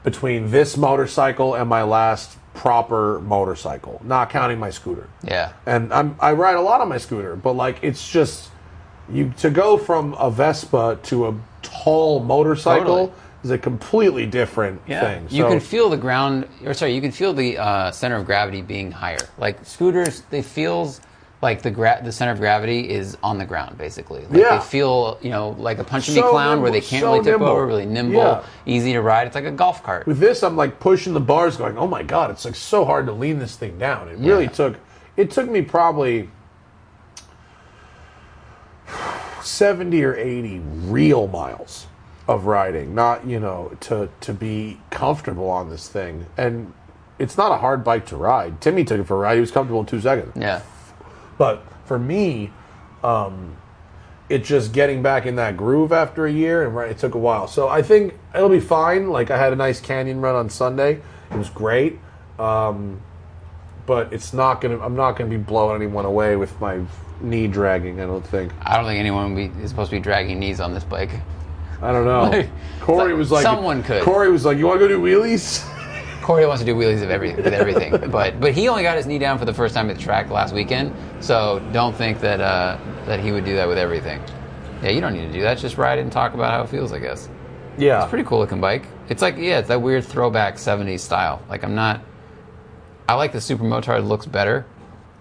between 0.07 0.49
this 0.49 0.77
motorcycle 0.77 1.55
and 1.55 1.67
my 1.67 1.83
last 1.83 2.37
proper 2.53 3.19
motorcycle, 3.19 3.99
not 4.05 4.29
counting 4.29 4.57
my 4.57 4.69
scooter. 4.69 5.09
Yeah. 5.21 5.51
And 5.65 5.93
I'm, 5.93 6.15
I 6.21 6.31
ride 6.31 6.55
a 6.55 6.61
lot 6.61 6.79
on 6.79 6.87
my 6.87 6.97
scooter, 6.97 7.35
but 7.35 7.57
like 7.57 7.79
it's 7.81 8.09
just 8.09 8.49
you 9.11 9.33
to 9.39 9.49
go 9.49 9.77
from 9.77 10.13
a 10.13 10.31
Vespa 10.31 10.97
to 11.03 11.27
a 11.27 11.35
tall 11.61 12.21
motorcycle 12.21 13.07
Totally. 13.07 13.11
is 13.43 13.51
a 13.51 13.57
completely 13.57 14.25
different 14.25 14.81
thing. 14.85 15.27
You 15.29 15.43
can 15.43 15.59
feel 15.59 15.89
the 15.89 15.97
ground, 15.97 16.47
or 16.63 16.73
sorry, 16.73 16.95
you 16.95 17.01
can 17.01 17.11
feel 17.11 17.33
the 17.33 17.57
uh, 17.57 17.91
center 17.91 18.15
of 18.15 18.25
gravity 18.25 18.61
being 18.61 18.93
higher. 18.93 19.27
Like 19.37 19.65
scooters, 19.65 20.21
they 20.29 20.41
feels 20.41 21.01
like 21.41 21.61
the 21.61 21.69
gra- 21.69 22.01
the 22.03 22.11
center 22.11 22.31
of 22.31 22.39
gravity 22.39 22.89
is 22.89 23.15
on 23.21 23.37
the 23.37 23.45
ground, 23.45 23.77
basically. 23.77 24.21
Like 24.29 24.39
Yeah. 24.39 24.57
They 24.57 24.65
feel, 24.65 25.19
you 25.21 25.29
know, 25.29 25.49
like 25.59 25.77
a 25.77 25.83
punch 25.83 26.07
me 26.09 26.15
So 26.15 26.29
clown 26.31 26.61
where 26.63 26.71
they 26.71 26.81
can't 26.81 27.01
so 27.03 27.11
really 27.13 27.23
tip 27.23 27.39
over, 27.41 27.65
really 27.65 27.85
nimble, 27.85 28.19
Yeah. 28.21 28.43
easy 28.65 28.93
to 28.93 29.01
ride. 29.01 29.27
It's 29.27 29.35
like 29.35 29.45
a 29.45 29.51
golf 29.51 29.83
cart. 29.83 30.07
With 30.07 30.19
this, 30.19 30.41
I'm 30.41 30.55
like 30.57 30.79
pushing 30.79 31.13
the 31.13 31.19
bars, 31.19 31.55
going, 31.55 31.77
"Oh 31.77 31.85
my 31.87 32.01
god, 32.01 32.31
it's 32.31 32.43
like 32.43 32.55
so 32.55 32.85
hard 32.85 33.05
to 33.05 33.11
lean 33.11 33.37
this 33.39 33.55
thing 33.55 33.77
down." 33.77 34.07
It 34.09 34.17
really 34.17 34.45
Yeah. 34.45 34.49
took. 34.49 34.75
It 35.15 35.29
took 35.29 35.47
me 35.49 35.61
probably 35.61 36.29
seventy 39.41 40.03
or 40.03 40.15
eighty 40.15 40.59
real 40.85 41.27
miles 41.27 41.87
of 42.27 42.45
riding, 42.45 42.93
not 42.95 43.25
you 43.27 43.39
know 43.39 43.71
to 43.81 44.09
to 44.21 44.33
be 44.33 44.79
comfortable 44.89 45.49
on 45.49 45.69
this 45.69 45.87
thing. 45.87 46.25
And 46.35 46.73
it's 47.19 47.37
not 47.37 47.51
a 47.51 47.57
hard 47.57 47.83
bike 47.83 48.05
to 48.07 48.17
ride. 48.17 48.59
Timmy 48.59 48.83
took 48.83 48.99
it 48.99 49.03
for 49.05 49.15
a 49.15 49.19
ride; 49.19 49.35
he 49.35 49.41
was 49.41 49.51
comfortable 49.51 49.81
in 49.81 49.85
two 49.85 50.01
seconds. 50.01 50.33
Yeah. 50.35 50.61
But 51.37 51.63
for 51.85 51.99
me, 51.99 52.51
um, 53.03 53.57
it 54.29 54.43
just 54.43 54.73
getting 54.73 55.01
back 55.01 55.25
in 55.25 55.35
that 55.37 55.55
groove 55.55 55.91
after 55.91 56.25
a 56.25 56.31
year, 56.31 56.65
and 56.65 56.75
right, 56.75 56.91
it 56.91 56.97
took 56.97 57.15
a 57.15 57.17
while. 57.17 57.47
So 57.47 57.67
I 57.67 57.81
think 57.81 58.17
it'll 58.35 58.49
be 58.49 58.59
fine. 58.59 59.09
Like 59.09 59.31
I 59.31 59.37
had 59.37 59.53
a 59.53 59.55
nice 59.55 59.79
canyon 59.79 60.21
run 60.21 60.35
on 60.35 60.49
Sunday; 60.49 61.01
it 61.31 61.37
was 61.37 61.49
great. 61.49 61.99
Um, 62.39 63.01
but 63.85 64.11
it's 64.11 64.33
not 64.33 64.61
gonna. 64.61 64.79
I'm 64.79 64.95
not 64.95 65.13
gonna 65.13 65.29
be 65.29 65.37
blowing 65.37 65.81
anyone 65.81 66.05
away 66.05 66.35
with 66.35 66.59
my 66.59 66.81
knee 67.21 67.47
dragging. 67.47 68.01
I 68.01 68.05
don't 68.05 68.25
think. 68.25 68.51
I 68.61 68.75
don't 68.75 68.85
think 68.85 68.99
anyone 68.99 69.35
be, 69.35 69.45
is 69.61 69.69
supposed 69.69 69.89
to 69.91 69.95
be 69.95 70.01
dragging 70.01 70.39
knees 70.39 70.59
on 70.59 70.73
this 70.73 70.83
bike. 70.83 71.11
I 71.81 71.91
don't 71.91 72.05
know. 72.05 72.23
Like, 72.23 72.49
Corey 72.81 73.13
was 73.13 73.31
like, 73.31 73.43
someone 73.43 73.83
could. 73.83 74.03
Corey 74.03 74.31
was 74.31 74.45
like, 74.45 74.57
"You 74.57 74.67
want 74.67 74.79
to 74.79 74.87
go 74.87 74.89
do 74.89 75.01
wheelies?" 75.01 75.65
Corey 76.21 76.45
wants 76.45 76.61
to 76.61 76.65
do 76.65 76.75
wheelies 76.75 77.01
of 77.01 77.09
every, 77.09 77.33
with 77.33 77.53
everything, 77.53 78.11
but 78.11 78.39
but 78.39 78.51
he 78.51 78.67
only 78.67 78.83
got 78.83 78.97
his 78.97 79.05
knee 79.05 79.17
down 79.19 79.39
for 79.39 79.45
the 79.45 79.53
first 79.53 79.73
time 79.73 79.89
at 79.89 79.95
the 79.95 80.01
track 80.01 80.29
last 80.29 80.53
weekend. 80.53 80.93
So 81.19 81.59
don't 81.73 81.95
think 81.95 82.19
that 82.21 82.39
uh, 82.41 82.77
that 83.05 83.19
he 83.19 83.31
would 83.31 83.45
do 83.45 83.55
that 83.55 83.67
with 83.67 83.77
everything. 83.77 84.21
Yeah, 84.83 84.89
you 84.89 85.01
don't 85.01 85.13
need 85.13 85.25
to 85.27 85.33
do 85.33 85.41
that. 85.41 85.57
Just 85.57 85.77
ride 85.77 85.97
it 85.99 86.01
and 86.01 86.11
talk 86.11 86.33
about 86.33 86.51
how 86.51 86.61
it 86.63 86.69
feels. 86.69 86.91
I 86.93 86.99
guess. 86.99 87.29
Yeah. 87.77 87.97
It's 87.97 88.07
a 88.07 88.09
pretty 88.09 88.23
cool 88.27 88.39
looking 88.39 88.61
bike. 88.61 88.85
It's 89.09 89.21
like 89.21 89.37
yeah, 89.37 89.59
it's 89.59 89.67
that 89.69 89.81
weird 89.81 90.03
throwback 90.05 90.55
'70s 90.55 90.99
style. 90.99 91.41
Like 91.49 91.63
I'm 91.63 91.75
not. 91.75 92.01
I 93.09 93.15
like 93.15 93.31
the 93.31 93.41
Super 93.41 93.63
Motard. 93.63 94.07
Looks 94.07 94.25
better, 94.25 94.65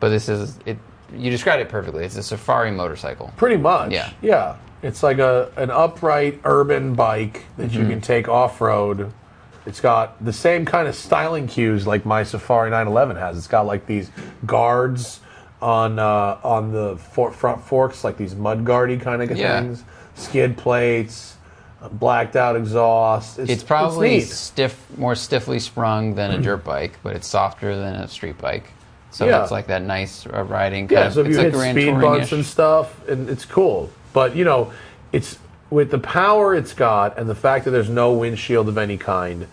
but 0.01 0.11
this 0.11 0.28
is 0.28 0.59
it. 0.66 0.78
You 1.14 1.30
described 1.30 1.62
it 1.62 1.68
perfectly. 1.68 2.05
It's 2.05 2.16
a 2.16 2.22
safari 2.22 2.70
motorcycle. 2.72 3.32
Pretty 3.36 3.57
much. 3.57 3.92
Yeah. 3.92 4.11
Yeah. 4.20 4.57
It's 4.82 5.03
like 5.03 5.18
a 5.18 5.51
an 5.57 5.70
upright 5.70 6.40
urban 6.44 6.94
bike 6.94 7.44
that 7.57 7.70
Mm-hmm. 7.70 7.82
you 7.82 7.88
can 7.88 8.01
take 8.01 8.28
off 8.28 8.61
road. 8.61 9.12
It's 9.64 9.80
got 9.80 10.22
the 10.24 10.32
same 10.32 10.64
kind 10.64 10.86
of 10.86 10.94
styling 10.94 11.47
cues 11.49 11.86
like 11.86 12.05
my 12.07 12.22
Safari 12.22 12.70
911 12.70 13.16
has. 13.16 13.36
It's 13.38 13.49
got 13.49 13.66
like 13.66 13.86
these 13.86 14.11
guards 14.44 15.20
on 15.62 15.98
uh, 15.98 16.38
on 16.44 16.72
the 16.72 16.96
for- 16.96 17.32
front 17.32 17.62
forks, 17.62 18.04
like 18.04 18.16
these 18.16 18.34
mud 18.34 18.64
guardy 18.64 18.96
kind 18.98 19.22
of 19.22 19.36
Yeah. 19.36 19.61
things. 19.61 19.84
Skid 20.14 20.57
plates, 20.57 21.36
a 21.82 21.88
blacked 21.88 22.36
out 22.36 22.57
exhaust. 22.57 23.38
It's, 23.38 23.50
It's 23.50 23.62
probably 23.62 24.09
neat. 24.16 24.20
stiff, 24.28 24.86
more 24.96 25.14
stiffly 25.14 25.59
sprung 25.59 26.14
than 26.14 26.30
a 26.30 26.38
dirt 26.38 26.64
bike, 26.64 26.98
but 27.02 27.14
it's 27.16 27.26
softer 27.26 27.76
than 27.76 27.94
a 27.96 28.09
street 28.09 28.38
bike. 28.38 28.64
So 29.11 29.26
Yeah. 29.26 29.42
it's 29.42 29.50
like 29.50 29.66
that 29.68 29.82
nice 29.82 30.26
uh, 30.26 30.42
riding. 30.44 30.88
Kind 30.88 30.90
Yeah, 31.00 31.07
of, 31.07 31.14
so 31.14 31.20
if 31.20 31.26
it's 31.28 31.36
you 31.36 31.42
like 31.42 31.52
hit 31.52 31.54
Grand 31.54 31.74
speed 31.76 31.86
bumps 31.92 32.00
Touring-ish. 32.02 32.32
and 32.32 32.44
stuff, 32.44 33.09
and 33.09 33.28
it's 33.30 33.44
cool. 33.44 33.90
But 34.12 34.36
you 34.36 34.44
know, 34.44 34.72
it's 35.12 35.38
with 35.70 35.90
the 35.90 35.98
power 35.98 36.54
it's 36.54 36.72
got 36.72 37.18
and 37.18 37.28
the 37.28 37.34
fact 37.34 37.64
that 37.64 37.70
there's 37.72 37.88
no 37.90 38.12
windshield 38.12 38.68
of 38.68 38.78
any 38.78 38.96
kind, 38.96 39.46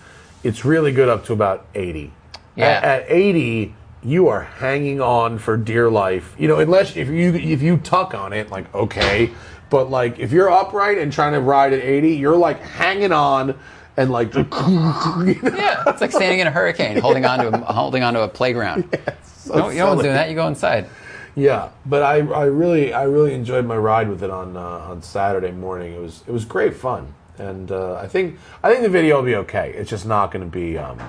it's 0.43 0.63
really 0.65 0.91
good 0.91 1.09
up 1.09 1.25
to 1.25 1.33
about 1.33 1.65
80. 1.75 2.11
Yeah. 2.55 2.65
At, 2.67 2.83
at 2.83 3.05
80, 3.09 3.73
you 4.03 4.27
are 4.27 4.41
hanging 4.41 5.01
on 5.01 5.37
for 5.37 5.57
dear 5.57 5.89
life. 5.89 6.35
You 6.37 6.47
know, 6.47 6.59
unless 6.59 6.95
if 6.95 7.07
you 7.07 7.33
if 7.33 7.61
you 7.61 7.77
tuck 7.77 8.13
on 8.13 8.33
it, 8.33 8.49
like 8.49 8.73
okay, 8.73 9.31
but 9.69 9.89
like 9.89 10.19
if 10.19 10.31
you're 10.31 10.51
upright 10.51 10.97
and 10.97 11.11
trying 11.11 11.33
to 11.33 11.39
ride 11.39 11.73
at 11.73 11.79
80, 11.79 12.15
you're 12.15 12.35
like 12.35 12.61
hanging 12.61 13.11
on 13.11 13.57
and 13.97 14.11
like 14.11 14.33
you 14.35 14.43
know? 14.43 15.33
Yeah, 15.55 15.83
it's 15.87 16.01
like 16.01 16.11
standing 16.11 16.39
in 16.39 16.47
a 16.47 16.51
hurricane, 16.51 16.97
holding 16.97 17.25
onto 17.25 17.47
a, 17.47 17.57
holding 17.73 18.03
onto 18.03 18.19
a 18.19 18.27
playground. 18.27 18.87
so 19.23 19.55
no, 19.55 19.69
you 19.69 19.79
don't 19.79 19.97
do 19.97 20.03
that. 20.03 20.29
You 20.29 20.35
go 20.35 20.47
inside. 20.47 20.89
Yeah, 21.35 21.69
but 21.85 22.03
I, 22.03 22.17
I 22.17 22.45
really 22.45 22.93
I 22.93 23.03
really 23.03 23.33
enjoyed 23.33 23.65
my 23.65 23.77
ride 23.77 24.09
with 24.09 24.23
it 24.23 24.29
on 24.29 24.55
uh, 24.55 24.59
on 24.59 25.01
Saturday 25.01 25.51
morning. 25.51 25.93
It 25.93 25.99
was 25.99 26.23
it 26.27 26.31
was 26.31 26.45
great 26.45 26.75
fun, 26.75 27.13
and 27.37 27.71
uh, 27.71 27.95
I 27.95 28.07
think 28.07 28.37
I 28.63 28.69
think 28.69 28.83
the 28.83 28.89
video 28.89 29.17
will 29.17 29.25
be 29.25 29.35
okay. 29.37 29.73
It's 29.75 29.89
just 29.89 30.05
not 30.05 30.31
going 30.31 30.45
to 30.45 30.51
be, 30.51 30.77
um, 30.77 30.99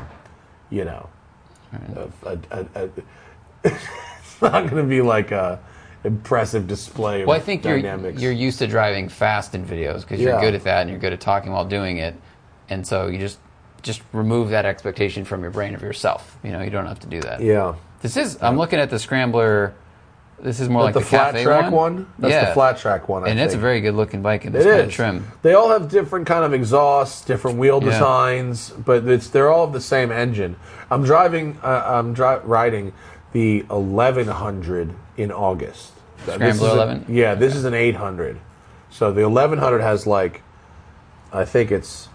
you 0.70 0.84
know, 0.84 1.10
a, 2.24 2.28
a, 2.28 2.38
a, 2.50 2.66
a, 2.84 2.90
it's 3.64 4.40
not 4.42 4.68
going 4.70 4.82
to 4.82 4.88
be 4.88 5.00
like 5.02 5.30
a 5.30 5.58
impressive 6.04 6.66
display 6.66 7.22
of 7.22 7.28
Well, 7.28 7.36
I 7.36 7.40
think 7.40 7.64
you're 7.64 7.78
you're 7.78 8.32
used 8.32 8.58
to 8.58 8.66
driving 8.66 9.08
fast 9.08 9.54
in 9.54 9.64
videos 9.64 10.02
because 10.02 10.20
you're 10.20 10.34
Yeah. 10.34 10.40
good 10.40 10.54
at 10.54 10.64
that 10.64 10.82
and 10.82 10.90
you're 10.90 10.98
good 10.98 11.12
at 11.12 11.20
talking 11.20 11.52
while 11.52 11.64
doing 11.64 11.96
it, 11.98 12.14
and 12.68 12.86
so 12.86 13.06
you 13.06 13.18
just 13.18 13.38
just 13.82 14.02
remove 14.12 14.50
that 14.50 14.64
expectation 14.64 15.24
from 15.24 15.42
your 15.42 15.50
brain 15.50 15.74
of 15.74 15.82
yourself. 15.82 16.38
You 16.42 16.52
know, 16.52 16.62
you 16.62 16.70
don't 16.70 16.86
have 16.86 17.00
to 17.00 17.06
do 17.06 17.20
that. 17.20 17.40
yeah, 17.40 17.74
This 18.00 18.16
is. 18.16 18.38
I'm 18.42 18.56
looking 18.56 18.78
at 18.80 18.88
the 18.90 18.98
scrambler. 18.98 19.74
This 20.40 20.58
is 20.58 20.68
more 20.68 20.82
like 20.82 20.94
the, 20.94 21.00
the, 21.00 21.06
flat 21.06 21.36
track 21.42 21.64
one. 21.64 21.72
one. 21.72 22.12
That's 22.18 22.32
yeah. 22.32 22.44
the 22.46 22.54
flat 22.54 22.76
track 22.78 23.08
one. 23.08 23.24
I 23.24 23.28
and 23.28 23.38
it's 23.38 23.54
a 23.54 23.58
very 23.58 23.80
good 23.80 23.94
looking 23.94 24.20
bike 24.20 24.44
in 24.44 24.52
this 24.52 24.64
It 24.66 24.68
kind 24.68 24.80
is. 24.80 24.86
of 24.88 24.92
trim. 24.92 25.26
They 25.42 25.54
all 25.54 25.70
have 25.70 25.88
different 25.88 26.26
kind 26.26 26.44
of 26.44 26.52
exhausts, 26.52 27.24
different 27.24 27.56
wheel 27.56 27.80
Yeah. 27.82 27.90
designs, 27.90 28.70
but 28.70 29.06
it's 29.06 29.28
they're 29.28 29.50
all 29.50 29.66
the 29.68 29.80
same 29.80 30.10
engine. 30.10 30.56
I'm 30.94 31.02
driving. 31.04 31.58
Uh, 31.62 31.82
I'm 31.86 32.14
dri- 32.14 32.38
riding 32.44 32.92
the 33.32 33.62
1100 33.62 34.94
in 35.16 35.32
August. 35.32 35.92
This 36.26 36.56
is 36.56 36.62
a- 36.62 36.72
11? 36.72 37.06
yeah, 37.08 37.34
this 37.34 37.54
is 37.54 37.64
an 37.64 37.74
800. 37.74 38.38
So 38.90 39.12
the 39.12 39.28
1100 39.28 39.80
has 39.80 40.06
like, 40.06 40.42
I 41.32 41.44
think 41.44 41.72
it's. 41.72 42.08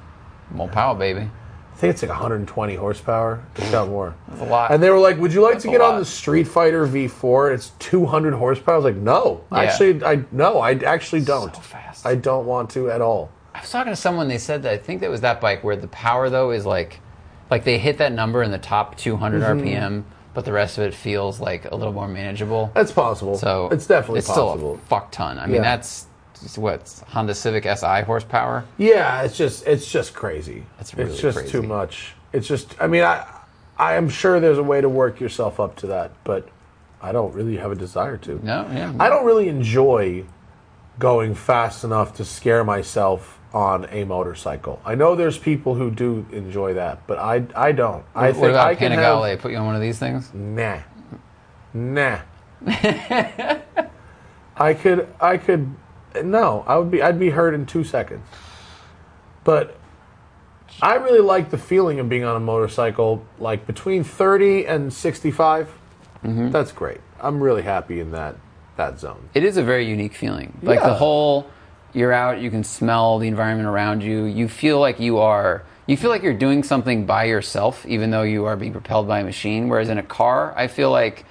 More 0.51 0.67
power, 0.69 0.95
baby. 0.95 1.29
I 1.73 1.75
think 1.77 1.93
it's 1.93 2.01
like 2.01 2.09
120 2.09 2.75
horsepower. 2.75 3.43
It's 3.55 3.69
got 3.71 3.87
more. 3.89 4.15
That's 4.27 4.41
a 4.41 4.45
lot. 4.45 4.71
And 4.71 4.81
they 4.81 4.89
were 4.89 4.97
like, 4.99 5.17
"Would 5.19 5.31
you 5.33 5.41
like 5.41 5.59
to 5.59 5.67
a 5.69 5.71
get 5.71 5.79
on 5.81 5.91
lot. 5.93 5.99
the 5.99 6.05
Street 6.05 6.45
Fighter 6.45 6.85
V4? 6.87 7.53
It's 7.53 7.69
200 7.79 8.33
horsepower." 8.33 8.75
I 8.75 8.77
was 8.77 8.85
like, 8.85 8.95
"No, 8.95 9.41
Yeah. 9.51 9.59
actually, 9.59 10.03
I 10.03 10.23
no, 10.31 10.59
I 10.59 10.71
actually 10.73 11.21
don't. 11.21 11.53
So 11.55 11.61
fast. 11.61 12.05
I 12.05 12.15
don't 12.15 12.45
want 12.45 12.69
to 12.71 12.89
at 12.89 12.99
all." 13.01 13.29
I 13.55 13.61
was 13.61 13.69
talking 13.69 13.91
to 13.93 13.95
someone. 13.95 14.27
They 14.27 14.37
said 14.39 14.63
that 14.63 14.73
I 14.73 14.77
think 14.77 15.01
that 15.01 15.09
was 15.09 15.21
that 15.21 15.39
bike 15.39 15.63
where 15.63 15.75
the 15.75 15.87
power 15.89 16.29
though 16.29 16.51
is 16.51 16.65
like, 16.65 16.99
like 17.49 17.63
they 17.63 17.77
hit 17.77 17.97
that 17.99 18.11
number 18.11 18.43
in 18.43 18.51
the 18.51 18.57
top 18.57 18.97
200 18.97 19.41
Mm-hmm. 19.41 19.67
RPM, 19.67 20.03
but 20.33 20.45
the 20.45 20.51
rest 20.53 20.77
of 20.77 20.83
it 20.83 20.93
feels 20.93 21.39
like 21.39 21.65
a 21.71 21.75
little 21.75 21.93
more 21.93 22.07
manageable. 22.07 22.71
That's 22.73 22.91
possible. 22.91 23.37
So 23.37 23.69
it's 23.71 23.87
definitely 23.87 24.19
it's 24.19 24.27
possible. 24.27 24.57
still 24.57 24.73
a 24.75 24.77
fuck 24.87 25.11
ton. 25.11 25.39
I 25.39 25.45
mean, 25.47 25.55
Yeah. 25.57 25.61
that's 25.63 26.05
what 26.55 27.03
Honda 27.09 27.35
Civic 27.35 27.63
Si 27.65 28.01
horsepower. 28.03 28.63
yeah, 28.77 29.23
it's 29.23 29.35
just 29.37 29.67
it's 29.67 29.91
just 29.91 30.13
crazy. 30.13 30.63
That's 30.77 30.93
really 30.95 31.11
it's 31.11 31.21
just 31.21 31.37
crazy. 31.37 31.51
too 31.51 31.63
much. 31.63 32.13
It's 32.31 32.47
just 32.47 32.75
I 32.79 32.87
mean 32.87 33.03
I 33.03 33.25
I 33.77 33.95
am 33.95 34.07
sure 34.09 34.39
there's 34.39 34.57
a 34.57 34.63
way 34.63 34.79
to 34.81 34.87
work 34.89 35.19
yourself 35.19 35.59
up 35.59 35.75
to 35.77 35.87
that, 35.87 36.11
but 36.23 36.47
I 37.01 37.11
don't 37.13 37.33
really 37.33 37.57
have 37.57 37.71
a 37.71 37.75
desire 37.75 38.17
to. 38.17 38.39
No, 38.45 38.67
yeah. 38.71 38.93
I 38.99 39.09
don't 39.09 39.25
really 39.25 39.47
enjoy 39.49 40.25
going 40.99 41.33
fast 41.33 41.83
enough 41.85 42.13
to 42.17 42.25
scare 42.25 42.63
myself 42.65 43.38
on 43.53 43.87
a 43.89 44.03
motorcycle. 44.03 44.79
I 44.85 44.95
know 44.95 45.15
there's 45.15 45.37
people 45.37 45.75
who 45.75 45.89
do 45.89 46.25
enjoy 46.31 46.75
that, 46.75 47.05
but 47.07 47.17
I 47.17 47.43
I 47.55 47.71
don't. 47.71 48.05
I 48.13 48.27
what 48.27 48.35
think 48.35 48.47
about 48.49 48.67
I 48.67 48.75
can 48.75 48.91
Panigale? 48.91 49.31
have 49.31 49.39
Put 49.41 49.51
you 49.51 49.57
on 49.57 49.65
one 49.65 49.75
of 49.75 49.81
these 49.81 49.97
things? 49.99 50.31
nah. 50.33 50.79
Nah. 51.73 52.19
I 54.57 54.73
could 54.73 55.07
I 55.21 55.37
could 55.37 55.73
no, 56.23 56.63
I 56.67 56.77
would 56.77 56.91
be 56.91 57.01
I'd 57.01 57.19
be 57.19 57.29
hurt 57.29 57.53
in 57.53 57.65
2 57.65 57.83
seconds. 57.83 58.25
But 59.43 59.77
I 60.81 60.95
really 60.95 61.19
like 61.21 61.49
the 61.49 61.57
feeling 61.57 61.99
of 61.99 62.09
being 62.09 62.23
on 62.23 62.35
a 62.35 62.39
motorcycle 62.39 63.25
like 63.39 63.65
between 63.65 64.03
30 64.03 64.65
and 64.67 64.93
65. 64.93 65.67
Mm-hmm. 66.23 66.51
That's 66.51 66.71
great. 66.71 67.01
I'm 67.19 67.41
really 67.41 67.61
happy 67.61 67.99
in 67.99 68.11
that 68.11 68.35
that 68.77 68.99
zone. 68.99 69.29
It 69.33 69.43
is 69.43 69.57
a 69.57 69.63
very 69.63 69.85
unique 69.85 70.15
feeling. 70.15 70.57
Like 70.61 70.81
the 70.81 70.93
whole, 70.93 71.47
you're 71.93 72.13
out, 72.13 72.39
you 72.39 72.49
can 72.51 72.63
smell 72.63 73.17
the 73.19 73.27
environment 73.27 73.67
around 73.67 74.03
you. 74.03 74.25
You 74.25 74.47
feel 74.47 74.79
like 74.79 74.99
you 74.99 75.17
are, 75.17 75.63
you 75.87 75.97
feel 75.97 76.09
like 76.09 76.21
you're 76.23 76.33
doing 76.33 76.63
something 76.63 77.05
by 77.05 77.25
yourself, 77.25 77.85
even 77.85 78.11
though 78.11 78.21
you 78.23 78.45
are 78.45 78.55
being 78.55 78.71
propelled 78.71 79.07
by 79.07 79.19
a 79.19 79.23
machine. 79.23 79.69
Whereas 79.69 79.89
in 79.89 79.97
a 79.97 80.03
car, 80.03 80.53
I 80.55 80.67
feel 80.67 80.91
like 80.91 81.25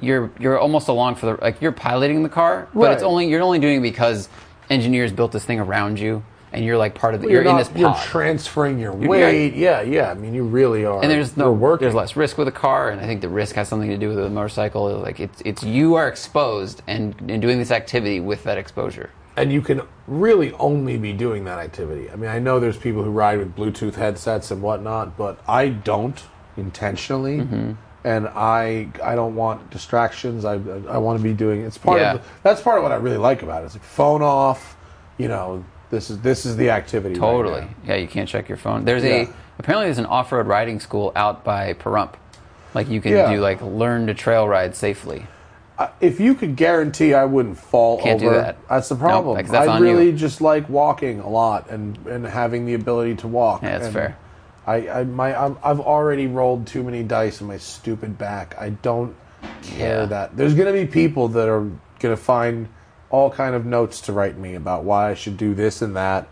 you're 0.00 0.30
you're 0.38 0.58
almost 0.58 0.88
along 0.88 1.16
for 1.16 1.26
the 1.26 1.38
like 1.44 1.60
you're 1.62 1.72
piloting 1.72 2.22
the 2.22 2.28
car, 2.28 2.68
but 2.74 2.92
it's 2.92 3.02
only 3.02 3.28
you're 3.28 3.42
only 3.42 3.58
doing 3.58 3.78
it 3.78 3.82
because 3.82 4.28
engineers 4.70 5.12
built 5.12 5.32
this 5.32 5.44
thing 5.44 5.60
around 5.60 5.98
you, 6.00 6.22
and 6.52 6.64
you're 6.64 6.76
like 6.76 6.94
part 6.94 7.14
of 7.14 7.20
the. 7.22 7.28
you're, 7.28 7.40
in 7.42 7.46
not- 7.46 7.58
this 7.58 7.68
pod. 7.68 7.78
You're 7.78 7.94
transferring 7.94 8.78
your 8.78 8.92
weight. 8.92 9.54
Yeah, 9.54 9.82
yeah. 9.82 10.10
I 10.10 10.14
mean, 10.14 10.34
you 10.34 10.44
really 10.44 10.84
are. 10.84 11.00
and 11.02 11.10
there's 11.10 11.36
no 11.36 11.54
you're 11.54 11.76
there's 11.78 11.94
less 11.94 12.16
risk 12.16 12.36
with 12.38 12.48
a 12.48 12.52
car 12.52 12.90
and 12.90 13.00
i 13.00 13.06
think 13.06 13.20
the 13.20 13.28
risk 13.28 13.54
has 13.56 13.68
something 13.68 13.90
to 13.90 13.98
do 13.98 14.08
with 14.08 14.18
a 14.18 14.28
motorcycle 14.28 14.88
like 14.98 15.20
it's 15.20 15.40
it's 15.44 15.62
you 15.62 15.94
are 15.94 16.08
exposed 16.08 16.82
and 16.86 17.14
and 17.28 17.40
doing 17.40 17.58
this 17.58 17.70
activity 17.70 18.20
with 18.20 18.44
that 18.44 18.58
exposure 18.58 19.10
and 19.36 19.52
you 19.52 19.60
can 19.60 19.82
really 20.06 20.52
only 20.54 20.96
be 20.98 21.12
doing 21.12 21.44
that 21.44 21.58
activity. 21.58 22.10
I 22.10 22.16
mean, 22.16 22.30
I 22.30 22.38
know 22.38 22.60
there's 22.60 22.76
people 22.76 23.02
who 23.02 23.10
ride 23.10 23.38
with 23.38 23.56
Bluetooth 23.56 23.94
headsets 23.94 24.50
and 24.50 24.62
whatnot, 24.62 25.16
but 25.16 25.38
I 25.48 25.68
don't 25.68 26.22
intentionally, 26.56 27.38
Mm-hmm. 27.38 27.72
and 28.04 28.28
I 28.28 28.88
I 29.02 29.14
don't 29.14 29.34
want 29.34 29.70
distractions. 29.70 30.44
I 30.44 30.54
I 30.54 30.98
want 30.98 31.18
to 31.18 31.22
be 31.22 31.32
doing. 31.32 31.62
It's 31.62 31.78
part 31.78 32.00
Yeah. 32.00 32.14
of 32.14 32.22
the, 32.22 32.28
that's 32.42 32.60
part 32.62 32.76
of 32.78 32.82
what 32.82 32.92
I 32.92 32.96
really 32.96 33.16
like 33.16 33.42
about 33.42 33.62
it. 33.62 33.66
It's 33.66 33.74
like 33.74 33.84
phone 33.84 34.22
off. 34.22 34.76
You 35.18 35.28
know, 35.28 35.64
this 35.90 36.10
is 36.10 36.18
this 36.20 36.44
is 36.46 36.56
the 36.56 36.70
activity. 36.70 37.14
Totally. 37.16 37.62
now. 37.62 37.68
yeah, 37.86 37.96
you 37.96 38.06
can't 38.08 38.28
check 38.28 38.48
your 38.48 38.58
phone. 38.58 38.84
There's 38.84 39.04
Yeah. 39.04 39.10
a 39.22 39.28
apparently 39.58 39.86
there's 39.86 39.98
an 39.98 40.06
off-road 40.06 40.46
riding 40.46 40.80
school 40.80 41.12
out 41.16 41.44
by 41.44 41.72
Pahrump. 41.74 42.14
Like 42.74 42.88
you 42.88 43.00
can 43.00 43.12
Yeah. 43.12 43.32
do 43.32 43.40
like 43.40 43.60
learn 43.62 44.06
to 44.08 44.14
trail 44.14 44.48
ride 44.48 44.74
safely. 44.76 45.26
If 46.00 46.20
you 46.20 46.34
could 46.36 46.54
guarantee 46.54 47.14
I 47.14 47.24
wouldn't 47.24 47.58
fall 47.58 48.00
Can't 48.00 48.20
do 48.20 48.26
over, 48.26 48.36
that. 48.36 48.68
that's 48.68 48.88
the 48.88 48.94
problem. 48.94 49.36
because 49.36 49.50
that's 49.50 49.68
I 49.68 49.74
on 49.76 49.82
really 49.82 50.06
you. 50.06 50.12
just 50.16 50.40
like 50.40 50.68
walking 50.68 51.18
a 51.18 51.28
lot 51.28 51.68
and, 51.68 51.96
and 52.06 52.24
having 52.24 52.64
the 52.64 52.74
ability 52.74 53.16
to 53.16 53.28
walk. 53.28 53.62
Yeah, 53.62 53.70
that's 53.72 53.86
And 53.86 53.94
fair. 53.94 54.18
I, 54.66 54.88
I 54.88 55.04
my 55.04 55.34
I'm, 55.34 55.58
I've 55.64 55.80
already 55.80 56.26
rolled 56.28 56.66
too 56.68 56.82
many 56.84 57.02
dice 57.02 57.40
in 57.40 57.48
my 57.48 57.58
stupid 57.58 58.16
back. 58.16 58.54
I 58.58 58.70
don't 58.70 59.16
care 59.62 60.02
Yeah. 60.02 60.06
that 60.06 60.36
there's 60.36 60.54
going 60.54 60.72
to 60.72 60.72
be 60.72 60.86
people 60.90 61.26
that 61.28 61.48
are 61.48 61.62
going 61.98 62.16
to 62.16 62.16
find 62.16 62.68
all 63.10 63.30
kind 63.30 63.54
of 63.56 63.66
notes 63.66 64.00
to 64.02 64.12
write 64.12 64.38
me 64.38 64.54
about 64.54 64.84
why 64.84 65.10
I 65.10 65.14
should 65.14 65.36
do 65.36 65.54
this 65.54 65.82
and 65.82 65.96
that. 65.96 66.28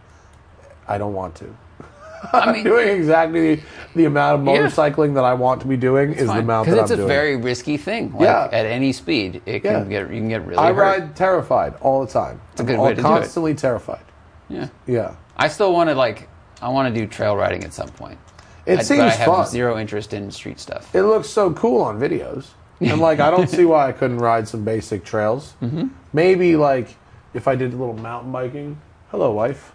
I 0.87 0.99
don't 0.99 1.15
want 1.15 1.35
to. 1.37 1.55
I 2.33 2.53
mean, 2.53 2.63
Doing 2.65 2.89
exactly 2.89 3.63
the, 3.95 4.05
amount 4.07 4.41
of 4.41 4.47
Yeah. 4.47 4.63
motorcycling 4.63 5.15
that 5.15 5.25
I 5.25 5.35
want 5.35 5.61
to 5.63 5.67
be 5.67 5.77
doing 5.77 6.13
is 6.13 6.27
the 6.29 6.39
amount 6.39 6.69
that 6.69 6.75
because 6.75 6.91
it's 6.91 7.01
a 7.01 7.07
very 7.07 7.37
risky 7.37 7.77
thing. 7.77 8.13
Like, 8.13 8.23
Yeah. 8.23 8.49
At 8.53 8.67
any 8.67 8.93
speed, 8.93 9.43
it 9.47 9.61
can 9.61 9.91
Yeah. 9.91 10.01
get 10.05 10.11
you 10.13 10.21
can 10.21 10.29
get 10.29 10.47
really 10.47 10.59
I 10.59 10.73
hurt. 10.73 10.81
ride 10.83 11.17
terrified 11.17 11.75
all 11.81 12.05
the 12.05 12.11
time. 12.13 12.41
It's 12.53 12.61
a 12.61 12.65
good 12.65 12.77
I'm 12.77 12.81
way 12.83 12.89
to 12.91 12.95
do 12.97 13.01
it. 13.01 13.03
constantly 13.05 13.55
terrified. 13.55 14.05
Yeah. 14.49 14.69
Yeah. 14.87 15.13
I 15.37 15.49
still 15.49 15.73
want 15.73 15.91
to 15.91 15.95
like 15.97 16.29
I 16.61 16.69
want 16.69 16.93
to 16.95 17.01
do 17.01 17.07
trail 17.07 17.37
riding 17.37 17.65
at 17.65 17.73
some 17.73 17.89
point. 17.89 18.19
It 18.67 18.79
I, 18.79 18.83
seems 18.83 19.01
but 19.01 19.07
I 19.09 19.11
have 19.11 19.27
fun. 19.27 19.47
zero 19.47 19.77
interest 19.79 20.15
in 20.15 20.31
street 20.31 20.61
stuff. 20.61 20.95
It 20.95 21.03
looks 21.03 21.29
so 21.29 21.51
cool 21.53 21.83
on 21.83 21.99
videos. 21.99 22.47
And 22.81 23.01
like 23.01 23.19
I 23.21 23.31
don't 23.31 23.49
see 23.57 23.65
why 23.65 23.89
I 23.89 23.93
couldn't 23.93 24.19
ride 24.19 24.47
some 24.49 24.63
basic 24.65 25.05
trails. 25.05 25.55
Mm-hmm. 25.63 25.89
Maybe 26.13 26.57
like 26.57 26.89
if 27.35 27.49
I 27.49 27.55
did 27.57 27.73
a 27.73 27.77
little 27.77 27.97
mountain 27.97 28.31
biking. 28.33 28.77
Hello, 29.11 29.33
wife. 29.33 29.73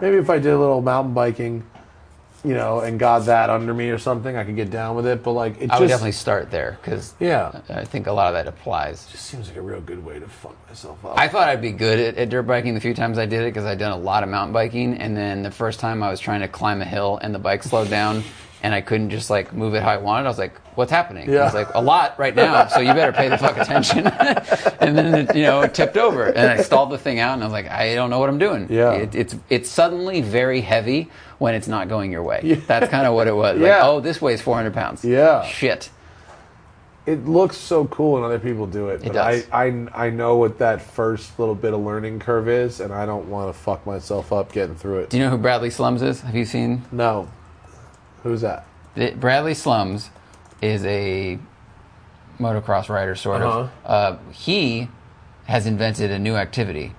maybe 0.00 0.16
if 0.18 0.30
I 0.30 0.38
did 0.38 0.52
a 0.52 0.58
little 0.58 0.80
mountain 0.82 1.14
biking, 1.14 1.64
you 2.44 2.54
know, 2.54 2.80
and 2.80 2.98
got 2.98 3.20
that 3.26 3.50
under 3.50 3.74
me 3.74 3.90
or 3.90 3.98
something, 3.98 4.36
I 4.36 4.44
could 4.44 4.56
get 4.56 4.70
down 4.70 4.96
with 4.96 5.06
it. 5.06 5.22
But 5.22 5.32
like, 5.32 5.60
it 5.60 5.64
I 5.64 5.66
just 5.66 5.80
would 5.80 5.88
definitely 5.88 6.12
start 6.12 6.50
there 6.50 6.78
because 6.80 7.14
yeah, 7.18 7.60
I 7.68 7.84
think 7.84 8.06
a 8.06 8.12
lot 8.12 8.28
of 8.28 8.34
that 8.34 8.46
applies. 8.46 9.06
It 9.08 9.12
just 9.12 9.26
seems 9.26 9.48
like 9.48 9.56
a 9.56 9.62
real 9.62 9.80
good 9.80 10.04
way 10.04 10.18
to 10.18 10.28
fuck 10.28 10.56
myself 10.68 11.04
up. 11.04 11.18
I 11.18 11.28
thought 11.28 11.48
I'd 11.48 11.62
be 11.62 11.72
good 11.72 11.98
at, 11.98 12.16
at 12.16 12.28
dirt 12.28 12.42
biking 12.44 12.74
the 12.74 12.80
few 12.80 12.94
times 12.94 13.18
I 13.18 13.26
did 13.26 13.42
it 13.42 13.52
because 13.52 13.64
I'd 13.64 13.78
done 13.78 13.92
a 13.92 13.98
lot 13.98 14.22
of 14.22 14.28
mountain 14.28 14.52
biking, 14.52 14.94
and 14.98 15.16
then 15.16 15.42
the 15.42 15.50
first 15.50 15.80
time 15.80 16.02
I 16.02 16.10
was 16.10 16.20
trying 16.20 16.40
to 16.40 16.48
climb 16.48 16.80
a 16.80 16.84
hill 16.84 17.18
and 17.20 17.34
the 17.34 17.38
bike 17.38 17.62
slowed 17.62 17.90
down, 17.90 18.22
and 18.62 18.74
I 18.74 18.80
couldn't 18.80 19.10
just 19.10 19.30
like 19.30 19.52
move 19.52 19.74
it 19.74 19.82
how 19.82 19.90
I 19.90 19.96
wanted. 19.98 20.26
I 20.26 20.28
was 20.28 20.38
like, 20.38 20.58
"What's 20.76 20.90
happening?" 20.90 21.30
Yeah. 21.30 21.46
It's 21.46 21.54
like 21.54 21.72
a 21.74 21.80
lot 21.80 22.18
right 22.18 22.34
now, 22.34 22.66
so 22.66 22.80
you 22.80 22.92
better 22.92 23.12
pay 23.12 23.28
the 23.28 23.38
fuck 23.38 23.56
attention. 23.56 24.06
and 24.80 24.96
then 24.98 25.14
it, 25.14 25.36
you 25.36 25.42
know 25.42 25.62
it 25.62 25.74
tipped 25.74 25.96
over, 25.96 26.24
and 26.26 26.50
I 26.50 26.62
stalled 26.62 26.90
the 26.90 26.98
thing 26.98 27.18
out, 27.20 27.34
and 27.34 27.42
I 27.42 27.46
was 27.46 27.52
like, 27.52 27.70
"I 27.70 27.94
don't 27.94 28.10
know 28.10 28.18
what 28.18 28.28
I'm 28.28 28.38
doing." 28.38 28.66
Yeah. 28.70 28.92
it, 28.92 29.14
it's 29.14 29.36
it's 29.48 29.68
suddenly 29.70 30.20
very 30.22 30.60
heavy 30.60 31.10
when 31.38 31.54
it's 31.54 31.68
not 31.68 31.88
going 31.88 32.10
your 32.10 32.22
way. 32.24 32.40
Yeah. 32.42 32.56
That's 32.66 32.90
kind 32.90 33.06
of 33.06 33.14
what 33.14 33.28
it 33.28 33.34
was. 33.34 33.60
Yeah. 33.60 33.76
Like, 33.76 33.84
oh, 33.84 34.00
this 34.00 34.20
weighs 34.20 34.40
400 34.42 34.74
pounds. 34.74 35.04
Yeah. 35.04 35.44
shit. 35.46 35.88
it 37.06 37.24
looks 37.26 37.56
so 37.56 37.86
cool 37.86 38.14
when 38.14 38.24
other 38.24 38.40
people 38.40 38.66
do 38.66 38.88
it. 38.88 38.94
It 39.02 39.04
but 39.04 39.12
does. 39.12 39.46
I, 39.52 39.66
I 39.66 40.06
I 40.06 40.10
know 40.10 40.36
what 40.36 40.58
that 40.58 40.82
first 40.82 41.38
little 41.38 41.54
bit 41.54 41.72
of 41.74 41.80
learning 41.80 42.18
curve 42.18 42.48
is, 42.48 42.80
and 42.80 42.92
I 42.92 43.06
don't 43.06 43.28
want 43.30 43.54
to 43.54 43.58
fuck 43.58 43.86
myself 43.86 44.32
up 44.32 44.50
getting 44.52 44.74
through 44.74 44.98
it. 45.00 45.10
Do 45.10 45.16
you 45.16 45.22
know 45.22 45.30
who 45.30 45.38
Bradley 45.38 45.70
Slums 45.70 46.02
is? 46.02 46.20
Have 46.22 46.34
you 46.34 46.44
seen? 46.44 46.82
No, 46.92 47.28
who's 48.28 48.42
that? 48.42 48.64
Bradley 49.20 49.54
Slums 49.54 50.10
is 50.62 50.84
a 50.84 51.38
motocross 52.38 52.88
rider, 52.88 53.14
sort 53.14 53.42
of. 53.42 53.66
Uh-huh. 53.84 53.88
Uh, 53.88 54.18
he 54.32 54.88
has 55.46 55.66
invented 55.66 56.10
a 56.10 56.18
new 56.18 56.36
activity. 56.36 56.92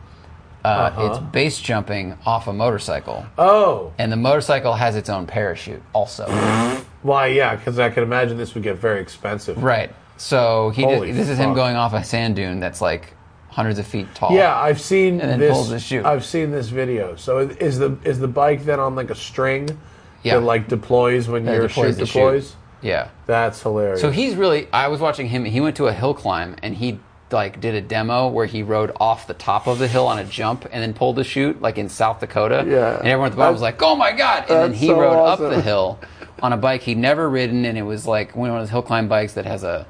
Uh, 0.64 0.68
Uh-huh. 0.68 1.06
It's 1.08 1.20
base 1.32 1.60
jumping 1.60 2.18
off 2.26 2.48
a 2.48 2.54
motorcycle, 2.54 3.26
Oh, 3.38 3.94
and 3.98 4.12
the 4.12 4.18
motorcycle 4.18 4.74
has 4.74 4.96
its 4.98 5.10
own 5.10 5.26
parachute, 5.26 5.82
also. 5.94 6.26
why? 7.02 7.28
Yeah, 7.28 7.56
because 7.56 7.80
I 7.80 7.90
can 7.90 8.04
imagine 8.04 8.38
this 8.38 8.54
would 8.56 8.64
get 8.64 8.78
very 8.78 9.02
expensive. 9.02 9.64
right. 9.64 9.94
So 10.18 10.72
he 10.72 10.86
did, 10.86 11.16
this 11.16 11.30
is 11.30 11.38
him 11.38 11.54
going 11.54 11.78
off 11.78 11.94
a 11.94 12.04
sand 12.04 12.36
dune 12.36 12.60
that's 12.60 12.82
like 12.82 13.14
hundreds 13.48 13.80
of 13.80 13.88
feet 13.88 14.06
tall. 14.16 14.34
Yeah, 14.36 14.54
I've 14.60 14.82
seen 14.82 15.22
And 15.22 15.30
then 15.32 15.40
this. 15.40 15.54
pulls 15.54 15.70
the 15.70 15.80
chute. 15.80 16.06
I've 16.06 16.26
seen 16.26 16.52
this 16.52 16.68
video. 16.68 17.16
So 17.16 17.38
is 17.40 17.80
the 17.80 17.98
is 18.04 18.20
the 18.20 18.28
bike 18.28 18.66
then 18.66 18.82
on 18.82 18.96
like 18.96 19.10
a 19.12 19.16
string 19.16 19.80
Yeah. 20.24 20.36
that 20.36 20.41
like 20.46 20.68
deploys 20.68 21.28
when 21.28 21.46
That 21.46 21.54
your 21.56 21.68
deploys 21.68 21.98
the 21.98 22.06
deploys? 22.06 22.48
chute. 22.50 22.56
Yeah. 22.82 23.10
That's 23.26 23.62
hilarious. 23.62 24.02
So 24.02 24.10
he's 24.12 24.36
really. 24.36 24.68
I 24.72 24.88
was 24.88 25.00
watching 25.00 25.28
him. 25.28 25.46
He 25.46 25.60
went 25.62 25.76
to 25.78 25.88
a 25.88 25.94
hill 25.94 26.14
climb 26.14 26.56
and 26.64 26.76
he 26.76 27.00
like 27.32 27.62
did 27.62 27.76
a 27.76 27.82
demo 27.82 28.28
where 28.28 28.46
he 28.48 28.64
rode 28.64 28.91
off 29.00 29.28
the 29.28 29.34
top 29.36 29.68
of 29.68 29.78
the 29.80 29.88
hill 29.88 30.08
on 30.08 30.18
a 30.18 30.24
jump 30.24 30.66
and 30.72 30.82
then 30.82 30.94
pulled 30.94 31.16
the 31.18 31.24
chute 31.24 31.62
like 31.62 31.78
in 31.78 31.88
South 31.90 32.20
Dakota. 32.20 32.66
Yeah. 32.68 32.98
And 32.98 33.08
everyone 33.08 33.28
at 33.28 33.32
the 33.32 33.38
bottom 33.38 33.54
was 33.54 33.62
like, 33.62 33.82
"Oh 33.84 33.96
my 33.96 34.12
god!" 34.14 34.46
And 34.50 34.60
then 34.60 34.74
he 34.74 34.88
so 34.88 35.00
rode 35.00 35.14
awesome. 35.16 35.46
up 35.46 35.52
the 35.52 35.62
hill 35.62 36.00
on 36.41 36.54
a 36.54 36.58
bike 36.58 36.82
he'd 36.82 36.98
never 36.98 37.30
ridden, 37.30 37.66
and 37.66 37.78
it 37.78 37.82
was 37.84 38.08
like 38.08 38.36
one 38.36 38.50
of 38.50 38.56
those 38.60 38.70
hill 38.70 38.82
climb 38.82 39.08
bikes 39.10 39.34
that 39.34 39.46
has 39.46 39.64
a 39.64 39.86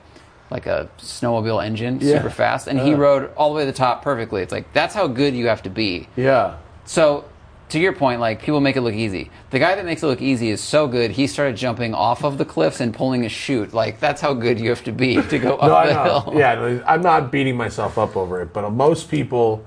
like 0.49 0.65
a 0.65 0.89
snowmobile 0.97 1.63
engine, 1.63 1.99
Yeah. 2.01 2.17
super 2.17 2.31
fast. 2.31 2.67
And 2.67 2.79
he 2.79 2.95
rode 2.95 3.29
all 3.37 3.49
the 3.51 3.55
way 3.57 3.61
to 3.61 3.71
the 3.71 3.77
top 3.77 4.01
perfectly. 4.01 4.41
It's 4.41 4.51
like 4.51 4.73
that's 4.73 4.95
how 4.95 5.05
good 5.07 5.35
you 5.35 5.47
have 5.47 5.61
to 5.63 5.69
be. 5.69 6.07
yeah. 6.15 6.55
So, 6.85 7.25
to 7.69 7.79
your 7.79 7.93
point, 7.93 8.19
like 8.19 8.41
people 8.41 8.59
make 8.59 8.75
it 8.75 8.81
look 8.81 8.93
easy. 8.95 9.31
The 9.51 9.59
guy 9.59 9.75
that 9.75 9.85
makes 9.85 10.03
it 10.03 10.07
look 10.07 10.21
easy 10.21 10.49
is 10.49 10.61
so 10.61 10.87
good. 10.87 11.11
He 11.11 11.27
started 11.27 11.55
jumping 11.55 11.93
off 11.93 12.23
of 12.23 12.37
the 12.37 12.45
cliffs 12.45 12.79
and 12.81 12.93
pulling 12.93 13.25
a 13.25 13.29
chute. 13.29 13.73
Like 13.73 13.99
that's 13.99 14.21
how 14.21 14.33
good 14.33 14.59
you 14.59 14.69
have 14.69 14.83
to 14.85 14.91
be 14.91 15.21
to 15.29 15.39
go 15.39 15.55
up 15.57 15.69
No, 15.69 15.87
the 15.87 16.03
hill. 16.03 16.33
Yeah, 16.39 16.83
I'm 16.87 17.01
not 17.01 17.31
beating 17.31 17.55
myself 17.55 17.97
up 17.97 18.17
over 18.17 18.41
it, 18.41 18.53
but 18.53 18.69
most 18.71 19.09
people 19.09 19.65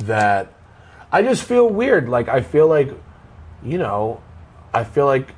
that 0.00 0.52
I 1.10 1.22
just 1.22 1.42
feel 1.44 1.68
weird. 1.68 2.08
Like 2.08 2.28
I 2.28 2.40
feel 2.42 2.68
like, 2.68 2.90
you 3.64 3.78
know, 3.78 4.20
I 4.74 4.84
feel 4.84 5.06
like 5.06 5.34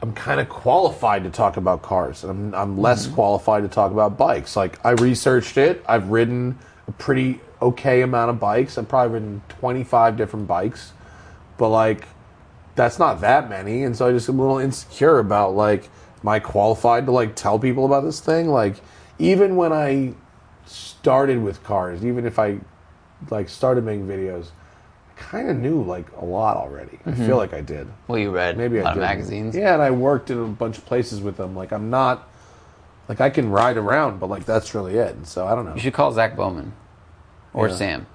I'm 0.00 0.12
kind 0.12 0.40
of 0.40 0.48
qualified 0.48 1.24
to 1.24 1.30
talk 1.30 1.56
about 1.56 1.82
cars, 1.82 2.22
and 2.22 2.54
I'm, 2.54 2.54
I'm 2.54 2.78
less 2.78 3.06
Mm-hmm. 3.06 3.14
qualified 3.16 3.62
to 3.64 3.68
talk 3.68 3.90
about 3.92 4.16
bikes. 4.16 4.54
Like 4.56 4.78
I 4.84 4.90
researched 4.90 5.56
it. 5.56 5.82
I've 5.88 6.10
ridden 6.10 6.58
a 6.86 6.92
pretty 6.92 7.40
okay 7.60 8.02
amount 8.02 8.30
of 8.30 8.38
bikes. 8.38 8.78
I've 8.78 8.88
probably 8.88 9.14
ridden 9.14 9.42
25 9.48 10.16
different 10.16 10.46
bikes, 10.46 10.92
but 11.58 11.68
like 11.68 12.06
that's 12.74 12.98
not 12.98 13.20
that 13.20 13.50
many, 13.50 13.82
and 13.82 13.96
so 13.96 14.08
I 14.08 14.12
just 14.12 14.28
am 14.28 14.38
a 14.38 14.42
little 14.42 14.58
insecure 14.58 15.18
about 15.18 15.54
like, 15.54 15.90
am 16.22 16.28
I 16.28 16.38
qualified 16.38 17.06
to 17.06 17.12
like 17.12 17.34
tell 17.34 17.58
people 17.58 17.84
about 17.84 18.04
this 18.04 18.20
thing? 18.20 18.48
Like, 18.48 18.76
even 19.18 19.56
when 19.56 19.72
I 19.72 20.14
started 20.64 21.42
with 21.42 21.62
cars, 21.64 22.04
even 22.04 22.24
if 22.24 22.38
I 22.38 22.58
like 23.30 23.48
started 23.48 23.84
making 23.84 24.06
videos, 24.06 24.50
I 25.10 25.20
kind 25.20 25.50
of 25.50 25.56
knew 25.56 25.82
like 25.82 26.06
a 26.16 26.24
lot 26.24 26.56
already. 26.56 26.98
I 27.04 27.12
feel 27.12 27.24
mm-hmm. 27.24 27.32
like 27.34 27.52
I 27.52 27.60
did. 27.60 27.88
Well, 28.06 28.18
you 28.18 28.30
read 28.30 28.56
Maybe 28.56 28.78
a 28.78 28.82
I 28.82 28.84
lot 28.84 28.90
of 28.92 28.96
did. 28.96 29.00
magazines. 29.00 29.56
Yeah, 29.56 29.74
and 29.74 29.82
I 29.82 29.90
worked 29.90 30.30
in 30.30 30.38
a 30.38 30.46
bunch 30.46 30.78
of 30.78 30.86
places 30.86 31.20
with 31.20 31.36
them. 31.36 31.56
Like, 31.56 31.72
I'm 31.72 31.90
not 31.90 32.28
like 33.08 33.20
I 33.20 33.30
can 33.30 33.50
ride 33.50 33.76
around, 33.76 34.20
but 34.20 34.28
like 34.28 34.44
that's 34.44 34.74
really 34.74 34.96
it. 34.96 35.16
And 35.16 35.26
so 35.26 35.46
I 35.46 35.54
don't 35.54 35.64
know. 35.64 35.74
You 35.74 35.80
should 35.80 35.94
call 35.94 36.12
Zach 36.12 36.36
Bowman 36.36 36.72
or 37.52 37.68
Yeah. 37.68 37.74
Sam. 37.74 38.06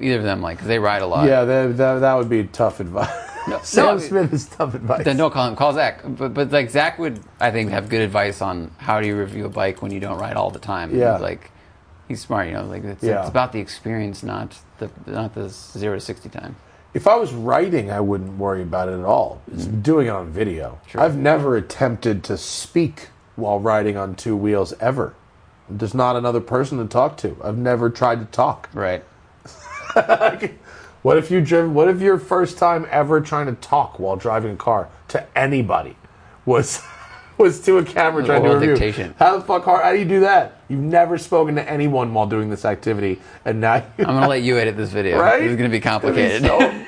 Either 0.00 0.18
of 0.18 0.22
them, 0.24 0.40
like, 0.40 0.58
'cause 0.58 0.68
they 0.68 0.78
ride 0.78 1.02
a 1.02 1.06
lot. 1.06 1.26
Yeah, 1.26 1.44
that, 1.44 1.76
that, 1.76 1.98
that 2.00 2.14
would 2.14 2.28
be 2.28 2.44
tough 2.44 2.80
advice. 2.80 3.08
Sam 3.62 3.96
no, 3.96 3.98
Smith 3.98 4.32
is 4.32 4.46
tough 4.46 4.74
advice. 4.74 5.04
Then 5.04 5.16
don't 5.16 5.32
call 5.32 5.48
him. 5.48 5.56
Call 5.56 5.72
Zach. 5.72 6.02
But 6.04 6.34
but 6.34 6.50
like 6.50 6.70
Zach 6.70 6.98
would, 6.98 7.20
I 7.40 7.50
think, 7.50 7.70
have 7.70 7.88
good 7.88 8.02
advice 8.02 8.42
on 8.42 8.70
how 8.78 9.00
do 9.00 9.06
you 9.06 9.16
review 9.16 9.46
a 9.46 9.48
bike 9.48 9.82
when 9.82 9.90
you 9.90 10.00
don't 10.00 10.18
ride 10.18 10.36
all 10.36 10.50
the 10.50 10.58
time. 10.58 10.96
Yeah. 10.96 11.16
Like, 11.16 11.50
he's 12.06 12.20
smart. 12.20 12.48
You 12.48 12.54
know, 12.54 12.64
like 12.66 12.84
it's, 12.84 13.02
Yeah. 13.02 13.20
it's 13.20 13.28
about 13.28 13.52
the 13.52 13.60
experience, 13.60 14.22
not 14.22 14.58
the 14.78 14.90
not 15.06 15.34
the 15.34 15.48
zero 15.48 15.94
to 15.94 16.00
sixty 16.00 16.28
time. 16.28 16.56
If 16.92 17.06
I 17.06 17.16
was 17.16 17.32
writing, 17.32 17.90
I 17.90 18.00
wouldn't 18.00 18.36
worry 18.36 18.62
about 18.62 18.88
it 18.88 18.98
at 18.98 19.04
all. 19.04 19.40
It's 19.52 19.64
mm-hmm. 19.64 19.80
doing 19.80 20.06
it 20.08 20.10
on 20.10 20.28
video. 20.30 20.80
I've 20.96 21.16
never 21.16 21.56
attempted 21.56 22.24
to 22.24 22.36
speak 22.36 23.08
while 23.36 23.60
riding 23.60 23.96
on 23.96 24.16
two 24.16 24.36
wheels 24.36 24.74
ever. 24.80 25.14
There's 25.68 25.94
not 25.94 26.16
another 26.16 26.40
person 26.40 26.78
to 26.78 26.86
talk 26.86 27.16
to. 27.18 27.36
I've 27.44 27.56
never 27.56 27.90
tried 27.90 28.18
to 28.18 28.26
talk. 28.26 28.68
Right. 28.74 29.04
What 31.02 31.16
if 31.16 31.30
you 31.30 31.40
driven? 31.40 31.72
What 31.72 31.88
if 31.88 32.00
your 32.02 32.18
first 32.18 32.58
time 32.58 32.86
ever 32.90 33.22
trying 33.22 33.46
to 33.46 33.54
talk 33.54 33.98
while 33.98 34.16
driving 34.16 34.52
a 34.52 34.56
car 34.56 34.90
to 35.08 35.26
anybody 35.38 35.96
was 36.44 36.82
was 37.38 37.58
to 37.62 37.78
a 37.78 37.84
camera 37.84 38.22
trying 38.22 38.42
to 38.42 38.50
review? 38.50 38.74
dictation. 38.74 39.14
How 39.18 39.38
the 39.38 39.42
fuck 39.44 39.64
hard? 39.64 39.82
How 39.82 39.92
do 39.92 39.98
you 39.98 40.04
do 40.04 40.20
that? 40.20 40.60
You've 40.68 40.80
never 40.80 41.16
spoken 41.16 41.54
to 41.54 41.66
anyone 41.68 42.12
while 42.12 42.26
doing 42.26 42.50
this 42.50 42.66
activity, 42.66 43.18
and 43.46 43.62
now 43.62 43.76
you 43.76 43.82
I'm 44.00 44.14
gonna 44.14 44.28
let 44.28 44.42
you 44.42 44.58
edit 44.58 44.76
this 44.76 44.90
video. 44.90 45.18
right? 45.18 45.42
It's 45.42 45.56
gonna 45.56 45.70
be 45.70 45.80
complicated. 45.80 46.42
So 46.42 46.84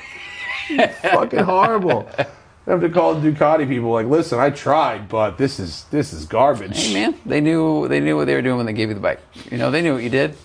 fucking 1.10 1.40
horrible. 1.40 2.06
I 2.18 2.26
have 2.70 2.82
to 2.82 2.90
call 2.90 3.14
the 3.14 3.30
Ducati 3.30 3.66
people 3.66 3.90
like, 3.90 4.06
listen, 4.06 4.38
I 4.38 4.50
tried, 4.50 5.08
but 5.08 5.38
this 5.38 5.58
is 5.58 5.84
this 5.84 6.12
is 6.12 6.26
garbage. 6.26 6.76
hey 6.86 6.92
man, 6.92 7.14
they 7.24 7.40
knew 7.40 7.88
they 7.88 8.00
knew 8.00 8.14
what 8.16 8.26
they 8.26 8.34
were 8.34 8.42
doing 8.42 8.58
when 8.58 8.66
they 8.66 8.74
gave 8.74 8.88
you 8.90 8.94
the 8.94 9.00
bike. 9.00 9.20
You 9.50 9.56
know, 9.56 9.70
they 9.70 9.80
knew 9.80 9.94
what 9.94 10.02
you 10.02 10.10
did. 10.10 10.36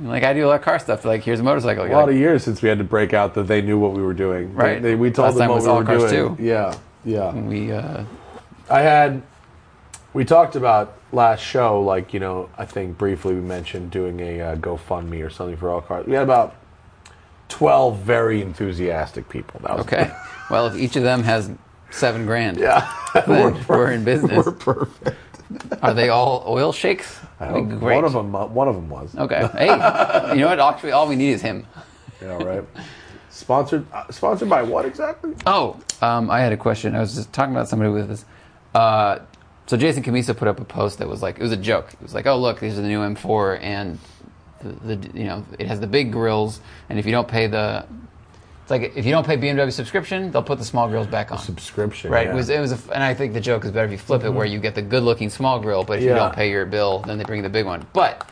Like 0.00 0.22
I 0.24 0.32
do 0.32 0.46
a 0.46 0.48
lot 0.48 0.56
of 0.56 0.62
car 0.62 0.78
stuff. 0.78 1.04
Like 1.04 1.22
here's 1.22 1.40
a 1.40 1.42
motorcycle. 1.42 1.84
A 1.84 1.86
You're 1.88 1.96
lot 1.96 2.06
like, 2.06 2.14
of 2.14 2.18
years 2.20 2.42
since 2.44 2.62
we 2.62 2.68
had 2.68 2.78
to 2.78 2.84
break 2.84 3.12
out 3.12 3.34
that 3.34 3.46
they 3.46 3.60
knew 3.60 3.78
what 3.78 3.92
we 3.92 4.02
were 4.02 4.14
doing. 4.14 4.54
Right. 4.54 4.80
they- 4.80 4.94
we 4.94 5.10
told 5.10 5.26
Last 5.26 5.34
them 5.34 5.40
time 5.42 5.48
what 5.50 5.54
was 5.56 5.64
we 5.64 5.70
all 5.70 5.78
were 5.78 5.84
cars 5.84 6.10
doing. 6.10 6.36
too. 6.36 6.42
Yeah, 6.42 6.74
yeah. 7.04 7.34
we 7.34 7.72
uh, 7.72 8.04
I 8.70 8.80
had. 8.80 9.22
We 10.14 10.24
talked 10.26 10.56
about 10.56 10.94
last 11.10 11.40
show, 11.40 11.80
like 11.80 12.12
you 12.14 12.20
know, 12.20 12.48
I 12.58 12.64
think 12.66 12.98
briefly 12.98 13.34
we 13.34 13.40
mentioned 13.40 13.90
doing 13.90 14.20
a 14.20 14.40
uh, 14.40 14.56
GoFundMe 14.56 15.24
or 15.26 15.30
something 15.30 15.56
for 15.56 15.70
all 15.70 15.80
cars. 15.80 16.06
We 16.06 16.12
had 16.14 16.22
about 16.22 16.54
twelve 17.48 17.98
very 17.98 18.40
enthusiastic 18.42 19.28
people. 19.28 19.60
That 19.62 19.76
was 19.76 19.86
okay. 19.86 20.10
Well, 20.50 20.66
if 20.66 20.76
each 20.76 20.96
of 20.96 21.02
them 21.02 21.22
has 21.22 21.50
seven 21.90 22.26
grand, 22.26 22.58
Yeah, 22.58 22.92
then 23.26 23.64
we're, 23.66 23.90
in 23.92 24.04
business. 24.04 24.44
we're 24.44 24.52
perfect. 24.52 25.16
Are 25.82 25.94
they 25.94 26.10
all 26.10 26.44
oil 26.46 26.72
sheiks? 26.74 27.20
I 27.42 27.60
great. 27.60 27.96
One 27.96 28.04
of 28.04 28.12
them, 28.12 28.34
uh, 28.34 28.46
one 28.46 28.68
of 28.68 28.74
them 28.74 28.88
was. 28.88 29.16
Okay. 29.16 29.48
Hey, 29.52 29.66
you 30.34 30.40
know 30.40 30.48
what? 30.48 30.60
Actually, 30.60 30.92
all 30.92 31.08
we 31.08 31.16
need 31.16 31.32
is 31.32 31.42
him. 31.42 31.66
Yeah, 32.20 32.42
right. 32.42 32.64
Sponsored, 33.30 33.86
uh, 33.92 34.10
sponsored 34.10 34.48
by 34.48 34.62
what 34.62 34.84
exactly? 34.84 35.34
Oh, 35.46 35.80
um, 36.00 36.30
I 36.30 36.40
had 36.40 36.52
a 36.52 36.56
question. 36.56 36.94
I 36.94 37.00
was 37.00 37.14
just 37.14 37.32
talking 37.32 37.54
about 37.54 37.68
somebody 37.68 37.90
with 37.90 38.08
this. 38.08 38.24
Uh, 38.74 39.20
so 39.66 39.76
Jason 39.76 40.02
Cammisa 40.02 40.36
put 40.36 40.48
up 40.48 40.60
a 40.60 40.64
post 40.64 40.98
that 40.98 41.08
was 41.08 41.22
like 41.22 41.38
it 41.38 41.42
was 41.42 41.52
a 41.52 41.56
joke. 41.56 41.92
It 41.94 42.02
was 42.02 42.14
like, 42.14 42.26
oh 42.26 42.38
look, 42.38 42.60
these 42.60 42.78
are 42.78 42.82
the 42.82 42.88
new 42.88 43.00
M4, 43.00 43.60
and 43.62 43.98
the, 44.60 44.96
the 44.96 45.18
you 45.18 45.24
know 45.24 45.44
it 45.58 45.66
has 45.66 45.80
the 45.80 45.86
big 45.86 46.12
grills, 46.12 46.60
and 46.88 46.98
if 46.98 47.06
you 47.06 47.12
don't 47.12 47.28
pay 47.28 47.46
the 47.46 47.86
like 48.72 48.96
if 48.96 49.04
you 49.04 49.12
don't 49.12 49.26
pay 49.26 49.36
BMW 49.36 49.70
subscription, 49.70 50.32
they'll 50.32 50.42
put 50.42 50.58
the 50.58 50.64
small 50.64 50.88
grills 50.88 51.06
back 51.06 51.30
on. 51.30 51.38
Subscription. 51.38 52.10
Right. 52.10 52.26
yeah. 52.26 52.32
It 52.32 52.34
was, 52.34 52.48
it 52.48 52.58
was 52.58 52.72
a, 52.72 52.94
and 52.94 53.02
I 53.02 53.12
think 53.12 53.34
the 53.34 53.40
joke 53.40 53.66
is 53.66 53.70
better 53.70 53.84
if 53.84 53.92
you 53.92 53.98
flip 53.98 54.22
it 54.22 54.28
mm-hmm. 54.28 54.36
where 54.36 54.46
you 54.46 54.58
get 54.58 54.74
the 54.74 54.80
good 54.80 55.02
looking 55.02 55.28
small 55.28 55.60
grill, 55.60 55.84
but 55.84 55.98
if 55.98 56.04
you 56.04 56.08
Yeah. 56.08 56.16
don't 56.16 56.34
pay 56.34 56.50
your 56.50 56.64
bill, 56.64 57.00
then 57.00 57.18
they 57.18 57.24
bring 57.24 57.42
the 57.42 57.50
big 57.50 57.66
one. 57.66 57.86
But 57.92 58.26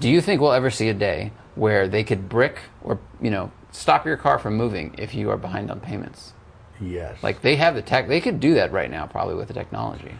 do 0.00 0.10
you 0.10 0.20
think 0.20 0.40
we'll 0.40 0.52
ever 0.52 0.68
see 0.68 0.88
a 0.88 0.94
day 0.94 1.30
where 1.54 1.86
they 1.86 2.02
could 2.02 2.28
brick 2.28 2.58
or, 2.82 2.98
you 3.20 3.30
know, 3.30 3.52
stop 3.70 4.04
your 4.04 4.16
car 4.16 4.40
from 4.40 4.56
moving 4.56 4.96
if 4.98 5.14
you 5.14 5.30
are 5.30 5.38
behind 5.38 5.70
on 5.70 5.78
payments? 5.78 6.32
yes. 6.80 7.22
Like 7.22 7.40
they 7.42 7.54
have 7.54 7.76
the 7.76 7.82
tech, 7.82 8.08
they 8.08 8.20
could 8.20 8.40
do 8.40 8.54
that 8.54 8.72
right 8.72 8.90
now 8.90 9.06
probably 9.06 9.36
with 9.36 9.46
the 9.46 9.54
technology. 9.54 10.16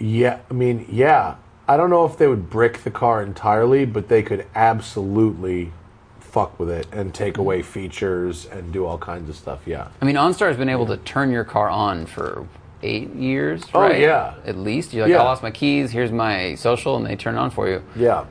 Yeah, 0.00 0.40
I 0.50 0.54
mean, 0.54 0.86
yeah. 0.90 1.36
I 1.68 1.76
don't 1.76 1.90
know 1.90 2.04
if 2.04 2.18
they 2.18 2.26
would 2.26 2.50
brick 2.50 2.82
the 2.82 2.90
car 2.90 3.22
entirely, 3.22 3.84
but 3.84 4.08
they 4.08 4.24
could 4.24 4.44
absolutely 4.56 5.72
fuck 6.30 6.58
with 6.58 6.70
it 6.70 6.86
and 6.92 7.12
take 7.12 7.38
away 7.38 7.62
features 7.62 8.46
and 8.46 8.72
do 8.72 8.86
all 8.86 8.98
kinds 8.98 9.28
of 9.28 9.36
stuff. 9.36 9.60
Yeah. 9.66 9.88
I 10.00 10.04
mean, 10.04 10.16
OnStar's 10.16 10.56
been 10.56 10.68
able 10.68 10.86
to 10.86 10.96
turn 10.98 11.30
your 11.30 11.44
car 11.44 11.68
on 11.68 12.06
for 12.06 12.46
eight 12.82 13.14
years, 13.14 13.62
Oh, 13.74 13.80
right? 13.82 14.00
yeah. 14.00 14.34
At 14.46 14.56
least. 14.56 14.92
You're 14.92 15.04
like, 15.06 15.10
Yeah. 15.10 15.20
I 15.20 15.24
lost 15.24 15.42
my 15.42 15.50
keys, 15.50 15.90
here's 15.90 16.12
my 16.12 16.54
social, 16.54 16.96
and 16.96 17.04
they 17.04 17.16
turn 17.16 17.34
it 17.34 17.38
on 17.38 17.50
for 17.50 17.68
you. 17.68 17.82
Yeah. 17.96 18.24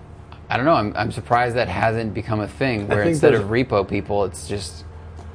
I 0.50 0.58
don't 0.58 0.66
know. 0.66 0.74
I'm, 0.74 0.94
I'm 0.96 1.12
surprised 1.12 1.56
that 1.58 1.68
hasn't 1.68 2.14
become 2.14 2.40
a 2.40 2.48
thing 2.48 2.88
where 2.88 3.00
think 3.04 3.12
instead 3.12 3.36
of 3.36 3.46
repo 3.50 3.88
people, 3.88 4.24
it's 4.24 4.48
just, 4.48 4.86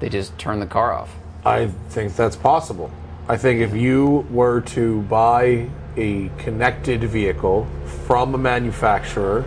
they 0.00 0.08
just 0.08 0.36
turn 0.38 0.58
the 0.58 0.66
car 0.66 0.92
off. 0.92 1.14
I 1.44 1.66
think 1.90 2.16
that's 2.16 2.34
possible. 2.34 2.90
I 3.28 3.36
think 3.36 3.60
if 3.60 3.74
you 3.74 4.26
were 4.30 4.62
to 4.62 5.02
buy 5.02 5.68
a 5.96 6.30
connected 6.38 7.04
vehicle 7.04 7.66
from 8.06 8.34
a 8.34 8.38
manufacturer 8.38 9.44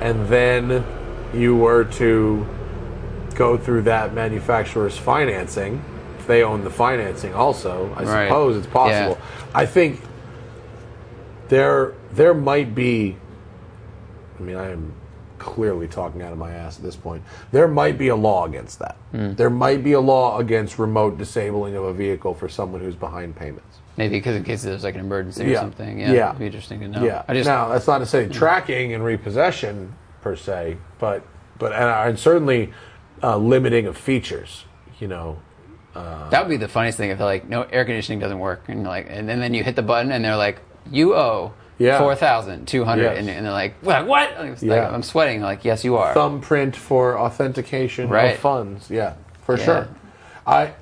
and 0.00 0.26
then 0.26 0.84
you 1.34 1.56
were 1.56 1.84
to 1.84 2.46
go 3.34 3.56
through 3.56 3.82
that 3.82 4.12
manufacturer's 4.14 4.96
financing, 4.98 5.82
if 6.18 6.26
they 6.26 6.42
own 6.42 6.64
the 6.64 6.70
financing 6.70 7.32
also, 7.34 7.92
I 7.96 8.04
Right. 8.04 8.28
suppose 8.28 8.56
it's 8.56 8.66
possible. 8.66 9.18
I 9.54 9.66
think 9.66 10.00
there 11.48 11.92
there 12.12 12.34
might 12.34 12.74
be 12.74 13.16
I 14.38 14.42
mean, 14.42 14.56
I 14.56 14.70
am 14.70 14.94
clearly 15.38 15.86
talking 15.86 16.22
out 16.22 16.32
of 16.32 16.38
my 16.38 16.50
ass 16.52 16.78
at 16.78 16.82
this 16.84 16.96
point. 16.96 17.22
There 17.52 17.68
might 17.68 17.98
be 17.98 18.08
a 18.08 18.16
law 18.16 18.46
against 18.46 18.78
that. 18.78 18.96
Hmm. 19.12 19.34
There 19.34 19.50
might 19.50 19.82
be 19.84 19.92
a 19.92 20.00
law 20.00 20.38
against 20.38 20.78
remote 20.78 21.18
disabling 21.18 21.74
of 21.76 21.84
a 21.84 21.92
vehicle 21.92 22.34
for 22.34 22.48
someone 22.48 22.80
who's 22.80 22.94
behind 22.96 23.36
payments. 23.36 23.78
Maybe 23.96 24.16
because 24.16 24.36
in 24.36 24.44
case 24.44 24.62
there's 24.62 24.82
like 24.84 24.94
an 24.94 25.00
emergency 25.00 25.52
or 25.52 25.56
something. 25.56 25.98
Yeah. 26.00 26.12
Yeah. 26.12 26.28
It'd 26.28 26.38
be 26.40 26.46
interesting 26.46 26.80
to 26.80 26.88
know. 26.88 27.04
Yeah. 27.04 27.22
I 27.28 27.34
just, 27.34 27.46
now, 27.46 27.68
that's 27.68 27.86
not 27.86 27.98
to 27.98 28.06
say 28.06 28.28
tracking 28.28 28.94
and 28.94 29.04
repossession 29.04 29.92
per 30.22 30.36
se, 30.36 30.76
but 30.98 31.22
but 31.58 31.72
and, 31.72 31.84
and 31.84 32.18
certainly 32.18 32.72
uh, 33.22 33.36
limiting 33.36 33.86
of 33.86 33.96
features. 33.96 34.64
You 34.98 35.08
know, 35.08 35.38
that 35.94 36.42
would 36.42 36.50
be 36.50 36.56
the 36.58 36.68
funniest 36.68 36.98
thing 36.98 37.10
if 37.10 37.18
they're 37.18 37.26
like, 37.26 37.48
no, 37.48 37.62
air 37.62 37.84
conditioning 37.84 38.18
doesn't 38.18 38.38
work. 38.38 38.68
And, 38.68 38.84
like, 38.84 39.06
and 39.08 39.26
then, 39.28 39.40
then 39.40 39.54
you 39.54 39.64
hit 39.64 39.76
the 39.76 39.82
button 39.82 40.12
and 40.12 40.22
they're 40.24 40.36
like, 40.36 40.60
you 40.90 41.14
owe 41.14 41.52
Yeah. 41.78 41.98
4200 41.98 43.02
Yes. 43.02 43.18
and, 43.18 43.30
and 43.30 43.46
they're 43.46 43.52
like, 43.52 43.74
what? 43.80 44.06
what? 44.06 44.30
And 44.36 44.50
it's 44.50 44.62
like, 44.62 44.76
Yeah. 44.76 44.90
I'm 44.90 45.02
sweating. 45.02 45.40
Like, 45.40 45.64
yes, 45.64 45.84
you 45.84 45.96
are. 45.96 46.12
thumbprint 46.12 46.76
for 46.76 47.18
authentication 47.18 48.10
Right. 48.10 48.34
of 48.34 48.38
funds. 48.40 48.90
Yeah, 48.90 49.14
for 49.42 49.56
Yeah. 49.56 49.64
sure. 49.64 49.88
I, 50.46 50.74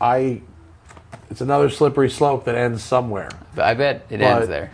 I, 0.00 0.40
it's 1.30 1.40
another 1.40 1.68
slippery 1.68 2.08
slope 2.10 2.44
that 2.44 2.54
ends 2.54 2.82
somewhere. 2.82 3.30
I 3.56 3.74
bet 3.74 4.06
it 4.08 4.18
But- 4.20 4.22
ends 4.22 4.48
there. 4.48 4.70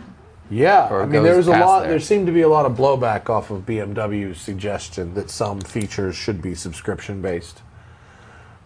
Yeah, 0.51 0.87
I 0.91 1.05
mean, 1.05 1.23
there 1.23 1.37
was 1.37 1.47
a 1.47 1.51
lot. 1.51 1.79
there. 1.81 1.91
There 1.91 1.99
seemed 2.01 2.27
to 2.27 2.33
be 2.33 2.41
a 2.41 2.49
lot 2.49 2.65
of 2.65 2.73
blowback 2.77 3.29
off 3.29 3.49
of 3.51 3.65
BMW's 3.65 4.39
suggestion 4.39 5.13
that 5.13 5.29
some 5.29 5.61
features 5.61 6.15
should 6.15 6.41
be 6.41 6.55
subscription 6.55 7.21
based. 7.21 7.61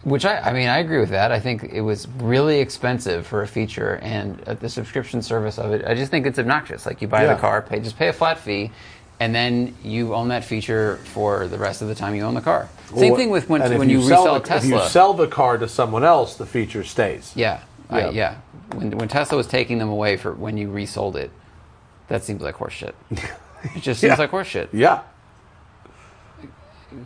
Which 0.02 0.24
I, 0.24 0.38
I 0.38 0.52
mean, 0.52 0.68
I 0.68 0.78
agree 0.78 0.98
with 0.98 1.10
that. 1.10 1.30
I 1.32 1.38
think 1.40 1.64
it 1.64 1.80
was 1.80 2.06
really 2.18 2.58
expensive 2.60 3.26
for 3.26 3.42
a 3.42 3.46
feature, 3.46 3.98
and 4.02 4.40
uh, 4.48 4.54
the 4.54 4.68
subscription 4.68 5.22
service 5.22 5.58
of 5.58 5.72
it, 5.72 5.84
I 5.86 5.94
just 5.94 6.10
think 6.10 6.26
it's 6.26 6.38
obnoxious. 6.38 6.86
Like 6.86 7.00
you 7.02 7.08
buy 7.08 7.22
Yeah. 7.22 7.34
the 7.34 7.40
car, 7.40 7.62
pay 7.62 7.78
just 7.80 7.96
pay 7.96 8.08
a 8.08 8.12
flat 8.12 8.38
fee, 8.38 8.70
and 9.20 9.32
then 9.34 9.74
you 9.82 10.12
own 10.14 10.28
that 10.28 10.44
feature 10.44 10.96
for 11.04 11.46
the 11.48 11.58
rest 11.58 11.82
of 11.82 11.88
the 11.88 11.94
time 11.94 12.14
you 12.16 12.22
own 12.22 12.34
the 12.34 12.40
car. 12.40 12.68
Same 12.96 13.16
thing 13.16 13.30
with 13.30 13.48
when, 13.48 13.62
when 13.78 13.88
you, 13.90 14.00
sell 14.02 14.22
resell 14.22 14.34
the, 14.34 14.40
a 14.40 14.44
Tesla. 14.44 14.76
If 14.78 14.82
you 14.84 14.88
sell 14.90 15.14
the 15.14 15.26
car 15.28 15.56
to 15.58 15.68
someone 15.68 16.04
else, 16.04 16.36
the 16.36 16.46
feature 16.46 16.82
stays. 16.84 17.32
yeah, 17.36 17.60
I- 17.90 18.00
Yeah. 18.00 18.10
yeah. 18.10 18.34
When, 18.74 18.90
when 18.98 19.08
Tesla 19.08 19.36
was 19.36 19.46
taking 19.46 19.78
them 19.78 19.88
away 19.88 20.16
for 20.16 20.32
when 20.32 20.56
you 20.56 20.68
resold 20.70 21.16
it, 21.16 21.30
that 22.08 22.24
seems 22.24 22.40
like 22.42 22.56
horseshit. 22.56 22.92
it 23.10 23.80
just 23.82 24.00
seems 24.00 24.12
Yeah. 24.12 24.16
like 24.16 24.30
horseshit. 24.30 24.68
Yeah. 24.72 25.02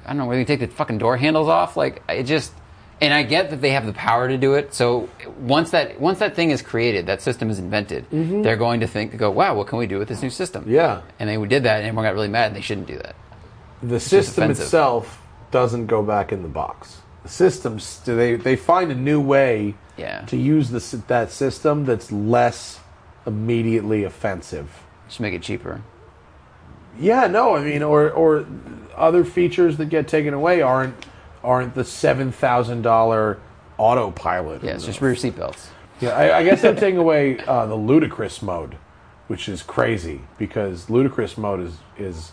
I 0.04 0.08
don't 0.08 0.18
know, 0.18 0.26
where 0.26 0.38
you 0.38 0.44
take 0.44 0.60
the 0.60 0.66
fucking 0.68 0.98
door 0.98 1.16
handles 1.16 1.48
off. 1.48 1.76
Like 1.76 2.02
it 2.08 2.24
just, 2.24 2.52
and 3.00 3.12
I 3.14 3.22
get 3.22 3.50
that 3.50 3.60
they 3.60 3.70
have 3.70 3.86
the 3.86 3.92
power 3.92 4.28
to 4.28 4.36
do 4.36 4.54
it. 4.54 4.74
So 4.74 5.08
once 5.38 5.70
that 5.70 6.00
once 6.00 6.18
that 6.18 6.36
thing 6.36 6.50
is 6.50 6.62
created, 6.62 7.06
that 7.06 7.22
system 7.22 7.50
is 7.50 7.58
invented, 7.58 8.04
they're 8.10 8.56
going 8.56 8.80
to 8.80 8.86
think, 8.86 9.16
go, 9.16 9.30
wow, 9.30 9.54
what 9.56 9.66
can 9.66 9.78
we 9.78 9.86
do 9.86 9.98
with 9.98 10.08
this 10.08 10.22
new 10.22 10.30
system? 10.30 10.62
Mm-hmm. 10.62 10.74
Yeah. 10.74 11.02
And 11.18 11.28
they 11.28 11.36
did 11.46 11.62
that, 11.64 11.78
and 11.78 11.86
everyone 11.86 12.04
got 12.04 12.14
really 12.14 12.28
mad. 12.28 12.48
and 12.48 12.56
They 12.56 12.60
shouldn't 12.60 12.86
do 12.86 12.98
that. 12.98 13.16
The 13.82 13.98
system 14.00 14.50
itself 14.50 15.22
doesn't 15.50 15.86
go 15.86 16.02
back 16.02 16.30
in 16.30 16.42
the 16.42 16.48
box. 16.48 16.98
The 17.22 17.30
systems 17.30 18.00
they 18.04 18.36
they 18.36 18.56
find 18.56 18.92
a 18.92 18.94
new 18.94 19.20
way 19.20 19.74
Yeah. 19.96 20.24
to 20.26 20.36
use 20.36 20.68
the, 20.70 20.96
that 21.08 21.30
system 21.32 21.86
that's 21.86 22.12
less 22.12 22.80
immediately 23.26 24.04
offensive. 24.04 24.68
Just 25.10 25.18
make 25.18 25.34
it 25.34 25.42
cheaper. 25.42 25.82
Yeah, 26.96 27.26
no, 27.26 27.56
I 27.56 27.64
mean, 27.64 27.82
or 27.82 28.10
or 28.12 28.46
other 28.96 29.24
features 29.24 29.76
that 29.78 29.86
get 29.86 30.06
taken 30.06 30.32
away 30.34 30.62
aren't 30.62 30.94
aren't 31.42 31.74
the 31.74 31.82
seven 31.84 32.30
thousand 32.30 32.82
dollar 32.82 33.40
autopilot. 33.76 34.62
Yeah, 34.62 34.72
it's 34.74 34.86
just 34.86 35.00
rear 35.00 35.14
seatbelts. 35.14 35.66
Yeah, 36.00 36.10
I, 36.10 36.38
I 36.38 36.44
guess 36.44 36.62
they're 36.62 36.76
taking 36.76 36.98
away 36.98 37.40
uh, 37.40 37.66
the 37.66 37.74
ludicrous 37.74 38.40
mode, 38.40 38.76
which 39.26 39.48
is 39.48 39.64
crazy 39.64 40.20
because 40.38 40.88
ludicrous 40.88 41.36
mode 41.36 41.58
is 41.60 41.74
is 41.98 42.30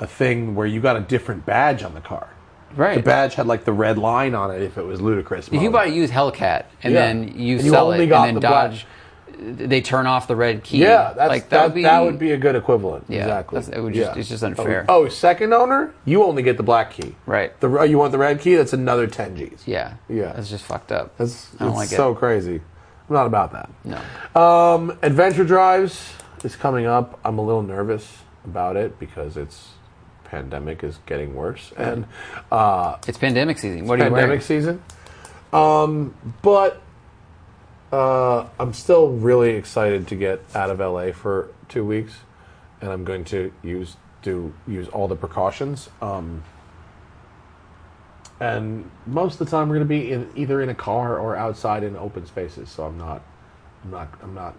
a 0.00 0.06
thing 0.08 0.56
where 0.56 0.66
you 0.66 0.80
got 0.80 0.96
a 0.96 1.00
different 1.00 1.46
badge 1.46 1.84
on 1.84 1.94
the 1.94 2.00
car. 2.00 2.30
Right. 2.74 2.96
The 2.96 3.02
badge 3.02 3.34
had 3.34 3.46
like 3.46 3.64
the 3.64 3.72
red 3.72 3.96
line 3.96 4.34
on 4.34 4.50
it 4.50 4.60
if 4.60 4.76
it 4.76 4.82
was 4.84 5.00
ludicrous. 5.00 5.46
If 5.46 5.54
you 5.54 5.60
mode. 5.70 5.72
buy 5.72 5.84
a 5.84 5.88
used 5.88 6.12
Hellcat 6.12 6.64
and 6.82 6.92
Yeah. 6.92 7.06
then 7.06 7.22
you 7.38 7.56
And 7.58 7.64
you 7.64 7.70
sell 7.70 7.86
only 7.92 8.04
it, 8.06 8.12
and 8.12 8.36
the 8.36 8.40
then 8.40 8.50
black- 8.50 8.70
Dodge, 8.72 8.86
they 9.38 9.80
turn 9.80 10.06
off 10.06 10.26
the 10.28 10.36
red 10.36 10.62
key. 10.64 10.78
yeah, 10.78 11.14
like 11.16 11.48
that, 11.50 11.74
that, 11.74 12.00
would 12.00 12.18
be 12.18 12.32
a 12.32 12.36
good 12.36 12.56
equivalent. 12.56 13.04
Yeah, 13.08 13.38
exactly. 13.40 13.76
it 13.76 13.80
would 13.80 13.94
just- 13.94 14.16
it's 14.16 14.28
just 14.28 14.42
unfair. 14.42 14.84
Oh, 14.88 15.04
oh, 15.04 15.08
second 15.08 15.52
owner, 15.52 15.92
you 16.04 16.24
only 16.24 16.42
get 16.42 16.56
the 16.56 16.62
black 16.62 16.92
key. 16.92 17.14
Right. 17.26 17.58
The 17.60 17.82
you 17.82 17.98
want 17.98 18.12
the 18.12 18.18
red 18.18 18.40
key? 18.40 18.54
That's 18.54 18.72
another 18.72 19.06
ten 19.06 19.36
G's. 19.36 19.62
Yeah. 19.66 19.94
Yeah. 20.08 20.32
That's 20.32 20.50
just 20.50 20.64
fucked 20.64 20.92
up. 20.92 21.16
That's 21.18 21.48
I 21.56 21.64
don't 21.64 21.68
it's 21.70 21.76
like 21.76 21.88
so 21.88 22.12
it. 22.12 22.18
crazy. 22.18 22.56
I'm 23.08 23.14
not 23.14 23.26
about 23.26 23.52
that. 23.52 23.70
No. 23.84 24.40
Um, 24.40 24.98
Adventure 25.02 25.44
Drives 25.44 26.12
is 26.44 26.56
coming 26.56 26.86
up. 26.86 27.18
I'm 27.24 27.38
a 27.38 27.42
little 27.42 27.62
nervous 27.62 28.18
about 28.44 28.76
it 28.76 28.98
because 28.98 29.36
it's 29.36 29.70
pandemic 30.24 30.84
is 30.84 30.98
getting 31.06 31.34
worse 31.34 31.72
and 31.76 32.04
uh, 32.52 32.96
It's 33.06 33.16
pandemic 33.18 33.58
season. 33.58 33.86
What 33.86 33.98
are 34.00 34.04
you 34.04 34.10
pandemic 34.10 34.28
wearing? 34.28 34.40
season. 34.42 34.82
Um, 35.52 36.14
but 36.42 36.82
uh, 37.92 38.46
I'm 38.58 38.72
still 38.72 39.08
really 39.08 39.50
excited 39.50 40.06
to 40.08 40.14
get 40.16 40.40
out 40.54 40.70
of 40.70 40.78
LA 40.80 41.12
for 41.12 41.48
two 41.68 41.84
weeks, 41.84 42.12
and 42.80 42.90
I'm 42.90 43.04
going 43.04 43.24
to 43.26 43.52
use 43.62 43.96
do 44.22 44.52
use 44.66 44.88
all 44.88 45.08
the 45.08 45.16
precautions. 45.16 45.88
Um, 46.02 46.42
and 48.40 48.88
most 49.06 49.40
of 49.40 49.46
the 49.46 49.50
time, 49.50 49.68
we're 49.68 49.76
going 49.76 49.88
to 49.88 49.94
be 49.94 50.12
in, 50.12 50.30
either 50.36 50.60
in 50.62 50.68
a 50.68 50.74
car 50.74 51.18
or 51.18 51.34
outside 51.36 51.82
in 51.82 51.96
open 51.96 52.24
spaces. 52.26 52.68
So 52.68 52.84
I'm 52.84 52.96
not, 52.98 53.22
I'm 53.84 53.90
not, 53.90 54.08
I'm 54.22 54.34
not. 54.34 54.54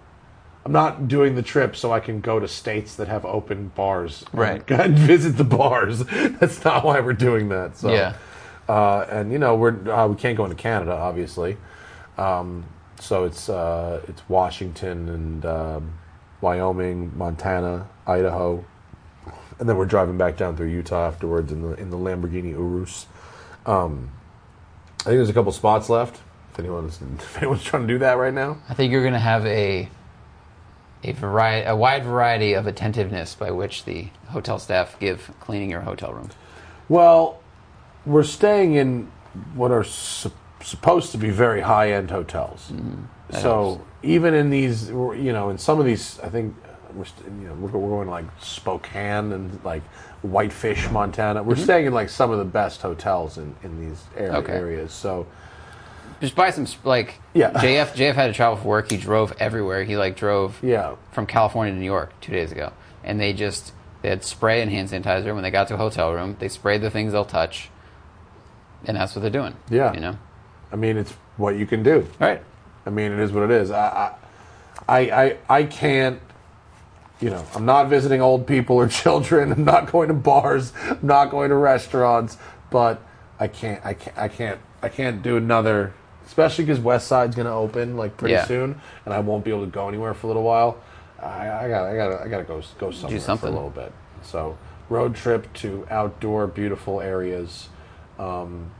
I'm 0.66 0.74
not 0.74 1.08
doing 1.08 1.36
the 1.36 1.42
trip 1.42 1.74
so 1.78 1.94
I 1.94 2.02
can 2.02 2.20
go 2.20 2.38
to 2.38 2.48
states 2.48 2.96
that 2.98 3.08
have 3.08 3.24
open 3.26 3.70
bars 3.70 4.26
and- 4.34 4.40
Right. 4.42 4.72
and 4.72 4.98
visit 4.98 5.38
the 5.38 5.46
bars. 5.46 6.00
That's 6.06 6.64
not 6.66 6.84
why 6.84 7.00
we're 7.00 7.14
doing 7.14 7.48
that. 7.50 7.78
So 7.78 7.94
Yeah. 7.94 8.16
uh, 8.68 9.06
and 9.10 9.32
you 9.32 9.40
know 9.40 9.56
we're 9.56 9.90
uh, 9.90 10.08
we 10.08 10.16
can't 10.16 10.36
go 10.36 10.44
into 10.44 10.58
Canada, 10.58 10.92
obviously. 10.92 11.56
Um, 12.18 12.66
so 13.02 13.24
it's 13.24 13.50
uh, 13.50 14.02
it's 14.08 14.22
Washington 14.30 15.10
and 15.10 15.46
um, 15.46 15.94
Wyoming, 16.42 17.18
Montana, 17.18 17.88
Idaho, 18.08 18.64
and 19.60 19.68
then 19.68 19.78
we're 19.78 19.86
driving 19.86 20.18
back 20.18 20.38
down 20.38 20.56
through 20.56 20.68
Utah 20.68 21.08
afterwards 21.08 21.52
in 21.52 21.62
the 21.62 21.74
in 21.74 21.90
the 21.90 21.98
Lamborghini 21.98 22.52
Urus. 22.52 23.08
Um, 23.66 24.12
I 25.02 25.04
think 25.04 25.18
there's 25.18 25.30
a 25.30 25.34
couple 25.34 25.52
spots 25.52 25.90
left. 25.90 26.22
If 26.52 26.60
anyone's 26.60 27.00
if 27.20 27.38
anyone's 27.38 27.64
trying 27.64 27.88
to 27.88 27.94
do 27.94 28.00
that 28.00 28.14
right 28.14 28.34
now, 28.34 28.58
I 28.70 28.74
think 28.74 28.92
you're 28.92 29.02
going 29.04 29.14
to 29.14 29.20
have 29.20 29.46
a 29.46 29.90
a 31.04 31.12
variety, 31.14 31.68
a 31.68 31.76
wide 31.76 32.04
variety 32.04 32.54
of 32.54 32.68
attentiveness 32.68 33.36
by 33.36 33.52
which 33.52 33.86
the 33.86 34.10
hotel 34.28 34.60
staff 34.60 35.00
give 35.00 35.32
cleaning 35.40 35.70
your 35.70 35.82
hotel 35.82 36.14
room. 36.14 36.30
Well, 36.90 37.40
we're 38.06 38.24
staying 38.24 38.74
in 38.74 39.12
what 39.54 39.72
are 39.72 39.84
su- 39.84 40.32
supposed 40.64 41.12
to 41.12 41.18
be 41.18 41.30
very 41.30 41.62
high 41.62 41.92
end 41.94 42.12
hotels. 42.12 42.72
Mm-hmm. 42.72 43.04
so 43.38 43.82
even 44.02 44.34
in 44.34 44.50
these, 44.50 44.90
you 44.90 45.32
know, 45.34 45.50
in 45.50 45.58
some 45.58 45.80
of 45.80 45.86
these, 45.86 46.20
I 46.22 46.30
think 46.30 46.56
we're 46.94 47.06
you 47.26 47.48
know 47.48 47.54
we're, 47.56 47.70
we're 47.70 47.90
going 47.90 48.10
like 48.10 48.26
Spokane 48.40 49.32
and 49.32 49.64
like 49.64 49.84
Whitefish, 50.22 50.84
mm-hmm. 50.84 50.94
Montana. 50.94 51.44
We're 51.44 51.56
mm-hmm. 51.56 51.64
staying 51.64 51.86
in 51.88 51.94
like 51.94 52.10
some 52.10 52.32
of 52.32 52.40
the 52.40 52.46
best 52.46 52.82
hotels 52.82 53.38
in 53.38 53.56
in 53.64 53.80
these 53.80 54.04
area, 54.18 54.34
Okay. 54.38 54.54
areas. 54.54 54.92
So 54.94 55.28
Just 56.22 56.36
buy 56.36 56.52
some 56.52 56.68
like 56.84 57.16
Yeah. 57.34 57.52
JF 57.54 57.94
JF 57.94 58.16
had 58.16 58.28
to 58.28 58.34
travel 58.34 58.58
for 58.58 58.68
work. 58.68 58.92
He 58.92 58.98
drove 58.98 59.34
everywhere. 59.40 59.84
He 59.84 59.98
like 59.98 60.16
drove 60.16 60.60
Yeah. 60.64 60.96
from 61.12 61.26
California 61.26 61.74
to 61.74 61.80
New 61.80 61.86
York 61.86 62.12
two 62.22 62.32
days 62.32 62.52
ago, 62.52 62.74
and 63.04 63.20
they 63.20 63.34
just 63.34 63.74
they 64.02 64.10
had 64.10 64.24
spray 64.24 64.62
and 64.62 64.72
hand 64.72 64.90
sanitizer 64.90 65.34
when 65.34 65.44
they 65.44 65.52
got 65.52 65.68
to 65.70 65.76
a 65.76 65.78
hotel 65.78 66.14
room. 66.14 66.38
They 66.40 66.48
sprayed 66.48 66.82
the 66.82 66.90
things 66.90 67.12
they'll 67.12 67.26
touch, 67.26 67.70
and 68.86 68.98
that's 68.98 69.16
what 69.16 69.22
they're 69.22 69.30
doing. 69.30 69.56
Yeah. 69.70 69.94
you 69.94 70.00
know. 70.00 70.18
I 70.72 70.76
mean, 70.76 70.98
it's 70.98 71.14
what 71.38 71.56
you 71.58 71.66
can 71.66 71.84
do. 71.84 72.08
Right. 72.20 72.42
I 72.86 72.90
mean, 72.90 73.12
it 73.12 73.20
is 73.20 73.32
what 73.32 73.44
it 73.44 73.52
is. 73.52 73.72
I, 73.72 74.16
I, 74.88 75.00
I, 75.00 75.38
I, 75.50 75.64
can't. 75.64 76.22
You 77.20 77.32
know, 77.32 77.46
I'm 77.54 77.66
not 77.66 77.90
visiting 77.90 78.22
old 78.22 78.48
people 78.48 78.78
or 78.78 78.88
children. 79.04 79.52
I'm 79.52 79.66
not 79.66 79.92
going 79.92 80.08
to 80.08 80.14
bars. 80.14 80.74
I'm 80.90 81.00
not 81.02 81.32
going 81.32 81.50
to 81.50 81.56
restaurants. 81.56 82.38
But 82.70 83.02
I 83.40 83.48
can't, 83.48 83.84
I 83.86 83.94
can't, 83.94 84.18
I 84.18 84.28
can't, 84.28 84.60
I 84.82 84.90
can't 84.90 85.22
do 85.22 85.38
another. 85.38 85.94
Especially 86.26 86.66
because 86.66 86.80
West 86.80 87.08
Side's 87.08 87.36
going 87.36 87.48
to 87.48 87.52
open 87.52 87.98
like 87.98 88.16
pretty 88.16 88.34
Yeah. 88.34 88.46
soon, 88.46 88.80
and 89.06 89.14
I 89.14 89.20
won't 89.20 89.44
be 89.44 89.50
able 89.50 89.66
to 89.66 89.72
go 89.72 89.88
anywhere 89.88 90.14
for 90.14 90.28
a 90.28 90.30
little 90.30 90.44
while. 90.44 90.78
I, 91.20 91.66
I 91.66 91.70
got, 91.70 91.86
I 91.86 91.96
got, 91.96 92.22
I 92.22 92.28
got 92.28 92.38
to 92.38 92.44
go 92.44 92.62
go 92.78 92.92
somewhere 92.92 93.20
for 93.20 93.48
a 93.48 93.52
little 93.52 93.72
bit. 93.72 93.92
So 94.22 94.58
road 94.90 95.16
trip 95.16 95.52
to 95.54 95.88
outdoor 95.90 96.48
beautiful 96.48 97.02
areas 97.02 97.70
um, 98.18 98.72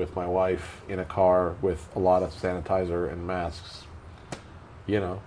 with 0.00 0.16
my 0.16 0.26
wife 0.26 0.80
in 0.88 0.98
a 0.98 1.04
car 1.04 1.54
with 1.62 1.86
a 1.94 1.98
lot 1.98 2.22
of 2.22 2.32
sanitizer 2.32 3.12
and 3.12 3.26
masks. 3.26 3.84
You 4.86 4.98
know, 4.98 5.20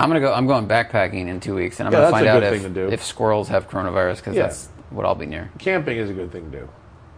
I'm 0.00 0.10
gonna 0.10 0.20
go. 0.20 0.34
I'm 0.34 0.46
going 0.46 0.66
backpacking 0.68 1.28
in 1.28 1.40
two 1.40 1.54
weeks, 1.54 1.78
and 1.80 1.86
I'm 1.86 1.92
Yeah, 1.94 2.00
gonna 2.00 2.10
find 2.10 2.26
out 2.26 2.42
if, 2.42 2.76
if 2.92 3.04
squirrels 3.04 3.48
have 3.48 3.70
coronavirus 3.70 4.16
because 4.16 4.34
Yeah. 4.36 4.42
that's 4.42 4.68
what 4.90 5.06
I'll 5.06 5.14
be 5.14 5.26
near. 5.26 5.48
camping 5.58 5.96
is 5.96 6.10
a 6.10 6.12
good 6.12 6.30
thing 6.32 6.50
to 6.50 6.58
do. 6.58 6.68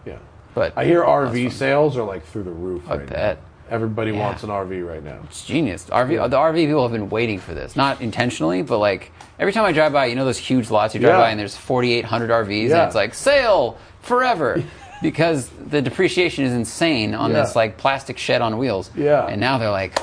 Yeah. 0.05 0.17
But 0.53 0.73
I 0.77 0.85
hear 0.85 1.03
RV 1.03 1.51
sales 1.51 1.97
are 1.97 2.03
like 2.03 2.23
through 2.25 2.43
the 2.43 2.51
roof. 2.51 2.83
I 2.89 2.97
right 2.97 3.07
bet. 3.09 3.37
Now. 3.37 3.43
Everybody 3.75 4.11
Yeah. 4.11 4.19
wants 4.19 4.43
an 4.43 4.49
RV 4.49 4.81
right 4.87 5.03
now. 5.03 5.17
It's 5.25 5.45
genius. 5.45 5.85
RV, 5.91 6.29
the 6.29 6.37
RV 6.37 6.65
people 6.65 6.81
have 6.83 6.91
been 6.91 7.09
waiting 7.09 7.39
for 7.39 7.53
this, 7.53 7.75
not 7.75 8.01
intentionally, 8.01 8.61
but 8.63 8.77
like 8.79 9.11
every 9.39 9.51
time 9.53 9.65
I 9.65 9.71
drive 9.71 9.93
by, 9.93 10.05
you 10.05 10.15
know 10.15 10.25
those 10.25 10.37
huge 10.39 10.71
lots 10.71 10.93
you 10.95 11.01
drive 11.01 11.17
by, 11.19 11.29
and 11.31 11.39
there's 11.39 11.55
4,800 11.57 12.29
RVs, 12.31 12.71
and 12.71 12.81
it's 12.83 12.95
like 12.95 13.13
sale 13.13 13.77
forever. 14.01 14.63
Because 15.01 15.49
the 15.49 15.81
depreciation 15.81 16.43
is 16.43 16.53
insane 16.53 17.13
on 17.15 17.31
Yeah. 17.31 17.41
this 17.43 17.55
like 17.55 17.77
plastic 17.77 18.17
shed 18.17 18.41
on 18.41 18.57
wheels. 18.57 18.91
Yeah. 18.95 19.25
And 19.27 19.39
now 19.39 19.57
they're 19.57 19.71
like, 19.71 19.97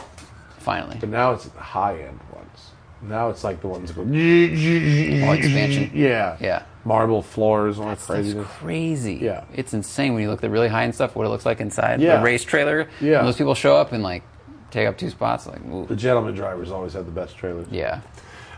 finally. 0.59 0.97
But 0.99 1.11
now 1.11 1.33
it's 1.33 1.45
the 1.45 1.61
high 1.61 1.99
end 2.01 2.19
ones. 2.35 2.71
Now 3.03 3.29
it's 3.29 3.45
like 3.45 3.61
the 3.61 3.69
ones 3.69 3.93
that 3.93 3.95
go 3.95 4.03
Oh, 4.03 5.33
expansion. 5.33 5.91
Yeah. 5.95 6.37
Yeah. 6.41 6.63
Marble 6.85 7.21
floors, 7.21 7.79
all 7.79 7.87
that 7.87 7.99
That's 7.99 8.35
crazy. 8.59 9.17
Yeah. 9.17 9.45
It's 9.53 9.75
insane 9.75 10.15
when 10.15 10.23
you 10.23 10.29
look 10.31 10.39
at 10.39 10.43
the 10.43 10.51
really 10.51 10.69
high 10.69 10.85
end 10.85 10.95
stuff, 10.95 11.15
what 11.17 11.27
it 11.27 11.31
looks 11.31 11.45
like 11.45 11.61
inside. 11.61 12.01
Yeah. 12.01 12.19
The 12.19 12.23
race 12.25 12.45
trailer. 12.45 12.89
Yeah. 13.01 13.19
And 13.19 13.27
those 13.29 13.37
people 13.37 13.55
show 13.55 13.77
up 13.77 13.93
and 13.93 14.03
like 14.03 14.23
take 14.71 14.87
up 14.89 14.97
two 14.97 15.11
spots. 15.11 15.47
Like, 15.47 15.65
ooh. 15.67 15.87
The 15.87 15.97
gentleman 15.97 16.35
drivers 16.35 16.71
always 16.71 16.93
have 16.95 17.05
the 17.07 17.13
best 17.13 17.37
trailers. 17.37 17.67
yeah. 17.71 18.01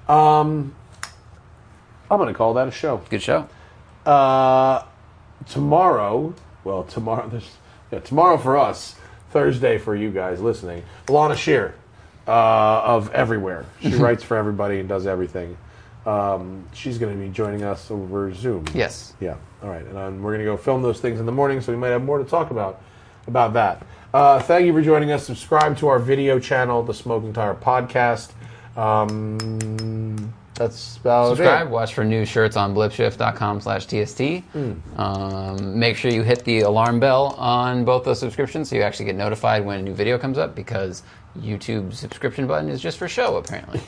Um, 0.09 0.75
I'm 2.11 2.17
going 2.19 2.29
to 2.29 2.35
call 2.35 2.55
that 2.55 2.69
a 2.69 2.71
show. 2.71 3.03
Good 3.11 3.21
show. 3.23 3.47
Uh, 4.07 4.83
tomorrow, 5.49 6.35
well, 6.65 6.85
tomorrow, 6.85 7.29
there's, 7.31 7.57
yeah, 7.93 8.01
tomorrow 8.01 8.37
for 8.37 8.57
us, 8.57 8.97
Thursday 9.31 9.79
for 9.79 9.95
you 9.95 10.11
guys 10.11 10.41
listening, 10.41 10.83
Lana 11.09 11.35
Scherr 11.35 11.73
uh, 12.27 12.83
of 12.85 13.13
Everywhere. 13.13 13.65
She 13.81 13.95
writes 13.95 14.23
for 14.23 14.37
everybody 14.37 14.81
and 14.81 14.89
does 14.89 15.07
everything. 15.07 15.57
Um, 16.07 16.67
she's 16.73 16.97
going 16.97 17.19
to 17.19 17.23
be 17.23 17.31
joining 17.31 17.65
us 17.65 17.91
over 17.91 18.33
Zoom. 18.33 18.65
Yes. 18.75 19.15
Yeah. 19.21 19.37
All 19.63 19.69
right. 19.69 19.85
And 19.85 19.99
um, 19.99 20.23
we're 20.23 20.33
going 20.33 20.45
to 20.45 20.51
go 20.51 20.57
film 20.57 20.83
those 20.83 21.01
things 21.01 21.21
in 21.21 21.27
the 21.27 21.33
morning, 21.33 21.61
so 21.61 21.73
we 21.73 21.79
might 21.79 21.89
have 21.89 22.05
more 22.05 22.19
to 22.19 22.25
talk 22.25 22.51
about 22.51 22.83
about 23.27 23.53
that. 23.53 23.87
Uh, 24.15 24.41
thank 24.41 24.65
you 24.65 24.73
for 24.73 24.81
joining 24.81 25.11
us. 25.13 25.27
Subscribe 25.27 25.77
to 25.77 25.89
our 25.89 25.99
video 25.99 26.39
channel, 26.39 26.83
the 26.83 26.95
Smoking 26.95 27.35
Tire 27.35 27.55
Podcast. 27.55 28.31
Um, 28.75 30.33
that's 30.59 30.97
about 30.97 31.29
Subscribe, 31.37 31.69
it. 31.69 31.71
watch 31.71 31.95
for 31.95 32.05
new 32.05 32.25
shirts 32.27 32.57
on 32.57 32.75
blipshift.com 32.75 33.61
slash 33.61 33.87
TST. 33.87 34.43
Hmm. 34.53 34.73
Um, 35.01 35.79
make 35.79 35.97
sure 35.97 36.11
you 36.11 36.23
hit 36.23 36.45
the 36.45 36.61
alarm 36.61 36.99
bell 36.99 37.35
on 37.39 37.85
both 37.85 38.05
those 38.05 38.19
subscriptions 38.19 38.69
so 38.69 38.77
you 38.77 38.83
actually 38.83 39.07
get 39.07 39.15
notified 39.15 39.65
when 39.65 39.79
a 39.79 39.83
new 39.83 39.95
video 39.95 40.19
comes 40.19 40.37
up 40.37 40.55
because 40.55 41.03
YouTube 41.39 41.95
subscription 41.95 42.47
button 42.47 42.69
is 42.69 42.81
just 42.81 42.99
for 42.99 43.09
show, 43.09 43.37
apparently. 43.37 43.81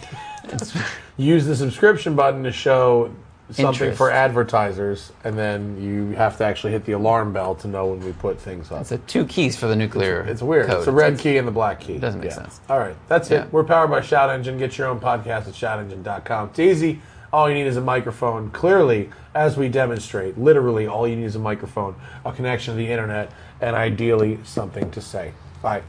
use 1.16 1.44
the 1.44 1.56
subscription 1.56 2.14
button 2.14 2.42
to 2.44 2.52
show 2.52 3.12
something 3.54 3.66
Interest. 3.68 3.98
for 3.98 4.10
advertisers, 4.10 5.12
and 5.24 5.36
then 5.38 5.80
you 5.82 6.16
have 6.16 6.36
to 6.38 6.44
actually 6.44 6.72
hit 6.72 6.84
the 6.84 6.92
alarm 6.92 7.32
bell 7.32 7.54
to 7.56 7.68
know 7.68 7.86
when 7.86 8.00
we 8.00 8.12
put 8.12 8.40
things 8.40 8.70
up. 8.70 8.80
It's 8.82 8.92
a 8.92 8.98
two 8.98 9.24
keys 9.26 9.56
for 9.56 9.66
the 9.66 9.76
nuclear 9.76 10.20
It's 10.22 10.42
weird. 10.42 10.66
code. 10.66 10.76
It's 10.78 10.86
the 10.86 10.92
red 10.92 11.18
key 11.18 11.36
and 11.36 11.46
the 11.46 11.52
black 11.52 11.80
key. 11.80 11.94
It 11.94 12.00
doesn't 12.00 12.20
make 12.20 12.32
sense. 12.32 12.60
All 12.68 12.78
right, 12.78 12.96
that's 13.08 13.30
Yeah. 13.30 13.42
it. 13.44 13.52
We're 13.52 13.64
powered 13.64 13.90
by 13.90 14.00
Shout 14.00 14.30
Engine. 14.30 14.58
Get 14.58 14.76
your 14.78 14.88
own 14.88 15.00
podcast 15.00 15.48
at 15.48 15.54
shoutengine.com. 15.54 16.48
It's 16.50 16.58
easy. 16.58 17.00
All 17.32 17.48
you 17.48 17.54
need 17.54 17.66
is 17.66 17.76
a 17.76 17.80
microphone. 17.80 18.50
Clearly, 18.50 19.10
as 19.34 19.56
we 19.56 19.68
demonstrate, 19.68 20.36
literally 20.36 20.86
all 20.88 21.06
you 21.06 21.14
need 21.16 21.26
is 21.26 21.36
a 21.36 21.40
microphone, 21.40 21.94
a 22.24 22.32
connection 22.32 22.74
to 22.74 22.78
the 22.78 22.90
internet, 22.90 23.30
and 23.60 23.76
ideally 23.76 24.40
something 24.44 24.90
to 24.90 25.00
say. 25.00 25.32
Bye. 25.62 25.82